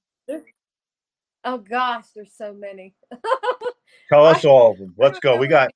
Oh 1.44 1.60
gosh, 1.60 2.06
there's 2.16 2.34
so 2.36 2.56
many. 2.56 2.96
Tell 4.10 4.26
us 4.26 4.44
all 4.44 4.72
of 4.72 4.80
them. 4.80 4.96
Let's 4.98 5.20
go. 5.20 5.38
We 5.38 5.48
got 5.48 5.70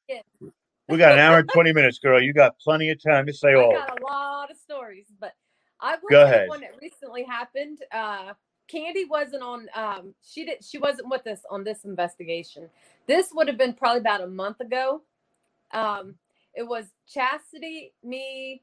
we 0.89 0.97
got 0.97 1.12
an 1.14 1.20
hour 1.20 1.38
and 1.38 1.49
twenty 1.49 1.72
minutes, 1.72 1.99
girl. 1.99 2.20
You 2.20 2.34
got 2.34 2.58
plenty 2.58 2.89
of 2.89 3.02
time 3.02 3.28
to 3.28 3.34
say 3.34 3.49
I 3.49 3.54
all. 3.54 3.72
got 3.72 3.99
a 4.02 4.04
lot 4.04 4.49
of 4.49 4.58
stories, 4.58 5.06
but 5.20 5.34
I 5.80 5.91
will 6.02 6.10
Go 6.10 6.24
ahead. 6.24 6.49
one 6.49 6.62
that 6.62 6.72
recently 6.82 7.24
happened. 7.24 7.78
Uh, 7.93 8.34
Candy 8.72 9.05
wasn't 9.05 9.43
on. 9.43 9.67
Um, 9.76 10.13
she 10.24 10.45
did. 10.45 10.63
She 10.63 10.78
wasn't 10.78 11.09
with 11.09 11.28
us 11.28 11.41
on 11.49 11.63
this 11.63 11.84
investigation. 11.84 12.69
This 13.07 13.30
would 13.34 13.47
have 13.47 13.57
been 13.57 13.74
probably 13.74 13.99
about 13.99 14.22
a 14.22 14.28
month 14.28 14.61
ago. 14.61 15.01
Um, 15.72 16.15
it 16.53 16.63
was 16.63 16.86
Chastity, 17.07 17.93
me, 18.03 18.61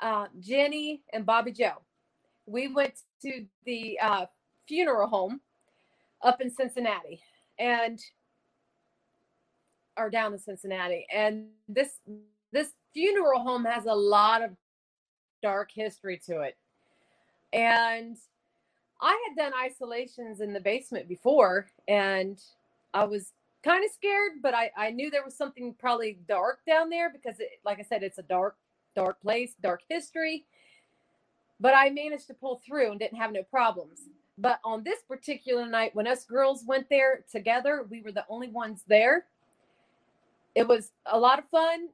uh, 0.00 0.26
Jenny, 0.40 1.02
and 1.12 1.24
Bobby 1.24 1.52
Joe. 1.52 1.82
We 2.46 2.68
went 2.68 2.94
to 3.22 3.46
the 3.64 3.98
uh, 4.02 4.26
funeral 4.66 5.08
home 5.08 5.40
up 6.22 6.40
in 6.40 6.50
Cincinnati, 6.50 7.20
and 7.58 8.00
or 9.96 10.10
down 10.10 10.32
in 10.32 10.38
Cincinnati, 10.38 11.06
and 11.14 11.46
this 11.68 12.00
this 12.52 12.68
funeral 12.92 13.40
home 13.40 13.64
has 13.64 13.86
a 13.86 13.94
lot 13.94 14.42
of 14.42 14.50
dark 15.42 15.70
history 15.72 16.20
to 16.26 16.40
it. 16.40 16.56
And 17.52 18.16
I 19.04 19.18
had 19.28 19.36
done 19.36 19.52
isolations 19.54 20.40
in 20.40 20.54
the 20.54 20.60
basement 20.60 21.08
before, 21.08 21.68
and 21.88 22.40
I 22.94 23.04
was 23.04 23.32
kind 23.64 23.84
of 23.84 23.92
scared, 23.92 24.34
but 24.42 24.54
I, 24.54 24.72
I 24.76 24.90
knew 24.92 25.10
there 25.10 25.24
was 25.24 25.36
something 25.36 25.74
probably 25.78 26.18
dark 26.28 26.60
down 26.66 26.90
there 26.90 27.10
because, 27.10 27.40
it, 27.40 27.50
like 27.66 27.80
I 27.80 27.84
said, 27.84 28.02
it's 28.02 28.18
a 28.18 28.24
dark, 28.24 28.56
dark 28.96 29.20
place, 29.22 29.54
dark 29.62 29.82
history. 29.88 30.46
But 31.60 31.74
I 31.74 31.90
managed 31.90 32.28
to 32.28 32.34
pull 32.34 32.62
through 32.66 32.92
and 32.92 33.00
didn't 33.00 33.18
have 33.18 33.32
no 33.32 33.44
problems. 33.44 34.00
But 34.38 34.60
on 34.64 34.84
this 34.84 35.00
particular 35.08 35.66
night, 35.68 35.94
when 35.94 36.08
us 36.08 36.24
girls 36.24 36.64
went 36.66 36.88
there 36.90 37.24
together, 37.30 37.86
we 37.90 38.02
were 38.02 38.12
the 38.12 38.26
only 38.30 38.48
ones 38.48 38.84
there. 38.88 39.26
It 40.54 40.68
was 40.68 40.92
a 41.06 41.18
lot 41.18 41.38
of 41.38 41.46
fun 41.50 41.88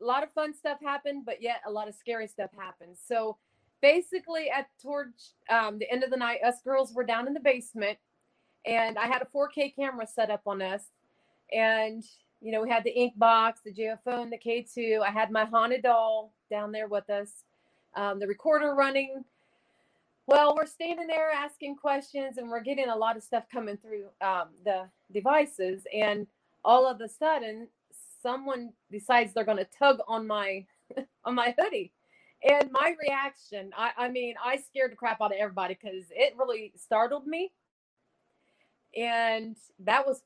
a 0.00 0.04
lot 0.04 0.22
of 0.22 0.32
fun 0.32 0.54
stuff 0.54 0.78
happened, 0.82 1.24
but 1.26 1.42
yet 1.42 1.62
a 1.66 1.70
lot 1.70 1.88
of 1.88 1.94
scary 1.94 2.26
stuff 2.26 2.50
happened. 2.58 2.96
So 3.06 3.36
basically, 3.82 4.50
at 4.50 4.68
towards 4.82 5.34
um, 5.48 5.78
the 5.78 5.90
end 5.90 6.04
of 6.04 6.10
the 6.10 6.16
night, 6.16 6.40
us 6.44 6.62
girls 6.62 6.92
were 6.92 7.04
down 7.04 7.26
in 7.26 7.34
the 7.34 7.40
basement, 7.40 7.98
and 8.66 8.98
I 8.98 9.06
had 9.06 9.22
a 9.22 9.26
4K 9.26 9.74
camera 9.74 10.06
set 10.06 10.30
up 10.30 10.42
on 10.46 10.62
us, 10.62 10.84
and 11.52 12.04
you 12.40 12.52
know 12.52 12.62
we 12.62 12.70
had 12.70 12.84
the 12.84 12.90
ink 12.90 13.14
box, 13.16 13.60
the 13.64 13.72
geophone, 13.72 14.30
the 14.30 14.38
K2. 14.38 15.02
I 15.02 15.10
had 15.10 15.30
my 15.30 15.44
haunted 15.44 15.82
doll 15.82 16.32
down 16.50 16.72
there 16.72 16.88
with 16.88 17.08
us, 17.10 17.44
um, 17.96 18.18
the 18.18 18.26
recorder 18.26 18.74
running. 18.74 19.24
Well, 20.26 20.54
we're 20.54 20.66
standing 20.66 21.08
there 21.08 21.30
asking 21.32 21.76
questions, 21.76 22.38
and 22.38 22.48
we're 22.48 22.62
getting 22.62 22.88
a 22.88 22.96
lot 22.96 23.16
of 23.16 23.22
stuff 23.22 23.44
coming 23.52 23.76
through 23.78 24.06
um, 24.20 24.48
the 24.64 24.88
devices, 25.12 25.82
and 25.92 26.26
all 26.64 26.86
of 26.86 27.00
a 27.00 27.08
sudden 27.08 27.68
someone 28.22 28.70
decides 28.92 29.32
they're 29.32 29.44
going 29.44 29.56
to 29.56 29.66
tug 29.78 29.98
on 30.06 30.26
my 30.26 30.64
on 31.24 31.34
my 31.34 31.54
hoodie 31.58 31.92
and 32.48 32.70
my 32.72 32.94
reaction 33.00 33.70
i 33.76 33.90
i 33.98 34.08
mean 34.08 34.34
i 34.44 34.56
scared 34.56 34.92
the 34.92 34.96
crap 34.96 35.20
out 35.20 35.32
of 35.32 35.38
everybody 35.38 35.78
because 35.80 36.04
it 36.10 36.34
really 36.38 36.72
startled 36.76 37.26
me. 37.26 37.52
And 38.96 39.56
that 39.80 40.06
was 40.06 40.22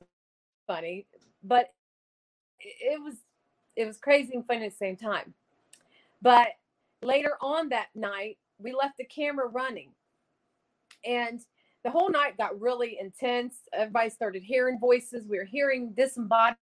funny 0.66 1.06
but 1.44 1.72
it, 2.60 3.00
was 3.02 3.14
it 3.76 3.86
was 3.86 3.98
crazy 3.98 4.34
and 4.34 4.46
funny 4.46 4.64
at 4.66 4.72
the 4.72 4.76
same 4.76 4.96
time. 4.96 5.34
But 6.22 6.48
later 7.02 7.36
on 7.40 7.68
that 7.70 7.88
night 7.94 8.38
we 8.58 8.72
left 8.72 8.96
the 8.98 9.04
camera 9.04 9.48
running. 9.48 9.90
And 11.04 11.40
the 11.84 11.90
whole 11.90 12.10
night 12.10 12.38
got 12.38 12.58
really 12.58 12.98
intense. 12.98 13.56
Everybody 13.72 14.08
started 14.10 14.42
hearing 14.42 14.78
voices. 14.80 15.26
We 15.28 15.38
were 15.38 15.44
hearing 15.44 15.92
disembodied 15.92 16.56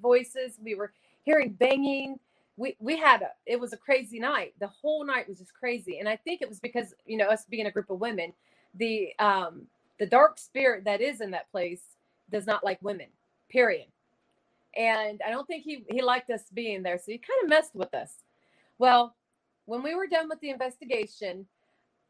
voices. 0.00 0.58
We 0.62 0.76
were 0.76 0.92
hearing 1.24 1.54
banging. 1.54 2.18
We 2.58 2.76
we 2.80 2.98
had 2.98 3.22
a 3.22 3.30
it 3.46 3.60
was 3.60 3.72
a 3.74 3.78
crazy 3.78 4.20
night. 4.20 4.54
The 4.60 4.68
whole 4.68 5.06
night 5.06 5.28
was 5.28 5.38
just 5.40 5.54
crazy. 5.54 6.00
And 6.00 6.08
I 6.10 6.16
think 6.18 6.42
it 6.42 6.50
was 6.50 6.60
because, 6.60 6.94
you 7.06 7.18
know, 7.18 7.28
us 7.28 7.46
being 7.50 7.66
a 7.68 7.72
group 7.72 7.90
of 7.90 8.00
women, 8.00 8.34
the 8.74 9.10
um 9.20 9.68
the 10.00 10.06
dark 10.06 10.38
spirit 10.40 10.84
that 10.86 11.02
is 11.02 11.22
in 11.22 11.32
that 11.32 11.50
place 11.52 11.82
does 12.30 12.46
not 12.46 12.64
like 12.64 12.82
women. 12.82 13.08
Period. 13.50 13.86
and 14.76 15.20
I 15.26 15.30
don't 15.30 15.46
think 15.46 15.64
he 15.64 15.84
he 15.90 16.02
liked 16.02 16.30
us 16.30 16.44
being 16.52 16.82
there, 16.82 16.98
so 16.98 17.12
he 17.12 17.18
kind 17.18 17.42
of 17.44 17.48
messed 17.50 17.74
with 17.74 17.94
us. 17.94 18.12
Well, 18.78 19.16
when 19.66 19.82
we 19.82 19.94
were 19.94 20.06
done 20.06 20.28
with 20.28 20.40
the 20.40 20.50
investigation, 20.50 21.46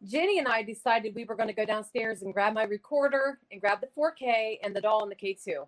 Jenny 0.04 0.38
and 0.38 0.48
I 0.48 0.62
decided 0.62 1.14
we 1.14 1.24
were 1.24 1.36
going 1.36 1.48
to 1.48 1.54
go 1.54 1.66
downstairs 1.66 2.22
and 2.22 2.34
grab 2.34 2.54
my 2.54 2.64
recorder 2.64 3.40
and 3.52 3.60
grab 3.60 3.80
the 3.80 3.88
4K 3.98 4.58
and 4.64 4.76
the 4.76 4.80
doll 4.82 5.02
and 5.04 5.12
the 5.12 5.16
K2. 5.16 5.66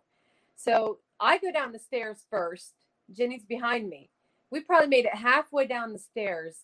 So 0.57 0.99
I 1.21 1.39
go 1.39 1.53
down 1.53 1.73
the 1.73 1.81
stairs 1.81 2.27
first. 2.31 2.75
Jenny's 3.13 3.45
behind 3.45 3.89
me. 3.89 4.11
We 4.51 4.61
probably 4.61 4.89
made 4.89 5.05
it 5.05 5.15
halfway 5.15 5.67
down 5.67 5.93
the 5.93 5.99
stairs 5.99 6.57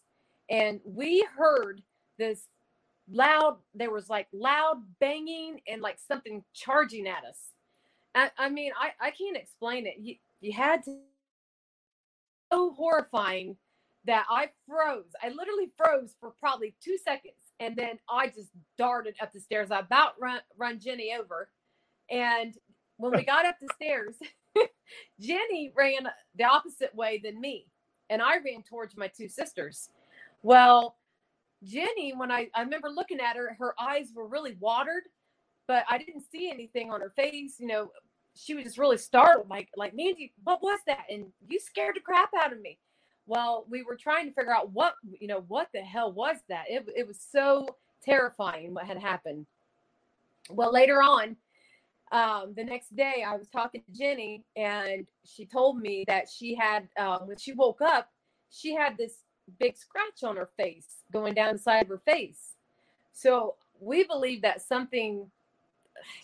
and 0.50 0.80
we 0.84 1.26
heard 1.36 1.82
this 2.18 2.42
loud, 3.10 3.58
there 3.74 3.90
was 3.90 4.08
like 4.08 4.28
loud 4.32 4.82
banging 5.00 5.60
and 5.68 5.82
like 5.82 5.98
something 6.06 6.44
charging 6.54 7.06
at 7.06 7.24
us. 7.24 7.38
I, 8.14 8.30
I 8.38 8.48
mean, 8.48 8.72
I, 8.80 9.08
I 9.08 9.10
can't 9.10 9.36
explain 9.36 9.86
it. 9.86 9.94
You, 9.98 10.16
you 10.40 10.52
had 10.52 10.82
to 10.84 10.98
so 12.52 12.72
horrifying 12.72 13.56
that 14.04 14.24
I 14.30 14.50
froze. 14.68 15.10
I 15.22 15.30
literally 15.30 15.70
froze 15.76 16.14
for 16.20 16.30
probably 16.38 16.74
two 16.82 16.96
seconds. 17.02 17.34
And 17.58 17.74
then 17.74 17.98
I 18.08 18.28
just 18.28 18.50
darted 18.78 19.16
up 19.20 19.32
the 19.32 19.40
stairs. 19.40 19.70
I 19.70 19.80
about 19.80 20.12
run, 20.20 20.40
run 20.56 20.78
Jenny 20.78 21.12
over. 21.18 21.50
And 22.10 22.54
when 22.98 23.12
we 23.12 23.24
got 23.24 23.46
up 23.46 23.56
the 23.60 23.68
stairs, 23.74 24.14
Jenny 25.20 25.72
ran 25.76 26.08
the 26.36 26.44
opposite 26.44 26.94
way 26.94 27.20
than 27.22 27.40
me. 27.40 27.66
And 28.10 28.22
I 28.22 28.36
ran 28.36 28.62
towards 28.62 28.96
my 28.96 29.08
two 29.08 29.28
sisters. 29.28 29.90
Well, 30.42 30.96
Jenny, 31.64 32.12
when 32.14 32.30
I, 32.30 32.48
I 32.54 32.62
remember 32.62 32.88
looking 32.88 33.20
at 33.20 33.36
her, 33.36 33.56
her 33.58 33.74
eyes 33.80 34.12
were 34.14 34.26
really 34.26 34.56
watered, 34.60 35.04
but 35.66 35.84
I 35.90 35.98
didn't 35.98 36.24
see 36.30 36.50
anything 36.50 36.90
on 36.90 37.00
her 37.00 37.12
face. 37.16 37.56
You 37.58 37.66
know, 37.66 37.90
she 38.34 38.54
was 38.54 38.64
just 38.64 38.78
really 38.78 38.98
startled, 38.98 39.48
like, 39.48 39.68
like 39.76 39.94
Mandy, 39.94 40.32
what 40.44 40.62
was 40.62 40.78
that? 40.86 41.06
And 41.10 41.26
you 41.48 41.58
scared 41.58 41.96
the 41.96 42.00
crap 42.00 42.30
out 42.38 42.52
of 42.52 42.60
me. 42.60 42.78
Well, 43.26 43.66
we 43.68 43.82
were 43.82 43.96
trying 43.96 44.26
to 44.26 44.34
figure 44.34 44.54
out 44.54 44.70
what, 44.70 44.94
you 45.18 45.26
know, 45.26 45.44
what 45.48 45.68
the 45.74 45.80
hell 45.80 46.12
was 46.12 46.36
that? 46.48 46.66
It, 46.68 46.86
it 46.94 47.08
was 47.08 47.18
so 47.32 47.66
terrifying 48.04 48.72
what 48.72 48.86
had 48.86 48.98
happened. 48.98 49.46
Well, 50.48 50.72
later 50.72 51.02
on, 51.02 51.36
um, 52.12 52.54
the 52.56 52.64
next 52.64 52.94
day, 52.94 53.24
I 53.26 53.36
was 53.36 53.48
talking 53.48 53.82
to 53.82 53.92
Jenny, 53.98 54.44
and 54.56 55.06
she 55.24 55.44
told 55.44 55.78
me 55.78 56.04
that 56.06 56.28
she 56.28 56.54
had, 56.54 56.88
um, 56.98 57.26
when 57.26 57.36
she 57.36 57.52
woke 57.52 57.80
up, 57.80 58.10
she 58.50 58.74
had 58.74 58.96
this 58.96 59.24
big 59.58 59.76
scratch 59.76 60.22
on 60.22 60.36
her 60.36 60.48
face 60.56 61.02
going 61.12 61.34
down 61.34 61.54
the 61.54 61.58
side 61.58 61.82
of 61.82 61.88
her 61.88 62.02
face. 62.04 62.54
So 63.12 63.56
we 63.80 64.04
believe 64.04 64.42
that 64.42 64.62
something, 64.62 65.30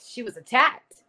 she 0.05 0.23
was 0.23 0.37
attacked. 0.37 1.03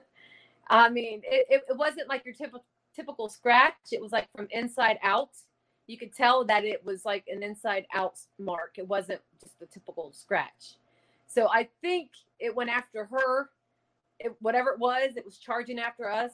I 0.70 0.90
mean, 0.90 1.22
it, 1.24 1.62
it, 1.68 1.76
wasn't 1.76 2.08
like 2.08 2.24
your 2.24 2.34
typical 2.34 2.64
typical 2.94 3.28
scratch. 3.28 3.74
It 3.92 4.02
was 4.02 4.12
like 4.12 4.28
from 4.34 4.48
inside 4.50 4.98
out. 5.02 5.30
You 5.86 5.96
could 5.96 6.12
tell 6.12 6.44
that 6.44 6.64
it 6.64 6.84
was 6.84 7.04
like 7.04 7.24
an 7.28 7.42
inside 7.42 7.86
out 7.94 8.18
mark. 8.38 8.74
It 8.76 8.86
wasn't 8.86 9.20
just 9.40 9.54
a 9.62 9.66
typical 9.66 10.12
scratch. 10.12 10.76
So 11.26 11.48
I 11.48 11.68
think 11.80 12.10
it 12.38 12.54
went 12.54 12.70
after 12.70 13.06
her. 13.06 13.48
It, 14.20 14.34
whatever 14.40 14.70
it 14.70 14.78
was, 14.78 15.12
it 15.16 15.24
was 15.24 15.38
charging 15.38 15.78
after 15.78 16.10
us. 16.10 16.32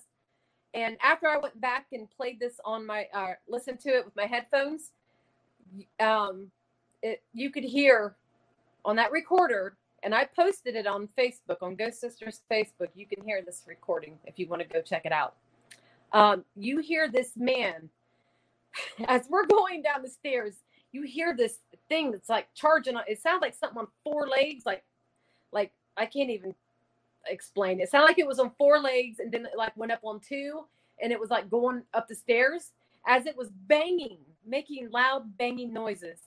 And 0.72 0.96
after 1.02 1.28
I 1.28 1.38
went 1.38 1.60
back 1.60 1.86
and 1.92 2.08
played 2.10 2.40
this 2.40 2.60
on 2.64 2.84
my, 2.86 3.06
uh, 3.14 3.34
listened 3.48 3.80
to 3.80 3.90
it 3.90 4.04
with 4.04 4.16
my 4.16 4.26
headphones, 4.26 4.90
um, 6.00 6.50
it, 7.02 7.22
you 7.32 7.50
could 7.50 7.64
hear 7.64 8.16
on 8.84 8.96
that 8.96 9.12
recorder, 9.12 9.76
and 10.02 10.14
I 10.14 10.24
posted 10.24 10.74
it 10.74 10.86
on 10.86 11.08
Facebook, 11.16 11.62
on 11.62 11.76
Ghost 11.76 12.00
Sisters 12.00 12.40
Facebook. 12.50 12.88
You 12.94 13.06
can 13.06 13.24
hear 13.24 13.42
this 13.42 13.62
recording 13.66 14.18
if 14.24 14.38
you 14.38 14.48
want 14.48 14.62
to 14.62 14.68
go 14.68 14.82
check 14.82 15.06
it 15.06 15.12
out 15.12 15.34
um, 16.14 16.44
you 16.56 16.78
hear 16.78 17.10
this 17.10 17.32
man 17.36 17.90
as 19.08 19.26
we're 19.28 19.46
going 19.46 19.82
down 19.82 20.02
the 20.02 20.08
stairs 20.08 20.54
you 20.92 21.02
hear 21.02 21.36
this 21.36 21.58
thing 21.88 22.12
that's 22.12 22.28
like 22.28 22.46
charging 22.54 22.96
on 22.96 23.02
it 23.06 23.20
sounds 23.20 23.42
like 23.42 23.54
something 23.54 23.78
on 23.78 23.88
four 24.04 24.28
legs 24.28 24.64
like 24.64 24.84
like 25.52 25.72
i 25.96 26.06
can't 26.06 26.30
even 26.30 26.54
explain 27.28 27.80
it, 27.80 27.90
sounded 27.90 28.06
like 28.06 28.18
it 28.18 28.26
was 28.26 28.38
on 28.38 28.50
four 28.58 28.78
legs 28.78 29.18
and 29.18 29.30
then 29.32 29.46
it 29.46 29.56
like 29.56 29.76
went 29.76 29.92
up 29.92 30.00
on 30.02 30.20
two 30.20 30.64
and 31.02 31.12
it 31.12 31.20
was 31.20 31.30
like 31.30 31.50
going 31.50 31.82
up 31.94 32.08
the 32.08 32.14
stairs 32.14 32.72
as 33.06 33.26
it 33.26 33.36
was 33.36 33.50
banging 33.66 34.18
making 34.46 34.90
loud 34.90 35.36
banging 35.38 35.72
noises 35.72 36.18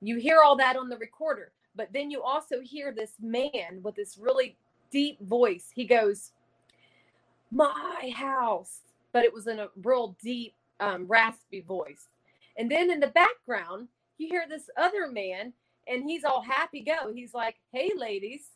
you 0.00 0.16
hear 0.16 0.42
all 0.42 0.56
that 0.56 0.76
on 0.76 0.88
the 0.88 0.96
recorder 0.96 1.52
but 1.74 1.88
then 1.92 2.10
you 2.10 2.22
also 2.22 2.60
hear 2.60 2.92
this 2.92 3.12
man 3.20 3.80
with 3.82 3.94
this 3.96 4.16
really 4.18 4.56
deep 4.90 5.20
voice 5.26 5.70
he 5.74 5.84
goes 5.84 6.32
my 7.50 8.12
house 8.14 8.82
but 9.12 9.24
it 9.24 9.32
was 9.32 9.46
in 9.46 9.58
a 9.58 9.68
real 9.82 10.16
deep, 10.22 10.54
um, 10.80 11.06
raspy 11.06 11.60
voice. 11.60 12.08
And 12.56 12.70
then 12.70 12.90
in 12.90 13.00
the 13.00 13.08
background, 13.08 13.88
you 14.18 14.28
hear 14.28 14.44
this 14.48 14.68
other 14.76 15.10
man, 15.10 15.52
and 15.86 16.04
he's 16.04 16.24
all 16.24 16.42
happy 16.42 16.80
go. 16.80 17.12
He's 17.12 17.34
like, 17.34 17.56
"Hey, 17.72 17.92
ladies." 17.96 18.50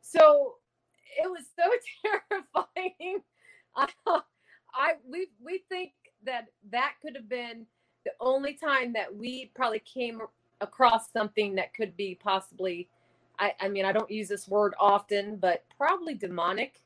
So 0.00 0.56
it 1.16 1.30
was 1.30 1.44
so 1.56 1.70
terrifying. 2.30 3.20
I, 3.76 3.88
I 4.74 4.94
we 5.08 5.28
we 5.44 5.62
think 5.68 5.92
that 6.24 6.48
that 6.70 6.94
could 7.02 7.14
have 7.14 7.28
been 7.28 7.66
the 8.04 8.12
only 8.20 8.54
time 8.54 8.92
that 8.94 9.14
we 9.14 9.50
probably 9.54 9.80
came 9.80 10.20
across 10.60 11.12
something 11.12 11.54
that 11.54 11.72
could 11.74 11.96
be 11.96 12.18
possibly 12.20 12.88
I, 13.38 13.54
I 13.60 13.68
mean 13.68 13.84
I 13.84 13.92
don't 13.92 14.10
use 14.10 14.28
this 14.28 14.48
word 14.48 14.74
often, 14.78 15.36
but 15.36 15.64
probably 15.76 16.14
demonic. 16.14 16.80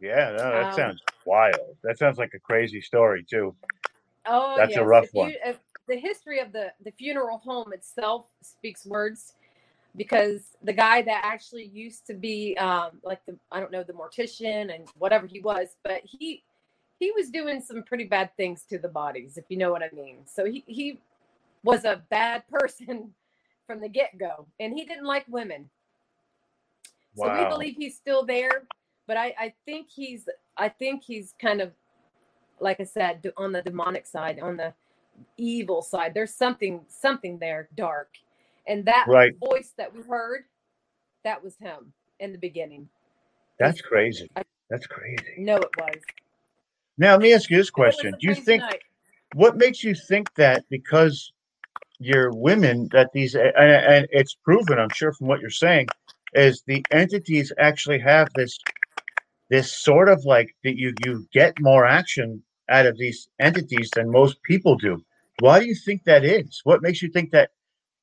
Yeah, 0.00 0.34
no, 0.36 0.50
that 0.50 0.66
um, 0.66 0.74
sounds 0.74 1.02
wild. 1.24 1.76
That 1.82 1.98
sounds 1.98 2.18
like 2.18 2.34
a 2.34 2.38
crazy 2.38 2.80
story 2.80 3.24
too. 3.28 3.54
Oh, 4.26 4.54
that's 4.56 4.72
yes. 4.72 4.78
a 4.78 4.84
rough 4.84 5.04
if 5.04 5.14
one. 5.14 5.30
You, 5.30 5.54
the 5.88 5.96
history 5.96 6.38
of 6.38 6.52
the 6.52 6.72
the 6.84 6.92
funeral 6.92 7.38
home 7.38 7.72
itself 7.72 8.26
speaks 8.42 8.86
words, 8.86 9.34
because 9.98 10.56
the 10.62 10.72
guy 10.72 11.02
that 11.02 11.20
actually 11.24 11.66
used 11.66 12.06
to 12.06 12.14
be 12.14 12.56
um, 12.56 12.92
like 13.02 13.20
the 13.26 13.36
I 13.52 13.60
don't 13.60 13.70
know 13.70 13.82
the 13.82 13.92
mortician 13.92 14.74
and 14.74 14.88
whatever 14.96 15.26
he 15.26 15.40
was, 15.40 15.76
but 15.84 16.00
he 16.04 16.42
he 16.98 17.12
was 17.12 17.30
doing 17.30 17.60
some 17.60 17.82
pretty 17.82 18.04
bad 18.04 18.30
things 18.36 18.64
to 18.70 18.78
the 18.78 18.88
bodies, 18.88 19.36
if 19.36 19.44
you 19.48 19.58
know 19.58 19.70
what 19.70 19.82
I 19.82 19.90
mean. 19.94 20.20
So 20.24 20.46
he 20.46 20.64
he 20.66 21.00
was 21.62 21.84
a 21.84 22.02
bad 22.08 22.44
person 22.50 23.12
from 23.66 23.80
the 23.80 23.88
get 23.88 24.18
go, 24.18 24.46
and 24.58 24.72
he 24.72 24.86
didn't 24.86 25.04
like 25.04 25.26
women. 25.28 25.68
Wow. 27.14 27.36
So 27.36 27.42
we 27.42 27.48
believe 27.48 27.74
he's 27.76 27.96
still 27.96 28.24
there 28.24 28.62
but 29.08 29.16
I, 29.16 29.34
I 29.36 29.54
think 29.64 29.88
he's 29.90 30.28
I 30.56 30.68
think 30.68 31.02
he's 31.02 31.34
kind 31.40 31.60
of 31.60 31.72
like 32.60 32.78
I 32.78 32.84
said 32.84 33.32
on 33.36 33.50
the 33.50 33.62
demonic 33.62 34.06
side, 34.06 34.38
on 34.38 34.56
the 34.56 34.74
evil 35.36 35.82
side. 35.82 36.12
There's 36.14 36.34
something 36.34 36.82
something 36.88 37.38
there 37.38 37.68
dark, 37.74 38.10
and 38.68 38.84
that 38.84 39.06
right. 39.08 39.32
voice 39.40 39.72
that 39.78 39.94
we 39.94 40.02
heard, 40.02 40.44
that 41.24 41.42
was 41.42 41.56
him 41.56 41.92
in 42.20 42.32
the 42.32 42.38
beginning. 42.38 42.88
That's 43.58 43.80
crazy. 43.80 44.30
That's 44.70 44.86
crazy. 44.86 45.34
No, 45.38 45.56
it 45.56 45.70
was. 45.78 46.02
Now 46.98 47.12
let 47.12 47.20
me 47.22 47.32
ask 47.32 47.50
you 47.50 47.56
this 47.56 47.70
question: 47.70 48.14
Do 48.20 48.28
you 48.28 48.34
think 48.34 48.62
night. 48.62 48.82
what 49.34 49.56
makes 49.56 49.82
you 49.82 49.94
think 49.94 50.32
that 50.34 50.64
because 50.68 51.32
you're 51.98 52.30
women 52.32 52.88
that 52.92 53.10
these 53.12 53.34
and, 53.34 53.54
and 53.56 54.06
it's 54.10 54.34
proven, 54.34 54.78
I'm 54.78 54.90
sure 54.90 55.12
from 55.12 55.26
what 55.26 55.40
you're 55.40 55.50
saying, 55.50 55.88
is 56.34 56.62
the 56.66 56.84
entities 56.90 57.52
actually 57.58 57.98
have 58.00 58.28
this 58.34 58.58
this 59.48 59.72
sort 59.72 60.08
of 60.08 60.24
like 60.24 60.54
that 60.64 60.76
you 60.76 60.92
you 61.04 61.26
get 61.32 61.54
more 61.60 61.86
action 61.86 62.42
out 62.68 62.86
of 62.86 62.98
these 62.98 63.28
entities 63.40 63.90
than 63.94 64.10
most 64.10 64.42
people 64.42 64.76
do. 64.76 65.02
Why 65.40 65.58
do 65.58 65.66
you 65.66 65.74
think 65.74 66.04
that 66.04 66.24
is? 66.24 66.60
What 66.64 66.82
makes 66.82 67.00
you 67.00 67.08
think 67.08 67.30
that 67.30 67.50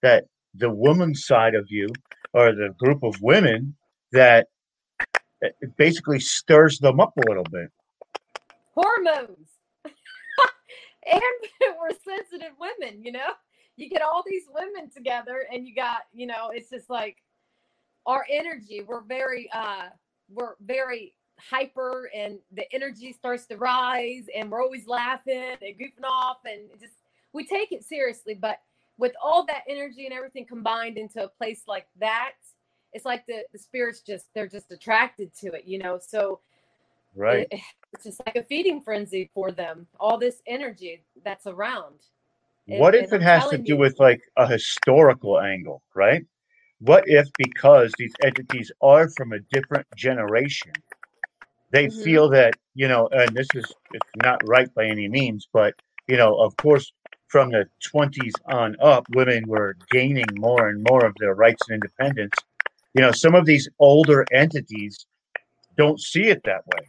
that 0.01 0.25
the 0.57 0.69
woman 0.69 1.13
side 1.15 1.55
of 1.55 1.65
you 1.69 1.87
or 2.33 2.53
the 2.53 2.73
group 2.77 3.03
of 3.03 3.21
women 3.21 3.75
that 4.11 4.47
basically 5.77 6.19
stirs 6.19 6.79
them 6.79 6.99
up 6.99 7.13
a 7.17 7.27
little 7.27 7.45
bit? 7.51 7.69
Hormones. 8.73 9.49
and 9.85 11.21
we're 11.79 11.91
sensitive 12.03 12.53
women, 12.59 13.03
you 13.03 13.11
know? 13.11 13.29
You 13.77 13.89
get 13.89 14.01
all 14.01 14.23
these 14.25 14.45
women 14.53 14.89
together 14.89 15.45
and 15.51 15.67
you 15.67 15.75
got, 15.75 16.03
you 16.13 16.27
know, 16.27 16.51
it's 16.53 16.69
just 16.69 16.89
like 16.89 17.17
our 18.05 18.25
energy, 18.29 18.81
we're 18.85 19.01
very 19.01 19.49
uh 19.53 19.89
we're 20.29 20.55
very 20.61 21.13
hyper 21.39 22.09
and 22.15 22.39
the 22.53 22.63
energy 22.73 23.11
starts 23.11 23.45
to 23.47 23.57
rise 23.57 24.25
and 24.35 24.49
we're 24.49 24.61
always 24.61 24.87
laughing 24.87 25.55
and 25.61 25.77
goofing 25.77 26.07
off 26.07 26.37
and 26.45 26.61
just 26.79 26.93
we 27.33 27.45
take 27.45 27.71
it 27.71 27.83
seriously 27.83 28.33
but 28.33 28.59
with 28.97 29.13
all 29.21 29.45
that 29.45 29.63
energy 29.67 30.05
and 30.05 30.13
everything 30.13 30.45
combined 30.45 30.97
into 30.97 31.23
a 31.23 31.27
place 31.27 31.63
like 31.67 31.87
that 31.99 32.33
it's 32.93 33.05
like 33.05 33.25
the 33.25 33.43
the 33.51 33.59
spirits 33.59 34.01
just 34.01 34.27
they're 34.33 34.47
just 34.47 34.71
attracted 34.71 35.33
to 35.35 35.47
it 35.53 35.65
you 35.65 35.77
know? 35.77 35.99
So 35.99 36.39
right. 37.15 37.47
it, 37.51 37.61
it's 37.93 38.03
just 38.03 38.21
like 38.25 38.35
a 38.35 38.43
feeding 38.43 38.81
frenzy 38.81 39.29
for 39.33 39.51
them 39.51 39.87
all 39.99 40.17
this 40.17 40.41
energy 40.47 41.03
that's 41.23 41.47
around. 41.47 41.99
What 42.67 42.95
and, 42.95 43.05
if 43.05 43.11
and 43.11 43.21
it 43.21 43.25
has 43.25 43.47
to 43.49 43.57
do 43.57 43.73
you, 43.73 43.77
with 43.77 43.99
like 43.99 44.21
a 44.37 44.47
historical 44.47 45.39
angle 45.39 45.81
right? 45.93 46.25
What 46.79 47.03
if 47.07 47.27
because 47.37 47.93
these 47.97 48.13
entities 48.21 48.71
are 48.81 49.09
from 49.09 49.33
a 49.33 49.39
different 49.39 49.87
generation 49.95 50.71
they 51.71 51.87
Mhm. 51.87 52.03
feel 52.03 52.29
that 52.29 52.53
you 52.73 52.87
know, 52.87 53.07
and 53.11 53.35
this 53.35 53.53
is 53.55 53.73
it's 53.91 54.05
not 54.15 54.39
right 54.47 54.73
by 54.73 54.85
any 54.85 55.07
means, 55.07 55.47
but 55.51 55.73
you 56.07 56.17
know, 56.17 56.35
of 56.37 56.55
course, 56.57 56.91
from 57.35 57.51
the 57.51 57.67
20s 57.93 58.31
on 58.45 58.77
up, 58.81 59.05
women 59.13 59.43
were 59.45 59.75
gaining 59.91 60.23
more 60.37 60.69
and 60.69 60.81
more 60.89 61.05
of 61.05 61.13
their 61.19 61.35
rights 61.35 61.61
and 61.67 61.83
independence. 61.83 62.31
You 62.93 63.01
know, 63.01 63.11
some 63.11 63.35
of 63.35 63.45
these 63.45 63.67
older 63.77 64.25
entities 64.31 65.05
don't 65.75 65.99
see 65.99 66.29
it 66.29 66.41
that 66.45 66.65
way. 66.65 66.87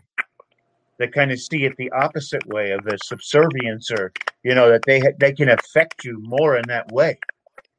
They 1.01 1.09
kind 1.09 1.33
of 1.33 1.41
see 1.41 1.65
it 1.65 1.73
the 1.77 1.91
opposite 1.91 2.47
way 2.47 2.71
of 2.71 2.87
a 2.87 2.97
subservience, 3.03 3.91
or 3.91 4.13
you 4.45 4.55
know, 4.55 4.71
that 4.71 4.83
they 4.87 5.03
they 5.19 5.33
can 5.33 5.49
affect 5.49 6.05
you 6.05 6.17
more 6.23 6.57
in 6.57 6.63
that 6.69 6.93
way. 6.93 7.19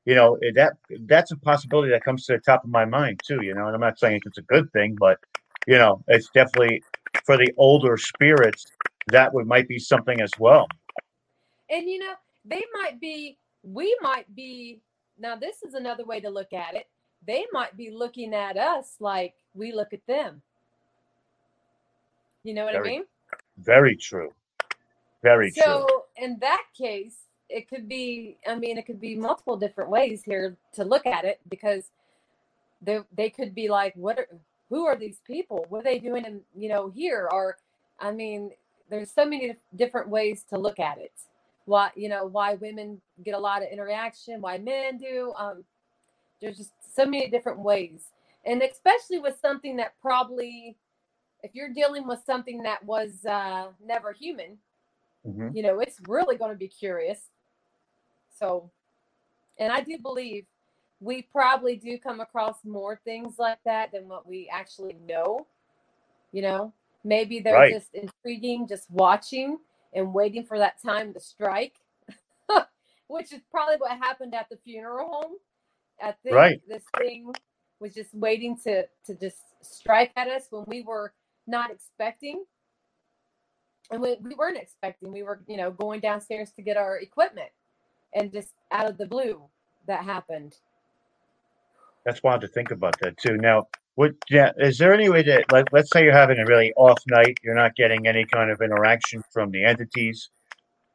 You 0.04 0.16
know, 0.16 0.36
eh, 0.44 0.52
that 0.56 0.74
that's 1.06 1.32
a 1.32 1.38
possibility 1.38 1.92
that 1.92 2.04
comes 2.04 2.26
to 2.26 2.34
the 2.34 2.40
top 2.40 2.66
of 2.66 2.70
my 2.70 2.84
mind 2.84 3.22
too. 3.26 3.40
You 3.44 3.54
know, 3.56 3.68
and 3.68 3.76
I'm 3.76 3.80
not 3.80 3.98
saying 3.98 4.20
it's 4.26 4.40
a 4.40 4.50
good 4.54 4.70
thing, 4.74 4.98
but 5.00 5.20
you 5.68 5.78
know, 5.78 6.04
it's 6.10 6.30
definitely 6.34 6.84
for 7.24 7.38
the 7.38 7.54
older 7.56 7.96
spirits 7.96 8.66
that 9.08 9.34
would 9.34 9.48
might 9.48 9.70
be 9.70 9.80
something 9.80 10.20
as 10.20 10.32
well. 10.38 10.68
And 11.70 11.88
you 11.88 12.00
know, 12.00 12.16
they 12.48 12.64
might 12.74 13.00
be, 13.00 13.38
we 13.64 13.98
might 14.02 14.34
be, 14.36 14.82
now 15.20 15.36
this 15.36 15.64
is 15.64 15.74
another 15.74 16.06
way 16.06 16.20
to 16.20 16.30
look 16.30 16.54
at 16.54 16.76
it. 16.76 16.88
They 17.26 17.46
might 17.52 17.76
be 17.76 17.92
looking 17.92 18.34
at 18.34 18.58
us 18.58 18.96
like 19.00 19.34
we 19.54 19.72
look 19.72 19.94
at 19.94 20.06
them. 20.08 20.42
You 22.44 22.54
know 22.54 22.66
what 22.66 22.74
Very 22.74 22.90
I 22.90 22.92
mean? 22.92 23.04
Very 23.58 23.96
true. 23.98 24.34
Very 25.24 25.52
true. 25.52 25.64
So 25.64 26.06
in 26.16 26.38
that 26.40 26.64
case, 26.78 27.18
it 27.50 27.70
could 27.70 27.88
be, 27.90 28.38
I 28.48 28.56
mean, 28.56 28.78
it 28.78 28.86
could 28.86 29.02
be 29.02 29.16
multiple 29.16 29.58
different 29.58 29.90
ways 29.90 30.24
here 30.24 30.56
to 30.74 30.84
look 30.84 31.06
at 31.06 31.26
it 31.26 31.40
because 31.50 31.86
they 32.82 33.00
they 33.16 33.30
could 33.30 33.56
be 33.56 33.68
like, 33.70 33.94
what 33.96 34.20
are 34.20 34.28
who 34.70 34.86
are 34.86 34.96
these 34.96 35.20
people? 35.26 35.66
What 35.70 35.82
are 35.82 35.84
they 35.84 36.00
doing 36.00 36.26
in, 36.26 36.42
you 36.56 36.70
know, 36.70 36.90
here? 36.90 37.28
Or 37.32 37.58
I 38.00 38.12
mean, 38.12 38.52
there's 38.90 39.12
so 39.12 39.26
many 39.26 39.56
different 39.76 40.10
ways 40.10 40.44
to 40.50 40.58
look 40.58 40.80
at 40.80 40.98
it. 40.98 41.14
Why, 41.68 41.92
you 41.96 42.10
know, 42.10 42.26
why 42.26 42.56
women 42.56 43.02
get 43.24 43.36
a 43.36 43.40
lot 43.40 43.62
of 43.62 43.70
interaction, 43.70 44.42
why 44.42 44.58
men 44.58 44.98
do. 44.98 45.34
Um, 45.38 45.66
there's 46.42 46.58
just 46.58 46.72
so 46.96 47.06
many 47.06 47.30
different 47.30 47.60
ways. 47.60 48.06
And 48.46 48.64
especially 48.64 49.20
with 49.20 49.38
something 49.42 49.78
that 49.78 49.94
probably 50.02 50.78
if 51.44 51.54
you're 51.54 51.74
dealing 51.74 52.08
with 52.08 52.20
something 52.26 52.64
that 52.64 52.84
was 52.84 53.26
uh, 53.26 53.68
never 53.86 54.12
human, 54.12 54.58
Mhm. 55.26 55.56
you 55.56 55.62
know, 55.62 55.80
it's 55.80 56.00
really 56.08 56.38
going 56.38 56.52
to 56.52 56.58
be 56.58 56.68
curious. 56.68 57.30
So, 58.34 58.72
and 59.60 59.72
I 59.72 59.82
do 59.82 59.98
believe 59.98 60.46
we 61.00 61.22
probably 61.22 61.76
do 61.76 61.98
come 62.00 62.22
across 62.22 62.64
more 62.66 63.00
things 63.04 63.38
like 63.38 63.60
that 63.66 63.92
than 63.92 64.08
what 64.08 64.28
we 64.28 64.50
actually 64.52 64.96
know. 65.08 65.46
You 66.32 66.42
know, 66.44 66.74
maybe 67.04 67.40
they're 67.40 67.54
Right. 67.56 67.74
just 67.74 67.94
intriguing, 67.94 68.68
just 68.68 68.90
watching 68.90 69.60
and 69.94 70.14
waiting 70.14 70.46
for 70.46 70.58
that 70.60 70.82
time 70.82 71.14
to 71.14 71.20
strike, 71.20 71.76
which 73.08 73.34
is 73.34 73.42
probably 73.52 73.76
what 73.78 73.92
happened 73.92 74.36
at 74.36 74.50
the 74.50 74.58
funeral 74.58 75.10
home. 75.10 75.34
I 76.02 76.14
think 76.24 76.36
Right. 76.36 76.62
this 76.68 76.84
thing 76.98 77.34
was 77.80 77.94
just 77.94 78.14
waiting 78.14 78.58
to 78.66 78.84
to 79.06 79.16
just 79.16 79.38
strike 79.62 80.12
at 80.16 80.28
us 80.28 80.48
when 80.50 80.64
we 80.68 80.84
were 80.84 81.14
not 81.48 81.72
expecting 81.72 82.44
and 83.92 84.02
we, 84.02 84.18
we 84.22 84.36
weren't 84.36 84.58
expecting 84.58 85.12
we 85.12 85.24
were 85.24 85.42
you 85.48 85.58
know 85.58 85.72
going 85.72 86.00
downstairs 86.00 86.52
to 86.52 86.62
get 86.62 86.78
our 86.78 86.98
equipment 87.00 87.50
and 88.14 88.32
just 88.32 88.54
out 88.72 88.90
of 88.90 88.98
the 88.98 89.06
blue 89.06 89.42
that 89.88 90.04
happened 90.04 90.56
That's 92.06 92.24
wild 92.24 92.42
to 92.42 92.48
think 92.48 92.72
about 92.72 92.96
that 93.02 93.18
too. 93.18 93.38
Now, 93.38 93.68
what? 93.98 94.14
Yeah, 94.30 94.52
is 94.58 94.78
there 94.78 94.94
any 94.94 95.10
way 95.10 95.24
that, 95.24 95.52
like, 95.52 95.68
let's 95.74 95.92
say 95.92 96.04
you're 96.04 96.14
having 96.14 96.40
a 96.40 96.46
really 96.46 96.72
off 96.78 97.00
night, 97.08 97.40
you're 97.44 97.56
not 97.56 97.76
getting 97.76 98.08
any 98.08 98.26
kind 98.26 98.52
of 98.52 98.62
interaction 98.62 99.24
from 99.34 99.52
the 99.52 99.66
entities. 99.66 100.30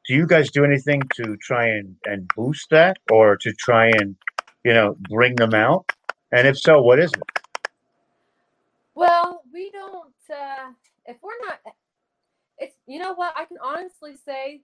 Do 0.09 0.15
you 0.15 0.27
guys 0.27 0.51
do 0.51 0.65
anything 0.65 1.03
to 1.17 1.37
try 1.39 1.67
and 1.69 1.97
and 2.07 2.31
boost 2.37 2.71
that, 2.71 2.99
or 3.11 3.37
to 3.39 3.53
try 3.55 3.89
and, 3.89 4.17
you 4.65 4.73
know, 4.73 4.97
bring 5.11 5.35
them 5.37 5.55
out? 5.55 5.85
And 6.33 6.47
if 6.49 6.59
so, 6.59 6.81
what 6.83 6.99
is 7.01 7.13
it? 7.13 7.23
well 8.95 9.43
we 9.53 9.71
don't 9.71 10.13
uh 10.31 10.71
if 11.07 11.17
we're 11.23 11.47
not 11.47 11.61
it's 12.59 12.77
you 12.87 12.99
know 12.99 13.15
what 13.15 13.35
i 13.37 13.45
can 13.45 13.57
honestly 13.63 14.15
say 14.25 14.61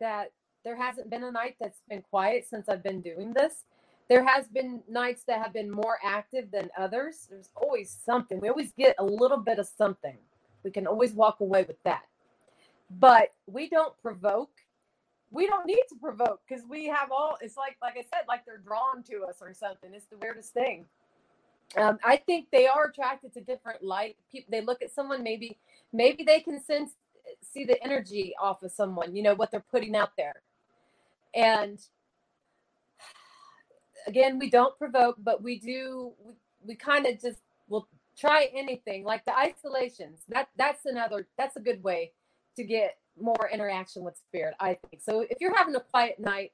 that 0.00 0.32
there 0.64 0.76
hasn't 0.76 1.10
been 1.10 1.24
a 1.24 1.30
night 1.30 1.56
that's 1.60 1.82
been 1.88 2.02
quiet 2.02 2.46
since 2.48 2.68
i've 2.68 2.82
been 2.82 3.00
doing 3.00 3.32
this 3.32 3.64
there 4.10 4.24
has 4.26 4.48
been 4.48 4.82
nights 4.88 5.22
that 5.28 5.40
have 5.40 5.52
been 5.52 5.70
more 5.70 5.98
active 6.04 6.50
than 6.50 6.68
others. 6.76 7.28
There's 7.30 7.48
always 7.54 7.96
something. 8.04 8.40
We 8.40 8.48
always 8.48 8.72
get 8.72 8.96
a 8.98 9.04
little 9.04 9.38
bit 9.38 9.60
of 9.60 9.68
something. 9.68 10.18
We 10.64 10.72
can 10.72 10.88
always 10.88 11.12
walk 11.12 11.38
away 11.38 11.62
with 11.62 11.80
that. 11.84 12.02
But 12.90 13.28
we 13.46 13.68
don't 13.68 13.94
provoke. 14.02 14.50
We 15.30 15.46
don't 15.46 15.64
need 15.64 15.84
to 15.90 15.94
provoke 15.94 16.40
because 16.46 16.64
we 16.68 16.86
have 16.86 17.12
all 17.12 17.38
it's 17.40 17.56
like 17.56 17.76
like 17.80 17.94
i 17.96 18.02
said 18.02 18.24
like 18.26 18.44
they're 18.44 18.58
drawn 18.58 19.04
to 19.04 19.22
us 19.28 19.36
or 19.40 19.54
something. 19.54 19.94
It's 19.94 20.06
the 20.06 20.18
weirdest 20.18 20.52
thing. 20.52 20.86
Um, 21.76 22.00
i 22.04 22.16
think 22.16 22.48
they 22.50 22.66
are 22.66 22.86
attracted 22.86 23.32
to 23.34 23.40
different 23.40 23.80
light 23.80 24.16
people 24.32 24.48
they 24.50 24.60
look 24.60 24.82
at 24.82 24.90
someone 24.90 25.22
maybe 25.22 25.56
maybe 25.92 26.24
they 26.24 26.40
can 26.40 26.60
sense 26.60 26.94
see 27.42 27.64
the 27.64 27.80
energy 27.80 28.34
off 28.42 28.64
of 28.64 28.72
someone 28.72 29.14
you 29.14 29.22
know 29.22 29.34
what 29.34 29.52
they're 29.52 29.64
putting 29.70 29.94
out 29.94 30.10
there. 30.16 30.42
And 31.32 31.78
again 34.06 34.38
we 34.38 34.50
don't 34.50 34.76
provoke 34.78 35.16
but 35.18 35.42
we 35.42 35.58
do 35.58 36.12
we, 36.24 36.34
we 36.66 36.74
kind 36.74 37.06
of 37.06 37.20
just 37.20 37.40
will 37.68 37.88
try 38.18 38.48
anything 38.54 39.04
like 39.04 39.24
the 39.24 39.36
isolations 39.36 40.20
that 40.28 40.48
that's 40.56 40.86
another 40.86 41.26
that's 41.38 41.56
a 41.56 41.60
good 41.60 41.82
way 41.82 42.12
to 42.56 42.64
get 42.64 42.98
more 43.20 43.50
interaction 43.52 44.02
with 44.04 44.16
spirit 44.16 44.54
i 44.60 44.74
think 44.74 45.02
so 45.02 45.20
if 45.20 45.38
you're 45.40 45.56
having 45.56 45.74
a 45.74 45.80
quiet 45.80 46.18
night 46.18 46.52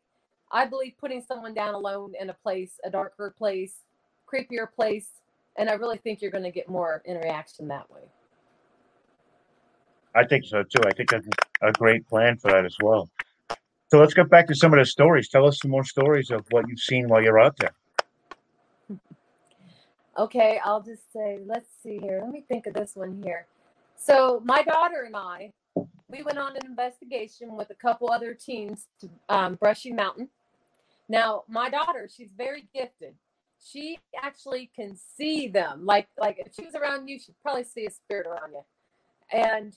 i 0.53 0.65
believe 0.65 0.95
putting 0.99 1.23
someone 1.23 1.55
down 1.55 1.75
alone 1.75 2.13
in 2.21 2.31
a 2.31 2.35
place 2.35 2.79
a 2.85 2.91
darker 2.91 3.35
place 3.37 3.75
creepier 4.33 4.71
place 4.71 5.09
and 5.57 5.69
i 5.71 5.73
really 5.75 5.99
think 5.99 6.21
you're 6.21 6.31
going 6.31 6.45
to 6.45 6.51
get 6.51 6.69
more 6.69 7.03
interaction 7.07 7.69
that 7.69 7.91
way 7.91 8.03
I 10.17 10.25
think 10.25 10.47
so 10.47 10.63
too. 10.63 10.81
I 10.87 10.93
think 10.95 11.11
that's 11.11 11.27
a 11.61 11.73
great 11.73 12.09
plan 12.09 12.39
for 12.39 12.51
that 12.51 12.65
as 12.65 12.75
well. 12.83 13.11
So 13.89 13.99
let's 14.01 14.15
get 14.15 14.29
back 14.29 14.49
to 14.49 14.55
some 14.55 14.73
of 14.73 14.79
the 14.79 14.85
stories. 14.85 15.29
Tell 15.29 15.47
us 15.47 15.61
some 15.61 15.71
more 15.71 15.85
stories 15.85 16.31
of 16.31 16.45
what 16.51 16.65
you've 16.69 16.81
seen 16.81 17.09
while 17.09 17.23
you're 17.23 17.39
out 17.39 17.57
there. 17.59 17.73
Okay, 20.19 20.59
I'll 20.65 20.83
just 20.83 21.13
say, 21.13 21.39
let's 21.47 21.69
see 21.83 21.99
here. 21.99 22.21
Let 22.23 22.33
me 22.33 22.45
think 22.49 22.67
of 22.67 22.75
this 22.75 22.97
one 22.97 23.23
here. 23.23 23.47
So, 23.97 24.41
my 24.45 24.63
daughter 24.63 25.03
and 25.07 25.15
I, 25.15 25.53
we 26.09 26.23
went 26.23 26.39
on 26.39 26.57
an 26.57 26.65
investigation 26.65 27.55
with 27.55 27.71
a 27.71 27.75
couple 27.75 28.11
other 28.11 28.35
teens 28.35 28.89
to 29.01 29.11
um, 29.29 29.55
Brushy 29.57 29.93
Mountain. 29.93 30.29
Now, 31.09 31.45
my 31.49 31.69
daughter, 31.69 32.09
she's 32.15 32.31
very 32.37 32.67
gifted. 32.75 33.15
She 33.63 33.99
actually 34.23 34.71
can 34.75 34.97
see 34.97 35.49
them. 35.49 35.85
Like, 35.85 36.09
like 36.19 36.39
if 36.39 36.55
she 36.55 36.65
was 36.65 36.75
around 36.75 37.09
you, 37.09 37.19
she'd 37.19 37.35
probably 37.43 37.65
see 37.65 37.87
a 37.87 37.91
spirit 37.91 38.27
around 38.27 38.53
you, 38.53 38.65
and 39.33 39.77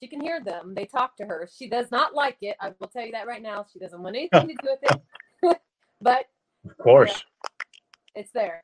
she 0.00 0.08
can 0.08 0.20
hear 0.20 0.40
them. 0.42 0.74
They 0.74 0.84
talk 0.84 1.16
to 1.16 1.24
her. 1.24 1.48
She 1.52 1.68
does 1.68 1.90
not 1.90 2.14
like 2.14 2.38
it. 2.42 2.56
I 2.60 2.72
will 2.78 2.88
tell 2.88 3.04
you 3.04 3.12
that 3.12 3.26
right 3.26 3.42
now. 3.42 3.66
She 3.72 3.78
doesn't 3.78 4.02
want 4.02 4.16
anything 4.32 4.48
to 4.48 4.54
do 4.54 4.68
with 4.82 5.00
it. 5.42 5.58
but 6.00 6.26
Of 6.64 6.78
course. 6.78 7.24
it's 8.14 8.30
there. 8.32 8.62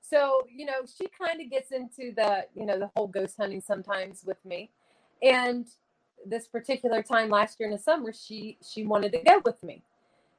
So, 0.00 0.42
you 0.54 0.66
know, 0.66 0.82
she 0.86 1.06
kind 1.08 1.40
of 1.40 1.50
gets 1.50 1.72
into 1.72 2.12
the, 2.14 2.46
you 2.54 2.66
know, 2.66 2.78
the 2.78 2.90
whole 2.94 3.06
ghost 3.06 3.36
hunting 3.38 3.60
sometimes 3.60 4.22
with 4.24 4.42
me. 4.44 4.70
And 5.22 5.66
this 6.26 6.46
particular 6.46 7.02
time 7.02 7.30
last 7.30 7.58
year 7.58 7.68
in 7.68 7.72
the 7.74 7.82
summer, 7.82 8.12
she 8.12 8.58
she 8.62 8.84
wanted 8.84 9.12
to 9.12 9.18
go 9.18 9.40
with 9.44 9.62
me. 9.62 9.82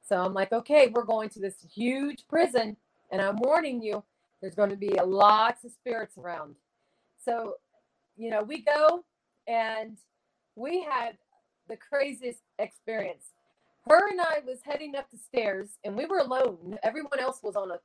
So 0.07 0.21
I'm 0.21 0.33
like, 0.33 0.51
okay, 0.51 0.91
we're 0.93 1.03
going 1.03 1.29
to 1.29 1.39
this 1.39 1.55
huge 1.73 2.27
prison, 2.27 2.77
and 3.11 3.21
I'm 3.21 3.37
warning 3.37 3.81
you, 3.81 4.03
there's 4.39 4.53
going 4.53 4.69
to 4.69 4.75
be 4.75 4.95
a 4.97 5.03
lots 5.03 5.63
of 5.63 5.71
spirits 5.71 6.17
around. 6.17 6.55
So, 7.23 7.55
you 8.15 8.29
know, 8.29 8.43
we 8.43 8.61
go 8.61 9.03
and 9.47 9.97
we 10.55 10.81
had 10.83 11.17
the 11.67 11.77
craziest 11.77 12.41
experience. 12.59 13.25
Her 13.87 14.09
and 14.09 14.19
I 14.21 14.41
was 14.45 14.59
heading 14.63 14.95
up 14.95 15.09
the 15.11 15.17
stairs, 15.17 15.77
and 15.83 15.95
we 15.95 16.05
were 16.05 16.19
alone. 16.19 16.77
Everyone 16.83 17.19
else 17.19 17.41
was 17.43 17.55
on 17.55 17.71
a 17.71 17.79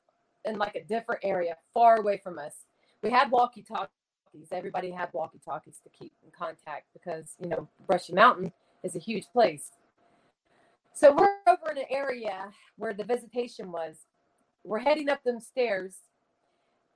in 0.46 0.56
like 0.58 0.74
a 0.74 0.84
different 0.84 1.20
area, 1.22 1.56
far 1.74 1.96
away 1.96 2.18
from 2.22 2.38
us. 2.38 2.54
We 3.02 3.10
had 3.10 3.30
walkie 3.30 3.62
talkies. 3.62 4.48
Everybody 4.50 4.90
had 4.90 5.10
walkie 5.12 5.40
talkies 5.44 5.80
to 5.84 5.90
keep 5.90 6.12
in 6.24 6.30
contact 6.30 6.86
because 6.94 7.34
you 7.38 7.48
know 7.48 7.68
Brushy 7.86 8.14
Mountain 8.14 8.52
is 8.82 8.96
a 8.96 8.98
huge 8.98 9.26
place. 9.32 9.70
So 10.94 11.14
we're 11.14 11.28
over 11.46 11.70
in 11.70 11.78
an 11.78 11.84
area 11.90 12.50
where 12.76 12.94
the 12.94 13.04
visitation 13.04 13.70
was. 13.72 13.96
We're 14.64 14.78
heading 14.78 15.08
up 15.08 15.22
them 15.24 15.40
stairs, 15.40 15.96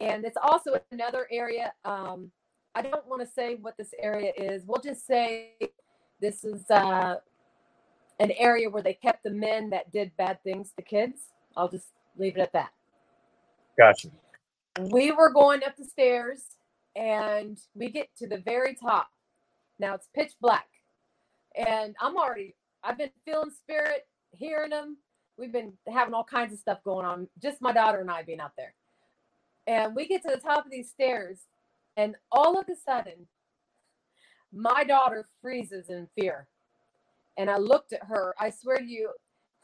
and 0.01 0.25
it's 0.25 0.37
also 0.43 0.81
another 0.91 1.27
area. 1.31 1.73
Um, 1.85 2.31
I 2.75 2.83
don't 2.83 3.07
want 3.07 3.23
to 3.23 3.29
say 3.29 3.57
what 3.57 3.77
this 3.77 3.95
area 4.01 4.33
is. 4.37 4.65
We'll 4.67 4.83
just 4.83 5.07
say 5.07 5.53
this 6.21 6.45
is 6.45 6.69
uh, 6.71 7.17
an 8.21 8.33
area 8.33 8.71
where 8.71 8.83
they 8.83 8.95
kept 8.95 9.25
the 9.25 9.31
men 9.31 9.71
that 9.71 9.93
did 9.93 10.17
bad 10.17 10.43
things 10.43 10.73
to 10.77 10.83
kids. 10.83 11.21
I'll 11.57 11.69
just 11.69 11.89
leave 12.19 12.37
it 12.37 12.41
at 12.41 12.53
that. 12.53 12.71
Gotcha. 13.79 14.09
We 14.81 15.13
were 15.13 15.31
going 15.31 15.63
up 15.65 15.77
the 15.77 15.85
stairs, 15.85 16.43
and 16.97 17.59
we 17.75 17.91
get 17.91 18.09
to 18.19 18.29
the 18.29 18.39
very 18.39 18.75
top, 18.75 19.09
Now 19.79 19.95
it's 19.95 20.09
pitch 20.15 20.33
black. 20.41 20.67
And 21.57 21.95
I'm 22.01 22.17
already, 22.17 22.57
I've 22.83 22.99
been 22.99 23.11
feeling 23.25 23.51
spirit, 23.51 24.07
hearing 24.33 24.71
them. 24.71 24.97
We've 25.39 25.53
been 25.53 25.73
having 25.93 26.15
all 26.15 26.25
kinds 26.25 26.53
of 26.53 26.59
stuff 26.59 26.83
going 26.85 27.07
on, 27.07 27.29
just 27.43 27.61
my 27.61 27.73
daughter 27.73 28.01
and 28.01 28.11
I 28.11 28.23
being 28.23 28.41
out 28.41 28.53
there. 28.57 28.75
And 29.67 29.95
we 29.95 30.07
get 30.07 30.23
to 30.23 30.31
the 30.31 30.41
top 30.41 30.65
of 30.65 30.71
these 30.71 30.91
stairs, 30.91 31.41
and 31.97 32.17
all 32.33 32.59
of 32.59 32.69
a 32.69 32.77
sudden, 32.77 33.29
my 34.53 34.85
daughter 34.85 35.27
freezes 35.43 35.91
in 35.91 36.09
fear. 36.19 36.49
And 37.39 37.51
I 37.51 37.59
looked 37.59 37.93
at 37.95 38.05
her, 38.05 38.35
I 38.41 38.51
swear 38.51 38.79
to 38.79 38.85
you, 38.87 39.11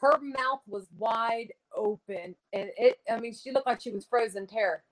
her 0.01 0.19
mouth 0.21 0.61
was 0.67 0.87
wide 0.97 1.53
open. 1.75 2.35
And 2.53 2.71
it, 2.77 2.99
I 3.11 3.19
mean, 3.19 3.33
she 3.33 3.51
looked 3.51 3.67
like 3.67 3.81
she 3.81 3.91
was 3.91 4.05
frozen 4.05 4.47
terror. 4.47 4.83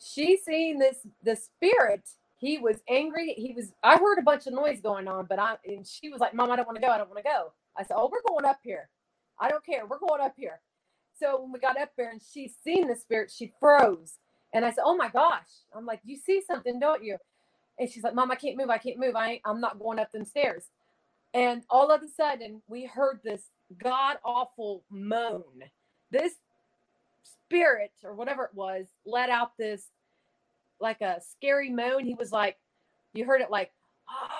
She 0.00 0.38
seen 0.38 0.80
this, 0.80 0.98
the 1.24 1.36
spirit 1.36 2.08
he 2.38 2.58
was 2.58 2.78
angry. 2.90 3.34
He 3.34 3.54
was. 3.54 3.72
I 3.84 3.98
heard 3.98 4.18
a 4.18 4.22
bunch 4.22 4.46
of 4.48 4.54
noise 4.54 4.80
going 4.82 5.08
on, 5.08 5.26
but 5.28 5.40
I 5.40 5.56
and 5.66 5.86
she 5.86 6.10
was 6.10 6.20
like, 6.20 6.34
"Mom, 6.34 6.52
I 6.52 6.56
don't 6.56 6.66
want 6.66 6.76
to 6.76 6.82
go. 6.82 6.90
I 6.92 6.98
don't 6.98 7.08
want 7.10 7.18
to 7.24 7.30
go." 7.30 7.52
I 7.78 7.84
said, 7.84 7.94
"Oh, 7.96 8.10
we're 8.12 8.22
going 8.28 8.44
up 8.44 8.60
here. 8.64 8.90
I 9.40 9.48
don't 9.48 9.64
care. 9.64 9.86
We're 9.86 10.00
going 10.00 10.20
up 10.20 10.34
here." 10.36 10.60
So 11.18 11.40
when 11.42 11.52
we 11.52 11.60
got 11.60 11.80
up 11.80 11.92
there 11.96 12.10
and 12.10 12.20
she 12.22 12.48
seen 12.64 12.88
the 12.88 12.96
spirit, 12.96 13.32
she 13.34 13.54
froze. 13.60 14.18
And 14.54 14.64
I 14.64 14.70
said, 14.70 14.84
"Oh 14.86 14.96
my 14.96 15.10
gosh!" 15.10 15.48
I'm 15.76 15.86
like, 15.86 16.00
"You 16.04 16.16
see 16.16 16.42
something, 16.46 16.80
don't 16.80 17.04
you?" 17.04 17.18
And 17.78 17.90
she's 17.90 18.04
like, 18.04 18.14
"Mom, 18.14 18.30
I 18.32 18.36
can't 18.36 18.58
move. 18.58 18.70
I 18.70 18.78
can't 18.78 19.00
move. 19.00 19.16
I 19.16 19.42
I'm 19.44 19.60
not 19.60 19.80
going 19.80 20.00
up 20.00 20.12
them 20.12 20.24
stairs." 20.24 20.64
And 21.34 21.64
all 21.70 21.90
of 21.92 22.02
a 22.02 22.08
sudden, 22.08 22.62
we 22.68 22.86
heard 22.86 23.20
this 23.24 23.42
god 23.82 24.18
awful 24.24 24.84
moan. 24.90 25.64
This 26.12 26.34
spirit 27.24 27.92
or 28.04 28.14
whatever 28.14 28.44
it 28.44 28.54
was 28.54 28.86
let 29.06 29.30
out 29.30 29.52
this 29.58 29.86
like 30.80 31.00
a 31.00 31.20
scary 31.20 31.70
moan. 31.70 32.04
He 32.04 32.14
was 32.14 32.32
like, 32.32 32.58
you 33.12 33.24
heard 33.24 33.40
it 33.40 33.50
like, 33.50 33.72
ah, 34.08 34.30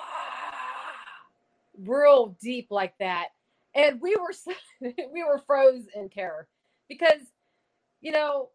real 1.79 2.37
deep 2.41 2.67
like 2.71 2.93
that. 2.99 3.29
And 3.75 4.01
we 4.01 4.15
were, 4.15 4.33
we 5.13 5.23
were 5.23 5.41
froze 5.45 5.85
in 5.95 6.09
terror 6.09 6.47
because, 6.89 7.21
you 8.01 8.11
know, 8.11 8.49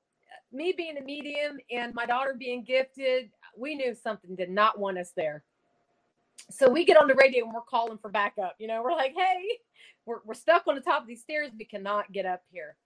me 0.52 0.74
being 0.76 0.96
a 0.98 1.02
medium 1.02 1.58
and 1.70 1.94
my 1.94 2.06
daughter 2.06 2.34
being 2.38 2.64
gifted, 2.64 3.30
we 3.56 3.74
knew 3.74 3.94
something 3.94 4.34
did 4.34 4.50
not 4.50 4.78
want 4.78 4.98
us 4.98 5.12
there. 5.16 5.44
So 6.50 6.68
we 6.68 6.84
get 6.84 6.96
on 6.96 7.06
the 7.06 7.14
radio 7.14 7.44
and 7.44 7.54
we're 7.54 7.60
calling 7.60 7.98
for 7.98 8.10
backup. 8.10 8.56
You 8.58 8.66
know, 8.66 8.82
we're 8.82 8.92
like, 8.92 9.14
hey, 9.16 9.58
we're, 10.06 10.18
we're 10.24 10.34
stuck 10.34 10.66
on 10.66 10.74
the 10.74 10.80
top 10.80 11.02
of 11.02 11.08
these 11.08 11.20
stairs. 11.20 11.50
We 11.56 11.64
cannot 11.64 12.10
get 12.12 12.26
up 12.26 12.42
here. 12.50 12.76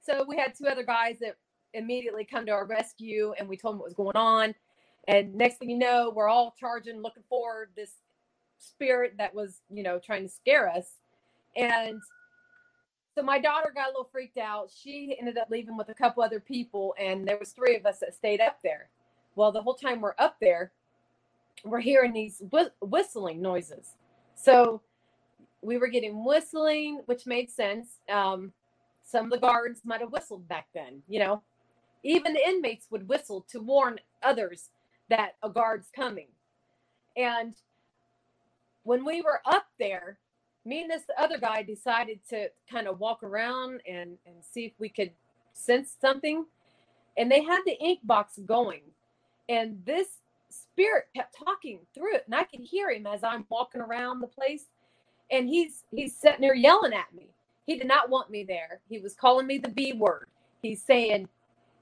So 0.00 0.24
we 0.26 0.36
had 0.36 0.54
two 0.54 0.66
other 0.66 0.82
guys 0.82 1.18
that 1.20 1.36
immediately 1.74 2.24
come 2.24 2.46
to 2.46 2.52
our 2.52 2.66
rescue 2.66 3.32
and 3.38 3.48
we 3.48 3.56
told 3.56 3.74
them 3.74 3.78
what 3.78 3.86
was 3.86 3.94
going 3.94 4.16
on. 4.16 4.54
And 5.06 5.34
next 5.34 5.58
thing 5.58 5.70
you 5.70 5.78
know, 5.78 6.12
we're 6.14 6.28
all 6.28 6.54
charging, 6.58 7.00
looking 7.00 7.22
for 7.28 7.70
this 7.76 7.92
spirit 8.58 9.14
that 9.18 9.34
was, 9.34 9.60
you 9.70 9.82
know, 9.82 9.98
trying 9.98 10.22
to 10.24 10.28
scare 10.28 10.68
us. 10.68 10.86
And 11.56 12.00
so 13.18 13.24
my 13.24 13.40
daughter 13.40 13.72
got 13.74 13.86
a 13.86 13.90
little 13.90 14.08
freaked 14.12 14.38
out. 14.38 14.70
She 14.70 15.16
ended 15.18 15.38
up 15.38 15.48
leaving 15.50 15.76
with 15.76 15.88
a 15.88 15.94
couple 15.94 16.22
other 16.22 16.38
people, 16.38 16.94
and 16.96 17.26
there 17.26 17.36
was 17.36 17.50
three 17.50 17.74
of 17.74 17.84
us 17.84 17.98
that 17.98 18.14
stayed 18.14 18.40
up 18.40 18.58
there. 18.62 18.90
Well, 19.34 19.50
the 19.50 19.60
whole 19.60 19.74
time 19.74 20.00
we're 20.00 20.14
up 20.20 20.36
there, 20.40 20.70
we're 21.64 21.80
hearing 21.80 22.12
these 22.12 22.40
whistling 22.80 23.42
noises. 23.42 23.96
So 24.36 24.82
we 25.62 25.78
were 25.78 25.88
getting 25.88 26.24
whistling, 26.24 27.02
which 27.06 27.26
made 27.26 27.50
sense. 27.50 27.88
Um, 28.08 28.52
some 29.02 29.24
of 29.24 29.30
the 29.32 29.38
guards 29.38 29.80
might 29.84 30.00
have 30.00 30.12
whistled 30.12 30.46
back 30.46 30.68
then, 30.72 31.02
you 31.08 31.18
know. 31.18 31.42
Even 32.04 32.34
the 32.34 32.48
inmates 32.48 32.86
would 32.92 33.08
whistle 33.08 33.44
to 33.50 33.58
warn 33.58 33.98
others 34.22 34.70
that 35.08 35.32
a 35.42 35.50
guard's 35.50 35.90
coming. 35.90 36.28
And 37.16 37.56
when 38.84 39.04
we 39.04 39.22
were 39.22 39.40
up 39.44 39.66
there, 39.80 40.20
me 40.68 40.82
and 40.82 40.90
this 40.92 41.04
other 41.18 41.38
guy 41.38 41.64
decided 41.64 42.20
to 42.30 42.48
kind 42.70 42.88
of 42.88 43.00
walk 43.00 43.24
around 43.24 43.82
and, 43.88 44.18
and 44.26 44.36
see 44.42 44.66
if 44.66 44.72
we 44.78 44.90
could 44.90 45.12
sense 45.54 45.94
something. 46.00 46.46
And 47.18 47.30
they 47.32 47.42
had 47.42 47.60
the 47.66 47.78
ink 47.80 48.00
box 48.04 48.38
going. 48.46 48.82
And 49.48 49.82
this 49.86 50.08
spirit 50.50 51.06
kept 51.16 51.36
talking 51.44 51.80
through 51.94 52.16
it. 52.16 52.24
And 52.26 52.34
I 52.34 52.44
could 52.44 52.60
hear 52.60 52.90
him 52.90 53.06
as 53.06 53.24
I'm 53.24 53.46
walking 53.50 53.82
around 53.82 54.20
the 54.20 54.28
place. 54.28 54.64
And 55.30 55.48
he's 55.48 55.84
he's 55.92 56.16
sitting 56.16 56.42
there 56.42 56.54
yelling 56.56 56.94
at 56.94 57.14
me. 57.14 57.30
He 57.66 57.78
did 57.78 57.88
not 57.88 58.10
want 58.10 58.30
me 58.30 58.44
there. 58.44 58.80
He 58.88 58.98
was 58.98 59.14
calling 59.14 59.46
me 59.46 59.58
the 59.58 59.70
B 59.70 59.92
word. 59.94 60.26
He's 60.62 60.82
saying, 60.82 61.28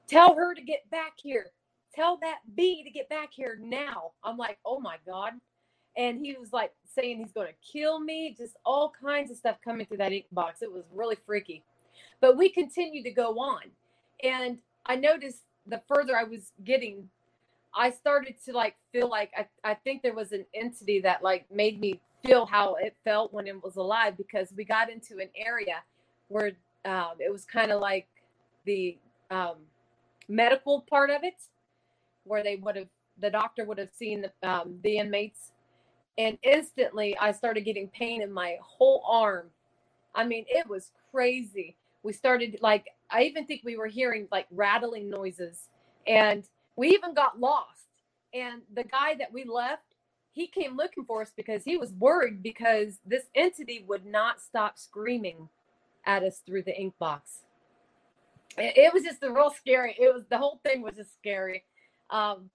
Tell 0.09 0.37
her 0.37 0.55
to 0.55 0.63
get 0.63 0.91
back 0.91 1.15
here. 1.23 1.53
Tell 1.95 2.19
that 2.19 2.41
bee 2.57 2.85
to 2.85 2.91
get 2.91 3.09
back 3.11 3.31
here 3.33 3.59
now. 3.63 4.13
I'm 4.25 4.39
like, 4.39 4.59
oh 4.67 4.81
my 4.81 4.97
God. 5.07 5.33
And 5.97 6.25
he 6.25 6.37
was 6.39 6.53
like 6.53 6.73
saying 6.95 7.19
he's 7.19 7.33
going 7.33 7.49
to 7.49 7.73
kill 7.73 8.01
me, 8.01 8.35
just 8.37 8.57
all 8.65 8.93
kinds 9.01 9.31
of 9.31 9.37
stuff 9.37 9.57
coming 9.65 9.87
through 9.87 9.97
that 9.99 10.13
ink 10.13 10.27
box. 10.33 10.63
It 10.63 10.73
was 10.73 10.85
really 10.95 11.17
freaky. 11.27 11.63
But 12.21 12.37
we 12.37 12.49
continued 12.49 13.05
to 13.05 13.11
go 13.11 13.39
on. 13.39 13.63
And 14.23 14.59
I 14.85 14.97
noticed 14.97 15.43
the 15.67 15.81
further 15.89 16.17
I 16.17 16.25
was 16.25 16.53
getting, 16.65 17.09
I 17.75 17.91
started 17.91 18.37
to 18.45 18.53
like 18.53 18.77
feel 18.93 19.09
like 19.09 19.31
I, 19.37 19.47
I 19.65 19.75
think 19.75 20.03
there 20.03 20.15
was 20.15 20.33
an 20.33 20.45
entity 20.55 21.01
that 21.01 21.23
like 21.23 21.51
made 21.51 21.81
me 21.81 22.01
feel 22.25 22.47
how 22.47 22.75
it 22.75 22.95
felt 23.05 23.33
when 23.33 23.47
it 23.47 23.63
was 23.63 23.77
alive 23.77 24.17
because 24.17 24.53
we 24.57 24.65
got 24.65 24.91
into 24.91 25.19
an 25.19 25.29
area 25.37 25.83
where 26.29 26.53
um, 26.85 27.13
it 27.19 27.33
was 27.33 27.45
kind 27.45 27.71
of 27.71 27.81
like 27.81 28.07
the 28.65 28.97
um, 29.31 29.57
medical 30.29 30.83
part 30.83 31.11
of 31.11 31.23
it, 31.25 31.35
where 32.25 32.43
they 32.43 32.57
would 32.57 32.77
have 32.77 32.89
the 33.21 33.31
doctor 33.31 33.65
would 33.65 33.79
have 33.79 33.93
seen 33.97 34.23
the, 34.23 34.49
um, 34.49 34.79
the 34.83 34.99
inmates, 34.99 35.53
and 36.19 36.39
instantly 36.43 37.17
I 37.19 37.33
started 37.33 37.63
getting 37.63 37.89
pain 37.89 38.23
in 38.23 38.33
my 38.33 38.57
whole 38.63 39.05
arm. 39.09 39.49
I 40.15 40.25
mean, 40.25 40.45
it 40.49 40.69
was 40.69 40.93
crazy. 41.11 41.77
We 42.03 42.13
started 42.13 42.59
like 42.61 42.87
I 43.11 43.23
even 43.23 43.47
think 43.47 43.63
we 43.65 43.77
were 43.77 43.87
hearing 43.87 44.29
like 44.31 44.47
rattling 44.51 45.09
noises, 45.11 45.69
and 46.07 46.49
we 46.77 46.89
even 46.89 47.15
got 47.15 47.41
lost. 47.41 47.71
And 48.35 48.63
the 48.75 48.85
guy 48.85 49.15
that 49.19 49.33
we 49.33 49.45
left, 49.45 49.95
he 50.33 50.47
came 50.47 50.77
looking 50.77 51.05
for 51.05 51.23
us 51.23 51.33
because 51.37 51.65
he 51.65 51.77
was 51.77 51.93
worried 51.93 52.43
because 52.43 52.99
this 53.07 53.25
entity 53.35 53.85
would 53.89 54.05
not 54.05 54.41
stop 54.41 54.79
screaming 54.79 55.49
at 56.05 56.23
us 56.23 56.43
through 56.47 56.63
the 56.63 56.79
ink 56.79 56.95
box 56.99 57.41
it, 58.59 58.93
was 58.93 59.03
just 59.03 59.23
a 59.23 59.33
real 59.33 59.51
scary. 59.51 59.97
It 59.99 60.13
was 60.13 60.25
the 60.31 60.39
whole 60.39 60.61
thing 60.65 60.83
was 60.83 60.97
just 60.97 61.15
scary. 61.15 61.65
Um, 62.11 62.51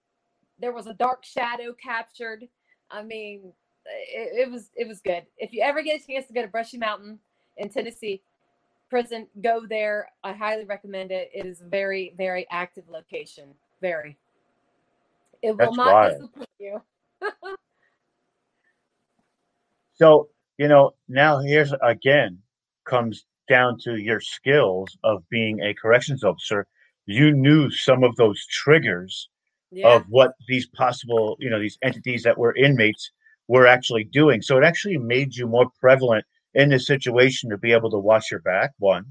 there 0.58 0.72
was 0.72 0.86
a 0.86 0.94
dark 0.94 1.24
shadow 1.24 1.74
captured. 1.82 2.48
I 2.92 3.02
mean, 3.02 3.52
it, 3.86 4.46
it, 4.46 4.50
was 4.50 4.70
it 4.76 4.86
was 4.86 5.00
good. 5.00 5.24
If 5.38 5.52
you 5.52 5.62
ever 5.62 5.82
get 5.82 6.02
a 6.02 6.06
chance 6.06 6.26
to 6.26 6.32
go 6.32 6.42
to 6.42 6.48
Brushy 6.48 6.78
Mountain 6.78 7.18
in 7.56 7.68
Tennessee 7.68 8.22
prison, 8.90 9.26
go 9.42 9.66
there. 9.66 10.10
I 10.22 10.32
highly 10.32 10.64
recommend 10.64 11.10
it. 11.10 11.30
It 11.34 11.46
is 11.46 11.62
a 11.62 11.64
very 11.66 12.14
very 12.16 12.46
active 12.50 12.84
location. 12.88 13.54
Very. 13.80 14.18
It 15.40 15.52
will 15.52 15.56
That's 15.56 15.76
not 15.76 15.92
wild. 15.92 16.12
disappoint 16.12 16.48
you. 16.60 16.82
so 19.94 20.28
you 20.58 20.68
know 20.68 20.92
now 21.08 21.38
here's 21.40 21.72
again 21.82 22.38
comes 22.84 23.24
down 23.48 23.78
to 23.78 23.96
your 23.96 24.20
skills 24.20 24.96
of 25.04 25.28
being 25.28 25.60
a 25.60 25.74
corrections 25.74 26.24
officer, 26.24 26.66
you 27.06 27.32
knew 27.32 27.70
some 27.70 28.04
of 28.04 28.16
those 28.16 28.46
triggers 28.46 29.28
yeah. 29.72 29.88
of 29.88 30.04
what 30.08 30.32
these 30.48 30.66
possible, 30.66 31.36
you 31.40 31.50
know, 31.50 31.60
these 31.60 31.78
entities 31.82 32.22
that 32.22 32.38
were 32.38 32.54
inmates 32.54 33.10
were 33.48 33.66
actually 33.66 34.04
doing. 34.04 34.42
So 34.42 34.58
it 34.58 34.64
actually 34.64 34.98
made 34.98 35.34
you 35.34 35.46
more 35.46 35.70
prevalent 35.80 36.24
in 36.54 36.70
this 36.70 36.86
situation 36.86 37.50
to 37.50 37.58
be 37.58 37.72
able 37.72 37.90
to 37.90 37.98
watch 37.98 38.30
your 38.30 38.40
back, 38.40 38.72
one, 38.78 39.06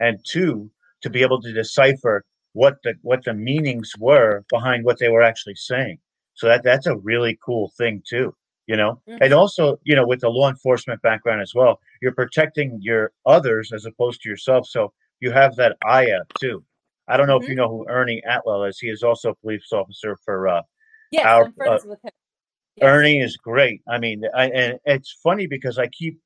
and 0.00 0.18
two, 0.24 0.70
to 1.02 1.10
be 1.10 1.22
able 1.22 1.40
to 1.42 1.52
decipher 1.52 2.24
what 2.52 2.76
the 2.82 2.94
what 3.02 3.24
the 3.24 3.34
meanings 3.34 3.92
were 3.98 4.44
behind 4.50 4.84
what 4.84 4.98
they 4.98 5.08
were 5.08 5.22
actually 5.22 5.54
saying. 5.54 5.98
So 6.34 6.48
that 6.48 6.64
that's 6.64 6.86
a 6.86 6.96
really 6.96 7.38
cool 7.44 7.72
thing 7.76 8.02
too 8.08 8.34
you 8.68 8.76
know 8.76 9.00
mm-hmm. 9.08 9.20
and 9.20 9.34
also 9.34 9.80
you 9.82 9.96
know 9.96 10.06
with 10.06 10.20
the 10.20 10.28
law 10.28 10.48
enforcement 10.48 11.02
background 11.02 11.42
as 11.42 11.52
well 11.54 11.80
you're 12.00 12.14
protecting 12.14 12.78
your 12.80 13.10
others 13.26 13.72
as 13.72 13.84
opposed 13.84 14.20
to 14.20 14.28
yourself 14.28 14.66
so 14.68 14.92
you 15.18 15.32
have 15.32 15.56
that 15.56 15.76
aya 15.84 16.20
too 16.38 16.62
i 17.08 17.16
don't 17.16 17.26
know 17.26 17.36
mm-hmm. 17.36 17.44
if 17.44 17.48
you 17.48 17.54
know 17.54 17.68
who 17.68 17.86
ernie 17.88 18.22
atwell 18.28 18.64
is 18.64 18.78
he 18.78 18.88
is 18.88 19.02
also 19.02 19.30
a 19.30 19.34
police 19.36 19.72
officer 19.72 20.16
for 20.24 20.48
uh 20.48 20.62
yes, 21.10 21.24
our, 21.24 21.44
I'm 21.44 21.52
friends 21.52 21.84
uh, 21.84 21.88
with 21.88 22.04
him. 22.04 22.10
Yes. 22.76 22.84
ernie 22.86 23.20
is 23.20 23.36
great 23.36 23.82
i 23.88 23.98
mean 23.98 24.22
I, 24.34 24.50
and 24.50 24.78
it's 24.84 25.16
funny 25.22 25.46
because 25.46 25.78
i 25.78 25.86
keep 25.88 26.18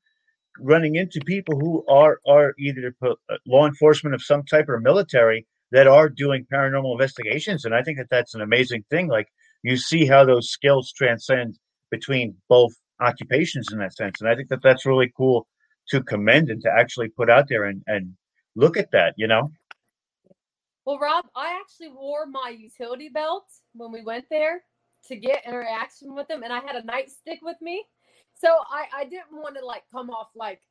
running 0.58 0.96
into 0.96 1.20
people 1.24 1.58
who 1.58 1.84
are 1.88 2.18
are 2.26 2.54
either 2.58 2.94
uh, 3.02 3.14
law 3.46 3.66
enforcement 3.66 4.14
of 4.14 4.22
some 4.22 4.42
type 4.44 4.68
or 4.68 4.78
military 4.80 5.46
that 5.70 5.86
are 5.86 6.08
doing 6.10 6.46
paranormal 6.52 6.92
investigations 6.92 7.64
and 7.64 7.74
i 7.74 7.82
think 7.82 7.98
that 7.98 8.10
that's 8.10 8.34
an 8.34 8.42
amazing 8.42 8.84
thing 8.90 9.08
like 9.08 9.28
you 9.62 9.76
see 9.76 10.06
how 10.06 10.24
those 10.24 10.50
skills 10.50 10.92
transcend 10.92 11.58
between 11.90 12.34
both 12.48 12.72
occupations 13.00 13.68
in 13.72 13.78
that 13.78 13.94
sense. 13.94 14.20
And 14.20 14.28
I 14.28 14.34
think 14.34 14.48
that 14.48 14.62
that's 14.62 14.86
really 14.86 15.12
cool 15.16 15.46
to 15.88 16.02
commend 16.02 16.50
and 16.50 16.62
to 16.62 16.70
actually 16.70 17.08
put 17.08 17.30
out 17.30 17.48
there 17.48 17.64
and, 17.64 17.82
and 17.86 18.14
look 18.56 18.76
at 18.76 18.90
that, 18.92 19.14
you 19.16 19.26
know? 19.26 19.50
Well, 20.86 20.98
Rob, 20.98 21.26
I 21.36 21.58
actually 21.60 21.90
wore 21.90 22.26
my 22.26 22.50
utility 22.58 23.08
belt 23.10 23.46
when 23.74 23.92
we 23.92 24.02
went 24.02 24.26
there. 24.30 24.62
to 25.08 25.16
get 25.16 25.46
interaction 25.46 26.14
with 26.14 26.28
them, 26.28 26.44
and 26.44 26.52
I 26.52 26.60
had 26.60 26.76
a 26.76 26.82
nightstick 26.82 27.40
with 27.42 27.60
me, 27.62 27.84
so 28.40 28.48
I 28.70 28.86
I 28.96 29.04
didn't 29.04 29.32
want 29.32 29.56
to 29.56 29.66
like 29.66 29.84
come 29.92 30.10
off 30.10 30.28
like 30.36 30.62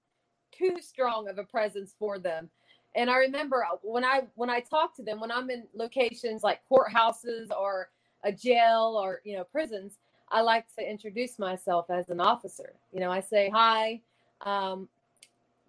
too 0.53 0.77
strong 0.81 1.29
of 1.29 1.37
a 1.39 1.45
presence 1.45 1.95
for 1.99 2.19
them. 2.19 2.49
And 2.95 3.09
I 3.11 3.17
remember 3.17 3.65
when 3.83 4.05
I 4.05 4.23
when 4.35 4.49
I 4.51 4.61
talk 4.61 4.95
to 4.97 5.03
them 5.03 5.19
when 5.21 5.31
I'm 5.31 5.49
in 5.51 5.65
locations 5.75 6.43
like 6.43 6.61
courthouses 6.71 7.49
or 7.57 7.89
a 8.23 8.31
jail 8.33 8.99
or 9.03 9.21
you 9.25 9.37
know 9.37 9.45
prisons, 9.45 9.99
I 10.31 10.41
like 10.41 10.67
to 10.79 10.89
introduce 10.89 11.39
myself 11.39 11.87
as 11.91 12.09
an 12.09 12.21
officer. 12.21 12.75
You 12.93 13.01
know, 13.01 13.11
I 13.11 13.21
say 13.21 13.49
hi. 13.53 14.01
Um, 14.41 14.89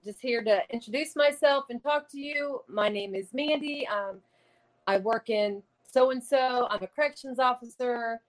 just 0.05 0.20
here 0.20 0.45
to 0.45 0.62
introduce 0.72 1.16
myself 1.16 1.66
and 1.70 1.82
talk 1.82 2.11
to 2.12 2.20
you. 2.20 2.61
My 2.68 2.88
name 2.88 3.14
is 3.14 3.28
Mandy. 3.34 3.86
Um, 3.88 4.20
I 4.87 4.99
work 4.99 5.30
in 5.30 5.62
so 5.91 6.11
and 6.11 6.22
so. 6.22 6.66
I'm 6.70 6.83
a 6.83 6.87
corrections 6.87 7.39
officer. 7.39 8.20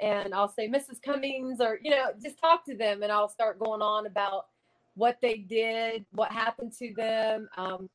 And 0.00 0.32
I'll 0.32 0.48
say 0.48 0.68
Mrs. 0.68 1.02
Cummings, 1.02 1.60
or, 1.60 1.80
you 1.82 1.90
know, 1.90 2.10
just 2.22 2.38
talk 2.38 2.64
to 2.66 2.76
them 2.76 3.02
and 3.02 3.10
I'll 3.10 3.28
start 3.28 3.58
going 3.58 3.82
on 3.82 4.06
about 4.06 4.46
what 4.94 5.18
they 5.20 5.38
did, 5.38 6.04
what 6.12 6.30
happened 6.30 6.72
to 6.78 6.94
them. 6.96 7.48
Um, 7.56 7.90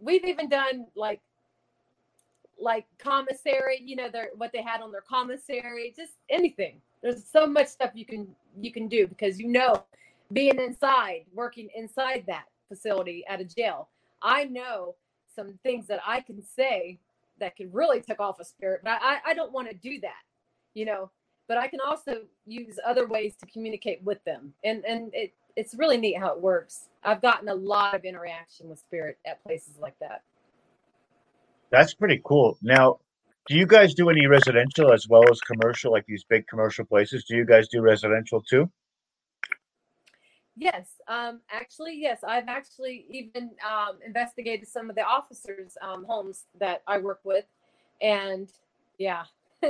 we've 0.00 0.24
even 0.24 0.48
done 0.48 0.86
like 0.94 1.20
like 2.58 2.86
commissary, 2.98 3.80
you 3.84 3.96
know, 3.96 4.08
their 4.08 4.28
what 4.36 4.52
they 4.52 4.62
had 4.62 4.80
on 4.80 4.92
their 4.92 5.00
commissary, 5.00 5.92
just 5.96 6.12
anything. 6.28 6.80
There's 7.02 7.24
so 7.24 7.46
much 7.46 7.68
stuff 7.68 7.90
you 7.94 8.06
can 8.06 8.28
you 8.60 8.72
can 8.72 8.88
do 8.88 9.06
because 9.06 9.38
you 9.38 9.48
know 9.48 9.84
being 10.32 10.58
inside, 10.58 11.24
working 11.34 11.68
inside 11.74 12.24
that 12.26 12.46
facility 12.68 13.24
at 13.28 13.40
a 13.40 13.44
jail, 13.44 13.88
I 14.22 14.44
know 14.44 14.94
some 15.34 15.58
things 15.62 15.86
that 15.88 16.00
I 16.06 16.20
can 16.20 16.42
say 16.42 16.98
that 17.40 17.56
can 17.56 17.70
really 17.72 18.00
take 18.00 18.20
off 18.20 18.40
a 18.40 18.44
spirit, 18.44 18.80
but 18.84 18.98
I, 19.02 19.18
I 19.26 19.34
don't 19.34 19.52
want 19.52 19.68
to 19.68 19.74
do 19.74 20.00
that, 20.00 20.22
you 20.74 20.84
know. 20.84 21.10
But 21.46 21.58
I 21.58 21.68
can 21.68 21.80
also 21.86 22.22
use 22.46 22.78
other 22.86 23.06
ways 23.06 23.34
to 23.40 23.46
communicate 23.46 24.02
with 24.02 24.22
them, 24.24 24.54
and 24.64 24.84
and 24.84 25.10
it 25.12 25.34
it's 25.56 25.74
really 25.74 25.96
neat 25.96 26.18
how 26.18 26.34
it 26.34 26.40
works. 26.40 26.88
I've 27.02 27.22
gotten 27.22 27.48
a 27.48 27.54
lot 27.54 27.94
of 27.94 28.04
interaction 28.04 28.68
with 28.68 28.78
spirit 28.78 29.18
at 29.26 29.42
places 29.42 29.74
like 29.80 29.98
that. 30.00 30.22
That's 31.70 31.94
pretty 31.94 32.20
cool. 32.24 32.56
Now, 32.62 32.98
do 33.46 33.56
you 33.56 33.66
guys 33.66 33.94
do 33.94 34.08
any 34.08 34.26
residential 34.26 34.92
as 34.92 35.08
well 35.08 35.24
as 35.30 35.40
commercial, 35.40 35.92
like 35.92 36.06
these 36.06 36.24
big 36.24 36.46
commercial 36.46 36.84
places? 36.84 37.24
Do 37.24 37.36
you 37.36 37.44
guys 37.44 37.68
do 37.68 37.82
residential 37.82 38.40
too? 38.40 38.70
Yes, 40.56 40.88
um, 41.08 41.40
actually, 41.50 41.98
yes. 42.00 42.20
I've 42.26 42.48
actually 42.48 43.06
even 43.10 43.50
um, 43.68 43.98
investigated 44.06 44.68
some 44.68 44.88
of 44.88 44.96
the 44.96 45.02
officers' 45.02 45.76
um, 45.82 46.04
homes 46.08 46.44
that 46.60 46.82
I 46.86 46.98
work 46.98 47.20
with, 47.24 47.44
and 48.00 48.48
yeah, 48.98 49.24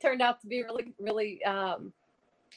turned 0.00 0.20
out 0.20 0.40
to 0.42 0.46
be 0.46 0.62
really, 0.62 0.92
really, 0.98 1.42
um, 1.44 1.92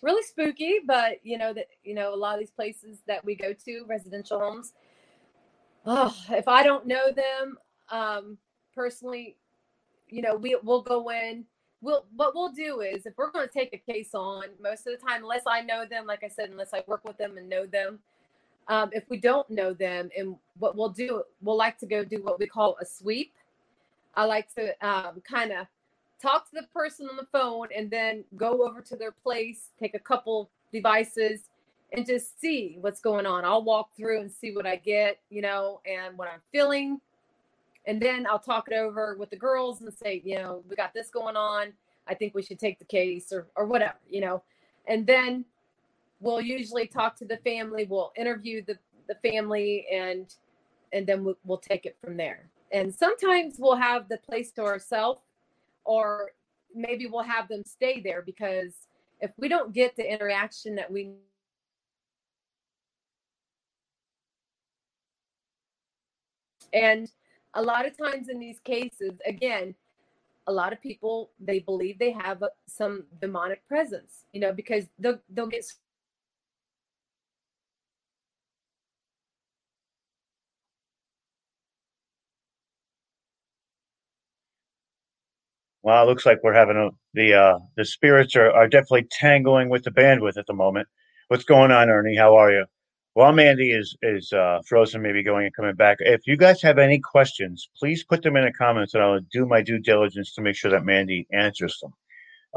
really 0.02 0.24
spooky. 0.24 0.80
But 0.86 1.20
you 1.24 1.38
know 1.38 1.54
that 1.54 1.68
you 1.86 1.94
know 1.96 2.14
a 2.14 2.18
lot 2.18 2.34
of 2.34 2.40
these 2.40 2.52
places 2.52 3.00
that 3.08 3.24
we 3.24 3.36
go 3.36 3.54
to, 3.54 3.86
residential 3.88 4.40
homes. 4.40 4.74
Oh, 5.86 6.14
if 6.32 6.48
I 6.48 6.64
don't 6.64 6.86
know 6.86 7.12
them 7.12 7.58
um, 7.92 8.38
personally, 8.74 9.38
you 10.10 10.22
know, 10.22 10.36
we 10.36 10.58
we'll 10.64 10.82
go 10.82 11.10
in 11.12 11.46
we'll 11.86 12.06
what 12.16 12.34
we'll 12.36 12.52
do 12.52 12.82
is 12.82 13.06
if 13.06 13.14
we're 13.18 13.32
going 13.32 13.48
to 13.48 13.54
take 13.54 13.74
a 13.74 13.92
case 13.92 14.10
on 14.14 14.46
most 14.62 14.88
of 14.88 15.00
the 15.00 15.08
time 15.08 15.22
unless 15.22 15.44
i 15.48 15.62
know 15.62 15.86
them 15.86 16.06
like 16.06 16.24
i 16.24 16.28
said 16.28 16.50
unless 16.50 16.74
i 16.74 16.84
work 16.88 17.06
with 17.06 17.18
them 17.18 17.38
and 17.38 17.48
know 17.48 17.66
them 17.66 18.00
um, 18.68 18.90
if 18.94 19.04
we 19.10 19.18
don't 19.18 19.50
know 19.50 19.74
them 19.74 20.10
and 20.18 20.36
what 20.58 20.76
we'll 20.76 20.90
do 20.90 21.24
we'll 21.42 21.58
like 21.58 21.78
to 21.80 21.86
go 21.86 22.04
do 22.04 22.22
what 22.24 22.40
we 22.40 22.48
call 22.48 22.78
a 22.82 22.86
sweep. 22.86 23.32
I 24.16 24.26
like 24.26 24.54
to 24.56 24.74
um, 24.88 25.22
kind 25.30 25.52
of 25.52 25.68
talk 26.22 26.50
to 26.50 26.56
the 26.56 26.68
person 26.74 27.08
on 27.10 27.18
the 27.18 27.28
phone 27.32 27.68
and 27.76 27.92
then 27.92 28.24
go 28.36 28.66
over 28.68 28.82
to 28.82 28.96
their 28.96 29.12
place 29.12 29.68
take 29.80 29.94
a 29.94 30.00
couple 30.00 30.50
devices 30.74 31.42
and 31.92 32.06
just 32.06 32.40
see 32.42 32.78
what's 32.82 33.02
going 33.02 33.26
on. 33.26 33.46
I'll 33.46 33.64
walk 33.64 33.90
through 33.96 34.22
and 34.22 34.32
see 34.32 34.52
what 34.52 34.66
i 34.66 34.78
get 34.78 35.20
you 35.30 35.42
know 35.42 35.82
and 35.86 36.18
what 36.18 36.28
i'm 36.28 36.42
feeling 36.52 37.00
and 37.88 38.02
then 38.02 38.26
I'll 38.28 38.40
talk 38.40 38.68
it 38.70 38.76
over 38.76 39.16
with 39.18 39.30
the 39.30 39.36
girls 39.36 39.82
and 39.82 39.94
say, 39.94 40.22
you 40.26 40.36
know, 40.36 40.64
we 40.70 40.76
got 40.76 40.94
this 40.94 41.10
going 41.10 41.36
on. 41.36 41.74
I 42.08 42.14
think 42.14 42.36
we 42.36 42.44
should 42.44 42.60
take 42.60 42.80
the 42.80 42.86
case 42.86 43.32
or 43.32 43.48
or 43.56 43.66
whatever, 43.66 43.98
you 44.10 44.22
know. 44.22 44.44
And 44.88 45.06
then 45.08 45.46
we'll 46.20 46.42
usually 46.42 46.88
talk 46.88 47.16
to 47.18 47.26
the 47.26 47.38
family. 47.38 47.86
We'll 47.90 48.12
interview 48.18 48.64
the 48.66 48.78
the 49.08 49.16
family 49.16 49.86
and 49.92 50.34
and 50.94 51.06
then 51.06 51.24
we'll, 51.24 51.38
we'll 51.44 51.58
take 51.58 51.86
it 51.86 51.98
from 52.04 52.18
there. 52.18 52.50
And 52.72 52.94
sometimes 52.94 53.56
we'll 53.60 53.76
have 53.76 54.10
the 54.10 54.18
place 54.18 54.52
to 54.54 54.64
ourselves, 54.64 55.22
or 55.84 56.32
maybe 56.74 57.08
we'll 57.08 57.24
have 57.24 57.48
them 57.48 57.64
stay 57.66 58.02
there 58.02 58.22
because 58.22 58.74
if 59.22 59.32
we 59.38 59.48
don't 59.48 59.74
get 59.74 59.96
the 59.96 60.12
interaction 60.12 60.76
that 60.76 60.92
we 60.92 61.12
and 66.74 67.10
a 67.56 67.62
lot 67.62 67.86
of 67.88 67.98
times 67.98 68.30
in 68.30 68.40
these 68.40 68.60
cases, 68.62 69.14
again, 69.26 69.76
a 70.48 70.54
lot 70.54 70.74
of 70.74 70.82
people 70.82 71.32
they 71.40 71.60
believe 71.60 72.00
they 72.00 72.12
have 72.12 72.44
some 72.68 73.06
demonic 73.22 73.68
presence, 73.68 74.26
you 74.34 74.40
know, 74.42 74.54
because 74.54 74.86
they'll 75.00 75.20
they'll 75.32 75.48
get 75.48 75.66
Wow, 85.84 86.06
looks 86.06 86.26
like 86.26 86.40
we're 86.44 86.54
having 86.54 86.78
a 86.78 86.90
the 87.14 87.34
uh 87.36 87.60
the 87.78 87.86
spirits 87.86 88.36
are, 88.36 88.52
are 88.52 88.68
definitely 88.68 89.08
tangling 89.12 89.70
with 89.70 89.84
the 89.84 89.92
bandwidth 89.92 90.38
at 90.38 90.48
the 90.48 90.54
moment. 90.54 90.88
What's 91.30 91.46
going 91.46 91.72
on, 91.72 91.90
Ernie? 91.90 92.18
How 92.18 92.36
are 92.38 92.52
you? 92.52 92.66
While 93.16 93.32
Mandy 93.32 93.72
is 93.72 93.96
is 94.02 94.34
uh, 94.34 94.60
frozen, 94.68 95.02
maybe 95.02 95.24
going 95.24 95.46
and 95.46 95.56
coming 95.56 95.74
back. 95.74 95.98
If 96.02 96.28
you 96.28 96.36
guys 96.36 96.62
have 96.62 96.78
any 96.78 97.00
questions, 97.00 97.70
please 97.78 98.04
put 98.04 98.22
them 98.22 98.36
in 98.36 98.44
the 98.44 98.52
comments, 98.52 98.94
and 98.94 99.02
I'll 99.02 99.22
do 99.32 99.46
my 99.46 99.62
due 99.62 99.80
diligence 99.80 100.34
to 100.34 100.42
make 100.42 100.58
sure 100.58 100.70
that 100.72 100.84
Mandy 100.84 101.26
answers 101.32 101.80
them, 101.82 101.94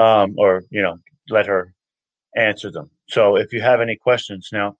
um, 0.05 0.35
or 0.37 0.65
you 0.71 0.83
know, 0.83 0.99
let 1.31 1.47
her 1.47 1.73
answer 2.35 2.73
them. 2.73 2.91
So 3.09 3.37
if 3.37 3.53
you 3.53 3.61
have 3.61 3.81
any 3.81 3.95
questions 3.95 4.49
now, 4.53 4.77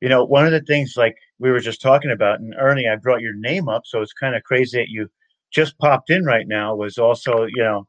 you 0.00 0.08
know, 0.08 0.24
one 0.24 0.46
of 0.46 0.52
the 0.52 0.60
things 0.60 0.94
like 0.96 1.16
we 1.40 1.50
were 1.50 1.58
just 1.58 1.82
talking 1.82 2.12
about, 2.12 2.38
and 2.38 2.54
Ernie, 2.56 2.88
I 2.88 2.94
brought 2.94 3.20
your 3.20 3.34
name 3.34 3.68
up, 3.68 3.82
so 3.86 4.00
it's 4.00 4.12
kind 4.12 4.36
of 4.36 4.44
crazy 4.44 4.78
that 4.78 4.88
you 4.88 5.10
just 5.50 5.76
popped 5.78 6.10
in 6.10 6.24
right 6.24 6.46
now. 6.46 6.76
Was 6.76 6.96
also, 6.96 7.46
you 7.46 7.64
know, 7.64 7.88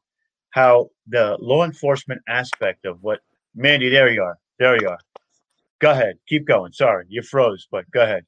how 0.49 0.89
the 1.05 1.37
law 1.39 1.63
enforcement 1.63 2.23
aspect 2.27 2.85
of 2.87 3.03
what 3.03 3.19
Mandy. 3.53 3.89
There 3.89 4.11
you 4.11 4.23
are. 4.23 4.39
There 4.57 4.81
you 4.81 4.89
are. 4.89 4.99
Go 5.79 5.91
ahead. 5.91 6.17
Keep 6.27 6.45
going. 6.45 6.73
Sorry, 6.73 7.05
you 7.09 7.21
froze, 7.21 7.67
but 7.71 7.89
go 7.91 8.03
ahead. 8.03 8.25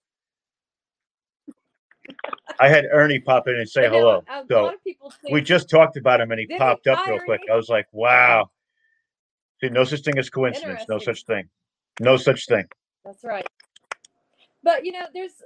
I 2.59 2.67
had 2.67 2.85
Ernie 2.91 3.19
pop 3.19 3.47
in 3.47 3.55
and 3.55 3.69
say 3.69 3.83
know, 3.83 3.89
hello. 3.89 4.23
a 4.29 4.45
So 4.49 4.63
lot 4.63 4.73
of 4.73 4.83
people 4.83 5.11
think, 5.21 5.33
we 5.33 5.41
just 5.41 5.69
talked 5.69 5.97
about 5.97 6.21
him 6.21 6.31
and 6.31 6.39
he 6.39 6.45
Did 6.45 6.57
popped 6.57 6.87
up 6.87 7.05
real 7.07 7.19
quick. 7.19 7.41
I 7.51 7.55
was 7.55 7.69
like, 7.69 7.87
wow. 7.91 8.49
See, 9.61 9.69
no 9.69 9.83
such 9.83 10.01
thing 10.01 10.17
as 10.17 10.29
coincidence. 10.29 10.85
No 10.89 10.97
such 10.97 11.25
thing. 11.25 11.47
No 11.99 12.17
such 12.17 12.47
thing. 12.47 12.65
That's 13.05 13.23
right. 13.23 13.45
But 14.63 14.85
you 14.85 14.91
know, 14.91 15.05
there's 15.13 15.43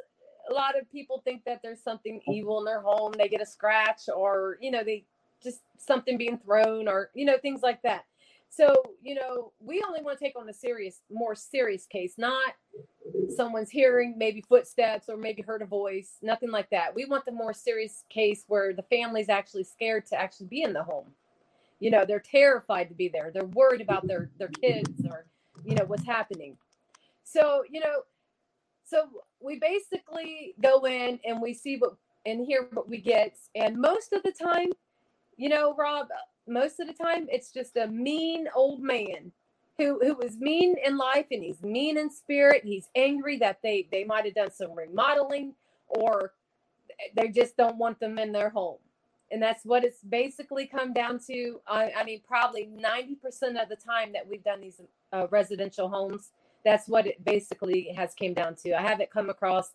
a 0.50 0.54
lot 0.54 0.78
of 0.80 0.90
people 0.92 1.22
think 1.24 1.44
that 1.46 1.62
there's 1.64 1.82
something 1.82 2.22
evil 2.28 2.60
in 2.60 2.66
their 2.66 2.82
home. 2.82 3.14
They 3.18 3.28
get 3.28 3.42
a 3.42 3.46
scratch, 3.46 4.04
or 4.14 4.58
you 4.62 4.72
know, 4.72 4.84
they 4.84 5.06
just 5.44 5.62
something 5.78 6.18
being 6.18 6.38
thrown, 6.38 6.88
or 6.88 7.10
you 7.14 7.26
know, 7.26 7.38
things 7.38 7.62
like 7.62 7.82
that. 7.84 8.06
So 8.56 8.74
you 9.02 9.16
know, 9.16 9.52
we 9.60 9.84
only 9.86 10.02
want 10.02 10.18
to 10.18 10.24
take 10.24 10.38
on 10.40 10.50
a 10.50 10.54
serious, 10.54 11.02
more 11.12 11.36
serious 11.36 11.86
case, 11.86 12.14
not 12.18 12.54
someone's 13.36 13.70
hearing 13.70 14.16
maybe 14.18 14.42
footsteps 14.42 15.10
or 15.10 15.18
maybe 15.18 15.42
heard 15.42 15.62
a 15.62 15.66
voice, 15.66 16.18
nothing 16.22 16.52
like 16.52 16.70
that. 16.70 16.96
We 16.96 17.06
want 17.06 17.26
the 17.26 17.32
more 17.32 17.54
serious 17.54 18.04
case 18.10 18.44
where 18.48 18.74
the 18.74 18.84
family's 18.84 19.30
actually 19.30 19.64
scared 19.66 20.06
to 20.08 20.20
actually 20.20 20.48
be 20.48 20.62
in 20.62 20.74
the 20.74 20.84
home. 20.84 21.12
You 21.80 21.92
know, 21.92 22.06
they're 22.06 22.20
terrified 22.20 22.90
to 22.90 22.96
be 22.96 23.10
there. 23.10 23.32
They're 23.34 23.46
worried 23.46 23.82
about 23.82 24.08
their 24.08 24.30
their 24.40 24.50
kids 24.50 25.06
or 25.10 25.26
you 25.66 25.76
know 25.76 25.86
what's 25.86 26.06
happening. 26.06 26.58
So 27.24 27.64
you 27.70 27.82
know, 27.82 28.04
so 28.86 29.10
we 29.42 29.60
basically 29.60 30.56
go 30.62 30.86
in 30.86 31.20
and 31.26 31.42
we 31.42 31.54
see 31.54 31.78
what 31.78 31.96
and 32.26 32.46
hear 32.46 32.68
what 32.74 32.90
we 32.90 33.00
get, 33.02 33.38
and 33.54 33.78
most 33.78 34.14
of 34.14 34.24
the 34.24 34.32
time, 34.32 34.70
you 35.38 35.50
know, 35.50 35.76
Rob, 35.76 36.08
most 36.48 36.80
of 36.80 36.88
the 36.88 36.94
time 36.94 37.28
it's 37.30 37.52
just 37.52 37.78
a 37.78 37.88
mean 37.88 38.48
old 38.56 38.82
man 38.82 39.32
who 39.78 40.00
who 40.02 40.16
was 40.16 40.38
mean 40.38 40.76
in 40.86 40.98
life 40.98 41.28
and 41.32 41.44
he's 41.44 41.62
mean 41.64 41.98
in 41.98 42.12
spirit. 42.12 42.64
He's 42.64 42.90
angry 42.96 43.38
that 43.40 43.60
they 43.64 43.88
they 43.92 44.04
might 44.06 44.26
have 44.26 44.36
done 44.36 44.52
some 44.52 44.74
remodeling 44.74 45.54
or 45.90 46.32
they 47.16 47.30
just 47.30 47.58
don't 47.58 47.78
want 47.78 48.00
them 48.00 48.20
in 48.20 48.32
their 48.32 48.50
home. 48.50 48.78
And 49.32 49.42
that's 49.42 49.66
what 49.66 49.84
it's 49.84 50.04
basically 50.04 50.68
come 50.68 50.94
down 50.94 51.20
to. 51.28 51.60
I, 51.68 51.92
I 51.98 52.04
mean, 52.06 52.22
probably 52.28 52.70
90% 52.78 53.62
of 53.62 53.70
the 53.70 53.78
time 53.78 54.14
that 54.14 54.28
we've 54.28 54.44
done 54.44 54.62
these 54.62 54.82
uh, 55.14 55.28
residential 55.32 55.90
homes, 55.90 56.32
that's 56.66 56.88
what 56.88 57.08
it 57.08 57.24
basically 57.26 57.94
has 57.96 58.14
came 58.16 58.34
down 58.34 58.56
to. 58.64 58.74
I 58.74 58.82
haven't 58.82 59.12
come 59.12 59.30
across, 59.30 59.70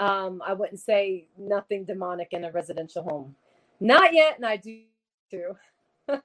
um, 0.00 0.42
I 0.46 0.54
wouldn't 0.54 0.80
say 0.80 1.28
nothing 1.38 1.84
demonic 1.84 2.28
in 2.32 2.44
a 2.44 2.52
residential 2.52 3.02
home. 3.02 3.36
Not 3.80 4.14
yet, 4.14 4.36
and 4.36 4.46
I 4.46 4.56
do 4.56 4.80
too. 5.30 5.56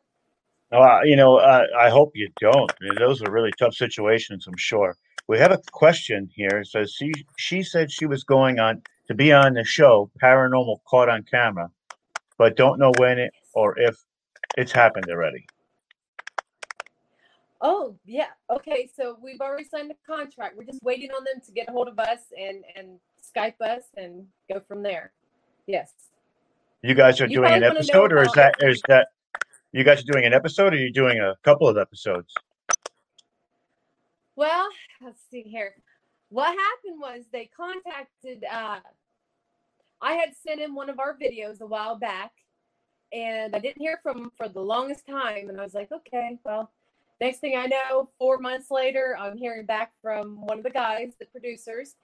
Well, 0.71 1.05
you 1.05 1.17
know, 1.17 1.35
uh, 1.35 1.65
I 1.77 1.89
hope 1.89 2.11
you 2.15 2.29
don't. 2.39 2.71
I 2.71 2.75
mean, 2.85 2.95
those 2.97 3.21
are 3.21 3.29
really 3.29 3.51
tough 3.59 3.73
situations, 3.73 4.47
I'm 4.47 4.55
sure. 4.55 4.95
We 5.27 5.37
have 5.37 5.51
a 5.51 5.59
question 5.71 6.29
here. 6.33 6.59
It 6.59 6.67
says 6.67 6.93
she 6.93 7.11
she 7.37 7.61
said 7.61 7.91
she 7.91 8.05
was 8.05 8.23
going 8.23 8.59
on 8.59 8.81
to 9.07 9.13
be 9.13 9.33
on 9.33 9.53
the 9.53 9.65
show 9.65 10.09
Paranormal 10.21 10.79
Caught 10.85 11.09
on 11.09 11.23
Camera, 11.23 11.69
but 12.37 12.55
don't 12.55 12.79
know 12.79 12.91
when 12.99 13.19
it 13.19 13.33
or 13.53 13.77
if 13.77 13.97
it's 14.57 14.71
happened 14.71 15.07
already. 15.09 15.45
Oh 17.61 17.95
yeah. 18.05 18.29
Okay. 18.49 18.89
So 18.95 19.17
we've 19.21 19.41
already 19.41 19.65
signed 19.65 19.89
the 19.89 19.95
contract. 20.07 20.55
We're 20.57 20.63
just 20.63 20.81
waiting 20.83 21.11
on 21.11 21.23
them 21.25 21.41
to 21.45 21.51
get 21.51 21.67
a 21.69 21.71
hold 21.71 21.89
of 21.89 21.99
us 21.99 22.19
and 22.37 22.63
and 22.75 22.99
Skype 23.21 23.61
us 23.61 23.83
and 23.97 24.25
go 24.51 24.61
from 24.67 24.83
there. 24.83 25.11
Yes. 25.67 25.91
You 26.83 26.95
guys 26.95 27.21
are 27.21 27.27
You 27.27 27.37
doing 27.37 27.53
an 27.53 27.61
probably 27.61 27.67
wanna 27.67 27.73
know 27.73 28.03
episode, 28.05 28.13
or 28.13 28.21
is 28.23 28.33
about 28.33 28.57
that 28.59 28.69
is 28.69 28.81
that 28.87 29.07
you 29.71 29.83
guys 29.83 29.99
are 30.01 30.11
doing 30.11 30.25
an 30.25 30.33
episode, 30.33 30.73
or 30.73 30.77
are 30.77 30.79
you 30.79 30.91
doing 30.91 31.19
a 31.19 31.35
couple 31.43 31.67
of 31.67 31.77
episodes? 31.77 32.33
Well, 34.35 34.67
let's 35.01 35.21
see 35.29 35.43
here. 35.43 35.75
What 36.29 36.47
happened 36.47 36.99
was 36.99 37.25
they 37.31 37.49
contacted. 37.55 38.43
Uh, 38.49 38.79
I 40.01 40.13
had 40.13 40.35
sent 40.35 40.59
in 40.59 40.73
one 40.73 40.89
of 40.89 40.99
our 40.99 41.15
videos 41.15 41.61
a 41.61 41.67
while 41.67 41.97
back, 41.99 42.31
and 43.13 43.55
I 43.55 43.59
didn't 43.59 43.81
hear 43.81 43.99
from 44.01 44.17
them 44.17 44.31
for 44.35 44.47
the 44.49 44.61
longest 44.61 45.05
time. 45.05 45.49
And 45.49 45.59
I 45.59 45.63
was 45.63 45.75
like, 45.75 45.91
okay, 45.91 46.39
well, 46.43 46.71
next 47.19 47.39
thing 47.39 47.55
I 47.55 47.67
know, 47.67 48.09
four 48.17 48.39
months 48.39 48.71
later, 48.71 49.15
I'm 49.19 49.37
hearing 49.37 49.67
back 49.67 49.91
from 50.01 50.41
one 50.47 50.57
of 50.57 50.63
the 50.63 50.71
guys, 50.71 51.13
the 51.19 51.27
producers, 51.27 51.95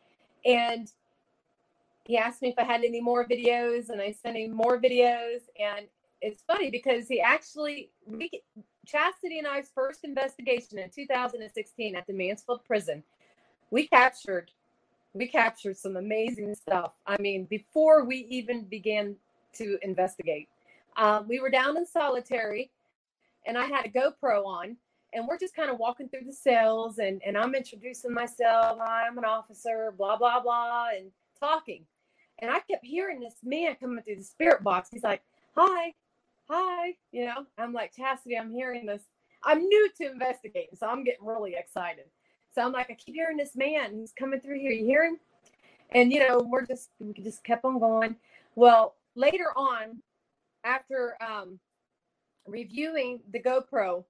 and 0.45 0.91
he 2.07 2.17
asked 2.17 2.41
me 2.41 2.49
if 2.49 2.55
I 2.57 2.63
had 2.63 2.85
any 2.85 3.01
more 3.01 3.27
videos, 3.27 3.89
and 3.89 4.01
I 4.01 4.13
sent 4.13 4.37
him 4.37 4.53
more 4.53 4.79
videos. 4.79 5.41
And 5.59 5.87
it's 6.21 6.41
funny 6.43 6.71
because 6.71 7.09
he 7.09 7.19
actually, 7.19 7.91
we, 8.05 8.31
Chastity 8.85 9.39
and 9.39 9.47
I's 9.47 9.69
first 9.75 10.05
investigation 10.05 10.79
in 10.79 10.89
2016 10.89 11.95
at 11.97 12.07
the 12.07 12.13
Mansfield 12.13 12.63
prison, 12.65 13.03
we 13.71 13.87
captured, 13.87 14.51
we 15.13 15.27
captured 15.27 15.75
some 15.77 15.97
amazing 15.97 16.55
stuff. 16.55 16.93
I 17.05 17.17
mean, 17.19 17.43
before 17.43 18.05
we 18.05 18.25
even 18.29 18.63
began 18.63 19.17
to 19.55 19.77
investigate, 19.81 20.47
um, 20.95 21.27
we 21.27 21.41
were 21.41 21.49
down 21.49 21.75
in 21.75 21.85
solitary, 21.85 22.71
and 23.45 23.57
I 23.57 23.65
had 23.65 23.85
a 23.85 23.89
GoPro 23.89 24.45
on, 24.45 24.77
and 25.13 25.27
we're 25.27 25.37
just 25.37 25.57
kind 25.57 25.69
of 25.69 25.77
walking 25.77 26.07
through 26.07 26.25
the 26.25 26.33
cells, 26.33 26.99
and 26.99 27.21
and 27.25 27.37
I'm 27.37 27.53
introducing 27.53 28.13
myself. 28.13 28.79
I'm 28.81 29.17
an 29.17 29.25
officer, 29.25 29.93
blah 29.97 30.17
blah 30.17 30.39
blah, 30.41 30.87
and 30.97 31.11
talking. 31.39 31.85
And 32.39 32.51
I 32.51 32.59
kept 32.59 32.85
hearing 32.85 33.19
this 33.19 33.37
man 33.43 33.75
coming 33.75 34.03
through 34.03 34.17
the 34.17 34.23
spirit 34.23 34.63
box. 34.63 34.89
He's 34.91 35.03
like, 35.03 35.23
"Hi, 35.55 35.93
hi," 36.49 36.95
you 37.11 37.25
know. 37.25 37.45
I'm 37.57 37.73
like, 37.73 37.95
"Chastity, 37.95 38.37
I'm 38.37 38.51
hearing 38.51 38.85
this. 38.85 39.03
I'm 39.43 39.67
new 39.67 39.89
to 39.97 40.11
investigating, 40.11 40.75
so 40.75 40.87
I'm 40.87 41.03
getting 41.03 41.25
really 41.25 41.55
excited." 41.55 42.05
So 42.53 42.61
I'm 42.61 42.71
like, 42.71 42.89
"I 42.89 42.93
keep 42.95 43.15
hearing 43.15 43.37
this 43.37 43.55
man. 43.55 43.97
He's 43.97 44.13
coming 44.13 44.39
through 44.39 44.59
here. 44.59 44.71
You 44.71 44.85
hear 44.85 45.05
him?" 45.05 45.19
And 45.91 46.11
you 46.11 46.19
know, 46.19 46.39
we're 46.39 46.65
just 46.65 46.89
we 46.99 47.13
just 47.13 47.43
kept 47.43 47.65
on 47.65 47.79
going. 47.79 48.15
Well, 48.55 48.95
later 49.15 49.51
on, 49.55 50.01
after 50.63 51.17
um, 51.21 51.59
reviewing 52.45 53.21
the 53.31 53.39
GoPro, 53.41 54.03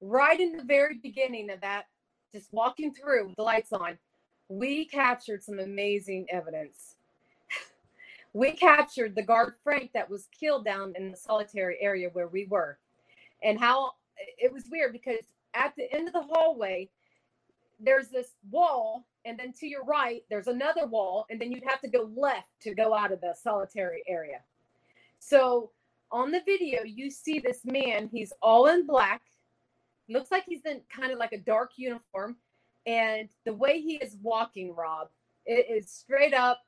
right 0.00 0.38
in 0.38 0.56
the 0.56 0.64
very 0.64 0.98
beginning 0.98 1.50
of 1.50 1.60
that, 1.60 1.86
just 2.32 2.52
walking 2.52 2.92
through 2.92 3.28
with 3.28 3.36
the 3.36 3.42
lights 3.42 3.72
on, 3.72 3.98
we 4.48 4.84
captured 4.86 5.42
some 5.42 5.58
amazing 5.58 6.26
evidence. 6.30 6.95
We 8.36 8.52
captured 8.52 9.14
the 9.14 9.22
guard 9.22 9.54
Frank 9.64 9.92
that 9.94 10.10
was 10.10 10.28
killed 10.38 10.66
down 10.66 10.92
in 10.96 11.10
the 11.10 11.16
solitary 11.16 11.78
area 11.80 12.10
where 12.12 12.28
we 12.28 12.44
were. 12.50 12.78
And 13.42 13.58
how 13.58 13.92
it 14.36 14.52
was 14.52 14.64
weird 14.70 14.92
because 14.92 15.24
at 15.54 15.72
the 15.76 15.90
end 15.90 16.06
of 16.06 16.12
the 16.12 16.22
hallway, 16.22 16.90
there's 17.80 18.08
this 18.08 18.32
wall, 18.50 19.06
and 19.24 19.38
then 19.38 19.54
to 19.54 19.66
your 19.66 19.84
right, 19.84 20.22
there's 20.28 20.48
another 20.48 20.86
wall, 20.86 21.24
and 21.30 21.40
then 21.40 21.50
you'd 21.50 21.64
have 21.64 21.80
to 21.80 21.88
go 21.88 22.10
left 22.14 22.48
to 22.60 22.74
go 22.74 22.94
out 22.94 23.10
of 23.10 23.22
the 23.22 23.34
solitary 23.42 24.02
area. 24.06 24.40
So 25.18 25.70
on 26.12 26.30
the 26.30 26.42
video, 26.44 26.82
you 26.84 27.10
see 27.10 27.38
this 27.38 27.64
man, 27.64 28.10
he's 28.12 28.34
all 28.42 28.66
in 28.66 28.86
black, 28.86 29.22
looks 30.10 30.30
like 30.30 30.44
he's 30.44 30.66
in 30.66 30.82
kind 30.94 31.10
of 31.10 31.18
like 31.18 31.32
a 31.32 31.38
dark 31.38 31.72
uniform. 31.76 32.36
And 32.84 33.30
the 33.46 33.54
way 33.54 33.80
he 33.80 33.94
is 33.96 34.16
walking, 34.22 34.74
Rob, 34.74 35.08
it 35.46 35.66
is 35.70 35.90
straight 35.90 36.34
up 36.34 36.60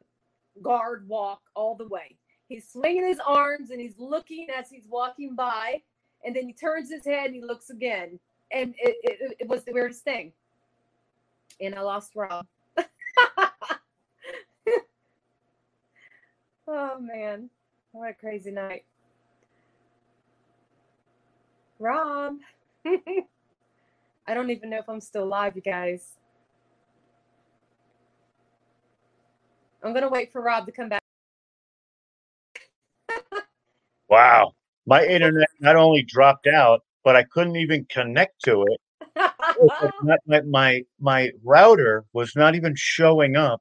guard 0.62 1.08
walk 1.08 1.40
all 1.54 1.74
the 1.74 1.88
way. 1.88 2.16
He's 2.48 2.68
swinging 2.68 3.06
his 3.06 3.20
arms 3.24 3.70
and 3.70 3.80
he's 3.80 3.98
looking 3.98 4.48
as 4.56 4.70
he's 4.70 4.86
walking 4.88 5.34
by, 5.34 5.82
and 6.24 6.34
then 6.34 6.46
he 6.46 6.52
turns 6.52 6.90
his 6.90 7.04
head 7.04 7.26
and 7.26 7.34
he 7.34 7.42
looks 7.42 7.70
again. 7.70 8.18
And 8.50 8.74
it, 8.78 8.96
it, 9.02 9.36
it 9.40 9.48
was 9.48 9.64
the 9.64 9.72
weirdest 9.72 10.04
thing. 10.04 10.32
And 11.60 11.74
I 11.74 11.82
lost 11.82 12.12
Rob. 12.14 12.46
oh 16.66 16.98
man, 17.00 17.50
what 17.92 18.10
a 18.10 18.14
crazy 18.14 18.50
night. 18.50 18.84
Rob. 21.78 22.38
I 24.26 24.34
don't 24.34 24.50
even 24.50 24.70
know 24.70 24.78
if 24.78 24.88
I'm 24.88 25.00
still 25.00 25.24
alive, 25.24 25.56
you 25.56 25.62
guys. 25.62 26.14
I'm 29.82 29.94
gonna 29.94 30.08
wait 30.08 30.32
for 30.32 30.40
Rob 30.40 30.66
to 30.66 30.72
come 30.72 30.88
back. 30.88 31.02
Wow, 34.08 34.52
my 34.86 35.04
internet 35.04 35.48
not 35.60 35.76
only 35.76 36.02
dropped 36.02 36.46
out, 36.46 36.80
but 37.04 37.16
I 37.16 37.24
couldn't 37.24 37.56
even 37.56 37.86
connect 37.90 38.42
to 38.44 38.64
it. 38.64 38.80
Not- 40.02 40.20
my, 40.26 40.40
my 40.42 40.82
my 41.00 41.30
router 41.44 42.04
was 42.12 42.32
not 42.36 42.54
even 42.54 42.74
showing 42.76 43.36
up 43.36 43.60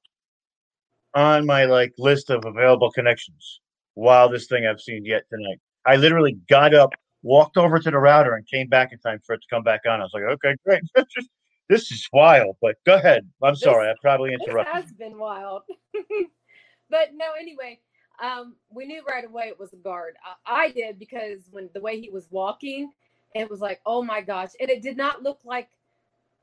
on 1.14 1.46
my 1.46 1.66
like 1.66 1.94
list 1.98 2.30
of 2.30 2.46
available 2.46 2.92
connections. 2.92 3.60
Wildest 3.96 4.50
thing 4.50 4.66
I've 4.68 4.82
seen 4.82 5.06
yet 5.06 5.24
tonight. 5.32 5.60
I 5.86 5.96
literally 5.96 6.38
got 6.50 6.74
up, 6.76 6.92
walked 7.24 7.58
over 7.58 7.80
to 7.80 7.92
the 7.92 7.98
router, 7.98 8.36
and 8.36 8.48
came 8.48 8.68
back 8.68 8.92
in 8.92 9.00
time 9.00 9.20
for 9.26 9.34
it 9.34 9.40
to 9.40 9.48
come 9.50 9.64
back 9.64 9.82
on. 9.88 10.00
I 10.02 10.04
was 10.04 10.12
like, 10.14 10.24
okay, 10.24 10.56
great. 10.66 10.82
this 11.70 11.92
is 11.92 12.08
wild. 12.14 12.56
But 12.62 12.76
go 12.86 12.96
ahead. 12.96 13.28
I'm 13.44 13.56
sorry, 13.56 13.90
I 13.90 13.94
probably 14.02 14.32
This 14.32 14.48
interrupted. 14.48 14.74
has 14.74 14.92
been 14.94 15.18
wild. 15.18 15.64
but 16.90 17.10
no, 17.14 17.26
anyway, 17.40 17.80
um, 18.24 18.56
we 18.70 18.86
knew 18.86 19.04
right 19.08 19.26
away 19.26 19.46
it 19.46 19.60
was 19.60 19.74
a 19.74 19.78
guard. 19.78 20.16
I, 20.46 20.66
I 20.66 20.72
did 20.72 21.00
because 21.00 21.42
when 21.52 21.70
the 21.74 21.82
way 21.82 22.00
he 22.00 22.10
was 22.10 22.28
walking, 22.32 22.92
it 23.36 23.50
was 23.50 23.60
like, 23.60 23.82
oh 23.86 24.02
my 24.02 24.22
gosh, 24.22 24.52
and 24.60 24.70
it 24.70 24.82
did 24.82 24.98
not 24.98 25.24
look 25.24 25.40
like 25.44 25.70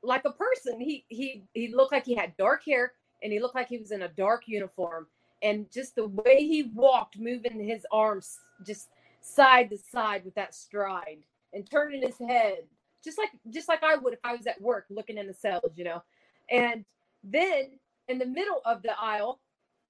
like 0.03 0.25
a 0.25 0.31
person. 0.31 0.79
He 0.79 1.05
he 1.09 1.43
he 1.53 1.73
looked 1.73 1.91
like 1.91 2.05
he 2.05 2.15
had 2.15 2.37
dark 2.37 2.63
hair 2.65 2.93
and 3.23 3.33
he 3.33 3.39
looked 3.39 3.55
like 3.55 3.67
he 3.67 3.77
was 3.77 3.91
in 3.91 4.03
a 4.03 4.07
dark 4.09 4.43
uniform. 4.47 5.07
And 5.41 5.69
just 5.71 5.95
the 5.95 6.07
way 6.07 6.37
he 6.47 6.71
walked, 6.73 7.19
moving 7.19 7.59
his 7.59 7.85
arms 7.91 8.37
just 8.65 8.89
side 9.21 9.69
to 9.71 9.77
side 9.77 10.23
with 10.23 10.35
that 10.35 10.55
stride 10.55 11.19
and 11.53 11.69
turning 11.69 12.01
his 12.01 12.17
head, 12.17 12.59
just 13.05 13.17
like 13.17 13.29
just 13.51 13.69
like 13.69 13.83
I 13.83 13.95
would 13.95 14.13
if 14.13 14.19
I 14.23 14.35
was 14.35 14.47
at 14.47 14.61
work 14.61 14.85
looking 14.89 15.17
in 15.17 15.27
the 15.27 15.33
cells, 15.33 15.71
you 15.75 15.85
know. 15.85 16.03
And 16.51 16.83
then 17.23 17.79
in 18.07 18.19
the 18.19 18.25
middle 18.25 18.61
of 18.65 18.81
the 18.83 18.99
aisle, 18.99 19.39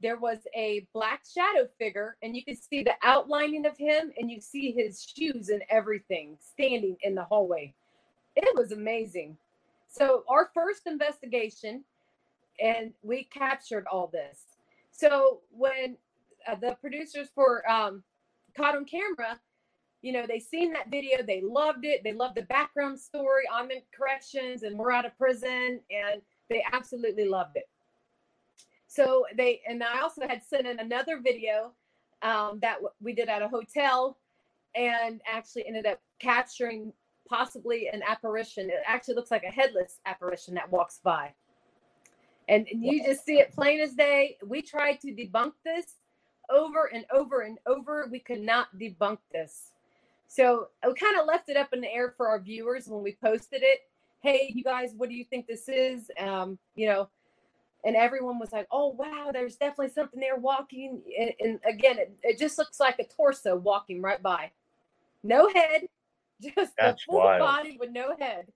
there 0.01 0.17
was 0.17 0.39
a 0.55 0.85
black 0.93 1.23
shadow 1.25 1.67
figure, 1.79 2.17
and 2.21 2.35
you 2.35 2.43
could 2.43 2.61
see 2.61 2.83
the 2.83 2.95
outlining 3.01 3.65
of 3.65 3.77
him, 3.77 4.11
and 4.17 4.29
you 4.29 4.41
see 4.41 4.71
his 4.71 5.01
shoes 5.01 5.49
and 5.49 5.63
everything 5.69 6.37
standing 6.39 6.97
in 7.01 7.15
the 7.15 7.23
hallway. 7.23 7.73
It 8.35 8.55
was 8.55 8.71
amazing. 8.71 9.37
So, 9.87 10.23
our 10.27 10.51
first 10.53 10.87
investigation, 10.87 11.83
and 12.59 12.91
we 13.01 13.23
captured 13.23 13.85
all 13.89 14.07
this. 14.07 14.43
So, 14.91 15.39
when 15.49 15.97
uh, 16.47 16.55
the 16.55 16.77
producers 16.81 17.29
for 17.33 17.69
um, 17.69 18.03
Caught 18.57 18.75
on 18.75 18.85
Camera, 18.85 19.39
you 20.05 20.11
know, 20.11 20.27
they 20.27 20.37
seen 20.37 20.71
that 20.73 20.91
video, 20.91 21.23
they 21.25 21.41
loved 21.41 21.83
it, 21.83 22.03
they 22.03 22.13
loved 22.13 22.35
the 22.35 22.43
background 22.43 22.99
story. 22.99 23.41
I'm 23.51 23.71
in 23.71 23.81
corrections 23.91 24.61
and 24.61 24.77
we're 24.77 24.91
out 24.91 25.03
of 25.03 25.17
prison, 25.17 25.79
and 25.89 26.21
they 26.47 26.63
absolutely 26.71 27.27
loved 27.27 27.57
it. 27.57 27.67
So 28.85 29.25
they 29.35 29.61
and 29.67 29.83
I 29.83 30.01
also 30.01 30.27
had 30.27 30.43
sent 30.43 30.67
in 30.67 30.79
another 30.79 31.19
video 31.19 31.71
um, 32.21 32.59
that 32.61 32.77
we 33.01 33.13
did 33.13 33.29
at 33.29 33.41
a 33.41 33.47
hotel, 33.47 34.19
and 34.75 35.21
actually 35.27 35.65
ended 35.65 35.87
up 35.87 35.99
capturing 36.19 36.93
possibly 37.27 37.89
an 37.91 38.03
apparition. 38.07 38.69
It 38.69 38.83
actually 38.85 39.15
looks 39.15 39.31
like 39.31 39.43
a 39.43 39.51
headless 39.51 40.01
apparition 40.05 40.53
that 40.53 40.71
walks 40.71 40.99
by, 41.03 41.33
and 42.47 42.67
you 42.71 43.03
just 43.03 43.25
see 43.25 43.39
it 43.39 43.55
plain 43.55 43.79
as 43.79 43.95
day. 43.95 44.37
We 44.45 44.61
tried 44.61 45.01
to 45.01 45.07
debunk 45.07 45.53
this 45.63 45.95
over 46.51 46.91
and 46.93 47.05
over 47.11 47.41
and 47.41 47.57
over. 47.65 48.07
We 48.11 48.19
could 48.19 48.41
not 48.41 48.67
debunk 48.77 49.17
this. 49.33 49.71
So 50.27 50.67
we 50.85 50.93
kind 50.95 51.19
of 51.19 51.25
left 51.25 51.49
it 51.49 51.57
up 51.57 51.73
in 51.73 51.81
the 51.81 51.91
air 51.91 52.13
for 52.17 52.27
our 52.27 52.39
viewers 52.39 52.87
when 52.87 53.03
we 53.03 53.17
posted 53.23 53.61
it. 53.63 53.79
Hey, 54.21 54.51
you 54.53 54.63
guys, 54.63 54.93
what 54.97 55.09
do 55.09 55.15
you 55.15 55.23
think 55.23 55.47
this 55.47 55.69
is? 55.69 56.09
Um, 56.19 56.57
you 56.75 56.87
know, 56.87 57.09
and 57.85 57.95
everyone 57.95 58.39
was 58.39 58.51
like, 58.51 58.67
"Oh 58.71 58.89
wow, 58.89 59.29
there's 59.31 59.55
definitely 59.55 59.93
something 59.93 60.19
there 60.19 60.37
walking." 60.37 61.01
And, 61.17 61.33
and 61.39 61.59
again, 61.67 61.99
it, 61.99 62.17
it 62.23 62.39
just 62.39 62.57
looks 62.57 62.79
like 62.79 62.97
a 62.99 63.05
torso 63.05 63.55
walking 63.55 64.01
right 64.01 64.21
by, 64.21 64.51
no 65.23 65.47
head, 65.53 65.87
just 66.41 66.73
That's 66.77 67.01
a 67.03 67.05
full 67.05 67.19
wild. 67.19 67.39
body 67.39 67.77
with 67.79 67.91
no 67.91 68.15
head. 68.19 68.47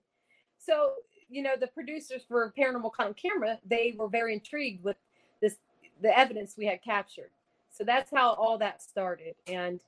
So, 0.58 0.92
you 1.28 1.42
know, 1.42 1.54
the 1.58 1.68
producers 1.68 2.22
for 2.26 2.52
Paranormal 2.58 2.92
Caught 2.92 3.06
on 3.06 3.14
Camera, 3.14 3.58
they 3.64 3.94
were 3.96 4.08
very 4.08 4.34
intrigued 4.34 4.84
with 4.84 4.96
this 5.40 5.56
the 6.02 6.16
evidence 6.18 6.54
we 6.56 6.66
had 6.66 6.82
captured. 6.82 7.30
So 7.70 7.84
that's 7.84 8.10
how 8.12 8.32
all 8.32 8.58
that 8.58 8.82
started. 8.82 9.36
And 9.46 9.80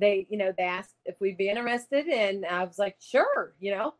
they, 0.00 0.26
you 0.30 0.38
know, 0.38 0.52
they 0.56 0.64
asked 0.64 0.94
if 1.04 1.20
we'd 1.20 1.36
be 1.36 1.48
interested, 1.48 2.06
and 2.08 2.44
I 2.46 2.64
was 2.64 2.78
like, 2.78 2.96
sure, 3.00 3.52
you 3.60 3.72
know. 3.72 3.94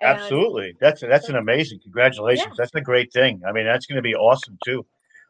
And 0.00 0.18
Absolutely. 0.18 0.76
That's 0.78 1.00
that's 1.00 1.28
an 1.30 1.36
amazing. 1.36 1.80
Congratulations. 1.82 2.48
Yeah. 2.50 2.54
That's 2.58 2.74
a 2.74 2.82
great 2.82 3.12
thing. 3.12 3.40
I 3.48 3.52
mean, 3.52 3.64
that's 3.64 3.86
going 3.86 3.96
to 3.96 4.02
be 4.02 4.14
awesome 4.14 4.58
too. 4.64 4.84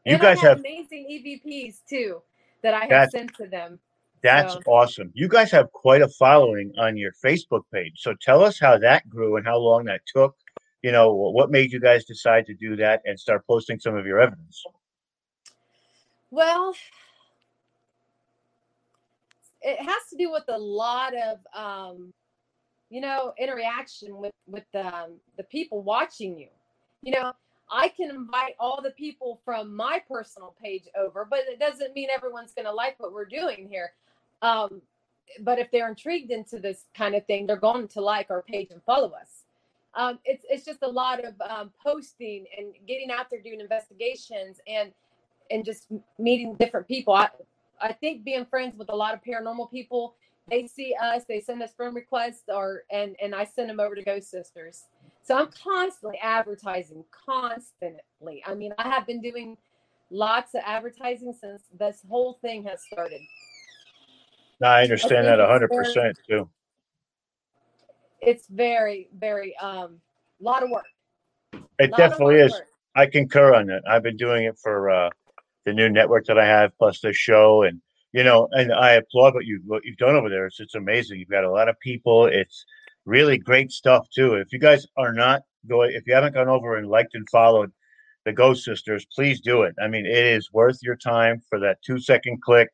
You 0.05 0.15
and 0.15 0.21
guys 0.21 0.39
I 0.43 0.49
have 0.49 0.59
amazing 0.59 1.07
EVPs 1.47 1.79
too 1.89 2.21
that 2.63 2.75
I 2.75 2.87
have 2.87 3.11
sent 3.11 3.33
to 3.37 3.47
them. 3.47 3.79
that's 4.23 4.55
So- 4.55 4.61
awesome. 4.67 5.13
You 5.15 5.29
guys 5.29 5.53
have 5.53 5.71
quite 5.71 6.03
a 6.03 6.09
following 6.09 6.73
on 6.79 6.97
your 6.97 7.13
Facebook 7.25 7.63
page. 7.73 7.95
So 7.99 8.15
tell 8.21 8.43
us 8.43 8.59
how 8.59 8.77
that 8.79 9.09
grew 9.09 9.37
and 9.37 9.47
how 9.47 9.59
long 9.59 9.85
that 9.85 10.01
took. 10.13 10.35
You 10.83 10.91
know, 10.93 11.13
what 11.13 11.51
made 11.51 11.73
you 11.73 11.81
guys 11.81 12.05
decide 12.05 12.47
to 12.47 12.55
do 12.55 12.75
that 12.77 13.03
and 13.05 13.19
start 13.19 13.47
posting 13.47 13.79
some 13.79 13.97
of 13.97 14.05
your 14.07 14.21
evidence? 14.21 14.63
Well, 16.31 16.75
it 19.67 19.81
has 19.81 20.09
to 20.11 20.17
do 20.17 20.31
with 20.31 20.45
a 20.49 20.57
lot 20.57 21.13
of, 21.17 21.39
um, 21.53 22.15
you 22.89 23.01
know, 23.01 23.33
interaction 23.37 24.17
with 24.17 24.33
with 24.47 24.65
um, 24.77 25.15
the 25.37 25.43
people 25.43 25.83
watching 25.83 26.39
you. 26.39 26.49
You 27.03 27.13
know, 27.13 27.33
I 27.69 27.89
can 27.89 28.11
invite 28.11 28.55
all 28.61 28.81
the 28.81 28.93
people 28.93 29.41
from 29.45 29.75
my 29.75 30.01
personal 30.09 30.55
page 30.63 30.85
over, 30.97 31.27
but 31.29 31.41
it 31.49 31.59
doesn't 31.59 31.95
mean 31.95 32.09
everyone's 32.15 32.53
going 32.53 32.67
to 32.67 32.73
like 32.73 32.99
what 32.99 33.13
we're 33.13 33.25
doing 33.25 33.69
here. 33.69 33.91
Um, 34.41 34.81
but 35.41 35.59
if 35.59 35.69
they're 35.73 35.89
intrigued 35.89 36.31
into 36.31 36.61
this 36.61 36.85
kind 36.97 37.17
of 37.17 37.27
thing, 37.27 37.49
they're 37.49 37.57
going 37.57 37.89
to 37.89 38.01
like 38.01 38.31
our 38.31 38.43
page 38.43 38.69
and 38.71 38.81
follow 38.85 39.11
us. 39.21 39.43
Um, 39.95 40.21
it's 40.25 40.45
it's 40.49 40.65
just 40.65 40.83
a 40.83 40.89
lot 40.89 41.25
of 41.25 41.35
um, 41.41 41.73
posting 41.85 42.45
and 42.57 42.69
getting 42.87 43.11
out 43.11 43.31
there 43.31 43.41
doing 43.41 43.61
investigations 43.61 44.61
and 44.69 44.93
and 45.51 45.65
just 45.65 45.89
meeting 46.19 46.55
different 46.55 46.87
people. 46.87 47.15
I 47.15 47.31
I 47.81 47.93
think 47.93 48.25
being 48.25 48.47
friends 48.47 48.77
with 48.77 48.89
a 48.91 48.97
lot 48.97 49.15
of 49.15 49.21
paranormal 49.23 49.71
people, 49.71 50.17
they 50.49 50.67
see 50.67 50.95
us, 51.03 51.23
they 51.29 51.41
send 51.41 51.63
us 51.63 51.73
friend 51.75 51.95
requests, 51.95 52.45
or 52.49 52.85
and 52.91 53.17
and 53.21 53.35
I 53.35 53.45
send 53.45 53.69
them 53.69 53.81
over 53.81 53.95
to 53.95 54.03
Ghost 54.03 54.31
Sisters. 54.31 54.85
So 55.23 55.37
I'm 55.37 55.49
constantly 55.63 56.19
advertising, 56.23 57.05
constantly. 57.11 58.43
I 58.47 58.55
mean, 58.55 58.73
I 58.79 58.89
have 58.89 59.07
been 59.07 59.21
doing 59.21 59.57
lots 60.11 60.55
of 60.55 60.63
advertising 60.65 61.33
since 61.39 61.63
this 61.77 62.05
whole 62.09 62.35
thing 62.35 62.65
has 62.65 62.81
started. 62.83 63.21
No, 64.61 64.69
I 64.69 64.83
understand 64.83 65.27
that 65.27 65.39
100 65.39 65.69
percent 65.69 66.19
too. 66.29 66.49
It's 68.21 68.47
very, 68.49 69.09
very 69.19 69.57
um 69.59 70.01
lot 70.41 70.63
of 70.63 70.71
work. 70.71 70.87
It 71.79 71.91
Lot 71.91 71.97
definitely 71.99 72.37
is. 72.37 72.53
work. 72.53 72.67
I 72.95 73.07
concur 73.07 73.55
on 73.55 73.67
that. 73.67 73.83
I've 73.87 74.03
been 74.03 74.17
doing 74.17 74.45
it 74.45 74.57
for 74.59 74.89
uh, 74.91 75.11
the 75.67 75.75
new 75.75 75.91
network 75.91 76.27
that 76.27 76.39
I 76.39 76.47
have, 76.47 76.73
plus 76.79 77.01
this 77.01 77.17
show, 77.17 77.63
and 77.65 77.81
you 78.13 78.25
know, 78.25 78.49
and 78.53 78.73
I 78.73 78.93
applaud 78.93 79.35
what 79.35 79.47
you 79.47 79.61
what 79.67 79.85
you've 79.85 79.99
done 79.99 80.17
over 80.17 80.31
there. 80.31 80.47
It's 80.47 80.61
it's 80.61 80.75
amazing. 80.77 81.21
You've 81.21 81.29
got 81.29 81.45
a 81.45 81.51
lot 81.51 81.69
of 81.69 81.79
people. 81.81 82.27
It's 82.27 82.65
really 83.05 83.39
great 83.39 83.71
stuff 83.73 84.07
too. 84.15 84.35
If 84.35 84.53
you 84.53 84.59
guys 84.59 84.87
are 84.97 85.13
not 85.13 85.43
going, 85.69 85.93
if 85.95 86.05
you 86.07 86.15
haven't 86.15 86.35
gone 86.35 86.49
over 86.49 86.77
and 86.77 86.89
liked 86.89 87.15
and 87.15 87.29
followed 87.31 87.73
the 88.25 88.33
Ghost 88.33 88.65
Sisters, 88.65 89.07
please 89.15 89.41
do 89.41 89.63
it. 89.63 89.75
I 89.83 89.89
mean, 89.89 90.07
it 90.07 90.17
is 90.17 90.53
worth 90.53 90.79
your 90.83 90.97
time 90.97 91.41
for 91.49 91.61
that 91.61 91.79
two 91.85 91.99
second 92.01 92.43
click. 92.43 92.69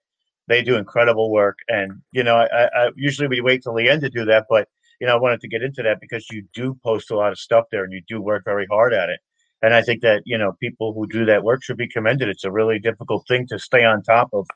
They 0.48 0.62
do 0.62 0.76
incredible 0.76 1.30
work, 1.32 1.58
and 1.68 2.02
you 2.12 2.24
know, 2.24 2.36
I, 2.36 2.46
I 2.46 2.86
I- 2.86 2.90
usually 2.96 3.28
we 3.28 3.40
wait 3.40 3.62
till 3.62 3.74
the 3.74 3.88
end 3.88 4.02
to 4.02 4.10
do 4.10 4.24
that, 4.26 4.46
but 4.50 4.68
you 5.00 5.06
know, 5.06 5.14
I 5.14 5.20
wanted 5.20 5.40
to 5.40 5.48
get 5.48 5.62
into 5.62 5.82
that 5.82 6.00
because 6.00 6.26
you 6.30 6.44
do 6.54 6.78
post 6.84 7.10
a 7.10 7.16
lot 7.16 7.32
of 7.32 7.38
stuff 7.38 7.66
there, 7.70 7.84
and 7.84 7.92
you 7.92 8.02
do 8.08 8.20
work 8.20 8.44
very 8.44 8.66
hard 8.70 8.92
at 8.94 9.08
it. 9.10 9.20
And 9.62 9.74
I 9.74 9.82
think 9.82 10.02
that 10.02 10.22
you 10.26 10.36
know 10.36 10.52
people 10.60 10.92
who 10.92 11.06
do 11.06 11.24
that 11.26 11.44
work 11.44 11.62
should 11.62 11.76
be 11.76 11.88
commended. 11.88 12.28
It's 12.28 12.44
a 12.44 12.50
really 12.50 12.78
difficult 12.78 13.26
thing 13.28 13.46
to 13.48 13.58
stay 13.58 13.84
on 13.84 14.02
top 14.02 14.28
of 14.32 14.46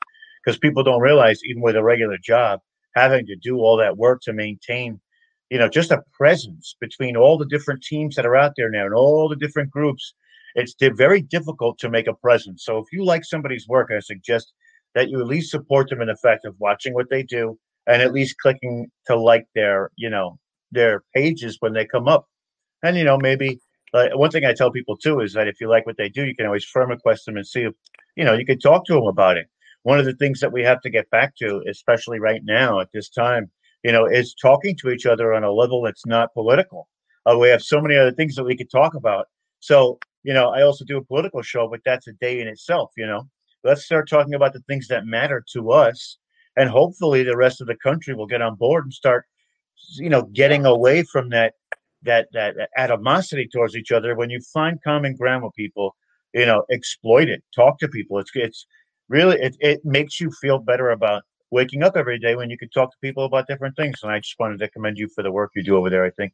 because 0.43 0.57
people 0.59 0.83
don't 0.83 1.01
realize 1.01 1.39
even 1.43 1.61
with 1.61 1.75
a 1.75 1.83
regular 1.83 2.17
job 2.17 2.59
having 2.95 3.25
to 3.27 3.35
do 3.35 3.57
all 3.57 3.77
that 3.77 3.97
work 3.97 4.21
to 4.23 4.33
maintain 4.33 4.99
you 5.49 5.57
know 5.57 5.69
just 5.69 5.91
a 5.91 6.03
presence 6.13 6.75
between 6.79 7.15
all 7.15 7.37
the 7.37 7.45
different 7.45 7.83
teams 7.83 8.15
that 8.15 8.25
are 8.25 8.35
out 8.35 8.53
there 8.57 8.69
now 8.69 8.85
and 8.85 8.93
all 8.93 9.29
the 9.29 9.35
different 9.35 9.69
groups 9.69 10.13
it's 10.55 10.73
very 10.95 11.21
difficult 11.21 11.77
to 11.77 11.89
make 11.89 12.07
a 12.07 12.13
presence 12.13 12.63
so 12.65 12.77
if 12.77 12.85
you 12.91 13.03
like 13.03 13.23
somebody's 13.23 13.67
work 13.67 13.89
i 13.95 13.99
suggest 13.99 14.53
that 14.95 15.09
you 15.09 15.19
at 15.19 15.27
least 15.27 15.51
support 15.51 15.89
them 15.89 16.01
in 16.01 16.07
the 16.07 16.15
fact 16.17 16.45
of 16.45 16.55
watching 16.59 16.93
what 16.93 17.09
they 17.09 17.23
do 17.23 17.57
and 17.85 18.01
at 18.01 18.13
least 18.13 18.35
clicking 18.41 18.87
to 19.05 19.17
like 19.17 19.45
their 19.53 19.91
you 19.95 20.09
know 20.09 20.37
their 20.71 21.03
pages 21.13 21.57
when 21.59 21.73
they 21.73 21.85
come 21.85 22.07
up 22.07 22.25
and 22.83 22.97
you 22.97 23.03
know 23.03 23.17
maybe 23.17 23.59
uh, 23.93 24.09
one 24.13 24.29
thing 24.29 24.45
i 24.45 24.53
tell 24.53 24.71
people 24.71 24.97
too 24.97 25.19
is 25.21 25.33
that 25.33 25.47
if 25.47 25.59
you 25.61 25.69
like 25.69 25.85
what 25.85 25.97
they 25.97 26.09
do 26.09 26.25
you 26.25 26.35
can 26.35 26.45
always 26.45 26.65
firm 26.65 26.89
request 26.89 27.25
them 27.25 27.37
and 27.37 27.47
see 27.47 27.61
if 27.61 27.73
you 28.17 28.25
know 28.25 28.33
you 28.33 28.45
can 28.45 28.59
talk 28.59 28.85
to 28.85 28.93
them 28.93 29.05
about 29.05 29.37
it. 29.37 29.47
One 29.83 29.99
of 29.99 30.05
the 30.05 30.15
things 30.15 30.41
that 30.41 30.51
we 30.51 30.63
have 30.63 30.81
to 30.81 30.89
get 30.89 31.09
back 31.11 31.35
to 31.37 31.63
especially 31.69 32.19
right 32.19 32.41
now 32.43 32.81
at 32.81 32.89
this 32.93 33.09
time 33.09 33.49
you 33.83 33.93
know 33.93 34.05
is 34.05 34.35
talking 34.41 34.75
to 34.77 34.89
each 34.89 35.05
other 35.05 35.33
on 35.33 35.45
a 35.45 35.51
level 35.51 35.81
that's 35.81 36.05
not 36.05 36.33
political. 36.33 36.89
Uh, 37.25 37.37
we 37.37 37.47
have 37.47 37.61
so 37.61 37.79
many 37.79 37.95
other 37.95 38.11
things 38.11 38.35
that 38.35 38.43
we 38.43 38.57
could 38.57 38.71
talk 38.71 38.95
about. 38.95 39.27
So 39.59 39.99
you 40.23 40.33
know 40.33 40.49
i 40.49 40.63
also 40.63 40.83
do 40.83 40.97
a 40.97 41.05
political 41.05 41.41
show 41.41 41.69
but 41.69 41.79
that's 41.85 42.07
a 42.07 42.13
day 42.13 42.41
in 42.41 42.47
itself 42.47 42.91
you 42.97 43.07
know. 43.07 43.29
Let's 43.63 43.85
start 43.85 44.09
talking 44.09 44.33
about 44.33 44.53
the 44.53 44.61
things 44.61 44.87
that 44.87 45.05
matter 45.05 45.43
to 45.53 45.71
us 45.71 46.17
and 46.57 46.69
hopefully 46.69 47.23
the 47.23 47.37
rest 47.37 47.61
of 47.61 47.67
the 47.67 47.75
country 47.75 48.13
will 48.15 48.27
get 48.27 48.41
on 48.41 48.55
board 48.55 48.85
and 48.85 48.93
start 48.93 49.25
you 49.95 50.09
know 50.09 50.23
getting 50.23 50.65
away 50.65 51.03
from 51.03 51.29
that 51.29 51.53
that 52.07 52.27
that 52.33 52.55
animosity 52.77 53.47
towards 53.47 53.75
each 53.75 53.91
other 53.91 54.15
when 54.15 54.29
you 54.29 54.39
find 54.53 54.81
common 54.83 55.15
ground 55.15 55.43
with 55.43 55.53
people 55.53 55.95
you 56.33 56.45
know 56.45 56.63
exploit 56.71 57.29
it 57.29 57.43
talk 57.55 57.79
to 57.79 57.87
people. 57.87 58.19
It's 58.19 58.31
it's 58.33 58.65
really 59.09 59.37
it, 59.37 59.55
it 59.59 59.79
makes 59.83 60.19
you 60.19 60.31
feel 60.31 60.59
better 60.59 60.91
about 60.91 61.23
waking 61.51 61.83
up 61.83 61.95
every 61.95 62.19
day 62.19 62.35
when 62.35 62.49
you 62.49 62.57
can 62.57 62.69
talk 62.69 62.91
to 62.91 62.97
people 63.01 63.25
about 63.25 63.47
different 63.47 63.75
things. 63.75 63.99
And 64.03 64.11
i 64.11 64.19
just 64.19 64.35
wanted 64.39 64.59
to 64.59 64.69
commend 64.69 64.97
you 64.97 65.07
for 65.15 65.23
the 65.23 65.31
work 65.31 65.51
you 65.55 65.63
do 65.63 65.77
over 65.77 65.89
there. 65.89 66.03
I 66.03 66.11
think 66.11 66.33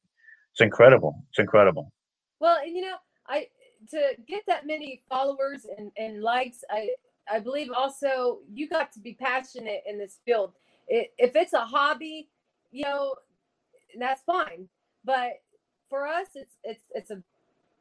it's 0.52 0.62
incredible. 0.62 1.24
It's 1.30 1.40
incredible. 1.40 1.92
Well, 2.40 2.58
and 2.64 2.76
you 2.76 2.82
know, 2.82 2.98
I 3.28 3.48
to 3.92 4.16
get 4.28 4.44
that 4.48 4.66
many 4.66 5.04
followers 5.10 5.66
and, 5.78 5.92
and 5.98 6.22
likes, 6.22 6.64
I 6.70 6.90
I 7.32 7.40
believe 7.40 7.70
also 7.72 8.40
you 8.52 8.68
got 8.68 8.92
to 8.94 9.00
be 9.00 9.14
passionate 9.14 9.84
in 9.88 9.98
this 9.98 10.20
field. 10.26 10.54
It, 10.88 11.14
if 11.18 11.36
it's 11.36 11.54
a 11.54 11.66
hobby, 11.66 12.30
you 12.72 12.84
know, 12.84 13.16
that's 13.98 14.22
fine. 14.24 14.68
But 15.06 15.43
for 15.94 16.08
us, 16.08 16.30
it's 16.34 16.56
it's 16.64 16.84
it's 16.96 17.12
a 17.12 17.22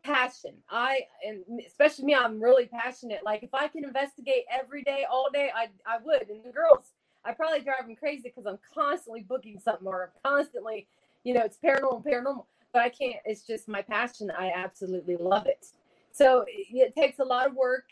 passion. 0.05 0.53
I 0.71 1.01
and 1.27 1.43
especially 1.67 2.05
me, 2.05 2.15
I'm 2.15 2.43
really 2.43 2.67
passionate. 2.67 3.21
Like 3.25 3.43
if 3.43 3.55
I 3.55 3.69
can 3.69 3.85
investigate 3.85 4.45
every 4.51 4.83
day, 4.83 5.07
all 5.11 5.31
day, 5.33 5.51
I 5.57 5.69
I 5.87 5.97
would. 6.05 6.29
And 6.29 6.45
the 6.45 6.51
girls, 6.51 6.93
I 7.25 7.33
probably 7.33 7.61
drive 7.61 7.87
them 7.87 7.97
crazy 7.97 8.25
because 8.25 8.45
I'm 8.45 8.59
constantly 8.75 9.23
booking 9.23 9.59
something 9.59 9.87
or 9.87 10.03
I'm 10.03 10.31
constantly, 10.31 10.89
you 11.25 11.33
know, 11.33 11.41
it's 11.41 11.57
paranormal, 11.57 12.05
paranormal. 12.05 12.45
But 12.75 12.83
I 12.83 12.91
can't. 12.91 13.17
It's 13.25 13.47
just 13.47 13.67
my 13.67 13.81
passion. 13.81 14.31
I 14.31 14.53
absolutely 14.55 15.17
love 15.17 15.47
it. 15.47 15.69
So 16.13 16.45
it, 16.47 16.67
it 16.71 16.95
takes 16.95 17.19
a 17.19 17.25
lot 17.25 17.47
of 17.47 17.55
work 17.55 17.85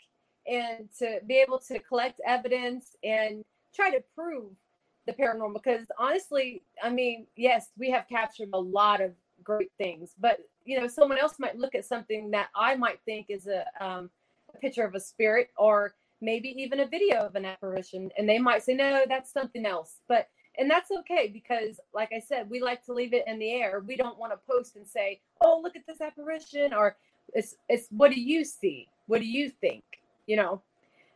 and 0.45 0.87
to 0.99 1.19
be 1.25 1.37
able 1.37 1.57
to 1.57 1.79
collect 1.79 2.21
evidence 2.27 2.95
and 3.03 3.43
try 3.73 3.89
to 3.89 4.03
prove 4.13 4.51
the 5.07 5.13
paranormal 5.13 5.53
because 5.53 5.87
honestly 5.97 6.61
i 6.83 6.89
mean 6.89 7.25
yes 7.35 7.69
we 7.75 7.89
have 7.89 8.07
captured 8.07 8.49
a 8.53 8.59
lot 8.59 9.01
of 9.01 9.11
great 9.43 9.71
things. 9.77 10.13
But 10.19 10.39
you 10.65 10.79
know 10.79 10.87
someone 10.87 11.17
else 11.17 11.39
might 11.39 11.57
look 11.57 11.75
at 11.75 11.85
something 11.85 12.29
that 12.31 12.49
i 12.55 12.75
might 12.75 12.99
think 13.05 13.27
is 13.29 13.47
a, 13.47 13.65
um, 13.79 14.09
a 14.53 14.57
picture 14.59 14.85
of 14.85 14.95
a 14.95 14.99
spirit 14.99 15.49
or 15.57 15.95
maybe 16.21 16.49
even 16.61 16.81
a 16.81 16.85
video 16.85 17.17
of 17.17 17.35
an 17.35 17.45
apparition 17.45 18.11
and 18.17 18.29
they 18.29 18.37
might 18.37 18.63
say 18.63 18.73
no 18.73 19.03
that's 19.07 19.31
something 19.33 19.65
else. 19.65 19.97
But 20.07 20.29
and 20.59 20.69
that's 20.69 20.91
okay 20.91 21.27
because 21.27 21.79
like 21.93 22.11
i 22.13 22.19
said 22.19 22.49
we 22.49 22.61
like 22.61 22.85
to 22.85 22.93
leave 22.93 23.13
it 23.13 23.23
in 23.27 23.39
the 23.39 23.51
air. 23.53 23.83
We 23.85 23.95
don't 23.95 24.17
want 24.19 24.33
to 24.33 24.39
post 24.47 24.75
and 24.75 24.87
say 24.87 25.19
oh 25.41 25.59
look 25.63 25.75
at 25.75 25.85
this 25.87 26.01
apparition 26.01 26.73
or 26.73 26.95
it's 27.33 27.55
it's 27.69 27.87
what 27.89 28.11
do 28.11 28.19
you 28.21 28.43
see? 28.43 28.87
What 29.07 29.21
do 29.21 29.27
you 29.27 29.49
think? 29.49 29.83
You 30.27 30.35
know? 30.37 30.61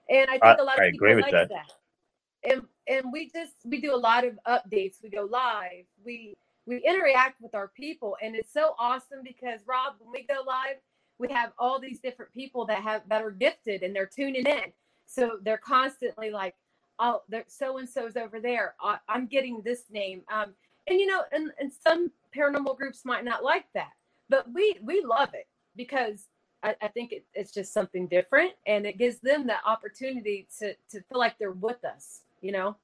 And 0.09 0.27
i 0.29 0.33
think 0.33 0.43
I- 0.43 0.55
a 0.55 0.63
lot 0.63 0.79
I 0.79 0.85
of 0.85 0.91
people 0.91 1.07
agree 1.07 1.15
with 1.15 1.23
like 1.25 1.33
that. 1.33 1.49
that. 1.49 2.51
And 2.51 2.61
and 2.87 3.11
we 3.11 3.29
just 3.29 3.53
we 3.65 3.81
do 3.81 3.93
a 3.93 3.97
lot 4.09 4.23
of 4.23 4.39
updates. 4.47 5.01
We 5.03 5.09
go 5.09 5.23
live. 5.23 5.85
We 6.03 6.35
we 6.65 6.77
interact 6.77 7.41
with 7.41 7.53
our 7.53 7.67
people 7.67 8.17
and 8.21 8.35
it's 8.35 8.51
so 8.51 8.75
awesome 8.79 9.19
because 9.23 9.59
rob 9.67 9.93
when 9.99 10.11
we 10.11 10.23
go 10.23 10.41
live 10.45 10.77
we 11.17 11.29
have 11.29 11.53
all 11.57 11.79
these 11.79 11.99
different 11.99 12.33
people 12.33 12.65
that 12.65 12.81
have 12.81 13.01
that 13.09 13.21
are 13.21 13.31
gifted 13.31 13.83
and 13.83 13.95
they're 13.95 14.05
tuning 14.05 14.45
in. 14.45 14.71
So 15.05 15.37
they're 15.43 15.57
constantly 15.57 16.29
like 16.29 16.55
oh 16.99 17.21
so 17.47 17.77
and 17.77 17.87
so's 17.87 18.17
over 18.17 18.39
there. 18.39 18.75
I, 18.81 18.97
i'm 19.07 19.27
getting 19.27 19.61
this 19.63 19.83
name. 19.91 20.21
Um 20.33 20.53
and 20.87 20.99
you 20.99 21.07
know 21.07 21.23
and, 21.31 21.51
and 21.59 21.71
some 21.71 22.11
paranormal 22.35 22.77
groups 22.77 23.05
might 23.05 23.23
not 23.23 23.43
like 23.43 23.65
that 23.73 23.91
but 24.29 24.45
we 24.53 24.77
we 24.83 25.01
love 25.03 25.29
it 25.33 25.47
because 25.75 26.27
I, 26.63 26.75
I 26.81 26.87
think 26.89 27.11
it, 27.11 27.25
it's 27.33 27.51
just 27.51 27.73
something 27.73 28.07
different 28.07 28.53
and 28.67 28.85
it 28.85 28.97
gives 28.97 29.17
them 29.19 29.47
the 29.47 29.55
opportunity 29.65 30.47
to 30.59 30.73
to 30.91 31.01
feel 31.01 31.19
like 31.19 31.37
they're 31.39 31.51
with 31.51 31.83
us 31.85 32.21
you 32.41 32.51
know? 32.51 32.75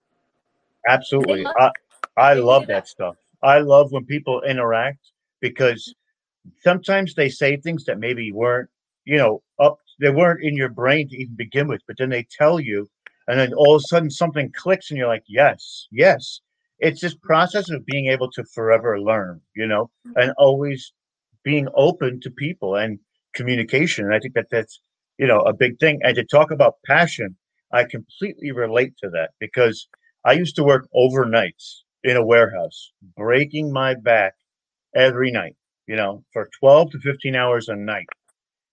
Absolutely. 0.87 1.45
I 1.45 1.71
i 2.17 2.33
they 2.33 2.41
love 2.41 2.65
that 2.67 2.77
up. 2.83 2.87
stuff 2.87 3.15
I 3.43 3.59
love 3.59 3.91
when 3.91 4.05
people 4.05 4.41
interact 4.41 5.11
because 5.39 5.93
sometimes 6.63 7.15
they 7.15 7.29
say 7.29 7.57
things 7.57 7.85
that 7.85 7.99
maybe 7.99 8.31
weren't, 8.31 8.69
you 9.05 9.17
know, 9.17 9.41
up, 9.59 9.77
they 9.99 10.09
weren't 10.09 10.43
in 10.43 10.55
your 10.55 10.69
brain 10.69 11.09
to 11.09 11.17
even 11.17 11.35
begin 11.35 11.67
with, 11.67 11.81
but 11.87 11.97
then 11.97 12.09
they 12.09 12.25
tell 12.37 12.59
you, 12.59 12.87
and 13.27 13.39
then 13.39 13.53
all 13.53 13.75
of 13.75 13.79
a 13.79 13.87
sudden 13.87 14.09
something 14.09 14.51
clicks 14.55 14.89
and 14.89 14.97
you're 14.97 15.07
like, 15.07 15.23
yes, 15.27 15.87
yes. 15.91 16.41
It's 16.79 17.01
this 17.01 17.15
process 17.15 17.69
of 17.69 17.85
being 17.85 18.07
able 18.07 18.31
to 18.31 18.43
forever 18.43 18.99
learn, 18.99 19.39
you 19.55 19.67
know, 19.67 19.91
mm-hmm. 20.07 20.19
and 20.19 20.33
always 20.37 20.93
being 21.43 21.67
open 21.75 22.19
to 22.21 22.31
people 22.31 22.75
and 22.75 22.99
communication. 23.33 24.05
And 24.05 24.15
I 24.15 24.19
think 24.19 24.33
that 24.33 24.47
that's, 24.51 24.81
you 25.17 25.27
know, 25.27 25.41
a 25.41 25.53
big 25.53 25.79
thing. 25.79 25.99
And 26.03 26.15
to 26.15 26.23
talk 26.23 26.49
about 26.49 26.75
passion, 26.85 27.35
I 27.71 27.83
completely 27.83 28.51
relate 28.51 28.93
to 29.03 29.09
that 29.11 29.31
because 29.39 29.87
I 30.25 30.33
used 30.33 30.55
to 30.55 30.63
work 30.63 30.87
overnights 30.95 31.81
in 32.03 32.17
a 32.17 32.25
warehouse, 32.25 32.91
breaking 33.15 33.71
my 33.71 33.93
back 33.93 34.33
every 34.95 35.31
night, 35.31 35.55
you 35.87 35.95
know, 35.95 36.23
for 36.33 36.49
12 36.59 36.91
to 36.91 36.99
15 36.99 37.35
hours 37.35 37.69
a 37.69 37.75
night. 37.75 38.07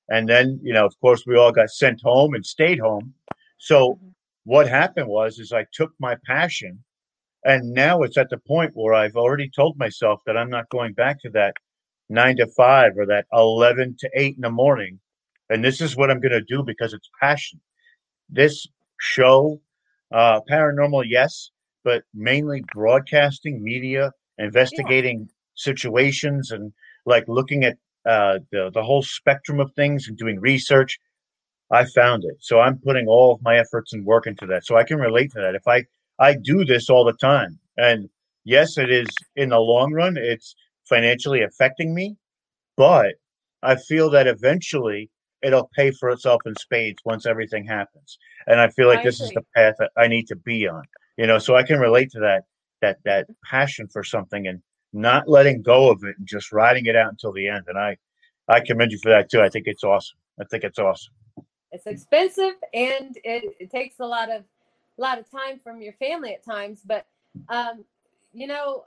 And 0.09 0.29
then, 0.29 0.59
you 0.63 0.73
know, 0.73 0.87
of 0.87 0.99
course, 1.01 1.25
we 1.27 1.37
all 1.37 1.53
got 1.53 1.71
sent 1.71 2.01
home 2.03 2.35
and 2.35 2.45
stayed 2.45 2.79
home. 2.79 3.13
So 3.59 3.95
mm-hmm. 3.95 4.09
what 4.45 4.69
happened 4.69 5.09
was, 5.09 5.39
is 5.39 5.53
I 5.53 5.67
took 5.73 5.93
my 5.99 6.17
passion 6.27 6.83
and 7.45 7.73
now 7.73 8.03
it's 8.03 8.17
at 8.17 8.31
the 8.31 8.39
point 8.39 8.73
where 8.75 8.95
I've 8.95 9.17
already 9.17 9.49
told 9.49 9.79
myself 9.79 10.21
that 10.27 10.37
I'm 10.37 10.51
not 10.51 10.69
going 10.71 10.93
back 10.93 11.21
to 11.23 11.31
that 11.31 11.55
nine 12.09 12.37
to 12.37 12.47
five 12.47 12.93
or 12.97 13.07
that 13.07 13.27
11 13.33 13.97
to 14.01 14.11
eight 14.15 14.37
in 14.37 14.43
the 14.43 14.51
morning. 14.51 14.99
And 15.51 15.65
this 15.65 15.81
is 15.81 15.97
what 15.97 16.11
I'm 16.11 16.21
going 16.21 16.33
to 16.33 16.43
do 16.43 16.63
because 16.63 16.93
it's 16.93 17.11
passion. 17.21 17.61
This 18.29 18.67
show, 19.01 19.61
uh, 20.13 20.41
paranormal, 20.51 21.05
yes, 21.07 21.51
but 21.89 22.05
mainly 22.13 22.63
broadcasting, 22.75 23.65
media, 23.65 24.13
investigating 24.37 25.21
yeah. 25.21 25.27
situations, 25.55 26.51
and 26.51 26.71
like 27.07 27.25
looking 27.29 27.65
at 27.65 27.79
uh, 28.05 28.41
the 28.53 28.71
the 28.75 28.83
whole 28.83 29.03
spectrum 29.03 29.59
of 29.59 29.73
things 29.73 30.07
and 30.07 30.19
doing 30.19 30.39
research. 30.39 30.99
I 31.71 31.87
found 31.87 32.25
it, 32.25 32.37
so 32.41 32.61
I'm 32.61 32.79
putting 32.79 33.07
all 33.09 33.33
of 33.33 33.41
my 33.43 33.57
efforts 33.57 33.95
and 33.95 34.05
work 34.05 34.27
into 34.27 34.45
that. 34.49 34.67
So 34.67 34.77
I 34.77 34.85
can 34.85 34.99
relate 34.99 35.33
to 35.33 35.41
that. 35.41 35.55
If 35.55 35.67
I 35.67 35.85
I 36.19 36.35
do 36.35 36.63
this 36.67 36.91
all 36.91 37.05
the 37.07 37.15
time, 37.15 37.59
and 37.79 38.11
yes, 38.45 38.77
it 38.77 38.91
is 38.91 39.09
in 39.35 39.49
the 39.49 39.59
long 39.59 39.95
run, 39.95 40.19
it's 40.19 40.55
financially 40.91 41.43
affecting 41.43 41.95
me, 41.95 42.17
but 42.77 43.15
I 43.63 43.77
feel 43.77 44.11
that 44.11 44.27
eventually 44.27 45.11
it'll 45.43 45.71
pay 45.75 45.91
for 45.93 46.11
itself 46.11 46.43
in 46.45 46.55
spades 46.57 47.01
once 47.07 47.25
everything 47.25 47.65
happens. 47.65 48.19
And 48.47 48.61
I 48.61 48.69
feel 48.69 48.89
like 48.89 49.01
I 49.01 49.05
this 49.05 49.21
is 49.23 49.31
the 49.31 49.47
path 49.57 49.77
that 49.79 49.91
I 49.97 50.07
need 50.07 50.27
to 50.29 50.37
be 50.37 50.69
on. 50.69 50.83
You 51.19 51.27
know, 51.27 51.39
so 51.39 51.55
I 51.55 51.63
can 51.63 51.79
relate 51.79 52.11
to 52.13 52.21
that 52.21 52.45
that 52.81 52.99
that 53.05 53.27
passion 53.45 53.89
for 53.89 54.03
something 54.03 54.47
and 54.47 54.63
not 54.95 55.29
letting 55.29 55.61
go 55.61 55.91
of 55.91 56.03
it 56.05 56.17
and 56.17 56.27
just 56.27 56.53
riding 56.53 56.87
it 56.87 56.97
out 56.97 57.11
until 57.11 57.33
the 57.33 57.49
end. 57.49 57.65
And 57.69 57.79
I 57.79 57.97
I 58.49 58.61
commend 58.61 58.93
you 58.93 58.99
for 59.03 59.11
that 59.11 59.31
too. 59.31 59.43
I 59.43 59.51
think 59.51 59.67
it's 59.67 59.85
awesome. 59.85 60.17
I 60.41 60.45
think 60.45 60.65
it's 60.65 60.79
awesome. 60.79 61.13
It's 61.71 61.87
expensive 61.87 62.55
and 62.73 63.19
it, 63.25 63.55
it 63.61 63.71
takes 63.71 64.01
a 64.01 64.07
lot 64.07 64.31
of 64.31 64.45
a 64.99 65.01
lot 65.01 65.19
of 65.19 65.31
time 65.31 65.61
from 65.63 65.83
your 65.83 65.93
family 65.93 66.33
at 66.33 66.43
times, 66.43 66.81
but 66.85 67.07
um, 67.51 67.85
you 68.33 68.47
know, 68.47 68.85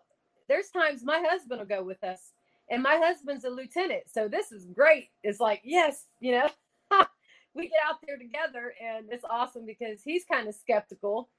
there's 0.48 0.70
times 0.70 1.04
my 1.04 1.24
husband 1.30 1.60
will 1.60 1.68
go 1.68 1.84
with 1.84 2.04
us 2.04 2.32
and 2.72 2.82
my 2.82 2.96
husband's 2.96 3.46
a 3.46 3.50
lieutenant 3.50 4.04
so 4.12 4.28
this 4.28 4.52
is 4.52 4.66
great 4.74 5.10
it's 5.24 5.40
like 5.40 5.62
yes 5.64 6.06
you 6.20 6.32
know 6.32 6.50
we 7.54 7.68
get 7.68 7.80
out 7.88 7.98
there 8.06 8.18
together 8.18 8.74
and 8.82 9.06
it's 9.12 9.26
awesome 9.30 9.66
because 9.66 10.02
he's 10.04 10.26
kind 10.26 10.48
of 10.48 10.56
skeptical 10.56 11.30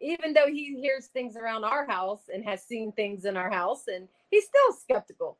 even 0.00 0.32
though 0.32 0.46
he 0.46 0.80
hears 0.80 1.06
things 1.06 1.36
around 1.36 1.64
our 1.64 1.86
house 1.86 2.22
and 2.32 2.44
has 2.44 2.62
seen 2.64 2.92
things 2.92 3.24
in 3.24 3.36
our 3.36 3.50
house 3.50 3.84
and 3.86 4.08
he's 4.30 4.46
still 4.46 4.72
skeptical. 4.72 5.38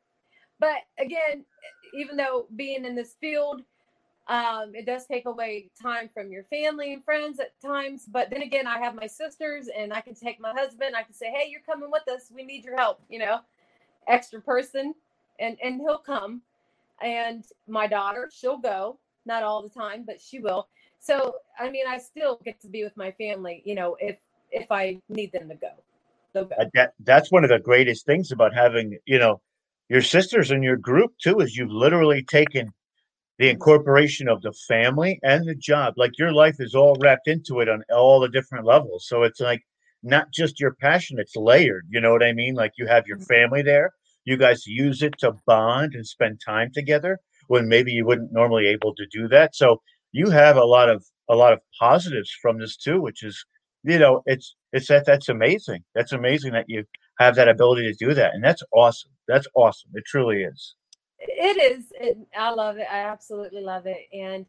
But 0.59 0.77
again 0.99 1.45
even 1.93 2.15
though 2.17 2.47
being 2.55 2.85
in 2.85 2.95
this 2.95 3.15
field 3.19 3.63
um, 4.27 4.73
it 4.75 4.85
does 4.85 5.07
take 5.07 5.25
away 5.25 5.71
time 5.81 6.09
from 6.13 6.31
your 6.31 6.43
family 6.45 6.93
and 6.93 7.03
friends 7.03 7.39
at 7.39 7.59
times. 7.59 8.05
But 8.07 8.29
then 8.29 8.43
again 8.43 8.67
i 8.67 8.79
have 8.79 8.95
my 8.95 9.07
sisters 9.07 9.67
and 9.75 9.91
i 9.93 10.01
can 10.01 10.15
take 10.15 10.39
my 10.39 10.53
husband. 10.53 10.95
I 10.95 11.03
can 11.03 11.13
say 11.13 11.31
hey 11.31 11.49
you're 11.49 11.61
coming 11.61 11.91
with 11.91 12.07
us. 12.07 12.31
We 12.33 12.43
need 12.43 12.63
your 12.63 12.77
help 12.77 13.01
you 13.09 13.19
know 13.19 13.39
extra 14.07 14.41
person 14.41 14.93
and 15.39 15.57
and 15.63 15.81
he'll 15.81 15.97
come. 15.97 16.41
And 17.01 17.43
my 17.67 17.87
daughter 17.87 18.29
she'll 18.31 18.59
go. 18.59 18.99
Not 19.25 19.43
all 19.43 19.61
the 19.61 19.69
time 19.69 20.03
but 20.05 20.21
she 20.21 20.39
will. 20.39 20.67
So 20.99 21.35
i 21.59 21.69
mean 21.69 21.85
i 21.87 21.97
still 21.97 22.39
get 22.45 22.61
to 22.61 22.67
be 22.67 22.83
with 22.83 22.95
my 22.95 23.11
family 23.11 23.63
you 23.65 23.75
know 23.75 23.97
if 23.99 24.17
if 24.51 24.71
i 24.71 24.97
need 25.09 25.31
them 25.31 25.49
to 25.49 25.55
go. 25.55 25.71
They'll 26.33 26.45
go. 26.45 26.55
That, 26.73 26.93
that's 26.99 27.31
one 27.31 27.43
of 27.43 27.49
the 27.49 27.59
greatest 27.59 28.05
things 28.05 28.31
about 28.31 28.53
having 28.53 28.97
you 29.05 29.19
know 29.19 29.41
your 29.89 30.01
sisters 30.01 30.51
in 30.51 30.63
your 30.63 30.77
group 30.77 31.11
too 31.21 31.39
is 31.39 31.55
you've 31.55 31.71
literally 31.71 32.23
taken 32.23 32.71
the 33.37 33.49
incorporation 33.49 34.27
of 34.29 34.41
the 34.41 34.53
family 34.67 35.19
and 35.23 35.47
the 35.47 35.55
job. 35.55 35.95
Like 35.97 36.17
your 36.17 36.31
life 36.31 36.57
is 36.59 36.75
all 36.75 36.95
wrapped 37.01 37.27
into 37.27 37.59
it 37.59 37.67
on 37.67 37.83
all 37.91 38.19
the 38.19 38.29
different 38.29 38.65
levels. 38.65 39.07
So 39.07 39.23
it's 39.23 39.39
like 39.39 39.61
not 40.03 40.31
just 40.31 40.59
your 40.59 40.73
passion 40.73 41.19
it's 41.19 41.35
layered 41.35 41.85
you 41.89 42.01
know 42.01 42.11
what 42.11 42.23
i 42.23 42.33
mean? 42.33 42.55
Like 42.55 42.73
you 42.77 42.87
have 42.87 43.05
your 43.07 43.17
mm-hmm. 43.17 43.33
family 43.33 43.61
there. 43.61 43.91
You 44.25 44.37
guys 44.37 44.67
use 44.67 45.01
it 45.01 45.15
to 45.19 45.33
bond 45.45 45.95
and 45.95 46.05
spend 46.05 46.39
time 46.45 46.71
together 46.73 47.19
when 47.47 47.67
maybe 47.67 47.91
you 47.91 48.05
wouldn't 48.05 48.31
normally 48.31 48.67
able 48.67 48.93
to 48.95 49.05
do 49.11 49.27
that. 49.29 49.55
So 49.55 49.81
you 50.11 50.29
have 50.29 50.57
a 50.57 50.63
lot 50.63 50.89
of 50.89 51.03
a 51.29 51.35
lot 51.35 51.53
of 51.53 51.59
positives 51.79 52.31
from 52.41 52.59
this 52.59 52.77
too, 52.77 53.01
which 53.01 53.23
is 53.23 53.43
you 53.83 53.99
know 53.99 54.21
it's 54.25 54.55
it's 54.73 54.87
that 54.87 55.05
that's 55.05 55.29
amazing. 55.29 55.83
That's 55.95 56.11
amazing 56.11 56.53
that 56.53 56.65
you 56.67 56.85
have 57.19 57.35
that 57.35 57.47
ability 57.47 57.91
to 57.91 58.05
do 58.05 58.13
that, 58.13 58.33
and 58.33 58.43
that's 58.43 58.63
awesome. 58.73 59.11
That's 59.27 59.47
awesome. 59.55 59.91
It 59.93 60.03
truly 60.05 60.43
is. 60.43 60.75
It 61.19 61.77
is. 61.77 61.85
It, 61.99 62.17
I 62.37 62.51
love 62.51 62.77
it. 62.77 62.87
I 62.91 62.99
absolutely 62.99 63.61
love 63.61 63.85
it. 63.85 64.07
And 64.11 64.45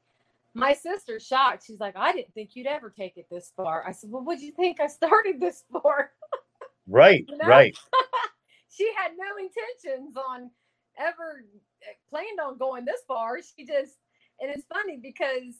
my 0.54 0.72
sister's 0.72 1.26
shocked. 1.26 1.64
She's 1.66 1.80
like, 1.80 1.96
I 1.96 2.12
didn't 2.12 2.32
think 2.34 2.50
you'd 2.54 2.66
ever 2.66 2.90
take 2.90 3.16
it 3.16 3.26
this 3.30 3.52
far. 3.56 3.86
I 3.86 3.92
said, 3.92 4.10
Well, 4.10 4.24
what 4.24 4.38
do 4.38 4.46
you 4.46 4.52
think 4.52 4.80
I 4.80 4.86
started 4.86 5.40
this 5.40 5.64
for? 5.70 6.12
Right, 6.86 7.24
you 7.28 7.36
know? 7.36 7.46
right. 7.46 7.76
she 8.70 8.90
had 8.96 9.12
no 9.16 9.36
intentions 9.36 10.16
on 10.16 10.50
ever 10.98 11.44
eh, 11.82 11.92
planned 12.10 12.40
on 12.42 12.58
going 12.58 12.84
this 12.84 13.00
far. 13.06 13.38
She 13.42 13.64
just, 13.64 13.96
and 14.40 14.50
it's 14.50 14.66
funny 14.72 14.98
because 15.02 15.54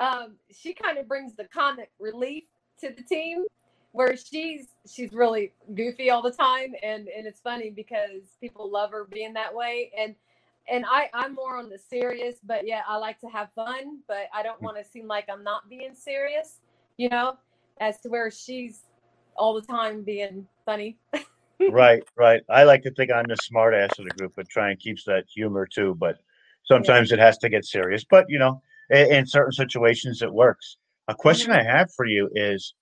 um, 0.00 0.36
she 0.50 0.74
kind 0.74 0.98
of 0.98 1.06
brings 1.06 1.34
the 1.36 1.44
comic 1.44 1.90
relief 2.00 2.44
to 2.82 2.92
the 2.96 3.02
team 3.02 3.44
where 3.92 4.16
she's 4.16 4.68
she's 4.90 5.12
really 5.12 5.52
goofy 5.74 6.10
all 6.10 6.22
the 6.22 6.30
time 6.30 6.74
and 6.82 7.08
and 7.08 7.26
it's 7.26 7.40
funny 7.40 7.70
because 7.70 8.36
people 8.40 8.70
love 8.70 8.90
her 8.90 9.04
being 9.04 9.32
that 9.32 9.54
way 9.54 9.90
and 9.98 10.14
and 10.68 10.84
I 10.88 11.08
I'm 11.12 11.34
more 11.34 11.56
on 11.56 11.68
the 11.68 11.78
serious 11.78 12.36
but 12.44 12.66
yeah 12.66 12.82
I 12.88 12.96
like 12.96 13.20
to 13.20 13.28
have 13.28 13.48
fun 13.54 14.00
but 14.08 14.28
I 14.34 14.42
don't 14.42 14.58
hmm. 14.58 14.66
want 14.66 14.76
to 14.78 14.84
seem 14.84 15.06
like 15.06 15.28
I'm 15.30 15.44
not 15.44 15.68
being 15.68 15.94
serious 15.94 16.60
you 16.96 17.08
know 17.08 17.36
as 17.80 18.00
to 18.00 18.08
where 18.08 18.30
she's 18.30 18.80
all 19.36 19.54
the 19.54 19.66
time 19.66 20.02
being 20.02 20.46
funny 20.64 20.98
right, 21.70 22.02
right. 22.16 22.42
I 22.48 22.64
like 22.64 22.82
to 22.82 22.90
think 22.92 23.10
I'm 23.12 23.26
the 23.28 23.36
smart 23.36 23.74
ass 23.74 23.98
of 23.98 24.04
the 24.04 24.10
group, 24.12 24.32
but 24.36 24.48
try 24.48 24.70
and 24.70 24.78
keeps 24.78 25.04
that 25.04 25.24
humor 25.32 25.66
too. 25.66 25.96
But 25.98 26.16
sometimes 26.64 27.10
yeah. 27.10 27.14
it 27.14 27.20
has 27.20 27.38
to 27.38 27.48
get 27.48 27.64
serious. 27.64 28.04
But 28.08 28.26
you 28.28 28.38
know, 28.38 28.60
in, 28.90 29.12
in 29.12 29.26
certain 29.26 29.52
situations, 29.52 30.22
it 30.22 30.32
works. 30.32 30.76
A 31.08 31.14
question. 31.14 31.50
I 31.50 31.62
have 31.62 31.92
for 31.94 32.06
you 32.06 32.30
is, 32.34 32.74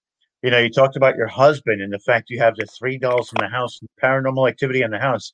you 0.42 0.50
know, 0.50 0.58
you 0.58 0.70
talked 0.70 0.96
about 0.96 1.16
your 1.16 1.26
husband 1.26 1.80
and 1.80 1.92
the 1.92 1.98
fact 1.98 2.30
you 2.30 2.38
have 2.38 2.54
the 2.56 2.66
three 2.66 2.98
dolls 2.98 3.32
in 3.32 3.42
the 3.42 3.48
house, 3.48 3.80
paranormal 4.02 4.48
activity 4.48 4.82
in 4.82 4.90
the 4.90 4.98
house. 4.98 5.32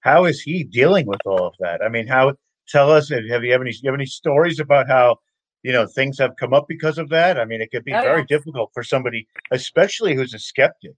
How 0.00 0.24
is 0.24 0.40
he 0.40 0.64
dealing 0.64 1.06
with 1.06 1.20
all 1.24 1.46
of 1.46 1.54
that? 1.60 1.80
I 1.82 1.88
mean, 1.88 2.06
how? 2.06 2.34
Tell 2.68 2.90
us. 2.90 3.08
Have 3.10 3.24
you 3.24 3.52
have 3.52 3.60
any? 3.60 3.72
You 3.82 3.90
have 3.90 3.98
any 3.98 4.06
stories 4.06 4.58
about 4.58 4.88
how? 4.88 5.16
You 5.62 5.72
know, 5.72 5.86
things 5.86 6.18
have 6.18 6.36
come 6.38 6.52
up 6.52 6.66
because 6.68 6.98
of 6.98 7.08
that. 7.08 7.38
I 7.38 7.44
mean, 7.46 7.62
it 7.62 7.70
could 7.70 7.84
be 7.84 7.94
oh, 7.94 8.02
very 8.02 8.20
yeah. 8.20 8.36
difficult 8.36 8.70
for 8.74 8.82
somebody, 8.82 9.26
especially 9.50 10.14
who's 10.14 10.34
a 10.34 10.38
skeptic, 10.38 10.92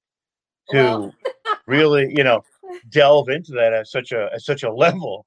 to 0.71 0.77
well. 0.77 1.15
really, 1.67 2.13
you 2.17 2.25
know, 2.25 2.43
delve 2.91 3.29
into 3.29 3.53
that 3.53 3.73
at 3.73 3.87
such 3.87 4.13
a 4.13 4.29
at 4.33 4.41
such 4.41 4.63
a 4.63 4.73
level. 4.73 5.27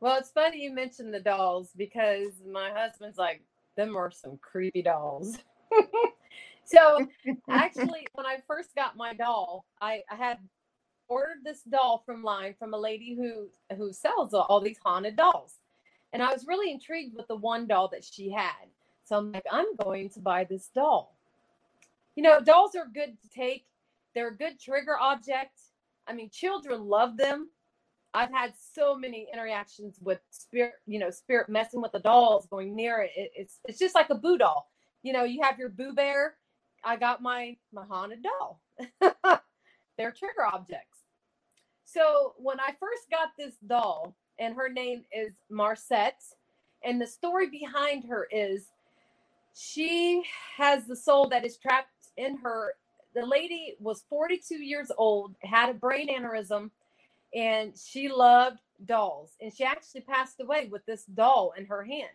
Well, 0.00 0.18
it's 0.18 0.30
funny 0.30 0.62
you 0.62 0.74
mentioned 0.74 1.14
the 1.14 1.20
dolls 1.20 1.70
because 1.76 2.28
my 2.50 2.70
husband's 2.70 3.16
like, 3.16 3.42
them 3.76 3.96
are 3.96 4.10
some 4.10 4.38
creepy 4.38 4.82
dolls. 4.82 5.38
so 6.64 7.06
actually, 7.48 8.06
when 8.14 8.26
I 8.26 8.38
first 8.46 8.74
got 8.74 8.96
my 8.96 9.14
doll, 9.14 9.64
I, 9.80 10.02
I 10.10 10.16
had 10.16 10.38
ordered 11.08 11.44
this 11.44 11.62
doll 11.62 12.02
from 12.06 12.22
line 12.22 12.54
from 12.58 12.74
a 12.74 12.78
lady 12.78 13.14
who 13.14 13.48
who 13.76 13.92
sells 13.92 14.32
all 14.34 14.60
these 14.60 14.78
haunted 14.84 15.16
dolls. 15.16 15.58
And 16.12 16.22
I 16.22 16.32
was 16.32 16.46
really 16.46 16.70
intrigued 16.70 17.16
with 17.16 17.26
the 17.26 17.36
one 17.36 17.66
doll 17.66 17.88
that 17.88 18.04
she 18.04 18.30
had. 18.30 18.68
So 19.04 19.16
I'm 19.16 19.32
like, 19.32 19.44
I'm 19.50 19.74
going 19.76 20.10
to 20.10 20.20
buy 20.20 20.44
this 20.44 20.70
doll. 20.74 21.16
You 22.14 22.22
know, 22.22 22.40
dolls 22.40 22.76
are 22.76 22.86
good 22.86 23.20
to 23.20 23.28
take 23.28 23.66
they're 24.14 24.28
a 24.28 24.36
good 24.36 24.60
trigger 24.60 24.96
object. 24.98 25.60
I 26.06 26.12
mean, 26.12 26.30
children 26.30 26.86
love 26.86 27.16
them. 27.16 27.50
I've 28.14 28.30
had 28.32 28.54
so 28.74 28.96
many 28.96 29.28
interactions 29.32 29.98
with 30.00 30.20
spirit, 30.30 30.74
you 30.86 31.00
know, 31.00 31.10
spirit 31.10 31.48
messing 31.48 31.82
with 31.82 31.92
the 31.92 31.98
dolls, 32.00 32.46
going 32.46 32.76
near 32.76 33.02
it. 33.02 33.10
it 33.16 33.32
it's 33.34 33.58
it's 33.66 33.78
just 33.78 33.94
like 33.96 34.10
a 34.10 34.14
boo 34.14 34.38
doll. 34.38 34.70
You 35.02 35.12
know, 35.12 35.24
you 35.24 35.42
have 35.42 35.58
your 35.58 35.68
boo 35.70 35.92
bear. 35.94 36.36
I 36.84 36.96
got 36.96 37.22
my 37.22 37.56
my 37.72 37.84
haunted 37.84 38.22
doll. 38.22 38.60
They're 39.98 40.12
trigger 40.12 40.44
objects. 40.52 40.98
So 41.84 42.34
when 42.38 42.60
I 42.60 42.74
first 42.80 43.10
got 43.10 43.30
this 43.38 43.54
doll, 43.66 44.16
and 44.38 44.54
her 44.56 44.68
name 44.68 45.04
is 45.12 45.32
Marcette, 45.50 46.22
and 46.84 47.00
the 47.00 47.06
story 47.06 47.48
behind 47.48 48.04
her 48.04 48.28
is 48.30 48.66
she 49.54 50.24
has 50.56 50.86
the 50.86 50.96
soul 50.96 51.28
that 51.30 51.44
is 51.44 51.56
trapped 51.56 51.88
in 52.16 52.38
her. 52.38 52.74
The 53.14 53.26
lady 53.26 53.76
was 53.80 54.04
42 54.08 54.56
years 54.56 54.90
old, 54.98 55.34
had 55.42 55.70
a 55.70 55.74
brain 55.74 56.08
aneurysm, 56.08 56.70
and 57.34 57.76
she 57.76 58.08
loved 58.08 58.58
dolls. 58.84 59.32
And 59.40 59.52
she 59.52 59.64
actually 59.64 60.02
passed 60.02 60.40
away 60.40 60.68
with 60.70 60.84
this 60.86 61.04
doll 61.04 61.52
in 61.56 61.66
her 61.66 61.82
hand. 61.82 62.08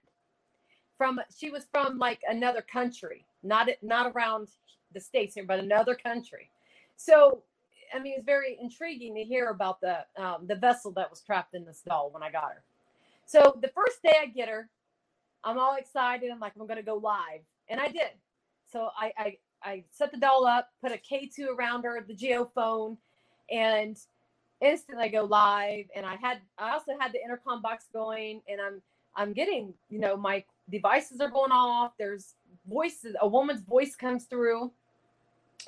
From 0.98 1.20
she 1.36 1.50
was 1.50 1.66
from 1.72 1.98
like 1.98 2.20
another 2.28 2.62
country, 2.62 3.26
not 3.42 3.70
not 3.82 4.12
around 4.14 4.50
the 4.94 5.00
states 5.00 5.36
here, 5.36 5.46
but 5.46 5.60
another 5.60 5.96
country. 5.96 6.50
So, 6.98 7.44
I 7.94 8.00
mean, 8.00 8.16
it's 8.18 8.26
very 8.26 8.58
intriguing 8.62 9.16
to 9.16 9.24
hear 9.24 9.48
about 9.50 9.80
the 9.80 10.00
um, 10.18 10.46
the 10.48 10.56
vessel 10.56 10.92
that 10.94 11.10
was 11.10 11.22
trapped 11.22 11.56
in 11.56 11.64
this 11.66 11.82
doll 11.88 12.10
when 12.12 12.22
I 12.22 12.32
got 12.32 12.52
her. 12.54 12.64
So 13.26 13.58
the 13.62 13.70
first 13.70 14.04
day 14.04 14.14
I 14.22 14.26
get 14.26 14.50
her, 14.50 14.68
I'm 15.44 15.58
all 15.58 15.76
excited. 15.76 16.30
I'm 16.32 16.40
like, 16.40 16.54
I'm 16.60 16.68
gonna 16.68 16.84
go 16.84 16.96
live, 16.96 17.42
and 17.70 17.80
I 17.80 17.88
did. 17.88 18.12
So 18.70 18.90
I 19.00 19.14
I, 19.18 19.38
I 19.64 19.84
set 19.92 20.12
the 20.12 20.18
doll 20.18 20.46
up, 20.46 20.70
put 20.82 20.92
a 20.92 20.98
K2 20.98 21.56
around 21.58 21.84
her, 21.84 22.04
the 22.06 22.14
geophone, 22.14 22.98
and 23.50 23.98
instantly 24.62 25.10
go 25.10 25.24
live. 25.24 25.86
And 25.96 26.06
I 26.06 26.16
had 26.16 26.40
I 26.58 26.72
also 26.72 26.94
had 27.00 27.14
the 27.14 27.24
intercom 27.24 27.62
box 27.62 27.86
going, 27.94 28.42
and 28.48 28.60
I'm 28.62 28.82
I'm 29.16 29.34
getting 29.34 29.74
you 29.90 30.00
know 30.00 30.16
my 30.18 30.44
devices 30.70 31.20
are 31.22 31.30
going 31.30 31.52
off. 31.52 31.94
There's 31.98 32.36
voices, 32.68 33.16
a 33.22 33.28
woman's 33.28 33.62
voice 33.62 33.96
comes 33.96 34.26
through. 34.26 34.72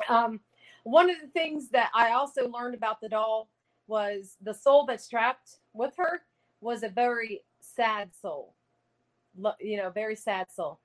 Um, 0.09 0.39
one 0.84 1.09
of 1.09 1.18
the 1.22 1.27
things 1.27 1.69
that 1.69 1.89
I 1.93 2.11
also 2.11 2.47
learned 2.49 2.76
about 2.76 3.01
the 3.01 3.09
doll 3.09 3.49
was 3.88 4.38
the 4.41 4.53
soul 4.53 4.85
that's 4.85 5.07
trapped 5.07 5.57
with 5.73 5.93
her 5.97 6.22
was 6.61 6.84
a 6.84 6.89
very 6.89 7.41
sad 7.59 8.09
soul 8.19 8.53
you 9.59 9.77
know, 9.77 9.89
very 9.89 10.15
sad 10.15 10.51
soul. 10.51 10.80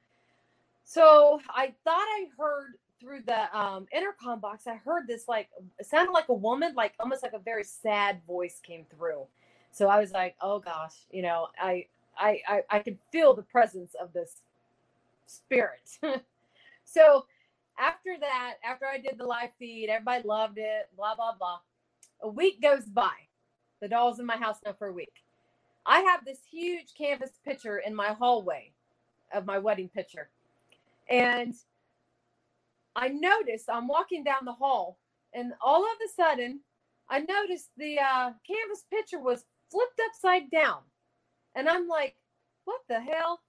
So 0.84 1.40
I 1.48 1.74
thought 1.84 2.06
I 2.06 2.26
heard 2.38 2.74
through 3.00 3.20
the 3.26 3.58
um, 3.58 3.86
intercom 3.92 4.40
box, 4.40 4.66
I 4.66 4.74
heard 4.74 5.06
this 5.06 5.28
like 5.28 5.48
it 5.78 5.86
sounded 5.86 6.12
like 6.12 6.28
a 6.28 6.34
woman, 6.34 6.74
like 6.74 6.94
almost 7.00 7.22
like 7.22 7.32
a 7.32 7.38
very 7.38 7.64
sad 7.64 8.20
voice 8.26 8.60
came 8.62 8.84
through. 8.96 9.26
So 9.72 9.88
I 9.88 10.00
was 10.00 10.12
like, 10.12 10.36
oh 10.40 10.58
gosh, 10.58 10.94
you 11.10 11.22
know, 11.22 11.48
I 11.60 11.86
I 12.18 12.40
I, 12.48 12.62
I 12.70 12.78
could 12.80 12.98
feel 13.12 13.34
the 13.34 13.42
presence 13.42 13.94
of 14.00 14.12
this 14.12 14.36
spirit. 15.26 15.98
so 16.84 17.26
after 17.78 18.16
that, 18.20 18.54
after 18.64 18.86
I 18.86 18.98
did 18.98 19.18
the 19.18 19.26
live 19.26 19.50
feed, 19.58 19.88
everybody 19.90 20.26
loved 20.26 20.58
it, 20.58 20.88
blah 20.96 21.14
blah 21.14 21.34
blah. 21.38 21.58
A 22.22 22.28
week 22.28 22.62
goes 22.62 22.84
by. 22.84 23.12
The 23.80 23.88
doll's 23.88 24.18
in 24.18 24.26
my 24.26 24.36
house 24.36 24.56
now 24.64 24.72
for 24.72 24.88
a 24.88 24.92
week. 24.92 25.22
I 25.84 26.00
have 26.00 26.24
this 26.24 26.38
huge 26.50 26.94
canvas 26.96 27.30
picture 27.44 27.78
in 27.78 27.94
my 27.94 28.08
hallway 28.08 28.72
of 29.32 29.46
my 29.46 29.58
wedding 29.58 29.88
picture. 29.88 30.28
And 31.08 31.54
I 32.96 33.10
noticed 33.10 33.70
I'm 33.70 33.88
walking 33.88 34.24
down 34.24 34.46
the 34.46 34.54
hall, 34.54 34.98
and 35.34 35.54
all 35.62 35.84
of 35.84 35.98
a 36.06 36.10
sudden, 36.16 36.62
I 37.10 37.20
noticed 37.20 37.70
the 37.78 37.98
uh, 38.00 38.32
canvas 38.48 38.84
picture 38.90 39.20
was 39.20 39.46
flipped 39.70 40.00
upside 40.10 40.50
down. 40.50 40.80
And 41.56 41.68
I'm 41.68 41.88
like, 41.88 42.16
what 42.66 42.82
the 42.88 43.00
hell? 43.00 43.40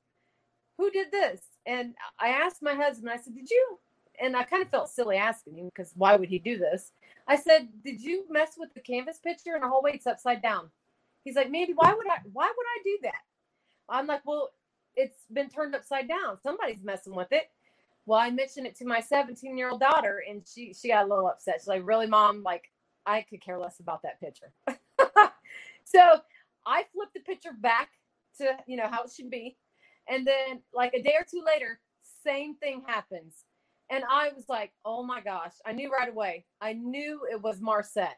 Who 0.80 0.91
did 0.91 1.11
this? 1.11 1.41
And 1.68 1.95
I 2.19 2.30
asked 2.30 2.64
my 2.64 2.76
husband, 2.76 3.11
I 3.11 3.18
said, 3.18 3.36
Did 3.36 3.49
you? 3.52 3.80
And 4.22 4.36
I 4.38 4.44
kind 4.44 4.64
of 4.64 4.69
felt 4.69 4.90
silly 4.90 5.18
asking 5.18 5.57
him 5.57 5.68
because 5.68 5.94
why 5.95 6.18
would 6.18 6.30
he 6.30 6.40
do 6.40 6.57
this? 6.60 6.91
I 7.28 7.38
said, 7.38 7.69
Did 7.86 8.02
you 8.02 8.26
mess 8.30 8.53
with 8.57 8.74
the 8.76 8.82
canvas 8.82 9.19
picture 9.19 9.56
in 9.56 9.61
the 9.64 9.69
hallway? 9.69 9.94
It's 9.95 10.07
upside 10.07 10.44
down. 10.44 10.69
He's 11.26 11.36
like, 11.36 11.52
Mandy, 11.52 11.74
why 11.76 11.94
would 11.94 12.07
I 12.07 12.19
why 12.34 12.45
would 12.56 12.68
I 12.68 12.82
do 12.86 12.99
that? 13.03 13.22
I'm 13.90 14.07
like, 14.07 14.22
well, 14.26 14.52
it's 14.95 15.26
been 15.34 15.49
turned 15.49 15.76
upside 15.76 16.07
down. 16.07 16.40
Somebody's 16.44 16.84
messing 16.84 17.15
with 17.15 17.30
it. 17.32 17.49
Well, 18.07 18.19
I 18.19 18.31
mentioned 18.31 18.65
it 18.65 18.77
to 18.77 18.85
my 18.85 19.01
17 19.01 19.57
year 19.57 19.69
old 19.69 19.81
daughter, 19.81 20.23
and 20.27 20.41
she 20.47 20.73
she 20.73 20.88
got 20.88 21.05
a 21.05 21.09
little 21.09 21.27
upset. 21.27 21.57
She's 21.59 21.67
like, 21.67 21.85
really, 21.85 22.07
mom? 22.07 22.41
Like, 22.41 22.71
I 23.05 23.21
could 23.21 23.41
care 23.41 23.59
less 23.59 23.81
about 23.81 24.01
that 24.03 24.19
picture. 24.21 24.53
so 25.84 26.21
I 26.65 26.85
flipped 26.93 27.13
the 27.13 27.19
picture 27.19 27.51
back 27.59 27.89
to 28.38 28.57
you 28.65 28.77
know 28.77 28.88
how 28.89 29.03
it 29.03 29.11
should 29.13 29.29
be, 29.29 29.57
and 30.07 30.25
then 30.25 30.61
like 30.73 30.93
a 30.93 31.03
day 31.03 31.15
or 31.19 31.25
two 31.29 31.43
later, 31.45 31.81
same 32.23 32.55
thing 32.55 32.81
happens, 32.88 33.43
and 33.91 34.05
I 34.09 34.29
was 34.34 34.45
like, 34.47 34.71
oh 34.85 35.03
my 35.03 35.19
gosh! 35.19 35.53
I 35.65 35.73
knew 35.73 35.91
right 35.91 36.09
away. 36.09 36.45
I 36.61 36.73
knew 36.73 37.27
it 37.29 37.41
was 37.41 37.59
Marcette. 37.59 38.17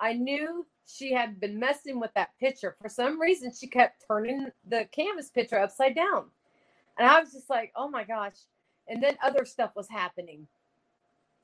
I 0.00 0.14
knew 0.14 0.66
she 0.86 1.12
had 1.12 1.40
been 1.40 1.58
messing 1.58 2.00
with 2.00 2.12
that 2.14 2.30
picture. 2.40 2.74
For 2.80 2.88
some 2.88 3.20
reason, 3.20 3.52
she 3.52 3.66
kept 3.66 4.04
turning 4.08 4.48
the 4.66 4.88
canvas 4.92 5.28
picture 5.28 5.58
upside 5.58 5.94
down. 5.94 6.30
And 6.98 7.06
I 7.08 7.20
was 7.20 7.32
just 7.32 7.50
like, 7.50 7.72
oh 7.76 7.88
my 7.88 8.04
gosh. 8.04 8.36
And 8.88 9.02
then 9.02 9.16
other 9.22 9.44
stuff 9.44 9.70
was 9.74 9.88
happening. 9.88 10.46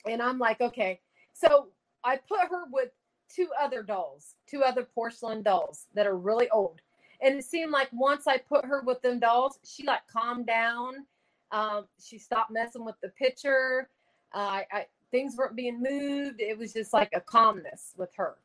And 0.09 0.23
I'm 0.23 0.39
like, 0.39 0.61
okay. 0.61 1.01
So 1.33 1.69
I 2.05 2.17
put 2.17 2.41
her 2.51 2.65
with 2.71 2.91
two 3.35 3.49
other 3.61 3.83
dolls, 3.83 4.35
two 4.47 4.63
other 4.63 4.85
porcelain 4.85 5.43
dolls 5.43 5.87
that 5.95 6.07
are 6.07 6.17
really 6.17 6.49
old. 6.51 6.81
And 7.21 7.37
it 7.37 7.45
seemed 7.45 7.71
like 7.71 7.89
once 7.93 8.27
I 8.27 8.39
put 8.39 8.65
her 8.65 8.83
with 8.83 9.01
them 9.03 9.21
dolls, 9.21 9.59
she 9.65 9.85
like 9.85 10.07
calmed 10.09 10.47
down. 10.47 11.07
Um, 11.53 11.87
she 12.03 12.19
stopped 12.19 12.51
messing 12.51 12.85
with 12.85 12.97
the 13.03 13.09
picture. 13.11 13.89
Uh, 14.35 14.63
I, 14.73 14.87
things 15.11 15.37
weren't 15.37 15.55
being 15.55 15.83
moved. 15.83 16.41
It 16.41 16.59
was 16.59 16.73
just 16.73 16.93
like 16.93 17.11
a 17.15 17.21
calmness 17.21 17.93
with 17.97 18.11
her 18.17 18.37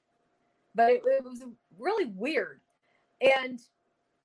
but 0.78 0.92
it, 0.92 1.02
it 1.06 1.24
was 1.26 1.44
really 1.78 2.06
weird. 2.06 2.62
And 3.20 3.60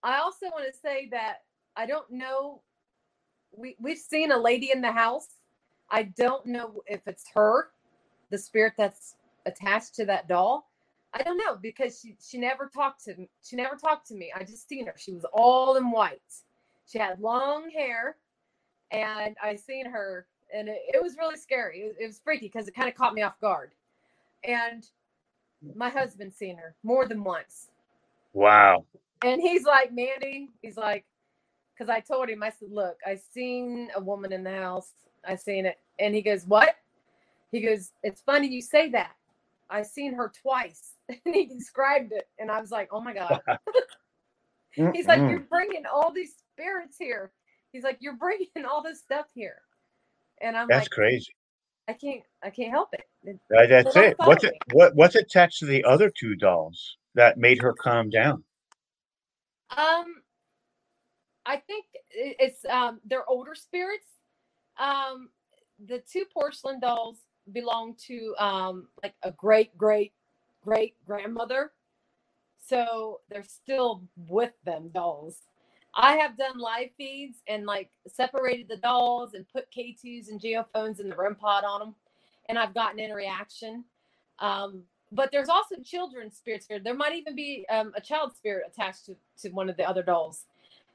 I 0.05 0.19
also 0.19 0.47
want 0.47 0.67
to 0.73 0.79
say 0.79 1.09
that 1.11 1.39
I 1.77 1.87
don't 1.87 2.09
know. 2.11 2.61
We 3.57 3.77
we've 3.81 3.99
seen 3.99 4.33
a 4.33 4.39
lady 4.39 4.71
in 4.73 4.81
the 4.81 4.93
house. 4.93 5.29
I 5.91 6.05
don't 6.05 6.47
know 6.47 6.83
if 6.87 7.01
it's 7.07 7.25
her, 7.35 7.69
the 8.31 8.39
spirit 8.39 8.75
that's 8.77 9.17
attached 9.47 9.95
to 9.97 10.07
that 10.07 10.29
doll. 10.29 10.69
I 11.15 11.23
don't 11.23 11.37
know 11.37 11.57
because 11.61 12.01
she 12.01 12.17
she 12.25 12.39
never 12.39 12.71
talked 12.73 13.05
to 13.05 13.15
me. 13.17 13.29
She 13.45 13.57
never 13.57 13.77
talked 13.77 14.09
to 14.09 14.15
me. 14.15 14.33
I 14.35 14.45
just 14.45 14.69
seen 14.69 14.87
her. 14.87 14.95
She 14.97 15.13
was 15.13 15.27
all 15.33 15.77
in 15.77 15.91
white. 15.91 16.21
She 16.87 16.99
had 16.99 17.21
long 17.21 17.71
hair, 17.71 18.17
and 18.91 19.37
I 19.43 19.57
seen 19.57 19.87
her, 19.87 20.27
and 20.55 20.69
it, 20.69 20.81
it 20.95 21.03
was 21.03 21.17
really 21.17 21.37
scary. 21.37 21.81
It, 21.81 21.97
it 22.01 22.07
was 22.07 22.21
freaky 22.23 22.47
because 22.47 22.69
it 22.69 22.75
kind 22.75 22.89
of 22.89 22.95
caught 22.95 23.15
me 23.15 23.23
off 23.23 23.39
guard. 23.41 23.73
And 24.45 24.87
my 25.77 25.91
husband's 25.91 26.37
seen 26.37 26.57
her 26.57 26.75
more 26.83 27.07
than 27.07 27.23
once. 27.23 27.69
Wow. 28.33 28.85
And 29.23 29.41
he's 29.41 29.65
like, 29.65 29.93
Mandy, 29.93 30.49
he's 30.63 30.77
like, 30.77 31.05
because 31.83 31.95
I 31.97 32.01
told 32.01 32.29
him, 32.29 32.45
I 32.45 32.51
said, 32.51 32.69
look, 32.71 32.99
I 33.05 33.17
seen 33.33 33.89
a 33.97 34.01
woman 34.01 34.33
in 34.33 34.45
the 34.45 34.53
house. 34.53 34.93
I 35.27 35.35
seen 35.35 35.67
it. 35.67 35.79
And 35.99 36.15
he 36.15 36.23
goes, 36.23 36.47
what? 36.47 36.77
He 37.51 37.61
goes, 37.61 37.91
it's 38.05 38.21
funny 38.21 38.47
you 38.47 38.63
say 38.63 38.89
that. 38.91 39.13
I 39.69 39.83
seen 39.83 40.15
her 40.15 40.33
twice. 40.41 40.91
And 41.27 41.35
he 41.35 41.45
described 41.45 42.13
it. 42.13 42.29
And 42.39 42.51
I 42.51 42.61
was 42.61 42.71
like, 42.71 42.89
oh 42.93 43.01
my 43.01 43.13
God. 43.13 43.41
he's 44.95 45.07
like, 45.07 45.19
you're 45.19 45.41
bringing 45.41 45.85
all 45.93 46.13
these 46.13 46.37
spirits 46.53 46.97
here. 46.99 47.33
He's 47.73 47.83
like, 47.83 47.99
you're 48.01 48.17
bringing 48.17 48.65
all 48.71 48.83
this 48.83 49.01
stuff 49.01 49.27
here. 49.35 49.61
And 50.41 50.57
I'm 50.57 50.69
like 50.69 50.69
That's 50.69 50.85
like, 50.85 50.91
crazy. 50.91 51.35
I 51.89 51.93
can't, 51.95 52.23
I 52.43 52.51
can't 52.51 52.71
help 52.71 52.95
it. 52.95 53.05
Uh, 53.55 53.67
that's 53.67 53.95
it. 53.97 54.15
What's 54.19 54.45
it? 54.45 54.55
What 54.73 54.95
What's 54.95 55.17
attached 55.17 55.59
to 55.59 55.67
the 55.67 55.85
other 55.85 56.11
two 56.11 56.37
dolls 56.37 56.97
that 57.15 57.39
made 57.39 57.61
her 57.61 57.73
calm 57.73 58.09
down? 58.09 58.45
Um, 59.77 60.22
I 61.47 61.57
think 61.57 61.87
it's 62.11 62.65
um 62.67 63.01
they're 63.05 63.29
older 63.29 63.55
spirits. 63.55 64.07
Um, 64.79 65.31
the 65.87 66.01
two 66.01 66.25
porcelain 66.33 66.81
dolls 66.81 67.19
belong 67.53 67.97
to 68.07 68.35
um 68.39 68.89
like 69.03 69.15
a 69.23 69.33
great 69.33 69.77
great 69.77 70.13
great 70.63 70.95
grandmother, 71.07 71.73
so 72.67 73.21
they're 73.31 73.43
still 73.43 74.05
with 74.17 74.53
them 74.65 74.91
dolls. 74.95 75.43
I 75.95 76.17
have 76.17 76.39
done 76.39 76.59
live 76.59 76.91
feeds 76.97 77.39
and 77.49 77.67
like 77.67 77.91
separated 78.09 78.69
the 78.69 78.79
dolls 78.79 79.35
and 79.35 79.47
put 79.49 79.71
K2s 79.71 80.29
and 80.31 80.41
geophones 80.41 81.01
in 81.01 81.09
the 81.11 81.17
REM 81.17 81.35
pod 81.35 81.65
on 81.65 81.81
them 81.81 81.95
and 82.49 82.59
I've 82.59 82.75
gotten 82.75 82.99
in 82.99 83.11
a 83.11 83.15
reaction. 83.15 83.85
Um, 84.39 84.85
but 85.11 85.31
there's 85.31 85.49
also 85.49 85.77
children's 85.85 86.37
spirits 86.37 86.67
here. 86.69 86.81
There 86.83 86.95
might 86.95 87.15
even 87.15 87.37
be 87.37 87.67
um, 87.71 87.93
a 87.97 88.01
child 88.01 88.35
spirit 88.37 88.65
attached 88.67 89.07
to, 89.07 89.17
to 89.43 89.51
one 89.51 89.69
of 89.69 89.77
the 89.77 89.89
other 89.89 90.03
dolls. 90.03 90.47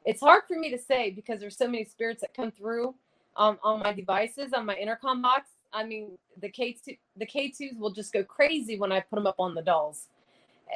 It's 0.07 0.21
hard 0.21 0.43
for 0.47 0.57
me 0.57 0.71
to 0.71 0.77
say 0.77 1.11
because 1.11 1.41
there's 1.41 1.57
so 1.57 1.67
many 1.67 1.83
spirits 1.83 2.21
that 2.21 2.33
come 2.33 2.49
through 2.49 2.95
um, 3.35 3.59
on 3.61 3.81
my 3.81 3.91
devices, 3.91 4.53
on 4.53 4.65
my 4.65 4.75
intercom 4.75 5.21
box. 5.21 5.49
I 5.73 5.83
mean, 5.83 6.17
the 6.41 6.49
K2, 6.49 6.97
the 7.17 7.25
K2s 7.25 7.77
will 7.77 7.91
just 7.91 8.13
go 8.13 8.23
crazy 8.23 8.79
when 8.79 8.93
I 8.93 9.01
put 9.01 9.17
them 9.17 9.27
up 9.27 9.35
on 9.37 9.53
the 9.53 9.61
dolls. 9.61 10.07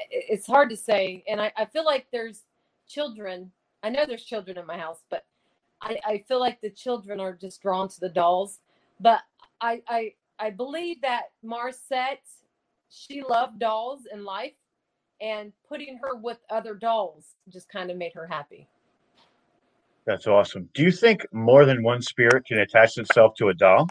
It's 0.10 0.46
hard 0.46 0.70
to 0.70 0.76
say. 0.76 1.24
And 1.30 1.40
I, 1.40 1.54
I 1.56 1.64
feel 1.64 1.86
like 1.86 2.08
there's 2.12 2.42
children. 2.90 3.54
I 3.84 3.90
know 3.90 4.06
there's 4.06 4.26
children 4.26 4.58
in 4.58 4.66
my 4.66 4.78
house, 4.78 5.00
but 5.10 5.24
I, 5.82 5.98
I 6.06 6.26
feel 6.28 6.42
like 6.42 6.60
the 6.60 6.70
children 6.70 7.22
are 7.22 7.34
just 7.34 7.62
drawn 7.62 7.88
to 7.88 8.00
the 8.02 8.10
dolls. 8.10 8.60
But 9.00 9.22
I, 9.62 9.82
I, 9.88 10.14
I 10.40 10.50
believe 10.50 11.02
that 11.04 11.32
Marcette, 11.42 12.26
she 12.90 13.24
loved 13.24 13.60
dolls 13.60 14.02
in 14.12 14.26
life, 14.26 14.56
and 15.22 15.54
putting 15.70 16.00
her 16.04 16.16
with 16.16 16.40
other 16.50 16.76
dolls 16.76 17.28
just 17.48 17.70
kind 17.70 17.90
of 17.90 17.96
made 17.96 18.12
her 18.14 18.28
happy. 18.28 18.68
That's 20.06 20.28
awesome. 20.28 20.70
Do 20.74 20.84
you 20.84 20.92
think 20.92 21.26
more 21.32 21.66
than 21.66 21.84
one 21.84 22.02
spirit 22.02 22.46
can 22.46 22.60
attach 22.60 22.98
itself 22.98 23.36
to 23.36 23.50
a 23.50 23.54
doll? 23.54 23.88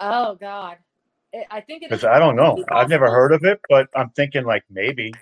Oh 0.00 0.34
God, 0.34 0.78
it, 1.32 1.46
I 1.50 1.60
think 1.60 1.82
Because. 1.82 2.04
I 2.04 2.18
don't 2.18 2.36
know. 2.36 2.64
I've 2.72 2.88
never 2.88 3.10
heard 3.10 3.32
of 3.32 3.44
it, 3.44 3.60
but 3.68 3.88
I'm 3.94 4.10
thinking 4.10 4.44
like 4.44 4.64
maybe. 4.70 5.12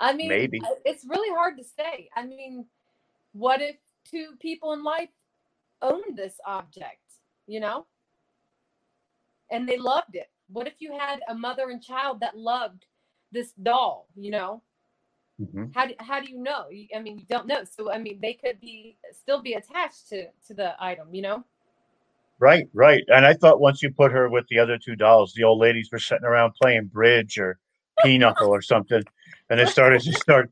I 0.00 0.12
mean, 0.12 0.28
maybe. 0.28 0.60
it's 0.84 1.04
really 1.08 1.34
hard 1.34 1.56
to 1.58 1.64
say. 1.64 2.08
I 2.14 2.26
mean, 2.26 2.66
what 3.32 3.62
if 3.62 3.76
two 4.10 4.30
people 4.40 4.72
in 4.72 4.82
life 4.82 5.08
owned 5.80 6.16
this 6.16 6.34
object? 6.44 6.98
You 7.46 7.60
know, 7.60 7.86
and 9.50 9.68
they 9.68 9.78
loved 9.78 10.14
it. 10.14 10.28
What 10.48 10.66
if 10.66 10.74
you 10.80 10.92
had 10.98 11.20
a 11.28 11.34
mother 11.34 11.70
and 11.70 11.82
child 11.82 12.20
that 12.20 12.36
loved 12.36 12.84
this 13.30 13.52
doll? 13.62 14.08
You 14.16 14.32
know, 14.32 14.62
Mhm. 15.42 15.74
how 15.74 15.86
do, 15.86 15.94
how 15.98 16.20
do 16.20 16.30
you 16.30 16.38
know 16.38 16.66
i 16.94 17.00
mean 17.00 17.18
you 17.18 17.24
don't 17.28 17.46
know 17.46 17.64
so 17.64 17.90
i 17.90 17.98
mean 17.98 18.20
they 18.20 18.34
could 18.34 18.60
be 18.60 18.96
still 19.12 19.42
be 19.42 19.54
attached 19.54 20.08
to 20.08 20.28
to 20.46 20.54
the 20.54 20.74
item 20.78 21.14
you 21.14 21.22
know 21.22 21.44
Right, 22.38 22.66
right. 22.74 23.04
And 23.08 23.24
I 23.24 23.34
thought 23.34 23.60
once 23.60 23.82
you 23.84 23.92
put 23.92 24.10
her 24.10 24.28
with 24.28 24.48
the 24.48 24.58
other 24.58 24.76
two 24.76 24.96
dolls, 24.96 25.32
the 25.32 25.44
old 25.44 25.60
ladies 25.60 25.90
were 25.92 26.00
sitting 26.00 26.24
around 26.24 26.54
playing 26.60 26.86
bridge 26.86 27.38
or 27.38 27.58
pinochle 28.02 28.48
or 28.48 28.60
something, 28.62 29.02
and 29.48 29.60
they 29.60 29.66
started 29.66 30.02
to 30.02 30.12
start. 30.20 30.50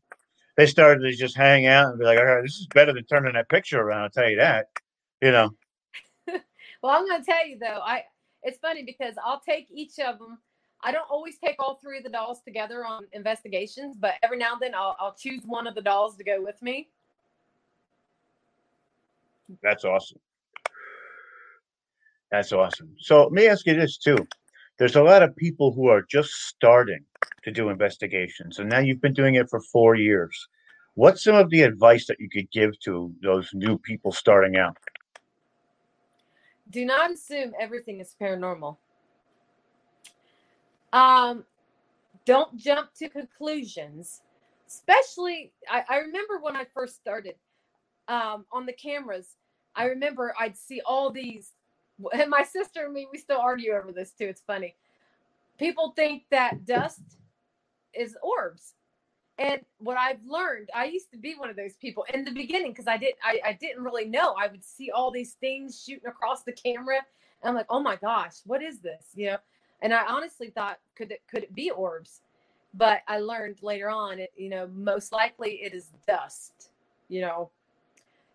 They 0.57 0.67
started 0.67 1.01
to 1.03 1.12
just 1.17 1.37
hang 1.37 1.67
out 1.67 1.89
and 1.89 1.99
be 1.99 2.05
like, 2.05 2.19
"All 2.19 2.25
right, 2.25 2.43
this 2.43 2.59
is 2.59 2.69
better 2.69 2.93
than 2.93 3.05
turning 3.07 3.35
that 3.35 3.49
picture 3.49 3.81
around." 3.81 4.03
I'll 4.03 4.11
tell 4.11 4.31
you 4.31 4.37
that. 4.37 4.69
You 5.21 5.33
know. 5.33 5.51
well 6.83 6.97
i'm 6.97 7.07
going 7.07 7.21
to 7.21 7.27
tell 7.27 7.47
you 7.47 7.59
though 7.59 7.81
i 7.85 8.05
it's 8.43 8.59
funny 8.59 8.85
because 8.85 9.15
i'll 9.25 9.41
take 9.41 9.67
each 9.71 9.99
of 9.99 10.19
them 10.19 10.39
i 10.82 10.93
don't 10.93 11.09
always 11.11 11.39
take 11.39 11.57
all 11.59 11.77
three 11.77 11.98
of 11.98 12.05
the 12.05 12.11
dolls 12.11 12.40
together 12.43 12.85
on 12.85 13.05
investigations 13.12 13.97
but 13.98 14.15
every 14.23 14.39
now 14.39 14.52
and 14.52 14.61
then 14.61 14.74
i'll, 14.74 14.97
I'll 14.98 15.15
choose 15.15 15.43
one 15.47 15.66
of 15.66 15.74
the 15.74 15.82
dolls 15.82 16.16
to 16.16 16.24
go 16.24 16.43
with 16.43 16.61
me 16.62 16.89
That's 19.62 19.85
awesome. 19.85 20.20
That's 22.31 22.52
awesome. 22.52 22.94
So 23.01 23.24
let 23.24 23.32
me 23.32 23.48
ask 23.48 23.66
you 23.66 23.74
this 23.74 23.98
too. 23.98 24.16
There's 24.78 24.97
a 24.97 25.02
lot 25.02 25.23
of 25.23 25.36
people 25.36 25.73
who 25.73 25.89
are 25.89 26.02
just 26.02 26.31
starting 26.47 27.05
to 27.43 27.51
do 27.51 27.69
investigations, 27.69 28.59
and 28.59 28.69
now 28.69 28.78
you've 28.78 29.01
been 29.01 29.12
doing 29.12 29.35
it 29.35 29.51
for 29.51 29.61
four 29.61 29.94
years. 29.94 30.48
What's 30.94 31.24
some 31.24 31.35
of 31.35 31.51
the 31.51 31.62
advice 31.62 32.07
that 32.07 32.20
you 32.20 32.28
could 32.31 32.51
give 32.51 32.78
to 32.81 33.12
those 33.23 33.51
new 33.52 33.78
people 33.78 34.12
starting 34.12 34.57
out? 34.57 34.77
do 36.70 36.85
not 36.85 37.11
assume 37.11 37.52
everything 37.59 37.98
is 37.98 38.15
paranormal 38.20 38.77
um 40.93 41.45
don't 42.27 42.57
jump 42.57 42.93
to 42.95 43.09
conclusions 43.09 44.23
especially 44.69 45.53
I, 45.71 45.85
I 45.89 45.97
remember 45.99 46.39
when 46.41 46.57
i 46.57 46.65
first 46.75 46.97
started 46.97 47.35
um 48.09 48.45
on 48.53 48.67
the 48.67 48.73
cameras 48.73 49.37
i 49.75 49.85
remember 49.85 50.35
i'd 50.41 50.57
see 50.57 50.81
all 50.85 51.11
these 51.11 51.53
and 52.12 52.31
my 52.31 52.43
sister 52.43 52.85
and 52.85 52.95
me 52.95 53.07
we 53.12 53.19
still 53.19 53.41
argue 53.41 53.73
over 53.73 53.93
this 53.93 54.12
too 54.12 54.27
it's 54.27 54.43
funny 54.47 54.77
people 55.59 55.93
think 55.97 56.25
that 56.31 56.65
dust 56.67 57.01
is 57.95 58.17
orbs 58.23 58.75
and 59.41 59.62
what 59.79 59.97
I've 59.97 60.23
learned, 60.27 60.69
I 60.75 60.85
used 60.85 61.11
to 61.12 61.17
be 61.17 61.35
one 61.35 61.49
of 61.49 61.57
those 61.57 61.75
people 61.77 62.05
in 62.12 62.25
the 62.27 62.31
beginning 62.31 62.73
because 62.73 62.87
I 62.87 62.99
did 62.99 63.15
I, 63.25 63.41
I 63.43 63.53
didn't 63.55 63.83
really 63.83 64.05
know. 64.05 64.35
I 64.39 64.49
would 64.49 64.62
see 64.62 64.91
all 64.91 65.11
these 65.11 65.33
things 65.41 65.83
shooting 65.83 66.07
across 66.07 66.43
the 66.43 66.53
camera. 66.53 66.99
And 67.43 67.49
I'm 67.49 67.55
like, 67.55 67.67
oh 67.71 67.81
my 67.81 67.97
gosh, 67.97 68.35
what 68.45 68.62
is 68.62 68.81
this? 68.81 69.07
You 69.15 69.31
know, 69.31 69.37
and 69.82 69.93
I 69.94 70.07
honestly 70.07 70.51
thought, 70.51 70.78
could 70.97 71.12
it 71.12 71.23
could 71.31 71.44
it 71.44 71.55
be 71.55 71.70
orbs? 71.70 72.20
But 72.74 73.02
I 73.09 73.19
learned 73.19 73.62
later 73.62 73.90
on, 73.90 74.19
it 74.20 74.32
you 74.36 74.48
know, 74.48 74.69
most 74.69 75.12
likely 75.12 75.62
it 75.62 75.74
is 75.74 75.90
dust. 76.07 76.70
You 77.09 77.23
know, 77.23 77.51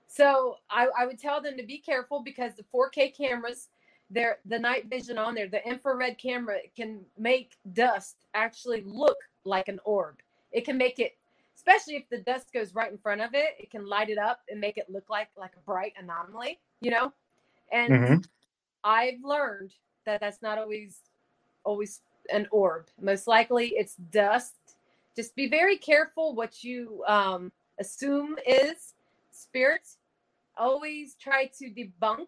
so 0.08 0.58
I, 0.70 0.88
I 0.98 1.06
would 1.06 1.20
tell 1.20 1.42
them 1.42 1.58
to 1.58 1.64
be 1.64 1.78
careful 1.78 2.22
because 2.22 2.54
the 2.56 2.64
4K 2.74 3.16
cameras, 3.16 3.70
they're 4.10 4.40
the 4.46 4.60
night 4.60 4.90
vision 4.90 5.18
on 5.18 5.36
there, 5.36 5.48
the 5.48 5.66
infrared 5.68 6.18
camera 6.18 6.58
can 6.76 7.02
make 7.18 7.58
dust 7.74 8.18
actually 8.34 8.82
look 8.86 9.18
like 9.44 9.68
an 9.68 9.80
orb. 9.86 10.18
It 10.52 10.66
can 10.66 10.78
make 10.78 11.00
it, 11.00 11.18
especially 11.56 11.96
if 11.96 12.08
the 12.10 12.20
dust 12.20 12.54
goes 12.54 12.74
right 12.74 12.92
in 12.92 12.98
front 12.98 13.22
of 13.22 13.34
it, 13.34 13.56
it 13.60 13.72
can 13.72 13.88
light 13.88 14.10
it 14.10 14.18
up 14.18 14.42
and 14.50 14.60
make 14.60 14.78
it 14.78 14.90
look 14.90 15.10
like 15.10 15.30
like 15.38 15.52
a 15.58 15.66
bright 15.66 15.94
anomaly, 15.98 16.60
you 16.82 16.92
know. 16.92 17.12
And 17.72 17.92
Mhm. 17.94 18.26
I've 18.84 19.24
learned 19.24 19.74
that 20.06 20.22
that's 20.22 20.42
not 20.42 20.58
always 20.58 21.02
always 21.66 22.02
an 22.32 22.48
orb. 22.52 22.88
Most 23.02 23.28
likely 23.28 23.74
it's 23.76 23.96
dust. 23.96 24.56
Just 25.16 25.36
be 25.36 25.50
very 25.50 25.78
careful 25.78 26.36
what 26.36 26.64
you 26.64 27.04
um, 27.08 27.52
assume 27.80 28.38
is 28.48 28.94
spirits. 29.32 29.98
Always 30.58 31.16
try 31.16 31.50
to 31.60 31.70
debunk 31.70 32.28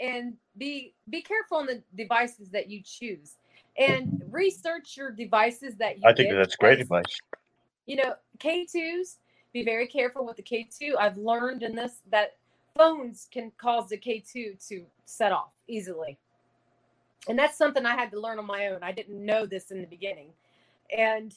and 0.00 0.34
be 0.56 0.94
be 1.10 1.22
careful 1.22 1.58
on 1.58 1.66
the 1.66 1.82
devices 1.94 2.48
that 2.50 2.68
you 2.70 2.80
choose 2.82 3.36
and 3.78 4.10
research 4.30 4.96
your 4.96 5.10
devices 5.10 5.76
that 5.76 5.98
you 5.98 6.02
I 6.06 6.12
think 6.12 6.32
that's 6.32 6.56
great 6.56 6.80
advice. 6.80 7.04
you 7.86 7.96
know 7.96 8.14
k2s 8.38 9.16
be 9.52 9.64
very 9.64 9.86
careful 9.86 10.24
with 10.24 10.36
the 10.36 10.42
k2 10.42 10.96
i've 10.98 11.18
learned 11.18 11.62
in 11.62 11.74
this 11.76 12.00
that 12.10 12.36
phones 12.76 13.28
can 13.30 13.52
cause 13.58 13.88
the 13.88 13.98
k2 13.98 14.66
to 14.68 14.86
set 15.04 15.32
off 15.32 15.50
easily 15.68 16.18
and 17.28 17.38
that's 17.38 17.58
something 17.58 17.84
i 17.86 17.94
had 17.94 18.10
to 18.10 18.20
learn 18.20 18.38
on 18.38 18.46
my 18.46 18.68
own. 18.68 18.82
I 18.82 18.92
didn't 18.92 19.24
know 19.24 19.46
this 19.46 19.70
in 19.70 19.80
the 19.80 19.86
beginning. 19.86 20.32
And 20.96 21.34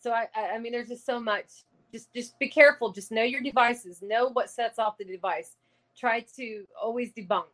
so 0.00 0.12
i 0.12 0.26
i 0.36 0.58
mean 0.58 0.72
there's 0.72 0.88
just 0.88 1.06
so 1.06 1.20
much. 1.20 1.64
Just 1.92 2.12
just 2.14 2.38
be 2.38 2.48
careful. 2.48 2.92
Just 2.92 3.10
know 3.10 3.22
your 3.22 3.42
devices. 3.42 4.02
Know 4.02 4.30
what 4.30 4.50
sets 4.50 4.78
off 4.78 4.98
the 4.98 5.04
device. 5.04 5.56
Try 5.96 6.24
to 6.36 6.64
always 6.80 7.12
debunk. 7.12 7.44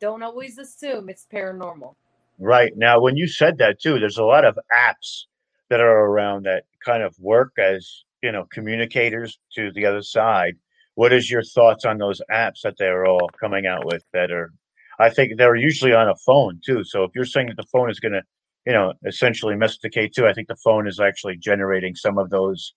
Don't 0.00 0.22
always 0.22 0.58
assume 0.58 1.08
it's 1.08 1.26
paranormal. 1.32 1.94
Right. 2.38 2.72
Now, 2.76 3.00
when 3.00 3.16
you 3.16 3.28
said 3.28 3.58
that 3.58 3.80
too, 3.80 3.98
there's 4.00 4.18
a 4.18 4.24
lot 4.24 4.44
of 4.44 4.58
apps 4.74 5.26
that 5.68 5.80
are 5.80 6.06
around 6.06 6.44
that 6.44 6.64
kind 6.84 7.02
of 7.02 7.14
work 7.20 7.52
as, 7.58 8.04
you 8.22 8.32
know, 8.32 8.44
communicators 8.52 9.38
to 9.54 9.70
the 9.72 9.86
other 9.86 10.02
side. 10.02 10.56
What 10.94 11.12
is 11.12 11.30
your 11.30 11.42
thoughts 11.42 11.84
on 11.84 11.98
those 11.98 12.20
apps 12.32 12.62
that 12.64 12.74
they're 12.78 13.06
all 13.06 13.30
coming 13.40 13.66
out 13.66 13.86
with 13.86 14.04
that 14.12 14.30
are 14.30 14.52
I 14.98 15.10
think 15.10 15.36
they're 15.36 15.56
usually 15.56 15.92
on 15.92 16.08
a 16.08 16.16
phone 16.16 16.60
too. 16.64 16.84
So 16.84 17.04
if 17.04 17.12
you're 17.14 17.24
saying 17.24 17.48
that 17.48 17.56
the 17.56 17.66
phone 17.72 17.90
is 17.90 18.00
going 18.00 18.12
to, 18.12 18.22
you 18.66 18.72
know, 18.72 18.92
essentially 19.06 19.56
the 19.56 19.90
K2, 19.90 20.24
I 20.24 20.32
think 20.32 20.48
the 20.48 20.56
phone 20.56 20.86
is 20.86 21.00
actually 21.00 21.36
generating 21.36 21.94
some 21.94 22.18
of 22.18 22.30
those 22.30 22.74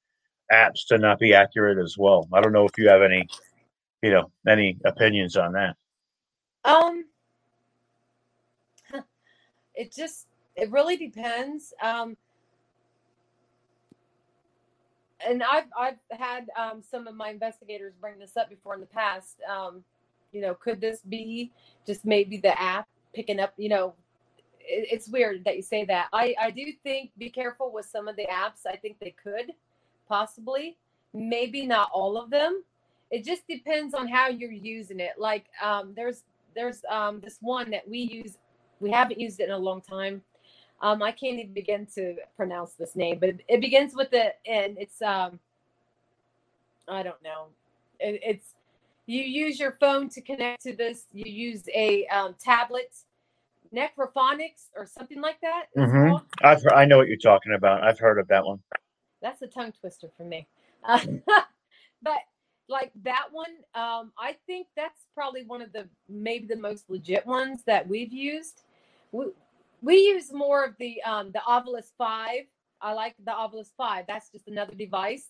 apps 0.51 0.85
to 0.87 0.97
not 0.97 1.19
be 1.19 1.33
accurate 1.33 1.77
as 1.77 1.97
well. 1.97 2.27
I 2.33 2.41
don't 2.41 2.53
know 2.53 2.65
if 2.65 2.77
you 2.77 2.89
have 2.89 3.01
any, 3.01 3.27
you 4.01 4.11
know, 4.11 4.31
any 4.47 4.77
opinions 4.85 5.35
on 5.35 5.53
that. 5.53 5.75
Um, 6.63 7.05
it 9.75 9.93
just 9.93 10.27
it 10.55 10.71
really 10.71 10.97
depends. 10.97 11.73
Um, 11.81 12.17
and 15.25 15.43
I've 15.43 15.65
I've 15.77 15.99
had 16.11 16.47
um, 16.57 16.81
some 16.81 17.07
of 17.07 17.15
my 17.15 17.29
investigators 17.29 17.93
bring 17.99 18.19
this 18.19 18.37
up 18.37 18.49
before 18.49 18.75
in 18.75 18.79
the 18.79 18.87
past. 18.87 19.37
Um, 19.49 19.83
you 20.35 20.41
know, 20.41 20.53
could 20.53 20.81
this 20.81 20.99
be 21.07 21.51
just 21.87 22.05
maybe 22.05 22.37
the 22.37 22.59
app 22.61 22.87
picking 23.13 23.39
up? 23.39 23.53
You 23.57 23.69
know, 23.69 23.93
it, 24.59 24.89
it's 24.91 25.07
weird 25.07 25.45
that 25.45 25.55
you 25.55 25.61
say 25.61 25.85
that. 25.85 26.09
I 26.11 26.35
I 26.39 26.51
do 26.51 26.65
think 26.83 27.11
be 27.17 27.29
careful 27.29 27.71
with 27.71 27.85
some 27.85 28.09
of 28.09 28.17
the 28.17 28.25
apps. 28.25 28.65
I 28.67 28.75
think 28.75 28.99
they 28.99 29.15
could 29.23 29.53
possibly, 30.09 30.77
maybe 31.13 31.65
not 31.65 31.89
all 31.93 32.17
of 32.17 32.29
them. 32.29 32.63
It 33.11 33.23
just 33.23 33.47
depends 33.47 33.93
on 33.93 34.07
how 34.09 34.27
you're 34.27 34.51
using 34.51 34.99
it. 34.99 35.13
Like 35.17 35.45
um, 35.63 35.93
there's 35.95 36.23
there's 36.53 36.81
um, 36.89 37.21
this 37.21 37.37
one 37.39 37.71
that 37.71 37.87
we 37.87 37.99
use. 37.99 38.37
We 38.81 38.91
haven't 38.91 39.19
used 39.19 39.39
it 39.39 39.45
in 39.45 39.51
a 39.51 39.57
long 39.57 39.81
time. 39.81 40.21
Um, 40.81 41.01
I 41.01 41.11
can't 41.11 41.39
even 41.39 41.53
begin 41.53 41.87
to 41.95 42.17
pronounce 42.35 42.73
this 42.73 42.97
name, 42.97 43.19
but 43.19 43.29
it, 43.29 43.41
it 43.47 43.61
begins 43.61 43.95
with 43.95 44.11
the 44.11 44.33
N. 44.45 44.75
It's 44.77 45.01
um, 45.01 45.39
I 46.87 47.03
don't 47.03 47.21
know. 47.23 47.47
It, 47.99 48.19
it's 48.23 48.54
you 49.07 49.21
use 49.21 49.59
your 49.59 49.73
phone 49.79 50.09
to 50.09 50.21
connect 50.21 50.63
to 50.63 50.75
this. 50.75 51.05
You 51.13 51.31
use 51.31 51.63
a 51.73 52.07
um, 52.07 52.35
tablet, 52.43 52.93
Necrophonics 53.73 54.69
or 54.75 54.85
something 54.85 55.21
like 55.21 55.39
that. 55.41 55.65
it's 55.75 55.91
hmm. 55.91 56.15
I've 56.41 56.63
heard, 56.63 56.73
I 56.73 56.85
know 56.85 56.97
what 56.97 57.07
you're 57.07 57.17
talking 57.17 57.53
about. 57.53 57.83
I've 57.83 57.99
heard 57.99 58.19
of 58.19 58.27
that 58.29 58.45
one. 58.45 58.59
That's 59.21 59.41
a 59.41 59.47
tongue 59.47 59.73
twister 59.79 60.09
for 60.15 60.23
me. 60.23 60.47
Uh, 60.83 60.99
but 62.01 62.19
like 62.67 62.91
that 63.03 63.27
one, 63.31 63.51
um, 63.75 64.11
I 64.17 64.35
think 64.47 64.67
that's 64.75 65.05
probably 65.13 65.43
one 65.43 65.61
of 65.61 65.71
the 65.71 65.87
maybe 66.09 66.47
the 66.47 66.55
most 66.55 66.89
legit 66.89 67.25
ones 67.25 67.63
that 67.65 67.87
we've 67.87 68.13
used. 68.13 68.63
We, 69.11 69.25
we 69.81 69.95
use 69.97 70.33
more 70.33 70.63
of 70.63 70.75
the 70.79 71.01
um, 71.03 71.31
the 71.31 71.41
Ovilus 71.47 71.91
Five. 71.97 72.45
I 72.81 72.93
like 72.93 73.15
the 73.23 73.31
Ovilus 73.31 73.71
Five. 73.77 74.05
That's 74.07 74.29
just 74.29 74.47
another 74.47 74.73
device, 74.73 75.27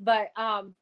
but 0.00 0.32
um, 0.36 0.74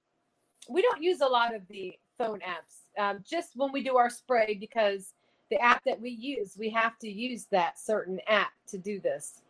we 0.69 0.82
don't 0.82 1.02
use 1.02 1.20
a 1.20 1.27
lot 1.27 1.55
of 1.55 1.62
the 1.69 1.97
phone 2.19 2.41
apps. 2.41 3.01
Um, 3.01 3.24
just 3.28 3.51
when 3.57 3.73
we 3.73 3.82
do 3.82 3.97
our 3.97 4.11
spray, 4.11 4.57
because 4.59 5.15
the 5.51 5.59
app 5.61 5.82
that 5.85 6.01
we 6.01 6.11
use, 6.11 6.57
we 6.59 6.70
have 6.70 6.99
to 7.01 7.09
use 7.09 7.47
that 7.51 7.78
certain 7.78 8.20
app 8.28 8.53
to 8.69 8.78
do 8.78 9.01
this. 9.01 9.43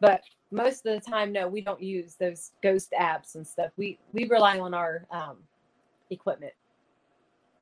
But 0.00 0.22
most 0.50 0.84
of 0.86 1.00
the 1.00 1.10
time, 1.10 1.32
no, 1.32 1.46
we 1.46 1.60
don't 1.60 1.82
use 1.82 2.16
those 2.16 2.52
ghost 2.62 2.92
apps 2.98 3.36
and 3.36 3.46
stuff. 3.46 3.70
We 3.76 3.98
we 4.12 4.26
rely 4.28 4.58
on 4.58 4.74
our 4.74 5.06
um, 5.10 5.38
equipment. 6.10 6.52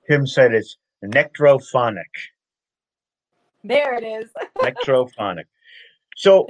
Tim 0.09 0.27
said 0.27 0.55
it's 0.55 0.77
necrophonic. 1.05 2.03
There 3.63 3.95
it 3.95 4.05
is. 4.05 4.31
necrophonic. 4.59 5.45
So, 6.17 6.47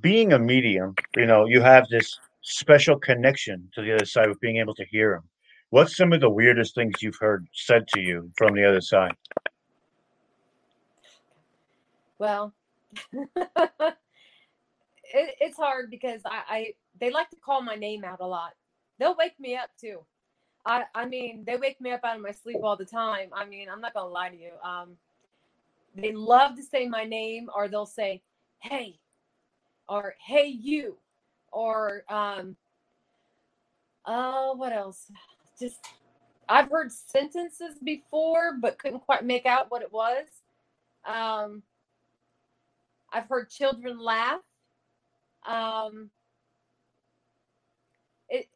being 0.00 0.32
a 0.32 0.38
medium, 0.38 0.94
you 1.16 1.26
know, 1.26 1.46
you 1.46 1.60
have 1.62 1.88
this 1.88 2.18
special 2.42 2.98
connection 2.98 3.68
to 3.74 3.82
the 3.82 3.94
other 3.94 4.04
side 4.04 4.28
of 4.28 4.38
being 4.40 4.58
able 4.58 4.74
to 4.74 4.84
hear 4.84 5.12
them. 5.12 5.28
What's 5.74 5.96
some 5.96 6.12
of 6.12 6.20
the 6.20 6.30
weirdest 6.30 6.76
things 6.76 7.02
you've 7.02 7.18
heard 7.18 7.48
said 7.52 7.88
to 7.88 8.00
you 8.00 8.30
from 8.38 8.54
the 8.54 8.64
other 8.64 8.80
side? 8.80 9.10
Well, 12.16 12.54
it, 13.12 13.24
it's 15.12 15.56
hard 15.56 15.90
because 15.90 16.20
I, 16.24 16.42
I 16.48 16.74
they 17.00 17.10
like 17.10 17.28
to 17.30 17.36
call 17.44 17.60
my 17.60 17.74
name 17.74 18.04
out 18.04 18.20
a 18.20 18.24
lot. 18.24 18.52
They'll 19.00 19.16
wake 19.16 19.34
me 19.40 19.56
up 19.56 19.70
too. 19.76 20.04
I 20.64 20.84
I 20.94 21.06
mean 21.06 21.42
they 21.44 21.56
wake 21.56 21.80
me 21.80 21.90
up 21.90 22.04
out 22.04 22.14
of 22.14 22.22
my 22.22 22.30
sleep 22.30 22.58
all 22.62 22.76
the 22.76 22.84
time. 22.84 23.30
I 23.32 23.44
mean 23.44 23.68
I'm 23.68 23.80
not 23.80 23.94
gonna 23.94 24.06
lie 24.06 24.28
to 24.28 24.36
you. 24.36 24.52
Um, 24.62 24.90
they 25.96 26.12
love 26.12 26.54
to 26.54 26.62
say 26.62 26.86
my 26.86 27.02
name 27.02 27.48
or 27.52 27.66
they'll 27.66 27.84
say 27.84 28.22
hey 28.60 29.00
or 29.88 30.14
hey 30.24 30.46
you 30.46 30.98
or 31.50 32.04
um 32.08 32.54
uh 34.04 34.54
what 34.54 34.72
else 34.72 35.10
just 35.58 35.78
i've 36.48 36.70
heard 36.70 36.92
sentences 36.92 37.76
before 37.84 38.54
but 38.60 38.78
couldn't 38.78 39.00
quite 39.00 39.24
make 39.24 39.46
out 39.46 39.70
what 39.70 39.82
it 39.82 39.92
was. 39.92 40.26
Um 41.06 41.62
i've 43.12 43.28
heard 43.28 43.50
children 43.50 43.98
laugh. 44.00 44.40
Um 45.46 46.10
it 48.28 48.48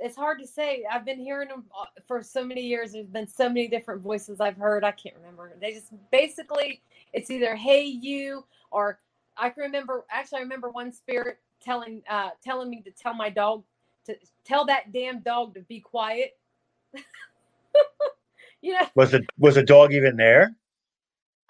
it's 0.00 0.16
hard 0.16 0.40
to 0.40 0.46
say. 0.46 0.84
I've 0.90 1.04
been 1.06 1.20
hearing 1.20 1.48
them 1.48 1.64
uh, 1.80 1.86
for 2.08 2.22
so 2.22 2.44
many 2.44 2.62
years 2.62 2.92
there's 2.92 3.06
been 3.06 3.28
so 3.28 3.48
many 3.48 3.68
different 3.68 4.02
voices 4.02 4.40
i've 4.40 4.56
heard 4.56 4.84
i 4.84 4.92
can't 4.92 5.16
remember. 5.16 5.52
They 5.60 5.72
just 5.74 5.92
basically 6.12 6.82
it's 7.12 7.30
either 7.30 7.56
hey 7.56 7.84
you 7.84 8.44
or 8.70 9.00
I 9.36 9.50
can 9.50 9.64
remember 9.64 10.04
actually 10.10 10.38
I 10.40 10.42
remember 10.42 10.70
one 10.70 10.92
spirit 10.92 11.38
telling 11.62 12.02
uh 12.10 12.30
telling 12.44 12.70
me 12.70 12.82
to 12.82 12.90
tell 12.92 13.14
my 13.14 13.30
dog 13.30 13.64
to 14.06 14.16
tell 14.44 14.66
that 14.66 14.92
damn 14.92 15.20
dog 15.20 15.54
to 15.54 15.60
be 15.60 15.80
quiet. 15.80 16.32
you 18.62 18.72
know 18.74 18.86
Was 18.94 19.14
it 19.14 19.24
was 19.38 19.56
a 19.56 19.62
dog 19.64 19.92
even 19.92 20.16
there? 20.16 20.54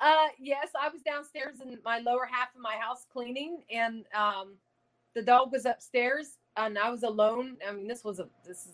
Uh 0.01 0.29
yes, 0.39 0.69
I 0.81 0.89
was 0.89 1.03
downstairs 1.03 1.61
in 1.63 1.79
my 1.85 1.99
lower 1.99 2.27
half 2.31 2.55
of 2.55 2.61
my 2.61 2.77
house 2.77 3.07
cleaning 3.13 3.63
and 3.71 4.05
um 4.15 4.55
the 5.15 5.23
dog 5.23 5.53
was 5.53 5.67
upstairs 5.67 6.39
and 6.57 6.79
I 6.79 6.91
was 6.91 7.03
alone. 7.03 7.57
I 7.69 7.73
mean 7.73 7.87
this 7.87 8.05
was 8.05 8.19
a 8.21 8.29
this 8.47 8.67
is 8.67 8.73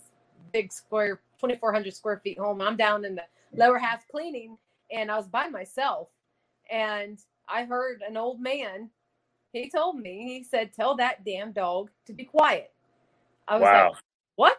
big 0.53 0.73
square 0.73 1.17
2400 1.41 1.95
square 1.95 2.21
feet 2.25 2.39
home. 2.39 2.61
I'm 2.61 2.77
down 2.77 3.05
in 3.05 3.15
the 3.17 3.25
lower 3.55 3.79
half 3.79 4.07
cleaning 4.09 4.57
and 4.91 5.11
I 5.11 5.17
was 5.17 5.29
by 5.29 5.49
myself 5.49 6.09
and 6.71 7.19
I 7.49 7.65
heard 7.65 8.03
an 8.07 8.17
old 8.17 8.41
man 8.41 8.91
he 9.53 9.71
told 9.71 9.99
me, 9.99 10.25
he 10.25 10.45
said, 10.45 10.73
tell 10.75 10.97
that 10.97 11.25
damn 11.25 11.53
dog 11.53 11.91
to 12.07 12.13
be 12.13 12.25
quiet. 12.25 12.73
I 13.49 13.59
was 13.59 13.71
Wow. 13.71 13.73
like, 13.73 13.97
what? 14.37 14.59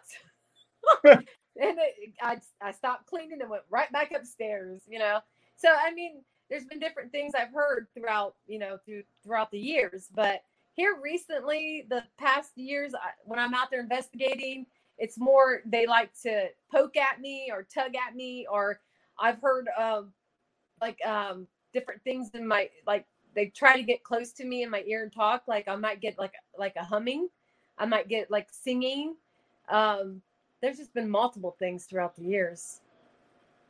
and 1.06 1.78
it, 1.80 2.14
I, 2.22 2.40
I 2.62 2.72
stopped 2.72 3.08
cleaning 3.08 3.42
and 3.42 3.50
went 3.50 3.64
right 3.70 3.92
back 3.92 4.12
upstairs, 4.16 4.82
you 4.88 5.00
know? 5.00 5.20
So, 5.58 5.70
I 5.70 5.94
mean, 5.94 6.24
there's 6.50 6.66
been 6.66 6.80
different 6.80 7.12
things 7.12 7.34
I've 7.36 7.54
heard 7.54 7.88
throughout, 7.96 8.36
you 8.48 8.60
know, 8.60 8.78
through, 8.86 9.04
throughout 9.24 9.52
the 9.52 9.60
years, 9.60 10.08
but 10.16 10.42
here 10.74 10.98
recently, 11.02 11.86
the 11.90 12.04
past 12.18 12.58
years, 12.58 12.94
I, 12.96 13.12
when 13.26 13.40
I'm 13.40 13.54
out 13.54 13.70
there 13.72 13.82
investigating, 13.82 14.66
it's 14.98 15.18
more 15.20 15.62
they 15.66 15.86
like 15.88 16.12
to 16.24 16.48
poke 16.72 16.98
at 16.98 17.20
me 17.22 17.50
or 17.52 17.64
tug 17.64 17.96
at 17.96 18.16
me, 18.16 18.48
or 18.50 18.80
I've 19.20 19.42
heard 19.42 19.68
of 19.78 20.12
like 20.82 21.00
um, 21.06 21.48
different 21.74 22.04
things 22.04 22.30
in 22.34 22.48
my 22.48 22.70
like 22.88 23.06
they 23.36 23.48
try 23.48 23.76
to 23.78 23.84
get 23.84 24.04
close 24.04 24.32
to 24.34 24.46
me 24.46 24.64
in 24.64 24.70
my 24.70 24.84
ear 24.88 25.04
and 25.04 25.14
talk. 25.14 25.44
Like 25.48 25.68
I 25.68 25.76
might 25.76 26.02
get 26.02 26.18
like 26.20 26.34
like 26.58 26.76
a 26.78 26.84
humming, 26.84 27.30
I 27.80 27.86
might 27.86 28.08
get 28.08 28.30
like 28.30 28.48
singing. 28.52 29.16
Um, 29.70 30.22
there's 30.62 30.78
just 30.78 30.94
been 30.94 31.10
multiple 31.10 31.56
things 31.58 31.86
throughout 31.86 32.16
the 32.16 32.24
years, 32.24 32.82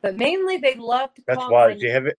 but 0.02 0.16
mainly 0.16 0.56
they 0.56 0.74
love 0.74 1.14
to 1.14 1.22
That's 1.26 1.44
why. 1.48 1.74
Do 1.74 1.86
you 1.86 1.92
have 1.92 2.06
it? 2.06 2.18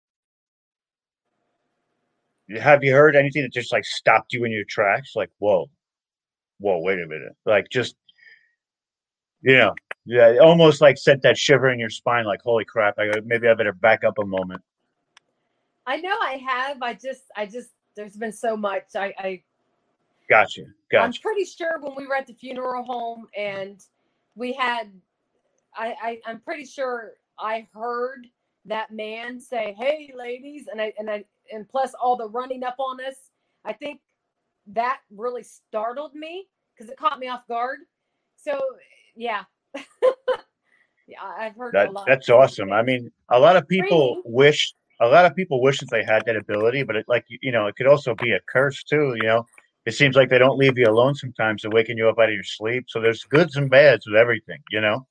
Have 2.59 2.84
you 2.84 2.93
heard 2.93 3.15
anything 3.15 3.43
that 3.43 3.53
just 3.53 3.72
like 3.72 3.85
stopped 3.85 4.34
you 4.34 4.45
in 4.45 4.51
your 4.51 4.65
tracks? 4.65 5.11
Like, 5.15 5.30
whoa, 5.39 5.69
whoa, 6.59 6.80
wait 6.80 6.99
a 6.99 7.07
minute. 7.07 7.35
Like, 7.45 7.69
just, 7.69 7.95
you 9.41 9.55
know, 9.55 9.76
yeah, 10.05 10.30
it 10.30 10.39
almost 10.39 10.81
like 10.81 10.97
sent 10.97 11.22
that 11.22 11.38
shiver 11.38 11.69
in 11.69 11.80
your 11.80 11.89
spine. 11.89 12.26
Like, 12.26 12.41
holy 12.41 12.65
crap! 12.65 12.95
I 12.97 13.11
maybe 13.23 13.47
I 13.47 13.53
better 13.53 13.73
back 13.73 14.03
up 14.03 14.18
a 14.18 14.26
moment. 14.26 14.61
I 15.85 15.97
know 15.97 16.15
I 16.22 16.41
have. 16.47 16.81
I 16.81 16.93
just, 16.93 17.23
I 17.35 17.45
just, 17.45 17.69
there's 17.95 18.15
been 18.15 18.31
so 18.31 18.55
much. 18.55 18.84
I, 18.95 19.13
I, 19.18 19.43
Gotcha, 20.32 20.62
I'm 20.98 21.12
pretty 21.12 21.44
sure 21.44 21.78
when 21.82 21.94
we 21.94 22.08
were 22.08 22.16
at 22.16 22.26
the 22.26 22.34
funeral 22.34 22.86
home 22.86 23.28
and 23.38 23.84
we 24.36 24.53
had, 24.53 24.90
I, 25.76 25.94
I, 26.02 26.20
I'm 26.26 26.40
pretty 26.40 26.64
sure 26.64 27.16
I 27.38 27.68
heard 27.74 28.28
that 28.64 28.91
man 28.91 29.41
say, 29.41 29.76
"Hey, 29.78 30.14
ladies," 30.16 30.70
and 30.72 30.82
I, 30.82 30.94
and 30.98 31.10
I, 31.10 31.26
and 31.52 31.68
plus 31.68 31.94
all 32.02 32.16
the 32.16 32.30
running 32.30 32.64
up 32.64 32.78
on 32.80 33.03
us. 33.03 33.16
I 33.66 33.74
think 33.74 33.99
that 34.68 35.02
really 35.14 35.44
startled 35.44 36.16
me 36.16 36.48
because 36.74 36.90
it 36.90 36.95
caught 36.98 37.20
me 37.20 37.28
off 37.28 37.45
guard. 37.49 37.80
So, 38.38 38.58
yeah, 39.18 39.44
yeah, 41.08 41.18
I've 41.22 41.58
heard 41.58 41.74
That 41.74 41.90
a 41.90 41.91
lot. 41.91 42.06
that's 42.08 42.30
awesome. 42.30 42.72
I 42.72 42.84
mean, 42.84 43.12
a 43.30 43.38
lot 43.38 43.58
of 43.58 43.68
people 43.68 44.14
Training. 44.14 44.24
wish 44.26 44.74
a 45.02 45.08
lot 45.08 45.26
of 45.26 45.36
people 45.36 45.62
wish 45.62 45.80
that 45.80 45.90
they 45.90 46.06
had 46.06 46.24
that 46.26 46.38
ability, 46.38 46.84
but 46.84 46.95
it 46.95 47.06
like 47.10 47.26
you 47.28 47.52
know, 47.52 47.68
it 47.68 47.76
could 47.76 47.88
also 47.88 48.16
be 48.16 48.32
a 48.32 48.40
curse 48.48 48.82
too. 48.84 49.14
You 49.18 49.24
know, 49.24 49.45
it 49.86 49.94
seems 49.94 50.16
like 50.16 50.30
they 50.30 50.38
don't 50.38 50.58
leave 50.58 50.78
you 50.78 50.88
alone 50.88 51.16
sometimes. 51.16 51.62
They're 51.62 51.72
waking 51.72 51.98
you 51.98 52.08
up 52.08 52.20
out 52.20 52.30
of 52.30 52.36
your 52.36 52.44
sleep. 52.44 52.86
So 52.88 53.02
there's 53.02 53.24
goods 53.24 53.56
and 53.56 53.70
bads 53.70 54.06
with 54.06 54.16
everything. 54.16 54.60
You 54.70 54.82
know. 54.82 55.08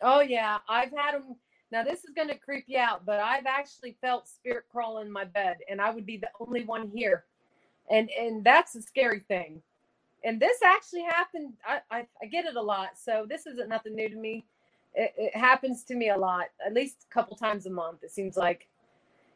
Oh 0.00 0.20
yeah, 0.20 0.58
I've 0.68 0.90
had 0.90 1.14
them. 1.14 1.36
Now 1.70 1.84
this 1.84 2.04
is 2.04 2.10
going 2.14 2.28
to 2.28 2.38
creep 2.38 2.64
you 2.66 2.78
out, 2.78 3.04
but 3.06 3.20
I've 3.20 3.46
actually 3.46 3.96
felt 4.00 4.28
spirit 4.28 4.64
crawl 4.70 4.98
in 4.98 5.10
my 5.10 5.24
bed, 5.24 5.58
and 5.70 5.80
I 5.80 5.90
would 5.90 6.06
be 6.06 6.16
the 6.16 6.30
only 6.40 6.64
one 6.64 6.90
here, 6.94 7.24
and 7.90 8.10
and 8.18 8.44
that's 8.44 8.74
a 8.74 8.82
scary 8.82 9.20
thing. 9.20 9.62
And 10.24 10.38
this 10.40 10.62
actually 10.62 11.02
happened. 11.02 11.54
I 11.66 11.80
I, 11.90 12.06
I 12.22 12.26
get 12.26 12.46
it 12.46 12.56
a 12.56 12.62
lot, 12.62 12.90
so 12.96 13.26
this 13.28 13.46
isn't 13.46 13.68
nothing 13.68 13.94
new 13.94 14.08
to 14.08 14.16
me. 14.16 14.44
It, 14.94 15.14
it 15.16 15.36
happens 15.36 15.84
to 15.84 15.94
me 15.94 16.10
a 16.10 16.16
lot, 16.16 16.46
at 16.64 16.74
least 16.74 17.06
a 17.10 17.14
couple 17.14 17.36
times 17.36 17.66
a 17.66 17.70
month. 17.70 18.02
It 18.02 18.10
seems 18.10 18.36
like. 18.36 18.68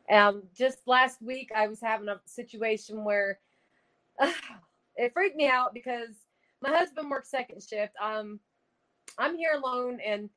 Um, 0.08 0.44
just 0.56 0.86
last 0.86 1.20
week, 1.20 1.50
I 1.52 1.66
was 1.66 1.80
having 1.80 2.06
a 2.08 2.20
situation 2.26 3.02
where 3.02 3.40
it 4.96 5.12
freaked 5.12 5.36
me 5.36 5.48
out 5.48 5.74
because 5.74 6.10
my 6.62 6.70
husband 6.70 7.10
works 7.10 7.30
second 7.30 7.62
shift. 7.62 7.92
Um, 8.02 8.40
I'm 9.18 9.36
here 9.36 9.52
alone, 9.54 9.98
and 10.04 10.30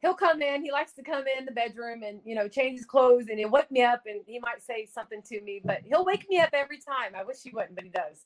he'll 0.00 0.14
come 0.14 0.42
in. 0.42 0.62
He 0.62 0.70
likes 0.70 0.92
to 0.92 1.02
come 1.02 1.24
in 1.38 1.44
the 1.44 1.52
bedroom 1.52 2.02
and 2.02 2.20
you 2.24 2.34
know 2.34 2.48
change 2.48 2.78
his 2.78 2.86
clothes, 2.86 3.26
and 3.28 3.38
he'll 3.38 3.50
wake 3.50 3.70
me 3.70 3.82
up, 3.82 4.02
and 4.06 4.20
he 4.26 4.38
might 4.38 4.62
say 4.62 4.86
something 4.86 5.22
to 5.22 5.40
me, 5.40 5.60
but 5.64 5.80
he'll 5.84 6.04
wake 6.04 6.28
me 6.28 6.38
up 6.38 6.50
every 6.52 6.78
time. 6.78 7.14
I 7.16 7.24
wish 7.24 7.38
he 7.42 7.50
wouldn't, 7.50 7.74
but 7.74 7.84
he 7.84 7.90
does. 7.90 8.24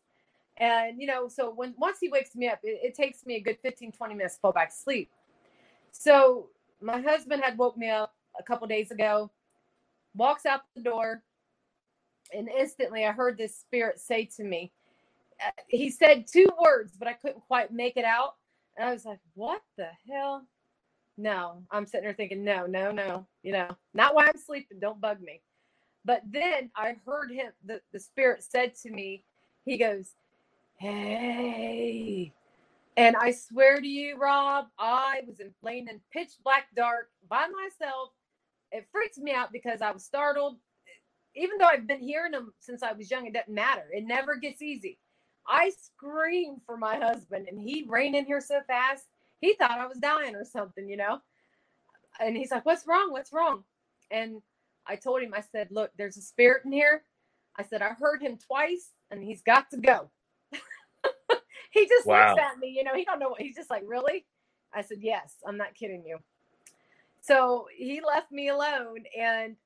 And 0.59 1.01
you 1.01 1.07
know, 1.07 1.29
so 1.29 1.51
when 1.51 1.75
once 1.79 1.99
he 2.01 2.09
wakes 2.09 2.35
me 2.35 2.49
up, 2.49 2.61
it, 2.63 2.81
it 2.83 2.95
takes 2.95 3.25
me 3.25 3.37
a 3.37 3.41
good 3.41 3.59
15, 3.63 3.93
20 3.93 4.15
minutes 4.15 4.35
to 4.35 4.41
fall 4.41 4.53
back 4.53 4.71
to 4.71 4.77
sleep. 4.77 5.11
So 5.93 6.49
my 6.81 7.01
husband 7.01 7.43
had 7.43 7.57
woke 7.59 7.77
me 7.77 7.91
up 7.91 8.15
a 8.39 8.43
couple 8.43 8.67
days 8.67 8.91
ago, 8.91 9.31
walks 10.15 10.47
out 10.47 10.63
the 10.75 10.83
door, 10.83 11.23
and 12.33 12.49
instantly 12.49 13.05
I 13.07 13.13
heard 13.13 13.39
this 13.39 13.57
spirit 13.57 14.01
say 14.01 14.27
to 14.37 14.45
me, 14.45 14.73
uh, 15.45 15.51
he 15.69 15.91
said 15.91 16.27
two 16.27 16.49
words, 16.63 16.95
but 16.99 17.09
I 17.09 17.15
couldn't 17.15 17.47
quite 17.47 17.73
make 17.73 17.97
it 17.97 18.05
out. 18.05 18.35
And 18.77 18.89
I 18.89 18.93
was 18.93 19.05
like, 19.05 19.21
what 19.35 19.63
the 19.77 19.89
hell? 20.11 20.47
No, 21.19 21.63
I'm 21.71 21.87
sitting 21.87 22.05
there 22.05 22.15
thinking, 22.15 22.45
no, 22.45 22.67
no, 22.67 22.91
no, 22.91 23.27
you 23.43 23.53
know, 23.53 23.69
not 23.95 24.15
while 24.15 24.27
I'm 24.29 24.41
sleeping. 24.41 24.79
Don't 24.81 25.01
bug 25.01 25.21
me. 25.21 25.43
But 26.05 26.23
then 26.31 26.71
I 26.77 26.97
heard 27.07 27.31
him, 27.31 27.53
the, 27.65 27.81
the 27.93 28.01
spirit 28.01 28.43
said 28.43 28.75
to 28.83 28.91
me, 28.91 29.25
he 29.65 29.79
goes, 29.79 30.13
hey. 30.79 32.33
And 32.97 33.17
I 33.17 33.33
swear 33.33 33.81
to 33.81 33.87
you, 33.87 34.19
Rob, 34.19 34.67
I 34.79 35.23
was 35.27 35.41
in 35.41 35.53
laying 35.63 35.89
in 35.89 36.01
pitch 36.13 36.33
black 36.45 36.67
dark 36.77 37.11
by 37.29 37.47
myself. 37.49 38.11
It 38.73 38.87
freaks 38.93 39.19
me 39.19 39.33
out 39.33 39.53
because 39.53 39.83
I 39.83 39.93
was 39.93 40.05
startled. 40.05 40.57
Even 41.37 41.59
though 41.59 41.67
I've 41.67 41.87
been 41.87 42.01
hearing 42.03 42.33
them 42.33 42.55
since 42.61 42.83
I 42.83 42.93
was 42.93 43.11
young, 43.11 43.27
it 43.27 43.35
doesn't 43.35 43.55
matter. 43.55 43.85
It 43.93 44.05
never 44.07 44.37
gets 44.37 44.63
easy. 44.63 44.99
I 45.49 45.71
screamed 45.71 46.63
for 46.67 46.77
my 46.77 46.97
husband, 46.97 47.49
and 47.51 47.61
he 47.61 47.85
ran 47.89 48.15
in 48.15 48.27
here 48.27 48.41
so 48.41 48.61
fast. 48.67 49.05
He 49.41 49.55
thought 49.55 49.73
I 49.81 49.87
was 49.87 49.99
dying 49.99 50.37
or 50.37 50.45
something, 50.45 50.89
you 50.89 50.97
know. 50.99 51.21
And 52.21 52.37
he's 52.37 52.51
like, 52.53 52.67
"What's 52.67 52.87
wrong? 52.87 53.13
What's 53.13 53.33
wrong?" 53.33 53.65
And 54.11 54.43
I 54.87 54.97
told 54.97 55.23
him, 55.23 55.35
I 55.35 55.43
said, 55.43 55.69
"Look, 55.73 55.93
there's 55.99 56.17
a 56.19 56.23
spirit 56.23 56.65
in 56.67 56.73
here. 56.73 57.05
I 57.59 57.63
said, 57.65 57.83
I 57.83 57.91
heard 57.91 58.23
him 58.23 58.39
twice 58.39 58.91
and 59.11 59.23
he's 59.25 59.43
got 59.43 59.71
to 59.73 59.79
go. 59.79 60.11
he 61.73 61.87
just 61.89 62.09
Wow. 62.09 62.11
looks 62.11 62.37
at 62.37 62.59
me, 62.59 62.69
you 62.77 62.85
know, 62.85 62.95
he 62.95 63.05
don't 63.05 63.19
know 63.21 63.31
what 63.31 63.41
he's 63.43 63.57
just 63.57 63.71
like, 63.71 63.85
really? 63.87 64.27
I 64.75 64.83
said, 64.83 64.99
Yes, 65.01 65.37
I'm 65.47 65.57
not 65.59 65.75
kidding 65.75 66.05
you. 66.07 66.19
So 67.23 67.69
he 67.77 68.03
left 68.07 68.33
me 68.33 68.49
alone. 68.49 69.05
And 69.19 69.57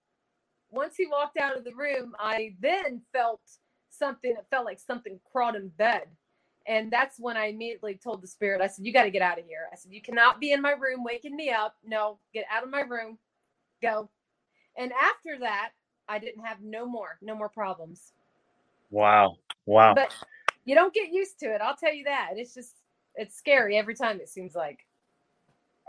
once 0.76 0.96
he 0.96 1.06
walked 1.06 1.38
out 1.38 1.56
of 1.56 1.64
the 1.64 1.74
room, 1.74 2.14
I 2.18 2.54
then 2.60 3.02
felt 3.12 3.40
something 3.90 4.34
that 4.34 4.50
felt 4.50 4.66
like 4.66 4.80
something 4.80 5.18
crawled 5.30 5.56
in 5.56 5.68
bed. 5.68 6.04
And 6.68 6.90
that's 6.90 7.18
when 7.18 7.36
I 7.36 7.46
immediately 7.46 7.98
told 8.02 8.22
the 8.22 8.26
spirit, 8.26 8.60
I 8.60 8.66
said, 8.66 8.84
You 8.84 8.92
got 8.92 9.04
to 9.04 9.10
get 9.10 9.22
out 9.22 9.38
of 9.38 9.46
here. 9.46 9.68
I 9.72 9.76
said, 9.76 9.92
You 9.92 10.02
cannot 10.02 10.40
be 10.40 10.52
in 10.52 10.60
my 10.60 10.72
room 10.72 11.04
waking 11.04 11.36
me 11.36 11.50
up. 11.50 11.76
No, 11.84 12.18
get 12.34 12.44
out 12.52 12.64
of 12.64 12.70
my 12.70 12.80
room. 12.80 13.18
Go. 13.82 14.10
And 14.76 14.92
after 14.92 15.38
that, 15.40 15.70
I 16.08 16.18
didn't 16.18 16.44
have 16.44 16.58
no 16.62 16.86
more, 16.86 17.18
no 17.22 17.34
more 17.34 17.48
problems. 17.48 18.12
Wow. 18.90 19.36
Wow. 19.64 19.94
But 19.94 20.14
you 20.64 20.74
don't 20.74 20.94
get 20.94 21.12
used 21.12 21.38
to 21.40 21.46
it. 21.46 21.60
I'll 21.60 21.76
tell 21.76 21.94
you 21.94 22.04
that. 22.04 22.32
It's 22.36 22.54
just, 22.54 22.74
it's 23.14 23.36
scary 23.36 23.76
every 23.76 23.94
time, 23.94 24.20
it 24.20 24.28
seems 24.28 24.54
like. 24.54 24.80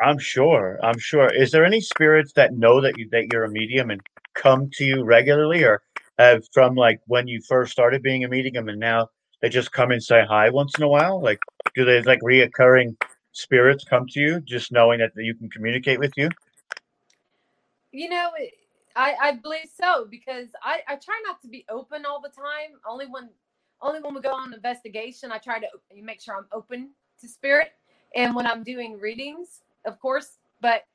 I'm 0.04 0.20
sure. 0.20 0.80
I'm 0.84 1.00
sure. 1.00 1.28
Is 1.34 1.52
there 1.52 1.66
any 1.66 1.82
spirits 1.82 2.34
that 2.34 2.54
know 2.54 2.82
that 2.82 2.98
you 2.98 3.10
that 3.12 3.34
you're 3.34 3.46
a 3.46 3.50
medium 3.50 3.90
and 3.90 4.02
come 4.38 4.70
to 4.74 4.86
you 4.86 5.04
regularly, 5.04 5.64
or 5.64 5.82
have 6.18 6.44
from 6.54 6.76
like 6.76 7.00
when 7.08 7.28
you 7.28 7.42
first 7.48 7.72
started 7.72 8.02
being 8.02 8.24
a 8.24 8.28
medium 8.28 8.70
and 8.70 8.80
now 8.80 9.10
they 9.42 9.50
just 9.50 9.72
come 9.72 9.92
and 9.92 10.02
say 10.02 10.24
hi 10.28 10.50
once 10.50 10.78
in 10.78 10.84
a 10.84 10.88
while? 10.88 11.22
Like, 11.22 11.40
do 11.76 11.86
they 11.86 12.02
like 12.04 12.22
reoccurring 12.22 12.96
spirits 13.34 13.84
come 13.84 14.06
to 14.08 14.20
you 14.20 14.42
just 14.42 14.72
knowing 14.72 15.00
that 15.00 15.12
you 15.16 15.36
can 15.36 15.50
communicate 15.50 16.00
with 16.00 16.14
you? 16.18 16.30
You 17.92 18.10
know, 18.10 18.32
I, 18.96 19.16
I 19.22 19.32
believe 19.34 19.70
so 19.80 20.08
because 20.10 20.48
I, 20.64 20.80
I 20.88 20.96
try 20.96 21.22
not 21.26 21.42
to 21.44 21.48
be 21.48 21.66
open 21.70 22.06
all 22.06 22.20
the 22.20 22.30
time. 22.30 22.80
Only 22.88 23.06
when 23.06 23.30
only 23.82 24.02
when 24.02 24.16
we 24.16 24.22
go 24.22 24.32
on 24.32 24.54
investigation, 24.54 25.32
I 25.32 25.38
try 25.38 25.60
to 25.60 25.68
make 26.02 26.20
sure 26.20 26.36
I'm 26.36 26.48
open 26.52 26.90
to 27.22 27.28
spirit. 27.28 27.74
And 28.16 28.36
when 28.36 28.48
I'm 28.48 28.64
doing 28.64 29.00
readings, 29.00 29.62
of 29.86 30.00
course. 30.00 30.40
But 30.62 30.86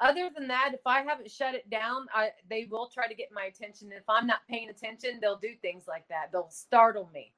other 0.00 0.30
than 0.34 0.48
that, 0.48 0.72
if 0.74 0.80
I 0.86 1.02
haven't 1.02 1.30
shut 1.30 1.54
it 1.54 1.68
down, 1.70 2.06
I 2.14 2.30
they 2.50 2.66
will 2.70 2.88
try 2.88 3.08
to 3.08 3.14
get 3.14 3.28
my 3.32 3.44
attention. 3.44 3.92
If 3.92 4.04
I'm 4.08 4.26
not 4.26 4.40
paying 4.48 4.68
attention, 4.68 5.18
they'll 5.20 5.38
do 5.38 5.54
things 5.62 5.84
like 5.88 6.06
that. 6.08 6.30
They'll 6.32 6.50
startle 6.50 7.10
me. 7.14 7.32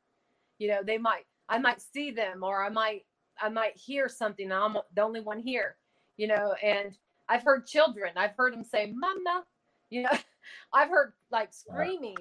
You 0.58 0.68
know, 0.68 0.82
they 0.84 0.98
might 0.98 1.26
I 1.48 1.58
might 1.58 1.80
see 1.80 2.10
them 2.10 2.42
or 2.42 2.62
I 2.62 2.68
might 2.68 3.04
I 3.40 3.48
might 3.48 3.76
hear 3.76 4.08
something. 4.08 4.50
I'm 4.50 4.76
the 4.94 5.02
only 5.02 5.20
one 5.20 5.38
here. 5.38 5.76
You 6.16 6.28
know, 6.28 6.54
and 6.62 6.96
I've 7.28 7.44
heard 7.44 7.66
children. 7.66 8.12
I've 8.16 8.34
heard 8.36 8.54
them 8.54 8.64
say 8.64 8.92
"mama," 8.94 9.44
you 9.90 10.02
know. 10.02 10.10
I've 10.72 10.88
heard 10.88 11.12
like 11.30 11.52
screaming. 11.52 12.16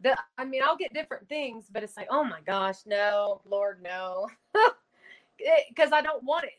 That 0.00 0.18
I 0.36 0.44
mean, 0.44 0.62
I'll 0.64 0.76
get 0.76 0.94
different 0.94 1.28
things, 1.28 1.66
but 1.70 1.82
it's 1.82 1.96
like, 1.96 2.08
oh 2.10 2.24
my 2.24 2.40
gosh, 2.46 2.78
no, 2.86 3.40
Lord, 3.48 3.82
no, 3.82 4.28
because 5.68 5.92
I 5.92 6.02
don't 6.02 6.24
want 6.24 6.44
it. 6.44 6.52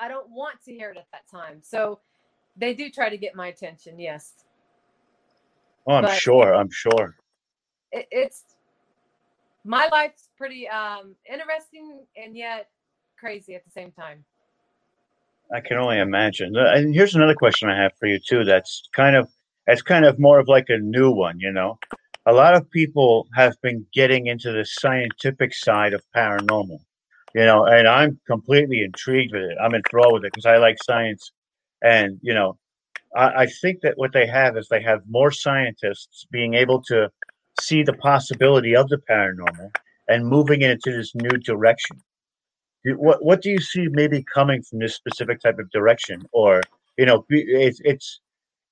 I 0.00 0.08
don't 0.08 0.28
want 0.30 0.56
to 0.64 0.72
hear 0.72 0.90
it 0.90 0.96
at 0.96 1.06
that 1.12 1.28
time. 1.30 1.60
So 1.62 2.00
they 2.56 2.74
do 2.74 2.90
try 2.90 3.08
to 3.08 3.16
get 3.16 3.34
my 3.34 3.48
attention. 3.48 3.98
Yes, 3.98 4.32
Oh, 5.86 5.94
I'm 5.96 6.04
But- 6.04 6.14
sure. 6.18 6.54
I'm 6.54 6.70
sure. 6.70 7.16
it, 7.92 8.06
it's 8.10 8.42
my 9.64 9.86
life's 9.92 10.28
pretty 10.36 10.68
um 10.68 11.14
interesting 11.30 12.06
and 12.16 12.36
yet 12.36 12.68
crazy 13.18 13.54
at 13.54 13.64
the 13.64 13.70
same 13.70 13.92
time. 13.92 14.24
I 15.52 15.60
can 15.60 15.76
only 15.76 15.98
imagine. 15.98 16.56
Uh, 16.56 16.72
And 16.74 16.94
here's 16.94 17.14
another 17.14 17.34
question 17.34 17.68
I 17.68 17.76
have 17.80 17.92
for 17.98 18.06
you 18.06 18.18
too. 18.18 18.44
That's 18.44 18.88
kind 18.92 19.14
of 19.16 19.28
that's 19.66 19.82
kind 19.82 20.04
of 20.04 20.18
more 20.18 20.38
of 20.38 20.48
like 20.48 20.68
a 20.70 20.78
new 20.78 21.10
one. 21.10 21.38
You 21.38 21.52
know, 21.52 21.78
a 22.26 22.32
lot 22.32 22.54
of 22.54 22.70
people 22.70 23.28
have 23.34 23.54
been 23.62 23.86
getting 23.92 24.26
into 24.26 24.52
the 24.52 24.64
scientific 24.64 25.54
side 25.54 25.92
of 25.92 26.02
paranormal. 26.16 26.78
You 27.34 27.44
know, 27.44 27.66
and 27.66 27.88
I'm 27.88 28.18
completely 28.26 28.82
intrigued 28.82 29.32
with 29.34 29.42
it. 29.42 29.58
I'm 29.60 29.74
enthralled 29.74 30.14
with 30.14 30.24
it 30.24 30.32
because 30.32 30.46
I 30.46 30.56
like 30.58 30.76
science, 30.82 31.32
and 31.84 32.18
you 32.22 32.34
know, 32.34 32.58
I, 33.14 33.42
I 33.42 33.46
think 33.46 33.82
that 33.82 33.96
what 33.96 34.12
they 34.12 34.26
have 34.26 34.56
is 34.56 34.68
they 34.68 34.82
have 34.82 35.02
more 35.08 35.30
scientists 35.30 36.26
being 36.32 36.54
able 36.54 36.82
to 36.84 37.10
see 37.60 37.82
the 37.84 37.92
possibility 37.92 38.74
of 38.74 38.88
the 38.88 38.98
paranormal 39.08 39.70
and 40.08 40.26
moving 40.26 40.62
it 40.62 40.70
into 40.70 40.90
this 40.96 41.14
new 41.14 41.38
direction. 41.38 42.00
What 42.84 43.24
what 43.24 43.40
do 43.40 43.50
you 43.50 43.60
see 43.60 43.86
maybe 43.88 44.24
coming 44.34 44.62
from 44.62 44.80
this 44.80 44.94
specific 44.94 45.40
type 45.40 45.58
of 45.58 45.70
direction, 45.70 46.22
or 46.32 46.60
you 46.98 47.06
know, 47.06 47.24
it's 47.28 47.80
it's 47.84 48.20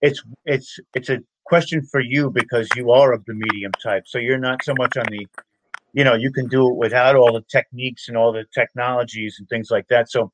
it's 0.03 0.23
it's 0.45 0.79
it's 0.95 1.09
a 1.09 1.19
question 1.45 1.83
for 1.91 2.01
you 2.01 2.31
because 2.31 2.69
you 2.77 2.91
are 2.91 3.13
of 3.13 3.25
the 3.27 3.35
medium 3.35 3.73
type, 3.83 4.05
so 4.07 4.19
you're 4.19 4.39
not 4.39 4.63
so 4.65 4.75
much 4.79 4.97
on 4.97 5.07
the, 5.11 5.27
you 5.93 6.05
know, 6.05 6.15
you 6.15 6.31
can 6.31 6.47
do 6.49 6.69
it 6.69 6.77
without 6.77 7.17
all 7.17 7.33
the 7.33 7.45
techniques 7.51 8.09
and 8.09 8.17
all 8.17 8.33
the 8.33 8.45
technologies 8.53 9.37
and 9.39 9.49
things 9.49 9.71
like 9.71 9.89
that. 9.89 10.11
So 10.11 10.31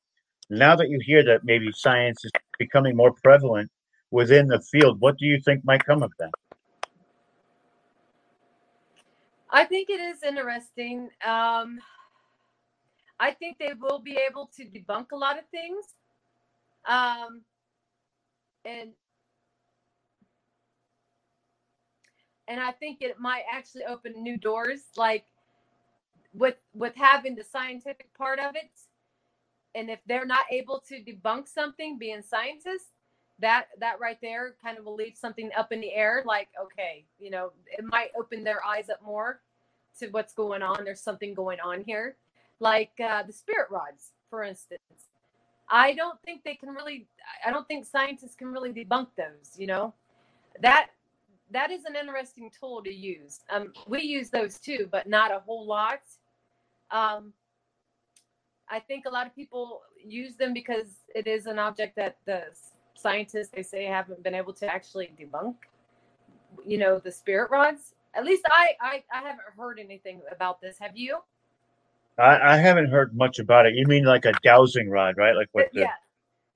now 0.49 0.75
that 0.75 0.89
you 0.89 0.99
hear 1.01 1.23
that 1.23 1.41
maybe 1.43 1.71
science 1.71 2.23
is 2.25 2.31
becoming 2.57 2.95
more 2.95 3.13
prevalent 3.23 3.69
within 4.11 4.47
the 4.47 4.61
field, 4.71 4.99
what 4.99 5.17
do 5.17 5.25
you 5.25 5.39
think 5.43 5.63
might 5.63 5.85
come 5.85 6.03
of 6.03 6.11
that? 6.19 6.31
I 9.51 9.65
think 9.65 9.89
it 9.89 9.99
is 9.99 10.23
interesting. 10.23 11.09
Um, 11.25 11.79
I 13.19 13.31
think 13.31 13.57
they 13.59 13.73
will 13.79 13.99
be 13.99 14.17
able 14.29 14.49
to 14.55 14.65
debunk 14.65 15.07
a 15.11 15.17
lot 15.17 15.37
of 15.37 15.45
things. 15.51 15.85
Um, 16.87 17.41
and 18.65 18.91
and 22.47 22.59
I 22.59 22.71
think 22.71 23.01
it 23.01 23.19
might 23.19 23.43
actually 23.51 23.83
open 23.85 24.23
new 24.23 24.37
doors, 24.37 24.81
like 24.97 25.25
with 26.33 26.55
with 26.73 26.95
having 26.95 27.35
the 27.35 27.43
scientific 27.43 28.13
part 28.17 28.39
of 28.39 28.55
it. 28.55 28.71
And 29.75 29.89
if 29.89 29.99
they're 30.07 30.25
not 30.25 30.45
able 30.51 30.83
to 30.87 30.95
debunk 30.95 31.47
something, 31.47 31.97
being 31.97 32.21
scientists, 32.21 32.91
that 33.39 33.65
that 33.79 33.99
right 33.99 34.17
there 34.21 34.55
kind 34.61 34.77
of 34.77 34.85
will 34.85 34.95
leave 34.95 35.15
something 35.15 35.49
up 35.57 35.71
in 35.71 35.81
the 35.81 35.93
air. 35.93 36.23
Like, 36.25 36.49
okay, 36.61 37.05
you 37.19 37.29
know, 37.29 37.51
it 37.65 37.85
might 37.85 38.09
open 38.17 38.43
their 38.43 38.63
eyes 38.65 38.89
up 38.89 39.01
more 39.03 39.41
to 39.99 40.07
what's 40.09 40.33
going 40.33 40.61
on. 40.61 40.83
There's 40.83 41.01
something 41.01 41.33
going 41.33 41.59
on 41.59 41.83
here, 41.83 42.17
like 42.59 42.91
uh, 43.03 43.23
the 43.23 43.33
spirit 43.33 43.69
rods, 43.69 44.11
for 44.29 44.43
instance. 44.43 44.81
I 45.69 45.93
don't 45.93 46.19
think 46.23 46.43
they 46.43 46.55
can 46.55 46.69
really. 46.69 47.07
I 47.45 47.51
don't 47.51 47.67
think 47.67 47.85
scientists 47.85 48.35
can 48.35 48.47
really 48.47 48.73
debunk 48.73 49.07
those. 49.15 49.57
You 49.57 49.67
know, 49.67 49.93
that 50.61 50.87
that 51.51 51.71
is 51.71 51.85
an 51.85 51.95
interesting 51.95 52.51
tool 52.59 52.83
to 52.83 52.93
use. 52.93 53.39
Um, 53.49 53.73
we 53.87 54.01
use 54.01 54.29
those 54.29 54.59
too, 54.59 54.87
but 54.91 55.07
not 55.07 55.31
a 55.31 55.39
whole 55.39 55.65
lot. 55.65 56.01
Um, 56.91 57.33
I 58.69 58.79
think 58.79 59.05
a 59.05 59.09
lot 59.09 59.25
of 59.25 59.35
people 59.35 59.81
use 60.03 60.35
them 60.35 60.53
because 60.53 60.87
it 61.15 61.27
is 61.27 61.45
an 61.45 61.59
object 61.59 61.95
that 61.95 62.17
the 62.25 62.43
scientists 62.95 63.49
they 63.49 63.63
say 63.63 63.85
haven't 63.85 64.23
been 64.23 64.35
able 64.35 64.53
to 64.53 64.67
actually 64.67 65.11
debunk. 65.19 65.55
You 66.65 66.77
know, 66.77 66.99
the 66.99 67.11
spirit 67.11 67.51
rods. 67.51 67.93
At 68.13 68.25
least 68.25 68.43
I 68.49 68.69
I, 68.81 69.03
I 69.13 69.21
haven't 69.21 69.45
heard 69.57 69.79
anything 69.79 70.21
about 70.31 70.61
this. 70.61 70.77
Have 70.79 70.95
you? 70.97 71.19
I, 72.17 72.55
I 72.55 72.57
haven't 72.57 72.89
heard 72.89 73.15
much 73.15 73.39
about 73.39 73.65
it. 73.65 73.75
You 73.75 73.85
mean 73.87 74.03
like 74.03 74.25
a 74.25 74.33
dowsing 74.43 74.89
rod, 74.89 75.15
right? 75.17 75.35
Like 75.35 75.47
what? 75.53 75.69
The, 75.73 75.81
yeah. 75.81 75.93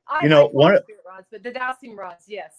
I, 0.08 0.24
you 0.24 0.30
know, 0.30 0.48
one 0.48 0.76
of- 0.76 0.84
spirit 0.84 1.02
rods, 1.08 1.28
but 1.32 1.42
the 1.44 1.52
dowsing 1.52 1.96
rods, 1.96 2.26
yes. 2.28 2.52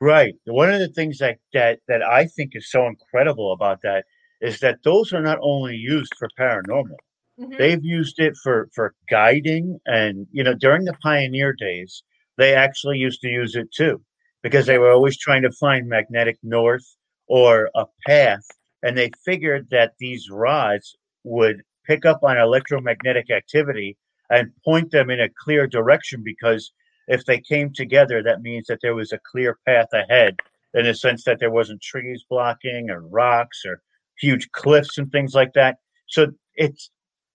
Right. 0.00 0.34
One 0.46 0.72
of 0.72 0.80
the 0.80 0.88
things 0.88 1.18
that, 1.18 1.38
that 1.52 1.80
that 1.86 2.02
I 2.02 2.26
think 2.26 2.56
is 2.56 2.70
so 2.70 2.86
incredible 2.86 3.52
about 3.52 3.82
that 3.82 4.06
is 4.40 4.58
that 4.60 4.82
those 4.82 5.12
are 5.12 5.20
not 5.20 5.38
only 5.42 5.76
used 5.76 6.14
for 6.18 6.28
paranormal. 6.38 6.96
Mhm. 7.40 7.56
They've 7.58 7.84
used 7.84 8.18
it 8.20 8.36
for 8.42 8.68
for 8.74 8.94
guiding 9.08 9.80
and 9.86 10.26
you 10.32 10.44
know 10.44 10.54
during 10.54 10.84
the 10.84 10.94
pioneer 11.02 11.52
days 11.52 12.02
they 12.36 12.54
actually 12.54 12.98
used 12.98 13.20
to 13.22 13.28
use 13.28 13.56
it 13.56 13.70
too 13.72 14.02
because 14.42 14.66
they 14.66 14.78
were 14.78 14.92
always 14.92 15.18
trying 15.18 15.42
to 15.42 15.52
find 15.52 15.88
magnetic 15.88 16.38
north 16.42 16.96
or 17.28 17.70
a 17.74 17.86
path 18.06 18.46
and 18.82 18.96
they 18.96 19.10
figured 19.24 19.68
that 19.70 19.94
these 19.98 20.28
rods 20.30 20.96
would 21.24 21.62
pick 21.86 22.04
up 22.06 22.20
on 22.22 22.38
electromagnetic 22.38 23.30
activity 23.30 23.96
and 24.30 24.52
point 24.64 24.90
them 24.90 25.10
in 25.10 25.20
a 25.20 25.28
clear 25.42 25.66
direction 25.66 26.22
because 26.24 26.72
if 27.08 27.24
they 27.24 27.40
came 27.40 27.72
together, 27.72 28.22
that 28.22 28.42
means 28.42 28.66
that 28.68 28.78
there 28.82 28.94
was 28.94 29.12
a 29.12 29.18
clear 29.30 29.58
path 29.66 29.88
ahead 29.92 30.36
in 30.74 30.84
the 30.84 30.94
sense 30.94 31.24
that 31.24 31.38
there 31.40 31.50
wasn't 31.50 31.82
trees 31.82 32.24
blocking 32.30 32.90
or 32.90 33.00
rocks 33.08 33.62
or 33.66 33.82
huge 34.20 34.48
cliffs 34.52 34.98
and 34.98 35.10
things 35.10 35.34
like 35.34 35.52
that. 35.54 35.78
So 36.08 36.28
it's 36.54 36.90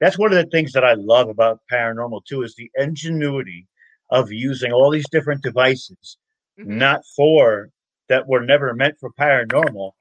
that's 0.06 0.20
one 0.20 0.32
of 0.32 0.38
the 0.38 0.52
things 0.52 0.72
that 0.74 0.84
I 0.84 0.94
love 0.94 1.30
about 1.30 1.62
paranormal 1.72 2.26
too 2.26 2.44
is 2.44 2.54
the 2.54 2.70
ingenuity 2.76 3.68
of 4.12 4.32
using 4.32 4.72
all 4.72 4.92
these 4.92 5.10
different 5.10 5.42
devices, 5.42 6.20
Mhm. 6.60 6.78
not 6.78 7.02
for 7.16 7.72
that 8.08 8.28
were 8.28 8.46
never 8.46 8.72
meant 8.76 9.00
for 9.00 9.12
paranormal 9.14 9.94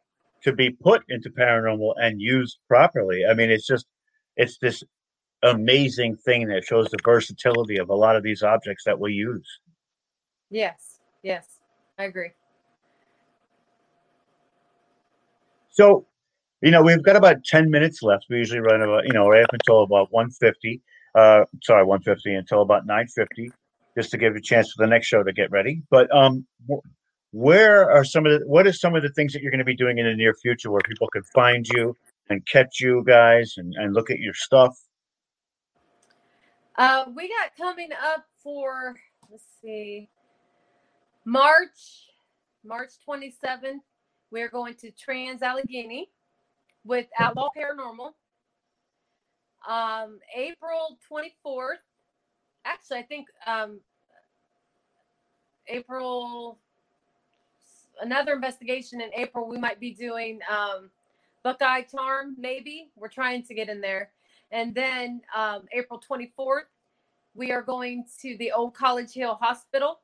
to 0.43 0.53
be 0.53 0.71
put 0.73 1.05
into 1.09 1.31
paranormal 1.31 1.95
and 1.97 2.21
used 2.21 2.59
properly. 2.69 3.25
I 3.25 3.33
mean, 3.33 3.51
it's 3.51 3.67
just 3.67 3.87
it's 4.37 4.59
this 4.59 4.85
amazing 5.43 6.19
thing 6.19 6.49
that 6.49 6.65
shows 6.65 6.91
the 6.91 6.99
versatility 7.03 7.79
of 7.79 7.89
a 7.89 7.95
lot 7.95 8.15
of 8.15 8.23
these 8.23 8.43
objects 8.43 8.85
that 8.85 9.01
we 9.01 9.15
use. 9.15 9.49
Yes, 10.51 11.01
yes, 11.23 11.61
I 11.99 12.05
agree. 12.05 12.33
So, 15.71 16.07
You 16.65 16.71
know, 16.71 16.83
we've 16.83 17.03
got 17.03 17.15
about 17.15 17.45
ten 17.45 17.71
minutes 17.71 18.03
left. 18.03 18.25
We 18.31 18.39
usually 18.39 18.61
run 18.61 18.81
about, 18.81 19.05
you 19.05 19.13
know, 19.13 19.29
right 19.29 19.45
up 19.45 19.53
until 19.53 19.83
about 19.83 20.11
one 20.11 20.31
fifty. 20.31 20.81
Uh, 21.15 21.45
sorry, 21.63 21.85
one 21.85 22.01
fifty 22.01 22.35
until 22.35 22.63
about 22.63 22.87
nine 22.87 23.07
fifty, 23.07 23.53
just 23.99 24.11
to 24.13 24.17
give 24.17 24.33
you 24.33 24.39
a 24.39 24.41
chance 24.41 24.73
for 24.73 24.83
the 24.83 24.89
next 24.89 25.07
show 25.07 25.23
to 25.23 25.31
get 25.31 25.51
ready. 25.51 25.83
But 25.91 26.09
um, 26.17 26.47
where 27.33 27.91
are 27.91 28.03
some 28.03 28.25
of 28.25 28.33
the 28.33 28.49
what 28.49 28.67
are 28.67 28.73
some 28.73 28.95
of 28.95 29.03
the 29.03 29.11
things 29.11 29.35
that 29.35 29.43
you're 29.43 29.51
going 29.51 29.59
to 29.59 29.65
be 29.67 29.77
doing 29.77 29.99
in 29.99 30.07
the 30.07 30.15
near 30.15 30.33
future 30.33 30.71
where 30.71 30.81
people 30.89 31.07
can 31.09 31.23
find 31.35 31.69
you 31.69 31.95
and 32.31 32.41
catch 32.47 32.81
you 32.81 33.05
guys 33.07 33.53
and, 33.59 33.75
and 33.75 33.93
look 33.93 34.11
at 34.11 34.19
your 34.19 34.33
stuff? 34.33 34.75
Uh, 36.79 37.05
we 37.15 37.29
got 37.29 37.55
coming 37.59 37.91
up 38.03 38.25
for 38.43 38.95
let's 39.31 39.45
see, 39.61 40.09
March, 41.27 42.09
March 42.65 42.93
27th. 43.07 43.81
We're 44.31 44.49
going 44.49 44.77
to 44.77 44.91
Trans 44.93 45.43
Allegheny 45.43 46.09
with 46.85 47.07
Outlaw 47.19 47.49
Paranormal. 47.57 48.13
Um, 49.69 50.19
April 50.35 50.99
24th. 51.11 51.77
Actually, 52.65 52.99
I 52.99 53.03
think 53.03 53.29
um, 53.47 53.81
April 55.69 56.59
another 58.01 58.33
investigation 58.33 59.01
in 59.01 59.11
April. 59.15 59.49
We 59.49 59.59
might 59.59 59.81
be 59.81 59.93
doing 59.93 60.41
um, 60.51 60.91
Buckeye 61.43 61.83
Charm, 61.83 62.35
maybe. 62.39 62.91
We're 62.97 63.09
trying 63.09 63.43
to 63.45 63.55
get 63.55 63.69
in 63.69 63.81
there. 63.81 64.11
And 64.51 64.75
then 64.75 65.23
um, 65.35 65.63
April 65.73 66.01
24th, 66.01 66.65
we 67.35 67.51
are 67.53 67.63
going 67.63 68.05
to 68.23 68.37
the 68.39 68.53
Old 68.53 68.75
College 68.75 69.13
Hill 69.13 69.35
Hospital. 69.41 70.01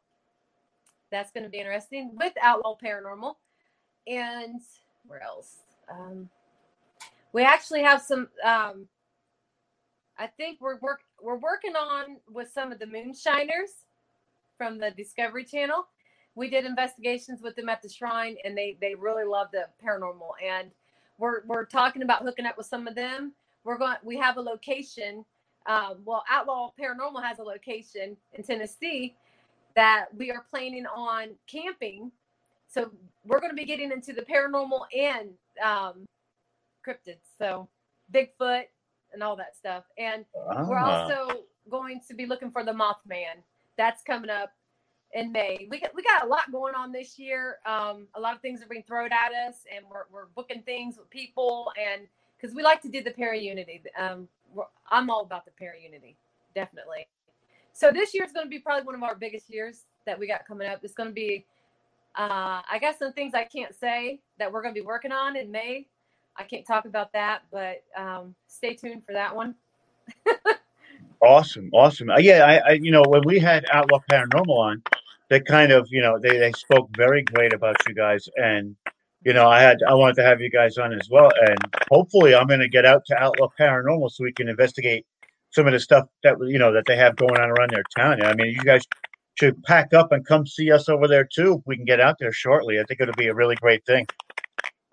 That's 1.10 1.30
going 1.32 1.44
to 1.44 1.50
be 1.50 1.58
interesting 1.58 2.12
with 2.14 2.32
Outlaw 2.42 2.76
Paranormal. 2.82 3.34
And 4.06 4.60
where 5.06 5.22
else? 5.22 5.56
Um, 5.90 6.28
we 7.32 7.42
actually 7.42 7.82
have 7.82 8.02
some. 8.02 8.28
Um, 8.44 8.86
I 10.18 10.26
think 10.26 10.60
we're 10.60 10.78
work 10.78 11.00
we're 11.22 11.38
working 11.38 11.76
on 11.76 12.16
with 12.30 12.50
some 12.52 12.72
of 12.72 12.78
the 12.78 12.86
moonshiners 12.86 13.70
from 14.58 14.78
the 14.78 14.90
Discovery 14.90 15.44
Channel. 15.44 15.86
We 16.34 16.50
did 16.50 16.64
investigations 16.64 17.40
with 17.42 17.56
them 17.56 17.68
at 17.68 17.82
the 17.82 17.88
shrine 17.88 18.36
and 18.44 18.56
they 18.56 18.76
they 18.80 18.94
really 18.94 19.24
love 19.24 19.48
the 19.52 19.66
paranormal. 19.84 20.32
And 20.44 20.70
we're 21.18 21.42
we're 21.46 21.64
talking 21.64 22.02
about 22.02 22.22
hooking 22.22 22.46
up 22.46 22.56
with 22.56 22.66
some 22.66 22.86
of 22.86 22.94
them. 22.94 23.32
We're 23.64 23.78
going 23.78 23.96
we 24.04 24.18
have 24.18 24.36
a 24.36 24.40
location 24.40 25.24
um, 25.66 25.98
well 26.04 26.24
outlaw 26.30 26.70
paranormal 26.80 27.22
has 27.22 27.38
a 27.38 27.42
location 27.42 28.16
in 28.32 28.42
tennessee 28.42 29.14
that 29.76 30.06
we 30.16 30.30
are 30.30 30.44
planning 30.50 30.86
on 30.86 31.28
camping. 31.46 32.10
So 32.68 32.90
we're 33.24 33.40
going 33.40 33.50
to 33.50 33.56
be 33.56 33.64
getting 33.64 33.92
into 33.92 34.12
the 34.12 34.22
paranormal 34.22 34.82
and 34.96 35.30
um, 35.62 36.06
cryptids 36.86 37.22
so 37.38 37.68
bigfoot 38.12 38.64
and 39.12 39.22
all 39.22 39.36
that 39.36 39.56
stuff 39.56 39.84
and 39.98 40.24
ah. 40.36 40.66
we're 40.68 40.78
also 40.78 41.42
going 41.70 42.00
to 42.06 42.14
be 42.14 42.26
looking 42.26 42.50
for 42.50 42.64
the 42.64 42.72
mothman 42.72 43.42
that's 43.76 44.02
coming 44.02 44.30
up 44.30 44.52
in 45.12 45.32
May. 45.32 45.66
We 45.70 45.80
got 45.80 45.94
we 45.94 46.02
got 46.02 46.24
a 46.24 46.26
lot 46.26 46.52
going 46.52 46.74
on 46.74 46.92
this 46.92 47.18
year. 47.18 47.58
Um, 47.66 48.06
a 48.14 48.20
lot 48.20 48.34
of 48.34 48.40
things 48.40 48.62
are 48.62 48.66
being 48.66 48.84
thrown 48.86 49.10
at 49.12 49.32
us, 49.32 49.64
and 49.74 49.84
we're 49.90 50.04
we're 50.12 50.26
booking 50.36 50.62
things 50.62 50.96
with 50.96 51.10
people, 51.10 51.72
and 51.80 52.02
because 52.36 52.54
we 52.54 52.62
like 52.62 52.80
to 52.82 52.88
do 52.88 53.02
the 53.02 53.10
para 53.10 53.36
unity. 53.36 53.82
Um, 53.98 54.28
I'm 54.90 55.10
all 55.10 55.22
about 55.22 55.44
the 55.44 55.50
para 55.52 55.74
unity, 55.82 56.16
definitely. 56.54 57.06
So 57.72 57.90
this 57.92 58.14
year 58.14 58.24
is 58.24 58.32
going 58.32 58.46
to 58.46 58.50
be 58.50 58.58
probably 58.58 58.84
one 58.84 58.94
of 58.94 59.02
our 59.02 59.14
biggest 59.14 59.48
years 59.48 59.84
that 60.06 60.18
we 60.18 60.26
got 60.26 60.46
coming 60.46 60.68
up. 60.68 60.80
It's 60.82 60.94
going 60.94 61.08
to 61.08 61.14
be, 61.14 61.46
uh, 62.16 62.62
I 62.70 62.78
guess, 62.80 62.98
some 62.98 63.12
things 63.12 63.32
I 63.34 63.44
can't 63.44 63.74
say 63.74 64.20
that 64.38 64.52
we're 64.52 64.62
going 64.62 64.74
to 64.74 64.80
be 64.80 64.84
working 64.84 65.12
on 65.12 65.36
in 65.36 65.50
May. 65.50 65.86
I 66.40 66.44
can't 66.44 66.66
talk 66.66 66.86
about 66.86 67.12
that, 67.12 67.42
but 67.52 67.82
um, 67.94 68.34
stay 68.46 68.74
tuned 68.74 69.04
for 69.04 69.12
that 69.12 69.36
one. 69.36 69.54
awesome, 71.22 71.68
awesome. 71.74 72.08
Uh, 72.08 72.18
yeah, 72.18 72.44
I, 72.44 72.70
I, 72.70 72.72
you 72.80 72.90
know, 72.90 73.02
when 73.06 73.22
we 73.26 73.38
had 73.38 73.66
Outlaw 73.70 74.00
Paranormal 74.10 74.48
on, 74.48 74.82
they 75.28 75.40
kind 75.40 75.70
of, 75.70 75.86
you 75.90 76.00
know, 76.00 76.18
they, 76.18 76.38
they 76.38 76.52
spoke 76.52 76.88
very 76.96 77.22
great 77.22 77.52
about 77.52 77.76
you 77.86 77.94
guys. 77.94 78.26
And, 78.36 78.74
you 79.22 79.34
know, 79.34 79.48
I 79.48 79.60
had, 79.60 79.78
I 79.86 79.92
wanted 79.92 80.16
to 80.16 80.22
have 80.22 80.40
you 80.40 80.48
guys 80.50 80.78
on 80.78 80.94
as 80.94 81.10
well. 81.10 81.30
And 81.46 81.58
hopefully 81.90 82.34
I'm 82.34 82.46
going 82.46 82.60
to 82.60 82.68
get 82.68 82.86
out 82.86 83.02
to 83.08 83.22
Outlaw 83.22 83.48
Paranormal 83.60 84.10
so 84.10 84.24
we 84.24 84.32
can 84.32 84.48
investigate 84.48 85.04
some 85.50 85.66
of 85.66 85.74
the 85.74 85.80
stuff 85.80 86.08
that, 86.24 86.36
you 86.40 86.58
know, 86.58 86.72
that 86.72 86.84
they 86.86 86.96
have 86.96 87.16
going 87.16 87.38
on 87.38 87.50
around 87.50 87.70
their 87.70 87.84
town. 87.94 88.24
I 88.24 88.32
mean, 88.34 88.46
you 88.46 88.64
guys 88.64 88.82
should 89.34 89.62
pack 89.64 89.92
up 89.92 90.10
and 90.12 90.26
come 90.26 90.46
see 90.46 90.72
us 90.72 90.88
over 90.88 91.06
there 91.06 91.24
too. 91.30 91.58
If 91.58 91.66
we 91.66 91.76
can 91.76 91.84
get 91.84 92.00
out 92.00 92.16
there 92.18 92.32
shortly. 92.32 92.80
I 92.80 92.84
think 92.84 93.02
it'll 93.02 93.14
be 93.14 93.28
a 93.28 93.34
really 93.34 93.56
great 93.56 93.84
thing. 93.84 94.06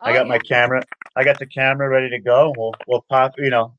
Oh, 0.02 0.08
I 0.08 0.14
got 0.14 0.26
yeah. 0.26 0.30
my 0.30 0.40
camera. 0.40 0.84
I 1.18 1.24
got 1.24 1.40
the 1.40 1.48
camera 1.48 1.90
ready 1.90 2.12
to 2.12 2.20
go. 2.20 2.54
We'll, 2.56 2.74
we'll 2.88 3.06
pop, 3.10 3.34
you 3.40 3.50
know, 3.50 3.74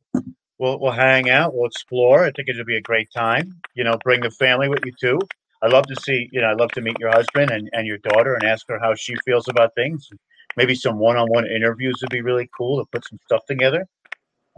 we'll, 0.59 0.81
we'll 0.81 0.91
hang 0.91 1.31
out. 1.31 1.55
We'll 1.55 1.67
explore. 1.67 2.25
I 2.25 2.33
think 2.33 2.49
it'll 2.49 2.65
be 2.65 2.77
a 2.77 2.81
great 2.81 3.09
time. 3.13 3.61
You 3.75 3.85
know, 3.85 3.97
bring 4.03 4.23
the 4.23 4.31
family 4.31 4.69
with 4.69 4.85
you 4.85 4.93
too. 5.01 5.21
I'd 5.63 5.73
love 5.73 5.87
to 5.87 5.97
see, 6.03 6.29
you 6.33 6.41
know, 6.41 6.51
I'd 6.51 6.59
love 6.59 6.73
to 6.73 6.81
meet 6.81 6.97
your 6.99 7.11
husband 7.11 7.53
and, 7.53 7.71
and 7.73 7.87
your 7.87 7.99
daughter 7.99 8.35
and 8.35 8.43
ask 8.43 8.67
her 8.69 8.79
how 8.81 8.97
she 8.97 9.15
feels 9.25 9.47
about 9.49 9.73
things. 9.77 10.09
Maybe 10.57 10.75
some 10.75 10.99
one 10.99 11.17
on 11.17 11.29
one 11.29 11.47
interviews 11.47 11.99
would 12.01 12.11
be 12.11 12.23
really 12.23 12.51
cool 12.57 12.79
to 12.79 12.91
put 12.91 13.07
some 13.09 13.21
stuff 13.25 13.47
together. 13.47 13.87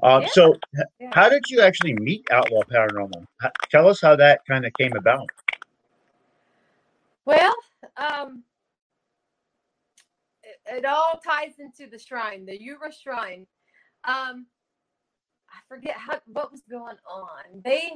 Uh, 0.02 0.20
yeah. 0.22 0.28
So, 0.32 0.56
yeah. 0.98 1.10
how 1.12 1.28
did 1.28 1.44
you 1.50 1.60
actually 1.60 1.92
meet 1.94 2.26
Outlaw 2.30 2.62
Paranormal? 2.62 3.26
tell 3.70 3.88
us 3.88 4.00
how 4.00 4.16
that 4.16 4.40
kind 4.48 4.64
of 4.64 4.72
came 4.80 4.96
about. 4.96 5.28
Well, 7.26 7.54
um, 7.98 8.42
it, 10.70 10.84
all 10.84 11.20
ties 11.24 11.54
into 11.58 11.90
the 11.90 11.98
shrine, 11.98 12.46
the 12.46 12.60
Yura 12.60 12.92
Shrine. 12.92 13.46
Um, 14.04 14.46
I 15.50 15.58
forget 15.68 15.96
how 15.96 16.20
what 16.26 16.52
was 16.52 16.62
going 16.70 16.96
on. 17.08 17.62
They 17.64 17.92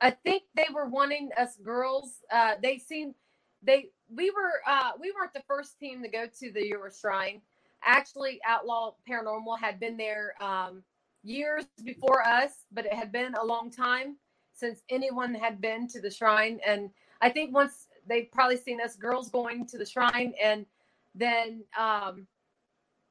I 0.00 0.10
think 0.10 0.44
they 0.56 0.66
were 0.72 0.86
wanting 0.86 1.30
us 1.38 1.56
girls. 1.56 2.22
Uh, 2.32 2.54
they 2.62 2.78
seemed 2.78 3.14
they 3.62 3.90
we 4.08 4.30
were 4.30 4.62
uh, 4.66 4.92
we 5.00 5.12
weren't 5.12 5.34
the 5.34 5.42
first 5.46 5.78
team 5.78 6.02
to 6.02 6.08
go 6.08 6.26
to 6.40 6.52
the 6.52 6.66
Euro 6.68 6.90
Shrine. 6.90 7.42
Actually, 7.84 8.40
Outlaw 8.46 8.94
Paranormal 9.08 9.58
had 9.58 9.80
been 9.80 9.96
there 9.96 10.34
um, 10.42 10.82
years 11.22 11.64
before 11.84 12.26
us, 12.26 12.52
but 12.72 12.86
it 12.86 12.94
had 12.94 13.12
been 13.12 13.34
a 13.34 13.44
long 13.44 13.70
time 13.70 14.16
since 14.54 14.82
anyone 14.90 15.34
had 15.34 15.60
been 15.60 15.88
to 15.88 16.00
the 16.00 16.10
shrine. 16.10 16.60
And 16.66 16.90
I 17.22 17.30
think 17.30 17.54
once 17.54 17.88
they 18.10 18.22
probably 18.22 18.56
seen 18.56 18.80
us 18.80 18.96
girls 18.96 19.30
going 19.30 19.66
to 19.66 19.78
the 19.78 19.86
shrine, 19.86 20.34
and 20.42 20.66
then 21.14 21.62
um, 21.78 22.26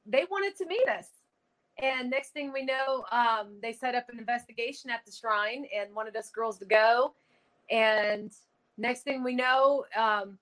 they 0.06 0.26
wanted 0.30 0.56
to 0.58 0.66
meet 0.66 0.88
us. 0.88 1.08
And 1.82 2.10
next 2.10 2.32
thing 2.32 2.52
we 2.52 2.66
know, 2.66 3.06
um, 3.12 3.58
they 3.62 3.72
set 3.72 3.96
up 3.96 4.10
an 4.10 4.20
investigation 4.20 4.90
at 4.90 5.06
the 5.06 5.12
shrine 5.12 5.66
and 5.76 5.96
wanted 5.96 6.16
us 6.18 6.30
girls 6.30 6.58
to 6.60 6.66
go. 6.66 7.14
And 7.72 8.32
next 8.78 9.04
thing 9.04 9.24
we 9.24 9.34
know, 9.34 9.86
um, 9.98 10.38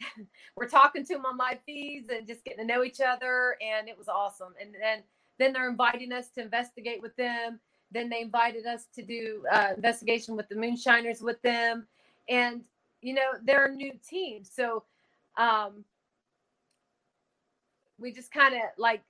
we're 0.56 0.68
talking 0.68 1.04
to 1.04 1.12
them 1.14 1.26
on 1.26 1.36
live 1.36 1.58
feeds 1.66 2.08
and 2.08 2.26
just 2.26 2.44
getting 2.44 2.60
to 2.60 2.64
know 2.64 2.84
each 2.84 3.00
other. 3.00 3.56
And 3.60 3.88
it 3.88 3.98
was 3.98 4.08
awesome. 4.08 4.54
And 4.60 4.74
then, 4.80 5.02
then 5.38 5.52
they're 5.52 5.68
inviting 5.68 6.12
us 6.12 6.30
to 6.36 6.42
investigate 6.42 7.02
with 7.02 7.14
them. 7.16 7.60
Then 7.90 8.08
they 8.08 8.22
invited 8.22 8.64
us 8.66 8.86
to 8.94 9.02
do 9.02 9.44
uh, 9.52 9.72
investigation 9.76 10.36
with 10.36 10.48
the 10.48 10.56
moonshiners 10.56 11.20
with 11.20 11.42
them. 11.42 11.86
And, 12.30 12.64
you 13.02 13.14
know, 13.14 13.32
they're 13.44 13.66
a 13.66 13.74
new 13.74 13.92
team. 14.08 14.44
So 14.44 14.84
um, 15.36 15.84
we 17.98 18.12
just 18.12 18.32
kind 18.32 18.54
of 18.54 18.60
like 18.78 19.02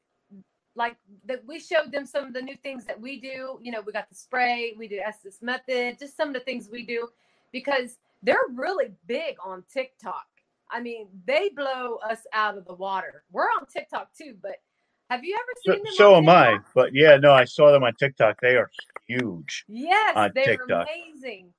like 0.74 0.97
that 1.27 1.43
we 1.47 1.60
showed 1.60 1.93
them 1.93 2.06
some 2.06 2.24
of 2.24 2.32
the 2.32 2.40
new 2.40 2.56
things 2.62 2.85
that 2.86 3.01
we 3.01 3.20
do. 3.20 3.59
You 3.62 3.73
know 3.73 3.82
we 3.82 3.93
got 3.93 4.09
the 4.09 4.14
spray 4.14 4.74
we 4.78 4.89
do 4.89 4.98
estes 4.98 5.43
method 5.43 5.98
just 5.98 6.16
some 6.16 6.28
of 6.28 6.35
the 6.35 6.40
things 6.40 6.69
we 6.70 6.85
do 6.85 7.09
because 7.52 7.98
they're 8.23 8.36
really 8.55 8.93
big 9.06 9.36
on 9.44 9.64
tiktok. 9.73 10.27
I 10.70 10.81
mean 10.81 11.09
they 11.27 11.51
blow 11.51 11.97
us 12.09 12.20
out 12.32 12.56
of 12.56 12.64
the 12.64 12.74
water. 12.74 13.24
We're 13.31 13.44
on 13.44 13.66
tiktok 13.66 14.09
too 14.16 14.36
but 14.40 14.56
have 15.10 15.24
you 15.24 15.36
ever 15.36 15.77
seen 15.77 15.85
so, 15.85 15.90
them 15.90 15.94
so 15.94 16.16
am 16.16 16.28
i 16.31 16.59
but 16.74 16.94
yeah 16.94 17.19
no 17.19 17.32
i 17.32 17.44
saw 17.44 17.70
them 17.70 17.85
on 17.85 17.94
tiktok. 17.97 18.40
They 18.40 18.56
are 18.56 18.70
huge 19.06 19.64
yes 19.69 20.31
they're 20.35 20.56
TikTok. 20.56 20.89
amazing. 20.89 21.52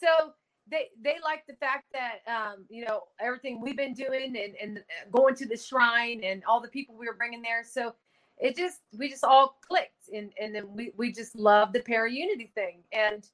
So 0.00 0.32
they 0.70 0.88
they 1.02 1.16
like 1.24 1.46
the 1.46 1.54
fact 1.54 1.86
that 1.92 2.20
um, 2.30 2.64
you 2.68 2.84
know 2.84 3.04
everything 3.20 3.60
we've 3.60 3.76
been 3.76 3.94
doing 3.94 4.36
and, 4.36 4.54
and 4.60 4.84
going 5.10 5.34
to 5.36 5.46
the 5.46 5.56
shrine 5.56 6.22
and 6.24 6.42
all 6.48 6.60
the 6.60 6.68
people 6.68 6.96
we 6.96 7.06
were 7.06 7.14
bringing 7.14 7.42
there. 7.42 7.64
So 7.64 7.94
it 8.38 8.56
just 8.56 8.80
we 8.96 9.08
just 9.08 9.24
all 9.24 9.58
clicked 9.66 10.08
and 10.14 10.30
and 10.40 10.54
then 10.54 10.64
we 10.72 10.92
we 10.96 11.12
just 11.12 11.36
love 11.36 11.72
the 11.72 11.80
para 11.80 12.10
unity 12.10 12.50
thing. 12.54 12.80
And 12.92 13.26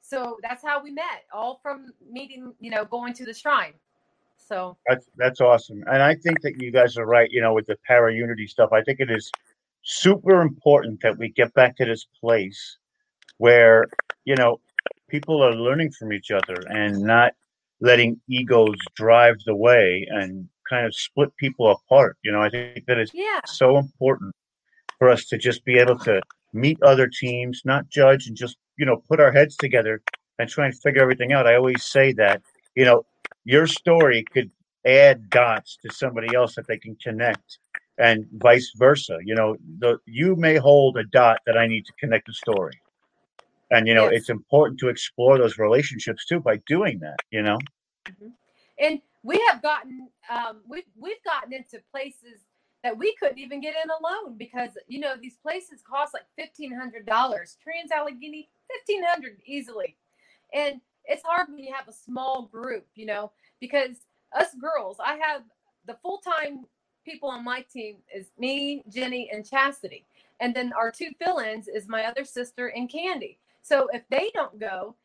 so 0.00 0.38
that's 0.42 0.64
how 0.64 0.82
we 0.82 0.90
met 0.90 1.24
all 1.32 1.60
from 1.62 1.92
meeting 2.10 2.52
you 2.60 2.70
know 2.70 2.84
going 2.84 3.14
to 3.14 3.24
the 3.24 3.34
shrine. 3.34 3.74
So 4.36 4.76
that's 4.88 5.06
that's 5.16 5.40
awesome. 5.40 5.82
And 5.86 6.02
i 6.02 6.14
think 6.14 6.40
that 6.42 6.60
you 6.60 6.70
guys 6.70 6.96
are 6.96 7.06
right 7.06 7.30
you 7.30 7.40
know 7.40 7.54
with 7.54 7.66
the 7.66 7.76
para 7.86 8.14
unity 8.14 8.46
stuff. 8.46 8.70
I 8.72 8.82
think 8.82 9.00
it 9.00 9.10
is 9.10 9.30
super 9.82 10.42
important 10.42 11.00
that 11.02 11.18
we 11.18 11.30
get 11.30 11.52
back 11.54 11.76
to 11.76 11.84
this 11.84 12.06
place 12.20 12.78
where 13.38 13.86
you 14.24 14.36
know 14.36 14.60
people 15.12 15.44
are 15.44 15.54
learning 15.54 15.92
from 15.92 16.12
each 16.12 16.30
other 16.30 16.56
and 16.70 17.00
not 17.02 17.32
letting 17.80 18.20
egos 18.28 18.76
drive 18.96 19.36
the 19.44 19.54
way 19.54 20.06
and 20.10 20.48
kind 20.68 20.86
of 20.86 20.94
split 20.94 21.30
people 21.36 21.70
apart. 21.70 22.16
You 22.24 22.32
know, 22.32 22.40
I 22.40 22.48
think 22.48 22.86
that 22.86 22.98
it's 22.98 23.12
Yeah. 23.14 23.40
so 23.44 23.76
important 23.76 24.34
for 24.98 25.10
us 25.10 25.26
to 25.26 25.36
just 25.36 25.64
be 25.64 25.78
able 25.78 25.98
to 26.00 26.22
meet 26.54 26.82
other 26.82 27.08
teams, 27.08 27.62
not 27.64 27.88
judge, 27.90 28.26
and 28.26 28.36
just 28.36 28.56
you 28.78 28.86
know 28.86 28.96
put 29.10 29.20
our 29.20 29.32
heads 29.32 29.54
together 29.56 30.00
and 30.38 30.48
try 30.48 30.64
and 30.66 30.74
figure 30.80 31.02
everything 31.02 31.32
out. 31.32 31.46
I 31.46 31.56
always 31.56 31.84
say 31.84 32.12
that 32.14 32.40
you 32.74 32.84
know 32.84 33.04
your 33.44 33.66
story 33.66 34.24
could 34.32 34.50
add 34.86 35.28
dots 35.28 35.76
to 35.82 35.92
somebody 35.92 36.34
else 36.34 36.54
that 36.54 36.66
they 36.68 36.78
can 36.78 36.96
connect, 36.96 37.58
and 37.98 38.26
vice 38.32 38.72
versa. 38.76 39.18
You 39.24 39.34
know, 39.34 39.56
the 39.78 39.98
you 40.06 40.36
may 40.36 40.56
hold 40.56 40.96
a 40.96 41.04
dot 41.04 41.40
that 41.46 41.56
I 41.58 41.66
need 41.66 41.84
to 41.86 41.92
connect 42.00 42.26
the 42.28 42.32
story, 42.32 42.76
and 43.72 43.88
you 43.88 43.94
know 43.94 44.10
Yes. 44.10 44.12
it's 44.12 44.30
important 44.30 44.78
to 44.80 44.88
explore 44.88 45.38
those 45.38 45.58
relationships 45.58 46.26
too 46.26 46.40
by 46.40 46.58
doing 46.68 47.00
that. 47.00 47.16
You 47.32 47.42
know, 47.42 47.58
and 48.78 49.00
we 49.24 49.44
have 49.50 49.62
gotten 49.62 50.08
um, 50.30 50.60
we've 50.68 50.84
we've 50.96 51.22
gotten 51.24 51.52
into 51.52 51.80
places 51.90 52.40
that 52.84 52.96
we 52.96 53.14
couldn't 53.20 53.38
even 53.38 53.60
get 53.60 53.74
in 53.82 53.90
alone 53.90 54.36
because 54.38 54.70
you 54.88 55.00
know 55.00 55.14
these 55.20 55.36
places 55.42 55.82
cost 55.88 56.14
like 56.14 56.26
fifteen 56.38 56.74
hundred 56.74 57.06
dollars. 57.06 57.56
Trans 57.62 57.90
Allegheny 57.90 58.48
fifteen 58.70 59.04
hundred 59.04 59.38
easily, 59.46 59.96
and 60.54 60.80
it's 61.06 61.24
hard 61.24 61.48
when 61.48 61.58
you 61.58 61.74
have 61.74 61.88
a 61.88 61.92
small 61.92 62.42
group, 62.52 62.86
you 62.94 63.06
know, 63.06 63.32
because 63.60 63.96
us 64.38 64.54
girls, 64.60 64.98
I 65.04 65.16
have 65.16 65.42
the 65.86 65.96
full 66.02 66.18
time 66.18 66.64
people 67.04 67.28
on 67.28 67.44
my 67.44 67.62
team 67.72 67.96
is 68.14 68.26
me, 68.38 68.84
Jenny, 68.88 69.30
and 69.32 69.48
Chastity, 69.48 70.04
and 70.40 70.54
then 70.54 70.72
our 70.74 70.92
two 70.92 71.10
fill-ins 71.24 71.68
is 71.68 71.88
my 71.88 72.04
other 72.04 72.24
sister 72.24 72.68
and 72.68 72.90
Candy. 72.90 73.38
So 73.62 73.88
if 73.92 74.02
they 74.10 74.30
don't 74.34 74.58
go, 74.58 74.96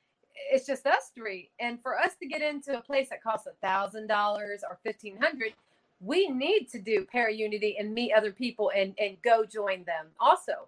it's 0.51 0.67
just 0.67 0.85
us 0.85 1.11
three. 1.15 1.51
And 1.59 1.81
for 1.81 1.97
us 1.97 2.11
to 2.21 2.27
get 2.27 2.41
into 2.41 2.77
a 2.77 2.81
place 2.81 3.09
that 3.09 3.23
costs 3.23 3.47
a 3.47 3.53
thousand 3.65 4.07
dollars 4.07 4.63
or 4.67 4.79
fifteen 4.83 5.17
hundred, 5.21 5.53
we 5.99 6.29
need 6.29 6.67
to 6.71 6.79
do 6.79 7.05
para 7.11 7.33
unity 7.33 7.75
and 7.79 7.93
meet 7.93 8.13
other 8.13 8.31
people 8.31 8.71
and 8.75 8.93
and 8.99 9.17
go 9.23 9.45
join 9.45 9.83
them. 9.85 10.07
Also, 10.19 10.67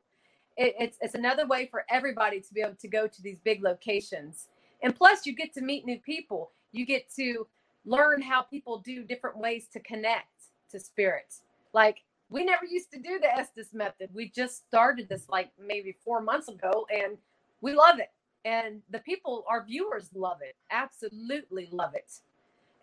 it, 0.57 0.75
it's 0.79 0.97
it's 1.01 1.15
another 1.15 1.45
way 1.47 1.67
for 1.67 1.85
everybody 1.89 2.39
to 2.41 2.53
be 2.53 2.61
able 2.61 2.75
to 2.75 2.87
go 2.87 3.07
to 3.07 3.21
these 3.21 3.39
big 3.39 3.63
locations. 3.63 4.47
And 4.81 4.95
plus, 4.95 5.25
you 5.25 5.35
get 5.35 5.53
to 5.55 5.61
meet 5.61 5.85
new 5.85 5.99
people. 5.99 6.51
You 6.71 6.85
get 6.85 7.13
to 7.15 7.47
learn 7.85 8.21
how 8.21 8.41
people 8.41 8.79
do 8.79 9.03
different 9.03 9.37
ways 9.37 9.67
to 9.73 9.79
connect 9.79 10.27
to 10.71 10.79
spirits. 10.79 11.41
Like 11.73 12.03
we 12.29 12.43
never 12.43 12.65
used 12.65 12.91
to 12.91 12.99
do 12.99 13.19
the 13.19 13.31
Estes 13.31 13.73
method. 13.73 14.09
We 14.13 14.29
just 14.29 14.65
started 14.67 15.09
this 15.09 15.27
like 15.29 15.51
maybe 15.63 15.95
four 16.03 16.21
months 16.21 16.47
ago, 16.47 16.85
and 16.91 17.17
we 17.61 17.73
love 17.73 17.99
it. 17.99 18.09
And 18.45 18.81
the 18.89 18.99
people 18.99 19.43
our 19.49 19.65
viewers 19.65 20.09
love 20.13 20.37
it. 20.41 20.55
Absolutely 20.71 21.67
love 21.71 21.93
it. 21.95 22.11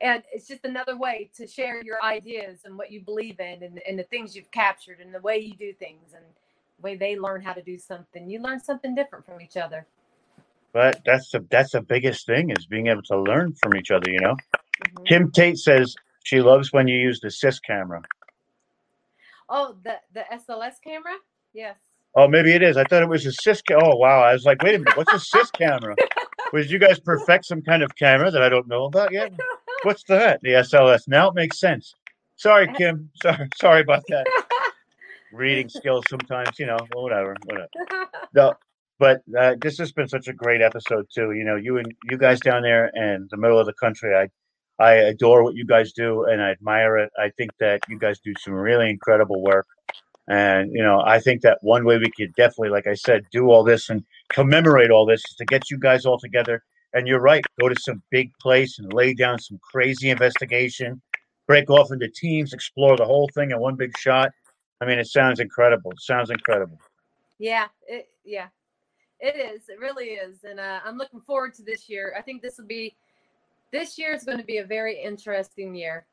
And 0.00 0.22
it's 0.30 0.46
just 0.46 0.64
another 0.64 0.96
way 0.98 1.30
to 1.36 1.46
share 1.46 1.82
your 1.82 2.02
ideas 2.04 2.60
and 2.66 2.76
what 2.76 2.90
you 2.92 3.00
believe 3.00 3.40
in 3.40 3.62
and, 3.62 3.80
and 3.88 3.98
the 3.98 4.02
things 4.04 4.36
you've 4.36 4.50
captured 4.50 5.00
and 5.00 5.14
the 5.14 5.20
way 5.20 5.38
you 5.38 5.54
do 5.54 5.72
things 5.72 6.12
and 6.14 6.22
the 6.78 6.82
way 6.82 6.96
they 6.96 7.18
learn 7.18 7.40
how 7.40 7.54
to 7.54 7.62
do 7.62 7.78
something. 7.78 8.28
You 8.28 8.40
learn 8.40 8.60
something 8.60 8.94
different 8.94 9.24
from 9.24 9.40
each 9.40 9.56
other. 9.56 9.86
But 10.74 11.00
that's 11.06 11.30
the 11.30 11.46
that's 11.50 11.72
the 11.72 11.80
biggest 11.80 12.26
thing 12.26 12.50
is 12.50 12.66
being 12.66 12.88
able 12.88 13.02
to 13.04 13.18
learn 13.18 13.54
from 13.54 13.74
each 13.76 13.90
other. 13.90 14.10
You 14.10 14.20
know, 14.20 14.36
Mhm. 14.84 15.06
Kim 15.06 15.32
Tate 15.32 15.56
says 15.56 15.94
she 16.24 16.42
loves 16.42 16.72
when 16.72 16.86
you 16.86 16.98
use 16.98 17.20
the 17.20 17.28
sys 17.28 17.62
camera. 17.62 18.02
oh 19.48 19.78
the 19.82 19.98
the 20.12 20.24
sls 20.32 20.74
camera? 20.84 21.16
Yes 21.54 21.78
Oh, 22.16 22.26
maybe 22.26 22.52
it 22.54 22.62
is. 22.62 22.78
I 22.78 22.84
thought 22.84 23.02
it 23.02 23.08
was 23.08 23.26
a 23.26 23.30
sys. 23.30 23.60
Ca- 23.68 23.78
oh, 23.80 23.96
wow. 23.96 24.22
I 24.22 24.32
was 24.32 24.44
like, 24.44 24.62
wait 24.62 24.74
a 24.74 24.78
minute. 24.78 24.96
What's 24.96 25.12
a 25.12 25.36
sys 25.36 25.52
camera? 25.52 25.94
Was 26.52 26.70
you 26.72 26.78
guys 26.78 26.98
perfect 26.98 27.44
some 27.44 27.60
kind 27.60 27.82
of 27.82 27.94
camera 27.96 28.30
that 28.30 28.42
I 28.42 28.48
don't 28.48 28.66
know 28.66 28.84
about 28.84 29.12
yet? 29.12 29.32
What's 29.82 30.02
that? 30.04 30.40
The 30.42 30.50
SLS. 30.50 31.08
Now 31.08 31.28
it 31.28 31.34
makes 31.34 31.60
sense. 31.60 31.94
Sorry, 32.36 32.72
Kim. 32.74 33.10
Sorry, 33.22 33.48
sorry 33.60 33.80
about 33.82 34.02
that. 34.08 34.26
Reading 35.32 35.68
skills 35.68 36.04
sometimes, 36.08 36.58
you 36.58 36.66
know, 36.66 36.78
whatever, 36.94 37.36
whatever. 37.44 37.68
No, 38.34 38.54
but 38.98 39.22
uh, 39.38 39.56
this 39.60 39.76
has 39.78 39.92
been 39.92 40.08
such 40.08 40.28
a 40.28 40.32
great 40.32 40.62
episode 40.62 41.06
too. 41.14 41.32
You 41.32 41.44
know, 41.44 41.56
you 41.56 41.76
and 41.78 41.92
you 42.08 42.16
guys 42.16 42.40
down 42.40 42.62
there 42.62 42.90
in 42.94 43.28
the 43.30 43.36
middle 43.36 43.58
of 43.58 43.66
the 43.66 43.74
country, 43.74 44.14
I 44.14 44.28
I 44.82 44.94
adore 44.94 45.42
what 45.42 45.54
you 45.54 45.66
guys 45.66 45.92
do 45.92 46.24
and 46.24 46.40
I 46.40 46.50
admire 46.50 46.96
it. 46.98 47.10
I 47.18 47.30
think 47.36 47.50
that 47.60 47.80
you 47.88 47.98
guys 47.98 48.20
do 48.20 48.32
some 48.38 48.54
really 48.54 48.88
incredible 48.88 49.42
work. 49.42 49.66
And 50.28 50.72
you 50.72 50.82
know, 50.82 51.00
I 51.04 51.20
think 51.20 51.42
that 51.42 51.58
one 51.62 51.84
way 51.84 51.98
we 51.98 52.10
could 52.10 52.34
definitely, 52.34 52.70
like 52.70 52.86
I 52.86 52.94
said, 52.94 53.24
do 53.30 53.50
all 53.50 53.62
this 53.64 53.90
and 53.90 54.04
commemorate 54.30 54.90
all 54.90 55.06
this 55.06 55.20
is 55.30 55.36
to 55.36 55.44
get 55.44 55.70
you 55.70 55.78
guys 55.78 56.04
all 56.06 56.18
together. 56.18 56.62
And 56.94 57.06
you're 57.06 57.20
right, 57.20 57.44
go 57.60 57.68
to 57.68 57.80
some 57.80 58.02
big 58.10 58.32
place 58.40 58.78
and 58.78 58.92
lay 58.92 59.14
down 59.14 59.38
some 59.38 59.58
crazy 59.62 60.10
investigation, 60.10 61.00
break 61.46 61.68
off 61.70 61.92
into 61.92 62.08
teams, 62.08 62.52
explore 62.52 62.96
the 62.96 63.04
whole 63.04 63.28
thing 63.34 63.50
in 63.50 63.60
one 63.60 63.76
big 63.76 63.96
shot. 63.98 64.32
I 64.80 64.86
mean, 64.86 64.98
it 64.98 65.06
sounds 65.06 65.40
incredible. 65.40 65.90
It 65.92 66.00
sounds 66.00 66.30
incredible. 66.30 66.78
yeah 67.38 67.66
it 67.86 68.08
yeah 68.24 68.48
it 69.20 69.36
is 69.36 69.68
it 69.68 69.78
really 69.78 70.06
is 70.06 70.44
and 70.44 70.58
uh, 70.58 70.80
i'm 70.84 70.96
looking 70.96 71.20
forward 71.20 71.54
to 71.54 71.62
this 71.62 71.88
year 71.88 72.14
i 72.18 72.22
think 72.22 72.42
this 72.42 72.58
will 72.58 72.66
be 72.66 72.96
this 73.72 73.98
year 73.98 74.14
is 74.14 74.24
going 74.24 74.38
to 74.38 74.44
be 74.44 74.58
a 74.58 74.64
very 74.64 75.00
interesting 75.00 75.74
year 75.74 76.06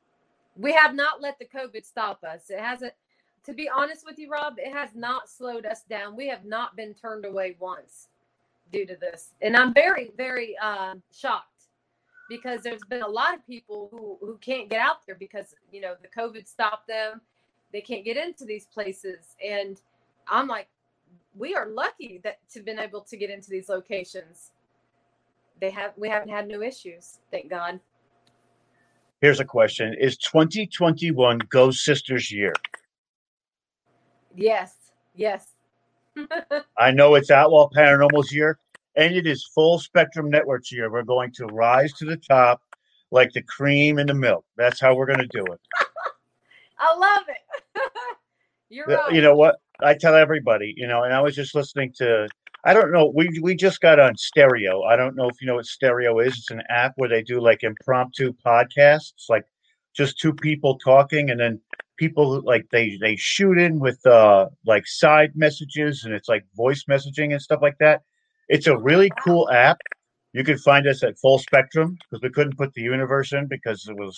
we 0.56 0.72
have 0.73 0.94
not 0.94 1.22
let 1.22 1.38
the 1.40 1.45
covid 1.45 1.85
stop 1.85 2.23
us 2.23 2.49
it 2.49 2.60
hasn't 2.60 2.94
to 3.45 3.53
be 3.53 3.70
honest 3.70 4.06
with 4.06 4.18
you 4.18 4.30
rob 4.30 4.56
it 4.57 4.72
has 4.74 4.90
not 4.95 5.30
slowed 5.30 5.65
us 5.65 5.84
down. 5.90 6.15
We 6.15 6.28
have 6.28 6.45
not 6.45 6.76
been 6.76 6.94
turned 6.94 7.26
away 7.26 7.56
once 7.60 8.07
due 8.72 8.86
to 8.86 8.95
this. 8.95 9.32
And 9.41 9.56
i'm 9.56 9.74
very 9.74 10.11
very 10.18 10.56
uh, 10.61 10.95
shocked 11.14 11.49
because 12.30 12.61
there's 12.61 12.84
been 12.90 13.02
a 13.02 13.07
lot 13.07 13.34
of 13.34 13.45
people 13.45 13.90
who 13.91 14.18
who 14.26 14.38
can't 14.38 14.70
get 14.70 14.80
out 14.80 15.06
there 15.06 15.15
because 15.15 15.56
you 15.72 15.82
know 15.82 15.95
the 16.02 16.07
covid 16.07 16.48
stopped 16.48 16.88
them. 16.88 17.22
They 17.72 17.82
can't 17.82 18.06
get 18.06 18.18
into 18.18 18.45
these 18.45 18.65
places. 18.65 19.36
And 19.45 19.80
i'm 20.28 20.48
like 20.48 20.68
we 21.36 21.56
are 21.56 21.68
lucky 21.68 22.22
that 22.24 22.38
to 22.52 22.61
been 22.61 22.80
able 22.80 23.02
to 23.02 23.18
get 23.18 23.30
into 23.30 23.49
these 23.49 23.70
locations. 23.70 24.52
They 25.60 25.70
have 25.72 25.94
we 25.98 26.10
haven't 26.10 26.30
had 26.30 26.48
no 26.48 26.61
issues 26.61 27.20
thank 27.32 27.49
god. 27.49 27.80
Here's 29.24 29.40
a 29.40 29.45
question: 29.45 29.95
Is 30.02 30.18
2021 30.18 31.40
Ghost 31.49 31.86
Sisters 31.86 32.30
year? 32.30 32.52
Yes 34.35 34.76
yes 35.15 35.47
I 36.77 36.91
know 36.91 37.15
it's 37.15 37.31
Outlaw 37.31 37.69
Paranormal's 37.76 38.31
year, 38.31 38.60
and 38.95 39.15
it 39.15 39.26
is 39.26 39.49
Full 39.55 39.80
Spectrum 39.80 40.30
Network's 40.30 40.72
year. 40.72 40.91
We're 40.91 41.03
going 41.03 41.31
to 41.34 41.45
rise 41.47 41.91
to 41.93 42.05
the 42.05 42.18
top 42.18 42.61
like 43.11 43.31
the 43.34 43.43
cream 43.43 43.99
in 43.99 44.07
the 44.07 44.14
milk. 44.14 44.43
That's 44.57 44.81
how 44.81 44.95
we're 44.95 45.05
going 45.05 45.19
to 45.19 45.27
do 45.27 45.45
it. 45.45 45.60
i 46.80 46.97
love 46.97 47.23
it 47.30 47.81
you're 48.69 48.85
right 48.88 49.14
You 49.14 49.22
know 49.22 49.35
what? 49.35 49.57
I 49.81 49.93
tell 49.93 50.15
everybody, 50.15 50.73
you 50.76 50.88
know, 50.88 51.03
and 51.03 51.14
I 51.14 51.22
was 51.22 51.35
just 51.35 51.55
listening 51.55 51.93
to. 51.97 52.27
I 52.65 52.73
don't 52.73 52.91
know. 52.91 53.11
We 53.14 53.27
we 53.41 53.55
just 53.55 53.81
got 53.81 53.99
on 53.99 54.15
stereo. 54.15 54.84
I 54.84 54.95
don't 54.95 55.15
know 55.15 55.27
if 55.27 55.41
you 55.41 55.47
know 55.47 55.55
what 55.55 55.65
stereo 55.65 56.19
is. 56.19 56.38
It's 56.38 56.51
an 56.51 56.64
app 56.69 56.93
where 56.95 57.10
they 57.10 57.22
do 57.22 57.41
like 57.41 57.64
impromptu 57.64 58.34
podcasts, 58.45 59.30
like 59.30 59.43
just 59.93 60.18
two 60.18 60.34
people 60.34 60.77
talking, 60.77 61.30
and 61.30 61.39
then 61.39 61.60
people 62.03 62.41
like 62.41 62.65
they 62.71 62.97
they 62.99 63.15
shoot 63.15 63.57
in 63.57 63.80
with 63.80 64.05
uh 64.05 64.47
like 64.65 64.85
side 64.85 65.31
messages, 65.35 66.03
and 66.03 66.13
it's 66.13 66.30
like 66.30 66.43
voice 66.55 66.84
messaging 66.89 67.31
and 67.31 67.41
stuff 67.41 67.61
like 67.61 67.77
that. 67.80 68.01
It's 68.49 68.67
a 68.67 68.77
really 68.77 69.11
cool 69.23 69.49
app. 69.51 69.77
You 70.34 70.43
can 70.43 70.57
find 70.57 70.85
us 70.88 71.03
at 71.03 71.17
Full 71.19 71.39
Spectrum 71.39 71.97
because 72.01 72.21
we 72.21 72.30
couldn't 72.30 72.57
put 72.57 72.73
the 72.73 72.81
universe 72.81 73.31
in 73.34 73.47
because 73.47 73.88
it 73.88 73.95
was 73.95 74.15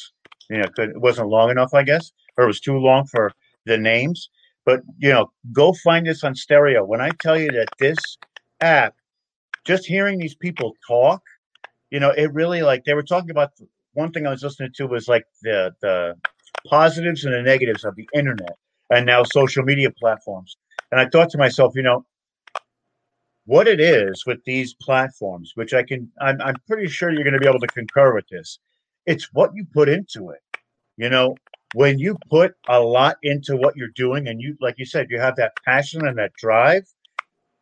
you 0.49 0.57
know 0.57 0.69
it 0.77 0.99
wasn't 1.07 1.29
long 1.29 1.51
enough, 1.51 1.73
I 1.73 1.83
guess, 1.83 2.11
or 2.37 2.45
it 2.45 2.47
was 2.47 2.59
too 2.59 2.77
long 2.77 3.05
for 3.05 3.31
the 3.65 3.77
names. 3.77 4.29
But 4.65 4.81
you 4.97 5.11
know, 5.13 5.31
go 5.51 5.73
find 5.83 6.07
us 6.07 6.23
on 6.23 6.33
stereo. 6.35 6.83
When 6.83 7.01
I 7.01 7.11
tell 7.21 7.39
you 7.39 7.51
that 7.51 7.67
this 7.79 7.99
app, 8.61 8.95
just 9.63 9.85
hearing 9.85 10.17
these 10.17 10.35
people 10.35 10.73
talk, 10.87 11.21
you 11.91 11.99
know, 11.99 12.11
it 12.11 12.33
really 12.33 12.63
like 12.63 12.83
they 12.85 12.95
were 12.95 13.09
talking 13.13 13.29
about 13.29 13.51
one 13.93 14.11
thing 14.11 14.25
I 14.25 14.31
was 14.31 14.43
listening 14.43 14.71
to 14.77 14.87
was 14.87 15.07
like 15.07 15.25
the 15.43 15.75
the 15.81 16.15
positives 16.67 17.25
and 17.25 17.33
the 17.33 17.41
negatives 17.41 17.83
of 17.85 17.95
the 17.95 18.07
internet 18.13 18.57
and 18.89 19.05
now 19.05 19.23
social 19.23 19.63
media 19.63 19.91
platforms. 19.91 20.57
And 20.91 20.99
I 20.99 21.07
thought 21.07 21.29
to 21.31 21.37
myself, 21.37 21.75
you 21.75 21.83
know, 21.83 22.05
what 23.45 23.67
it 23.67 23.79
is 23.79 24.23
with 24.25 24.43
these 24.45 24.73
platforms, 24.73 25.51
which 25.55 25.73
I 25.73 25.83
can, 25.83 26.11
I'm, 26.19 26.41
I'm 26.41 26.55
pretty 26.67 26.87
sure 26.87 27.11
you're 27.11 27.23
going 27.23 27.33
to 27.33 27.39
be 27.39 27.47
able 27.47 27.59
to 27.59 27.67
concur 27.67 28.13
with 28.13 28.27
this. 28.29 28.59
It's 29.05 29.29
what 29.33 29.51
you 29.53 29.65
put 29.71 29.87
into 29.87 30.29
it. 30.31 30.41
You 30.97 31.09
know, 31.09 31.35
when 31.73 31.99
you 31.99 32.17
put 32.29 32.55
a 32.67 32.79
lot 32.79 33.17
into 33.21 33.55
what 33.55 33.75
you're 33.75 33.89
doing 33.89 34.27
and 34.27 34.41
you, 34.41 34.57
like 34.61 34.79
you 34.79 34.85
said, 34.85 35.07
you 35.09 35.19
have 35.19 35.35
that 35.35 35.53
passion 35.63 36.07
and 36.07 36.17
that 36.17 36.33
drive, 36.33 36.85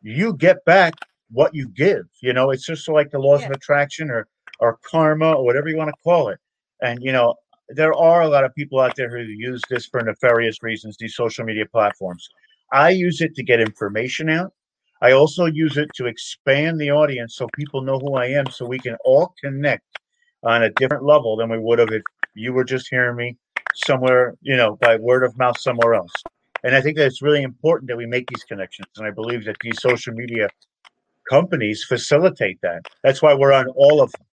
you 0.02 0.34
get 0.34 0.64
back 0.64 0.94
what 1.30 1.54
you 1.54 1.68
give. 1.68 2.06
You 2.22 2.32
know, 2.32 2.50
it's 2.50 2.64
just 2.64 2.88
like 2.88 3.10
the 3.10 3.18
laws 3.18 3.42
of 3.42 3.50
attraction 3.50 4.10
or, 4.10 4.28
or 4.60 4.78
karma 4.88 5.32
or 5.32 5.44
whatever 5.44 5.68
you 5.68 5.76
want 5.76 5.90
to 5.90 6.02
call 6.02 6.28
it. 6.28 6.38
And, 6.80 7.02
you 7.02 7.12
know, 7.12 7.34
there 7.68 7.94
are 7.94 8.22
a 8.22 8.28
lot 8.28 8.44
of 8.44 8.54
people 8.54 8.80
out 8.80 8.96
there 8.96 9.10
who 9.10 9.24
use 9.24 9.60
this 9.70 9.86
for 9.86 10.02
nefarious 10.02 10.62
reasons, 10.62 10.96
these 10.98 11.16
social 11.16 11.44
media 11.44 11.66
platforms. 11.66 12.28
I 12.72 12.90
use 12.90 13.20
it 13.20 13.34
to 13.36 13.42
get 13.42 13.60
information 13.60 14.28
out. 14.28 14.52
I 15.02 15.12
also 15.12 15.46
use 15.46 15.76
it 15.76 15.90
to 15.96 16.06
expand 16.06 16.80
the 16.80 16.90
audience 16.90 17.36
so 17.36 17.46
people 17.56 17.82
know 17.82 17.98
who 17.98 18.14
I 18.14 18.26
am, 18.26 18.50
so 18.50 18.64
we 18.66 18.78
can 18.78 18.96
all 19.04 19.34
connect 19.42 19.84
on 20.42 20.62
a 20.62 20.70
different 20.70 21.04
level 21.04 21.36
than 21.36 21.50
we 21.50 21.58
would 21.58 21.78
have 21.78 21.90
if 21.90 22.02
you 22.34 22.52
were 22.52 22.64
just 22.64 22.88
hearing 22.88 23.16
me 23.16 23.36
somewhere, 23.74 24.34
you 24.40 24.56
know, 24.56 24.76
by 24.76 24.96
word 24.96 25.24
of 25.24 25.36
mouth 25.38 25.58
somewhere 25.58 25.94
else. 25.94 26.12
And 26.62 26.74
I 26.74 26.80
think 26.80 26.96
that 26.96 27.06
it's 27.06 27.22
really 27.22 27.42
important 27.42 27.88
that 27.88 27.96
we 27.96 28.06
make 28.06 28.26
these 28.28 28.44
connections. 28.44 28.88
And 28.96 29.06
I 29.06 29.10
believe 29.10 29.44
that 29.44 29.56
these 29.60 29.80
social 29.80 30.14
media 30.14 30.48
companies 31.28 31.84
facilitate 31.84 32.58
that. 32.62 32.82
That's 33.02 33.20
why 33.20 33.34
we're 33.34 33.52
on 33.52 33.66
all 33.76 34.02
of 34.02 34.12
them. 34.12 34.26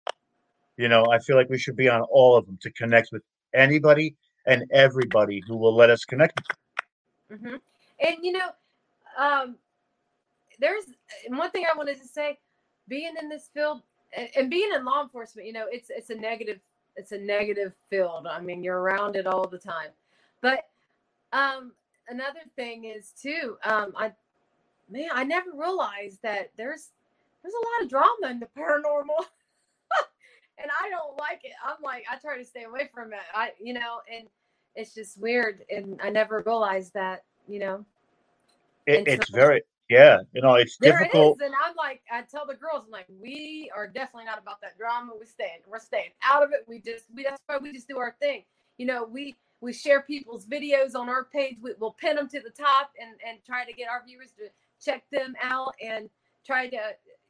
You 0.80 0.88
know, 0.88 1.07
I 1.11 1.19
feel 1.19 1.35
like 1.35 1.49
we 1.49 1.57
should 1.57 1.76
be 1.76 1.89
on 1.89 2.03
all 2.03 2.38
of 2.38 2.45
them 2.45 2.57
to 2.61 2.72
connect 2.72 3.10
with 3.11 3.22
anybody 3.53 4.15
and 4.45 4.64
everybody 4.72 5.43
who 5.45 5.57
will 5.57 5.76
let 5.76 5.89
us 5.89 6.06
connect. 6.06 6.39
Mm-hmm. 7.30 7.56
And 7.99 8.15
you 8.22 8.31
know, 8.31 8.47
um, 9.18 9.57
there's 10.57 10.85
one 11.27 11.51
thing 11.51 11.65
I 11.69 11.77
wanted 11.77 11.99
to 12.01 12.07
say: 12.07 12.39
being 12.88 13.14
in 13.22 13.27
this 13.27 13.49
field 13.53 13.81
and, 14.15 14.30
and 14.38 14.49
being 14.49 14.69
in 14.73 14.85
law 14.85 15.03
enforcement, 15.03 15.45
you 15.45 15.51
know, 15.51 15.65
it's 15.69 15.89
it's 15.89 16.11
a 16.11 16.15
negative 16.15 16.61
it's 16.95 17.11
a 17.11 17.18
negative 17.18 17.73
field. 17.89 18.26
I 18.26 18.39
mean, 18.39 18.64
you're 18.64 18.80
around 18.80 19.18
it 19.18 19.27
all 19.27 19.49
the 19.49 19.57
time. 19.57 19.89
But 20.39 20.69
um, 21.34 21.73
another 22.07 22.39
thing 22.56 22.85
is 22.85 23.11
too, 23.22 23.57
um, 23.65 23.91
I 23.97 24.14
man, 24.89 25.10
I 25.11 25.26
never 25.26 25.51
realized 25.53 26.19
that 26.23 26.51
there's 26.56 26.91
there's 27.43 27.53
a 27.53 27.68
lot 27.68 27.84
of 27.84 27.89
drama 27.89 28.31
in 28.31 28.39
the 28.39 28.47
paranormal. 28.57 29.26
and 30.61 30.69
I 30.81 30.90
don't 30.90 31.18
like 31.18 31.41
it. 31.44 31.53
I'm 31.65 31.81
like, 31.84 32.06
I 32.11 32.18
try 32.18 32.38
to 32.38 32.45
stay 32.45 32.64
away 32.64 32.90
from 32.94 33.14
it. 33.14 33.19
I, 33.34 33.52
you 33.60 33.73
know, 33.73 33.99
and 34.14 34.27
it's 34.76 34.94
just 34.94 35.19
weird. 35.19 35.64
And 35.69 35.99
I 36.03 36.10
never 36.10 36.44
realized 36.45 36.94
that, 36.94 37.23
you 37.48 37.60
know. 37.60 37.86
It, 38.86 39.07
it's 39.07 39.30
so, 39.30 39.36
very, 39.36 39.61
yeah, 39.90 40.19
you 40.34 40.41
know, 40.41 40.56
it's 40.56 40.77
difficult. 40.77 41.41
Is, 41.41 41.45
and 41.45 41.56
I'm 41.64 41.76
like, 41.76 42.02
I 42.11 42.22
tell 42.22 42.45
the 42.45 42.56
girls, 42.56 42.84
I'm 42.86 42.91
like, 42.91 43.07
we 43.22 43.72
are 43.76 43.88
definitely 43.88 44.26
not 44.26 44.40
about 44.40 44.61
that 44.61 44.77
drama. 44.77 45.14
We're 45.18 45.26
staying, 45.26 45.60
we're 45.68 45.80
staying 45.80 46.10
out 46.23 46.44
of 46.44 46.52
it. 46.52 46.65
We 46.68 46.80
just, 46.80 47.06
we 47.15 47.23
that's 47.23 47.41
why 47.45 47.57
we 47.57 47.72
just 47.72 47.88
do 47.88 47.98
our 47.98 48.15
thing. 48.19 48.44
You 48.77 48.86
know, 48.86 49.03
we 49.03 49.36
we 49.61 49.73
share 49.73 50.02
people's 50.02 50.45
videos 50.45 50.95
on 50.95 51.10
our 51.10 51.26
page. 51.26 51.57
We, 51.61 51.73
will 51.80 51.91
pin 51.91 52.15
them 52.15 52.30
to 52.30 52.40
the 52.40 52.49
top 52.49 52.91
and 52.99 53.11
and 53.27 53.40
try 53.45 53.65
to 53.65 53.73
get 53.73 53.90
our 53.90 54.03
viewers 54.06 54.31
to 54.38 54.49
check 54.84 55.03
them 55.11 55.36
out 55.41 55.76
and 55.84 56.10
try 56.45 56.68
to 56.69 56.80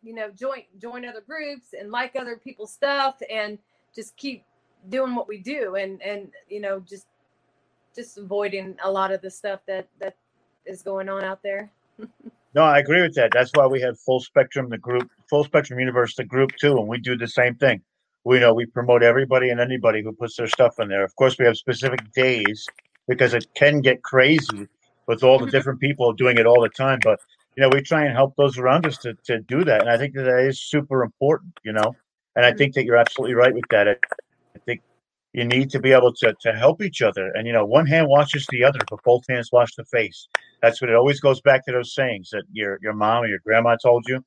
you 0.01 0.13
know 0.13 0.29
join 0.29 0.63
join 0.79 1.05
other 1.05 1.21
groups 1.21 1.73
and 1.79 1.91
like 1.91 2.15
other 2.15 2.37
people's 2.37 2.71
stuff 2.71 3.21
and 3.31 3.57
just 3.93 4.15
keep 4.17 4.43
doing 4.89 5.13
what 5.15 5.27
we 5.27 5.37
do 5.37 5.75
and 5.75 6.01
and 6.01 6.29
you 6.47 6.61
know 6.61 6.79
just 6.79 7.07
just 7.95 8.17
avoiding 8.17 8.77
a 8.83 8.91
lot 8.91 9.11
of 9.11 9.21
the 9.21 9.29
stuff 9.29 9.59
that 9.67 9.87
that 9.99 10.15
is 10.65 10.81
going 10.81 11.09
on 11.09 11.23
out 11.23 11.41
there. 11.43 11.71
No 12.55 12.63
i 12.63 12.79
agree 12.79 13.03
with 13.03 13.13
that. 13.13 13.29
That's 13.31 13.51
why 13.53 13.67
we 13.67 13.79
have 13.81 13.99
full 13.99 14.19
spectrum 14.19 14.69
the 14.69 14.77
group 14.79 15.07
full 15.29 15.43
spectrum 15.43 15.79
universe 15.79 16.15
the 16.15 16.23
group 16.23 16.49
too 16.59 16.79
and 16.79 16.87
we 16.87 16.97
do 16.97 17.15
the 17.15 17.27
same 17.27 17.53
thing. 17.53 17.79
We 18.23 18.39
know 18.39 18.55
we 18.55 18.65
promote 18.65 19.03
everybody 19.03 19.49
and 19.51 19.59
anybody 19.59 20.01
who 20.01 20.13
puts 20.13 20.35
their 20.35 20.47
stuff 20.47 20.79
in 20.79 20.87
there. 20.87 21.03
Of 21.03 21.15
course 21.15 21.37
we 21.37 21.45
have 21.45 21.57
specific 21.57 22.11
days 22.13 22.65
because 23.07 23.35
it 23.35 23.45
can 23.53 23.81
get 23.81 24.01
crazy 24.01 24.67
with 25.05 25.23
all 25.23 25.37
the 25.37 25.51
different 25.55 25.79
people 25.79 26.11
doing 26.11 26.39
it 26.39 26.47
all 26.47 26.61
the 26.63 26.69
time 26.69 26.97
but 27.03 27.19
you 27.55 27.61
know, 27.61 27.69
we 27.69 27.81
try 27.81 28.05
and 28.05 28.13
help 28.13 28.35
those 28.35 28.57
around 28.57 28.85
us 28.85 28.97
to, 28.99 29.13
to 29.25 29.39
do 29.41 29.63
that. 29.65 29.81
And 29.81 29.89
I 29.89 29.97
think 29.97 30.13
that, 30.15 30.23
that 30.23 30.45
is 30.45 30.61
super 30.61 31.03
important, 31.03 31.51
you 31.63 31.73
know, 31.73 31.95
and 32.35 32.45
I 32.45 32.53
think 32.53 32.73
that 32.75 32.85
you're 32.85 32.95
absolutely 32.95 33.35
right 33.35 33.53
with 33.53 33.65
that. 33.69 33.87
I, 33.87 33.95
I 34.55 34.59
think 34.65 34.81
you 35.33 35.45
need 35.45 35.69
to 35.71 35.79
be 35.79 35.91
able 35.91 36.13
to, 36.13 36.33
to 36.41 36.53
help 36.53 36.81
each 36.81 37.01
other. 37.01 37.31
And, 37.33 37.45
you 37.45 37.53
know, 37.53 37.65
one 37.65 37.85
hand 37.85 38.07
washes 38.07 38.47
the 38.47 38.63
other, 38.63 38.79
but 38.89 39.03
both 39.03 39.23
hands 39.27 39.51
wash 39.51 39.75
the 39.75 39.85
face. 39.85 40.27
That's 40.61 40.81
what 40.81 40.89
it 40.89 40.95
always 40.95 41.19
goes 41.19 41.41
back 41.41 41.65
to 41.65 41.71
those 41.71 41.93
sayings 41.93 42.29
that 42.31 42.43
your, 42.51 42.79
your 42.81 42.93
mom 42.93 43.23
or 43.23 43.27
your 43.27 43.39
grandma 43.39 43.75
told 43.81 44.07
you. 44.07 44.23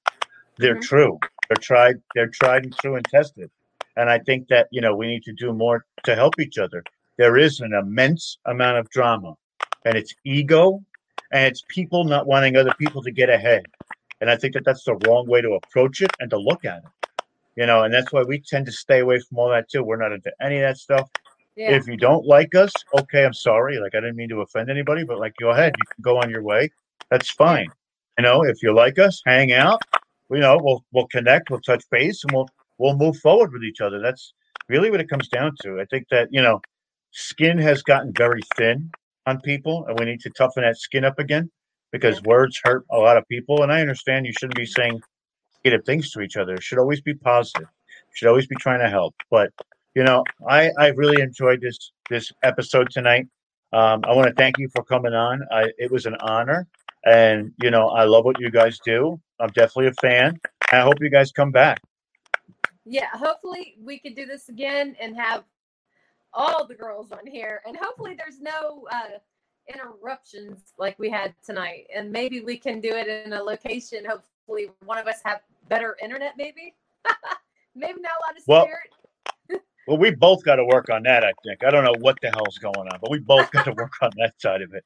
They're 0.59 0.75
mm-hmm. 0.75 0.83
true. 0.83 1.19
They're 1.49 1.57
tried, 1.57 1.97
they're 2.15 2.29
tried 2.29 2.65
and 2.65 2.77
true 2.77 2.97
and 2.97 3.05
tested. 3.07 3.51
And 3.97 4.09
I 4.09 4.19
think 4.19 4.49
that, 4.49 4.69
you 4.71 4.81
know, 4.81 4.95
we 4.95 5.07
need 5.07 5.23
to 5.25 5.33
do 5.33 5.53
more 5.53 5.85
to 6.05 6.15
help 6.15 6.39
each 6.41 6.59
other. 6.59 6.83
There 7.19 7.37
is 7.37 7.61
an 7.61 7.75
immense 7.75 8.39
amount 8.47 8.79
of 8.79 8.89
drama 8.91 9.35
and 9.85 9.97
it's 9.97 10.15
ego 10.25 10.83
and 11.33 11.47
it's 11.47 11.65
people 11.69 12.05
not 12.05 12.27
wanting 12.27 12.57
other 12.57 12.75
people 12.79 13.03
to 13.03 13.11
get 13.11 13.31
ahead. 13.31 13.65
And 14.21 14.31
I 14.31 14.37
think 14.37 14.55
that 14.55 14.65
that's 14.65 14.85
the 14.85 14.95
wrong 15.07 15.27
way 15.27 15.41
to 15.41 15.55
approach 15.55 16.01
it 16.03 16.13
and 16.21 16.31
to 16.31 16.39
look 16.39 16.65
at 16.65 16.79
it. 16.79 17.11
You 17.57 17.67
know, 17.67 17.83
and 17.83 17.93
that's 17.93 18.13
why 18.13 18.23
we 18.23 18.39
tend 18.39 18.67
to 18.67 18.73
stay 18.73 19.01
away 19.01 19.19
from 19.19 19.39
all 19.39 19.49
that 19.51 19.69
too. 19.69 19.83
We're 19.83 19.97
not 19.97 20.13
into 20.13 20.33
any 20.41 20.57
of 20.57 20.63
that 20.63 20.79
stuff. 20.79 21.11
Yeah. 21.57 21.73
If 21.73 21.87
you 21.87 21.97
don't 21.97 22.25
like 22.25 22.55
us, 22.55 22.73
okay, 22.99 23.25
I'm 23.25 23.35
sorry. 23.35 23.79
Like 23.79 23.95
I 23.95 24.01
didn't 24.01 24.17
mean 24.17 24.31
to 24.31 24.41
offend 24.41 24.71
anybody, 24.71 25.05
but 25.05 25.19
like 25.19 25.35
go 25.39 25.51
ahead, 25.51 25.75
you 25.77 25.85
can 25.95 26.03
go 26.03 26.19
on 26.19 26.31
your 26.31 26.43
way. 26.43 26.71
That's 27.11 27.31
fine. 27.31 27.69
You 28.19 28.23
know, 28.23 28.43
if 28.43 28.63
you 28.63 28.75
like 28.75 28.99
us, 28.99 29.21
hang 29.27 29.53
out. 29.53 29.83
You 30.31 30.39
know, 30.39 30.59
we'll 30.63 30.85
we'll 30.93 31.09
connect, 31.09 31.51
we'll 31.51 31.61
touch 31.61 31.85
base, 31.91 32.25
and 32.25 32.33
we'll 32.33 32.49
we'll 32.79 32.97
move 32.97 33.19
forward 33.19 33.53
with 33.53 33.65
each 33.65 33.83
other. 33.83 34.01
That's 34.01 34.33
really 34.69 34.91
what 34.91 35.01
it 35.01 35.11
comes 35.11 35.29
down 35.29 35.57
to. 35.63 35.79
I 35.81 35.85
think 35.87 36.09
that 36.11 36.33
you 36.33 36.41
know, 36.41 36.63
skin 37.11 37.59
has 37.59 37.83
gotten 37.83 38.13
very 38.15 38.41
thin 38.57 38.91
on 39.27 39.41
people, 39.41 39.85
and 39.87 39.99
we 39.99 40.07
need 40.07 40.21
to 40.21 40.31
toughen 40.31 40.63
that 40.63 40.79
skin 40.79 41.05
up 41.05 41.19
again 41.19 41.51
because 41.91 42.23
words 42.23 42.61
hurt 42.63 42.85
a 42.91 42.99
lot 42.99 43.17
of 43.17 43.27
people. 43.29 43.63
And 43.63 43.73
I 43.73 43.81
understand 43.81 44.27
you 44.27 44.33
shouldn't 44.33 44.57
be 44.57 44.67
saying 44.67 45.01
negative 45.65 45.85
things 45.85 46.11
to 46.13 46.21
each 46.21 46.37
other. 46.37 46.55
It 46.55 46.63
should 46.63 46.79
always 46.79 47.01
be 47.01 47.15
positive. 47.15 47.69
Should 48.15 48.29
always 48.29 48.47
be 48.47 48.57
trying 48.57 48.81
to 48.81 48.89
help. 48.89 49.15
But 49.31 49.51
you 49.95 50.05
know, 50.05 50.25
I 50.49 50.71
I 50.79 50.89
really 50.89 51.23
enjoyed 51.23 51.61
this 51.61 51.93
this 52.11 52.33
episode 52.43 52.91
tonight. 52.91 53.27
Um, 53.73 54.03
I 54.05 54.15
want 54.15 54.29
to 54.29 54.35
thank 54.35 54.59
you 54.59 54.69
for 54.75 54.85
coming 54.85 55.15
on. 55.15 55.43
I, 55.51 55.71
it 55.79 55.91
was 55.91 56.05
an 56.05 56.17
honor, 56.21 56.67
and 57.07 57.53
you 57.63 57.71
know, 57.71 57.89
I 57.89 58.05
love 58.05 58.25
what 58.25 58.39
you 58.39 58.51
guys 58.51 58.79
do. 58.85 59.19
I'm 59.41 59.49
definitely 59.49 59.89
a 59.89 59.95
fan. 59.95 60.39
I 60.71 60.81
hope 60.81 60.97
you 61.01 61.11
guys 61.11 61.33
come 61.33 61.51
back. 61.51 61.81
Yeah, 62.85 63.09
hopefully 63.13 63.77
we 63.81 63.99
could 63.99 64.17
do 64.17 64.27
this 64.27 64.49
again 64.49 64.97
and 65.01 65.17
have 65.17 65.45
all 66.35 66.67
the 66.67 66.75
girls 66.75 67.13
on 67.13 67.27
here, 67.27 67.61
and 67.67 67.77
hopefully 67.77 68.17
there's 68.17 68.41
no 68.41 68.87
uh, 68.91 69.19
interruptions 69.73 70.73
like 70.79 70.99
we 70.99 71.11
had 71.11 71.35
tonight. 71.45 71.87
And 71.95 72.11
maybe 72.11 72.41
we 72.41 72.57
can 72.57 72.81
do 72.81 72.91
it 72.95 73.09
in 73.09 73.33
a 73.33 73.43
location. 73.43 74.05
Hopefully, 74.05 74.71
one 74.85 74.99
of 74.99 75.07
us 75.07 75.21
have 75.25 75.41
better 75.69 75.97
internet. 76.03 76.35
Maybe, 76.37 76.75
maybe 77.75 78.01
not 78.01 78.13
a 78.21 78.23
lot 78.27 78.37
of 78.37 78.43
well, 78.47 78.65
spirit. 78.65 79.63
well, 79.89 79.99
we 79.99 80.11
both 80.11 80.45
got 80.45 80.57
to 80.57 80.65
work 80.65 80.91
on 80.91 81.03
that. 81.05 81.25
I 81.25 81.33
think. 81.45 81.65
I 81.65 81.71
don't 81.71 81.85
know 81.85 81.95
what 82.01 82.17
the 82.23 82.31
hell's 82.31 82.59
going 82.59 82.77
on, 82.77 82.99
but 83.01 83.11
we 83.11 83.19
both 83.19 83.51
got 83.51 83.65
to 83.65 83.73
work 83.73 83.93
on 84.03 84.11
that 84.17 84.41
side 84.41 84.63
of 84.63 84.75
it. 84.75 84.85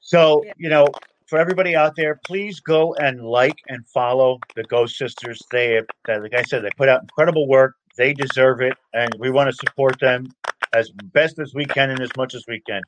So 0.00 0.42
yeah. 0.46 0.52
you 0.56 0.68
know, 0.68 0.86
for 1.26 1.38
everybody 1.38 1.76
out 1.76 1.94
there, 1.96 2.20
please 2.24 2.60
go 2.60 2.94
and 2.94 3.22
like 3.22 3.56
and 3.68 3.86
follow 3.86 4.38
the 4.56 4.64
Ghost 4.64 4.96
Sisters. 4.96 5.40
They, 5.50 5.80
like 6.06 6.34
I 6.34 6.42
said, 6.42 6.62
they 6.62 6.70
put 6.76 6.88
out 6.88 7.02
incredible 7.02 7.46
work. 7.46 7.74
They 7.98 8.14
deserve 8.14 8.60
it, 8.60 8.74
and 8.94 9.10
we 9.18 9.30
want 9.30 9.50
to 9.50 9.52
support 9.52 9.98
them 9.98 10.28
as 10.72 10.90
best 11.12 11.40
as 11.40 11.52
we 11.52 11.66
can 11.66 11.90
and 11.90 12.00
as 12.00 12.10
much 12.16 12.32
as 12.32 12.44
we 12.46 12.60
can. 12.60 12.80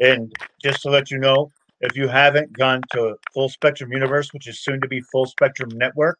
And 0.00 0.30
just 0.62 0.82
to 0.82 0.90
let 0.90 1.10
you 1.10 1.18
know, 1.18 1.50
if 1.80 1.96
you 1.96 2.08
haven't 2.08 2.52
gone 2.52 2.82
to 2.92 3.16
Full 3.32 3.48
Spectrum 3.48 3.90
Universe, 3.90 4.34
which 4.34 4.46
is 4.46 4.60
soon 4.60 4.78
to 4.82 4.86
be 4.86 5.00
Full 5.00 5.24
Spectrum 5.24 5.70
Network, 5.72 6.18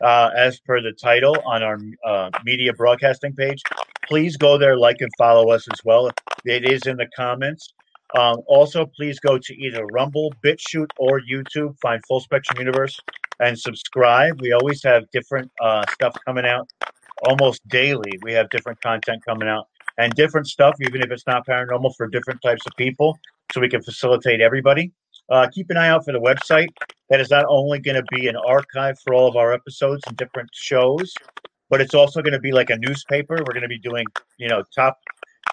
uh, 0.00 0.30
as 0.34 0.58
per 0.60 0.80
the 0.80 0.92
title 0.92 1.36
on 1.44 1.62
our 1.62 1.78
uh, 2.06 2.30
media 2.42 2.72
broadcasting 2.72 3.34
page, 3.34 3.62
please 4.08 4.38
go 4.38 4.56
there, 4.56 4.78
like 4.78 4.96
and 5.00 5.10
follow 5.18 5.50
us 5.50 5.68
as 5.70 5.78
well. 5.84 6.10
It 6.46 6.70
is 6.70 6.86
in 6.86 6.96
the 6.96 7.06
comments. 7.14 7.74
Um, 8.18 8.38
also, 8.46 8.86
please 8.86 9.20
go 9.20 9.38
to 9.38 9.54
either 9.56 9.84
Rumble, 9.92 10.32
BitChute, 10.42 10.90
or 10.98 11.20
YouTube. 11.20 11.76
Find 11.82 12.00
Full 12.08 12.20
Spectrum 12.20 12.58
Universe 12.58 12.98
and 13.40 13.58
subscribe. 13.58 14.40
We 14.40 14.52
always 14.52 14.82
have 14.84 15.04
different 15.10 15.50
uh, 15.60 15.84
stuff 15.92 16.16
coming 16.24 16.46
out 16.46 16.68
almost 17.22 17.66
daily. 17.68 18.18
We 18.22 18.32
have 18.32 18.50
different 18.50 18.80
content 18.80 19.22
coming 19.24 19.48
out 19.48 19.68
and 19.98 20.12
different 20.14 20.46
stuff, 20.46 20.74
even 20.80 21.02
if 21.02 21.10
it's 21.10 21.26
not 21.26 21.46
paranormal, 21.46 21.94
for 21.96 22.08
different 22.08 22.42
types 22.42 22.62
of 22.66 22.72
people, 22.76 23.18
so 23.52 23.60
we 23.60 23.68
can 23.68 23.82
facilitate 23.82 24.40
everybody. 24.40 24.92
Uh, 25.30 25.48
keep 25.52 25.70
an 25.70 25.76
eye 25.76 25.88
out 25.88 26.04
for 26.04 26.12
the 26.12 26.20
website. 26.20 26.68
That 27.10 27.20
is 27.20 27.30
not 27.30 27.46
only 27.48 27.78
going 27.78 27.96
to 27.96 28.04
be 28.10 28.28
an 28.28 28.36
archive 28.36 28.98
for 29.00 29.14
all 29.14 29.28
of 29.28 29.36
our 29.36 29.52
episodes 29.52 30.02
and 30.06 30.16
different 30.16 30.50
shows, 30.52 31.14
but 31.70 31.80
it's 31.80 31.94
also 31.94 32.20
going 32.22 32.32
to 32.32 32.40
be 32.40 32.52
like 32.52 32.70
a 32.70 32.76
newspaper. 32.78 33.36
We're 33.36 33.54
going 33.54 33.62
to 33.62 33.68
be 33.68 33.78
doing, 33.78 34.06
you 34.38 34.48
know, 34.48 34.62
top 34.74 34.98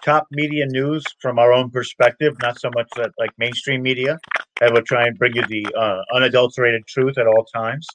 top 0.04 0.26
media 0.32 0.66
news 0.66 1.04
from 1.20 1.38
our 1.38 1.52
own 1.52 1.70
perspective, 1.70 2.34
not 2.42 2.58
so 2.58 2.70
much 2.74 2.88
that 2.96 3.12
like 3.18 3.30
mainstream 3.38 3.82
media. 3.82 4.18
And 4.60 4.72
we'll 4.72 4.82
try 4.82 5.06
and 5.06 5.18
bring 5.18 5.34
you 5.36 5.46
the 5.46 5.66
uh, 5.74 6.02
unadulterated 6.14 6.86
truth 6.86 7.18
at 7.18 7.26
all 7.26 7.44
times. 7.44 7.86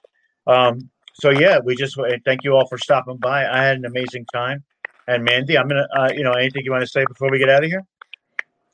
Um, 0.48 0.90
so 1.20 1.32
yeah, 1.32 1.60
we 1.64 1.76
just 1.76 1.98
thank 2.26 2.44
you 2.44 2.56
all 2.56 2.68
for 2.68 2.78
stopping 2.78 3.18
by. 3.18 3.48
I 3.48 3.64
had 3.64 3.78
an 3.78 3.86
amazing 3.86 4.26
time. 4.34 4.64
And 5.08 5.24
Mandy, 5.24 5.58
I'm 5.58 5.68
gonna, 5.68 5.88
uh, 5.96 6.10
you 6.14 6.24
know, 6.24 6.34
anything 6.34 6.64
you 6.66 6.72
want 6.72 6.84
to 6.84 6.88
say 6.88 7.06
before 7.08 7.32
we 7.32 7.40
get 7.40 7.50
out 7.50 7.64
of 7.64 7.70
here? 7.70 7.84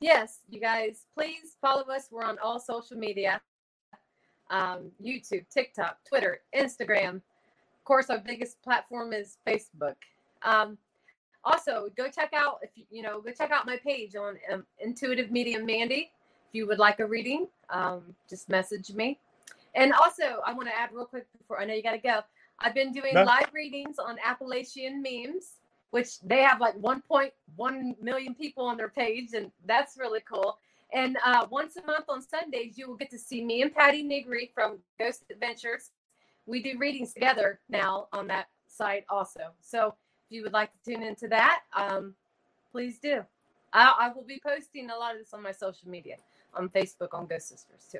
Yes, 0.00 0.40
you 0.50 0.60
guys, 0.60 1.06
please 1.14 1.56
follow 1.60 1.84
us. 1.84 2.08
We're 2.10 2.24
on 2.24 2.38
all 2.42 2.58
social 2.58 2.96
media: 2.96 3.40
um, 4.50 4.90
YouTube, 5.02 5.48
TikTok, 5.48 5.98
Twitter, 6.06 6.40
Instagram. 6.54 7.16
Of 7.16 7.84
course, 7.84 8.10
our 8.10 8.18
biggest 8.18 8.60
platform 8.62 9.12
is 9.12 9.38
Facebook. 9.46 9.94
Um, 10.42 10.76
also, 11.44 11.88
go 11.96 12.08
check 12.08 12.32
out 12.34 12.58
if 12.62 12.70
you, 12.74 12.84
you 12.90 13.02
know, 13.02 13.20
go 13.20 13.30
check 13.30 13.50
out 13.50 13.64
my 13.64 13.76
page 13.76 14.16
on 14.16 14.36
um, 14.52 14.66
Intuitive 14.80 15.30
Medium 15.30 15.64
Mandy. 15.64 16.10
If 16.48 16.54
you 16.54 16.66
would 16.66 16.78
like 16.78 16.98
a 16.98 17.06
reading, 17.06 17.46
um, 17.70 18.14
just 18.28 18.48
message 18.48 18.90
me. 18.92 19.18
And 19.74 19.92
also, 19.92 20.40
I 20.46 20.52
want 20.52 20.68
to 20.68 20.74
add 20.76 20.90
real 20.92 21.04
quick 21.06 21.26
before 21.38 21.60
I 21.60 21.64
know 21.64 21.74
you 21.74 21.82
got 21.82 21.92
to 21.92 21.98
go. 21.98 22.20
I've 22.58 22.74
been 22.74 22.92
doing 22.92 23.14
no. 23.14 23.24
live 23.24 23.50
readings 23.52 23.98
on 23.98 24.16
Appalachian 24.24 25.02
memes, 25.02 25.60
which 25.90 26.20
they 26.20 26.42
have 26.42 26.60
like 26.60 26.76
1.1 26.80 28.02
million 28.02 28.34
people 28.34 28.64
on 28.64 28.76
their 28.76 28.88
page, 28.88 29.30
and 29.34 29.50
that's 29.66 29.96
really 29.98 30.20
cool. 30.20 30.58
And 30.92 31.18
uh, 31.24 31.46
once 31.50 31.76
a 31.76 31.84
month 31.86 32.04
on 32.08 32.22
Sundays, 32.22 32.78
you 32.78 32.88
will 32.88 32.96
get 32.96 33.10
to 33.10 33.18
see 33.18 33.44
me 33.44 33.62
and 33.62 33.74
Patti 33.74 34.02
Negri 34.02 34.50
from 34.54 34.78
Ghost 34.98 35.24
Adventures. 35.30 35.90
We 36.46 36.62
do 36.62 36.78
readings 36.78 37.12
together 37.12 37.60
now 37.68 38.06
on 38.12 38.28
that 38.28 38.48
site 38.68 39.04
also. 39.08 39.50
So 39.60 39.94
if 40.26 40.36
you 40.36 40.42
would 40.42 40.52
like 40.52 40.70
to 40.72 40.92
tune 40.92 41.02
into 41.02 41.28
that, 41.28 41.62
um, 41.74 42.14
please 42.70 42.98
do. 42.98 43.24
I, 43.72 43.94
I 44.00 44.12
will 44.12 44.22
be 44.22 44.40
posting 44.44 44.90
a 44.90 44.96
lot 44.96 45.14
of 45.14 45.20
this 45.20 45.34
on 45.34 45.42
my 45.42 45.52
social 45.52 45.88
media, 45.88 46.16
on 46.54 46.68
Facebook, 46.68 47.08
on 47.12 47.26
Ghost 47.26 47.48
Sisters 47.48 47.88
too. 47.90 47.98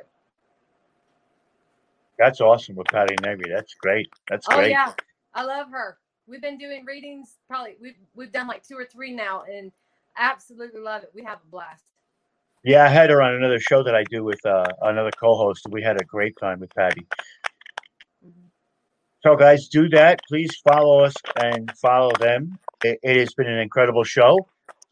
That's 2.18 2.40
awesome 2.40 2.76
with 2.76 2.86
Patti 2.88 3.16
Navy. 3.22 3.44
That's 3.48 3.74
great. 3.74 4.08
That's 4.28 4.46
Oh 4.50 4.56
great. 4.56 4.70
yeah, 4.70 4.92
I 5.34 5.44
love 5.44 5.70
her. 5.70 5.98
We've 6.26 6.42
been 6.42 6.58
doing 6.58 6.84
readings 6.84 7.38
probably 7.48 7.76
we've 7.80 7.96
we've 8.14 8.32
done 8.32 8.48
like 8.48 8.62
two 8.66 8.76
or 8.76 8.84
three 8.86 9.12
now, 9.12 9.44
and 9.44 9.72
absolutely 10.16 10.80
love 10.80 11.02
it. 11.02 11.10
We 11.14 11.24
have 11.24 11.38
a 11.46 11.50
blast. 11.50 11.84
Yeah, 12.64 12.84
I 12.84 12.88
had 12.88 13.10
her 13.10 13.22
on 13.22 13.34
another 13.34 13.60
show 13.60 13.82
that 13.84 13.94
I 13.94 14.04
do 14.04 14.24
with 14.24 14.44
uh, 14.46 14.66
another 14.82 15.10
co-host. 15.20 15.66
We 15.70 15.82
had 15.82 16.00
a 16.00 16.04
great 16.04 16.36
time 16.40 16.60
with 16.60 16.74
Patti. 16.74 17.06
So, 19.22 19.36
guys, 19.36 19.68
do 19.68 19.88
that. 19.90 20.20
Please 20.28 20.50
follow 20.68 21.04
us 21.04 21.14
and 21.42 21.70
follow 21.78 22.12
them. 22.20 22.58
It, 22.84 22.98
it 23.02 23.18
has 23.18 23.34
been 23.34 23.48
an 23.48 23.58
incredible 23.58 24.04
show. 24.04 24.46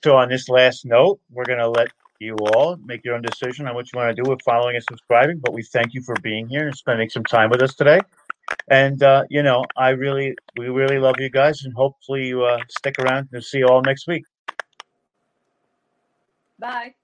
So, 0.04 0.16
on 0.16 0.28
this 0.28 0.48
last 0.48 0.84
note, 0.86 1.20
we're 1.30 1.44
going 1.44 1.58
to 1.60 1.68
let 1.70 1.88
you 2.22 2.36
all 2.54 2.76
make 2.84 3.04
your 3.04 3.14
own 3.14 3.22
decision 3.22 3.66
on 3.66 3.74
what 3.74 3.92
you 3.92 3.98
want 3.98 4.14
to 4.16 4.22
do 4.22 4.28
with 4.28 4.40
following 4.42 4.76
and 4.76 4.84
subscribing. 4.88 5.38
But 5.38 5.52
we 5.52 5.62
thank 5.62 5.94
you 5.94 6.02
for 6.02 6.14
being 6.22 6.48
here 6.48 6.66
and 6.66 6.76
spending 6.76 7.08
some 7.10 7.24
time 7.24 7.50
with 7.50 7.62
us 7.62 7.74
today. 7.74 8.00
And 8.70 9.02
uh, 9.02 9.24
you 9.28 9.42
know, 9.42 9.64
I 9.76 9.90
really, 9.90 10.34
we 10.58 10.68
really 10.68 10.98
love 10.98 11.16
you 11.18 11.30
guys, 11.30 11.64
and 11.64 11.74
hopefully 11.74 12.26
you 12.26 12.44
uh, 12.44 12.58
stick 12.68 12.94
around 12.98 13.28
and 13.32 13.44
see 13.44 13.58
you 13.58 13.66
all 13.66 13.82
next 13.82 14.06
week. 14.06 14.24
Bye. 16.58 16.94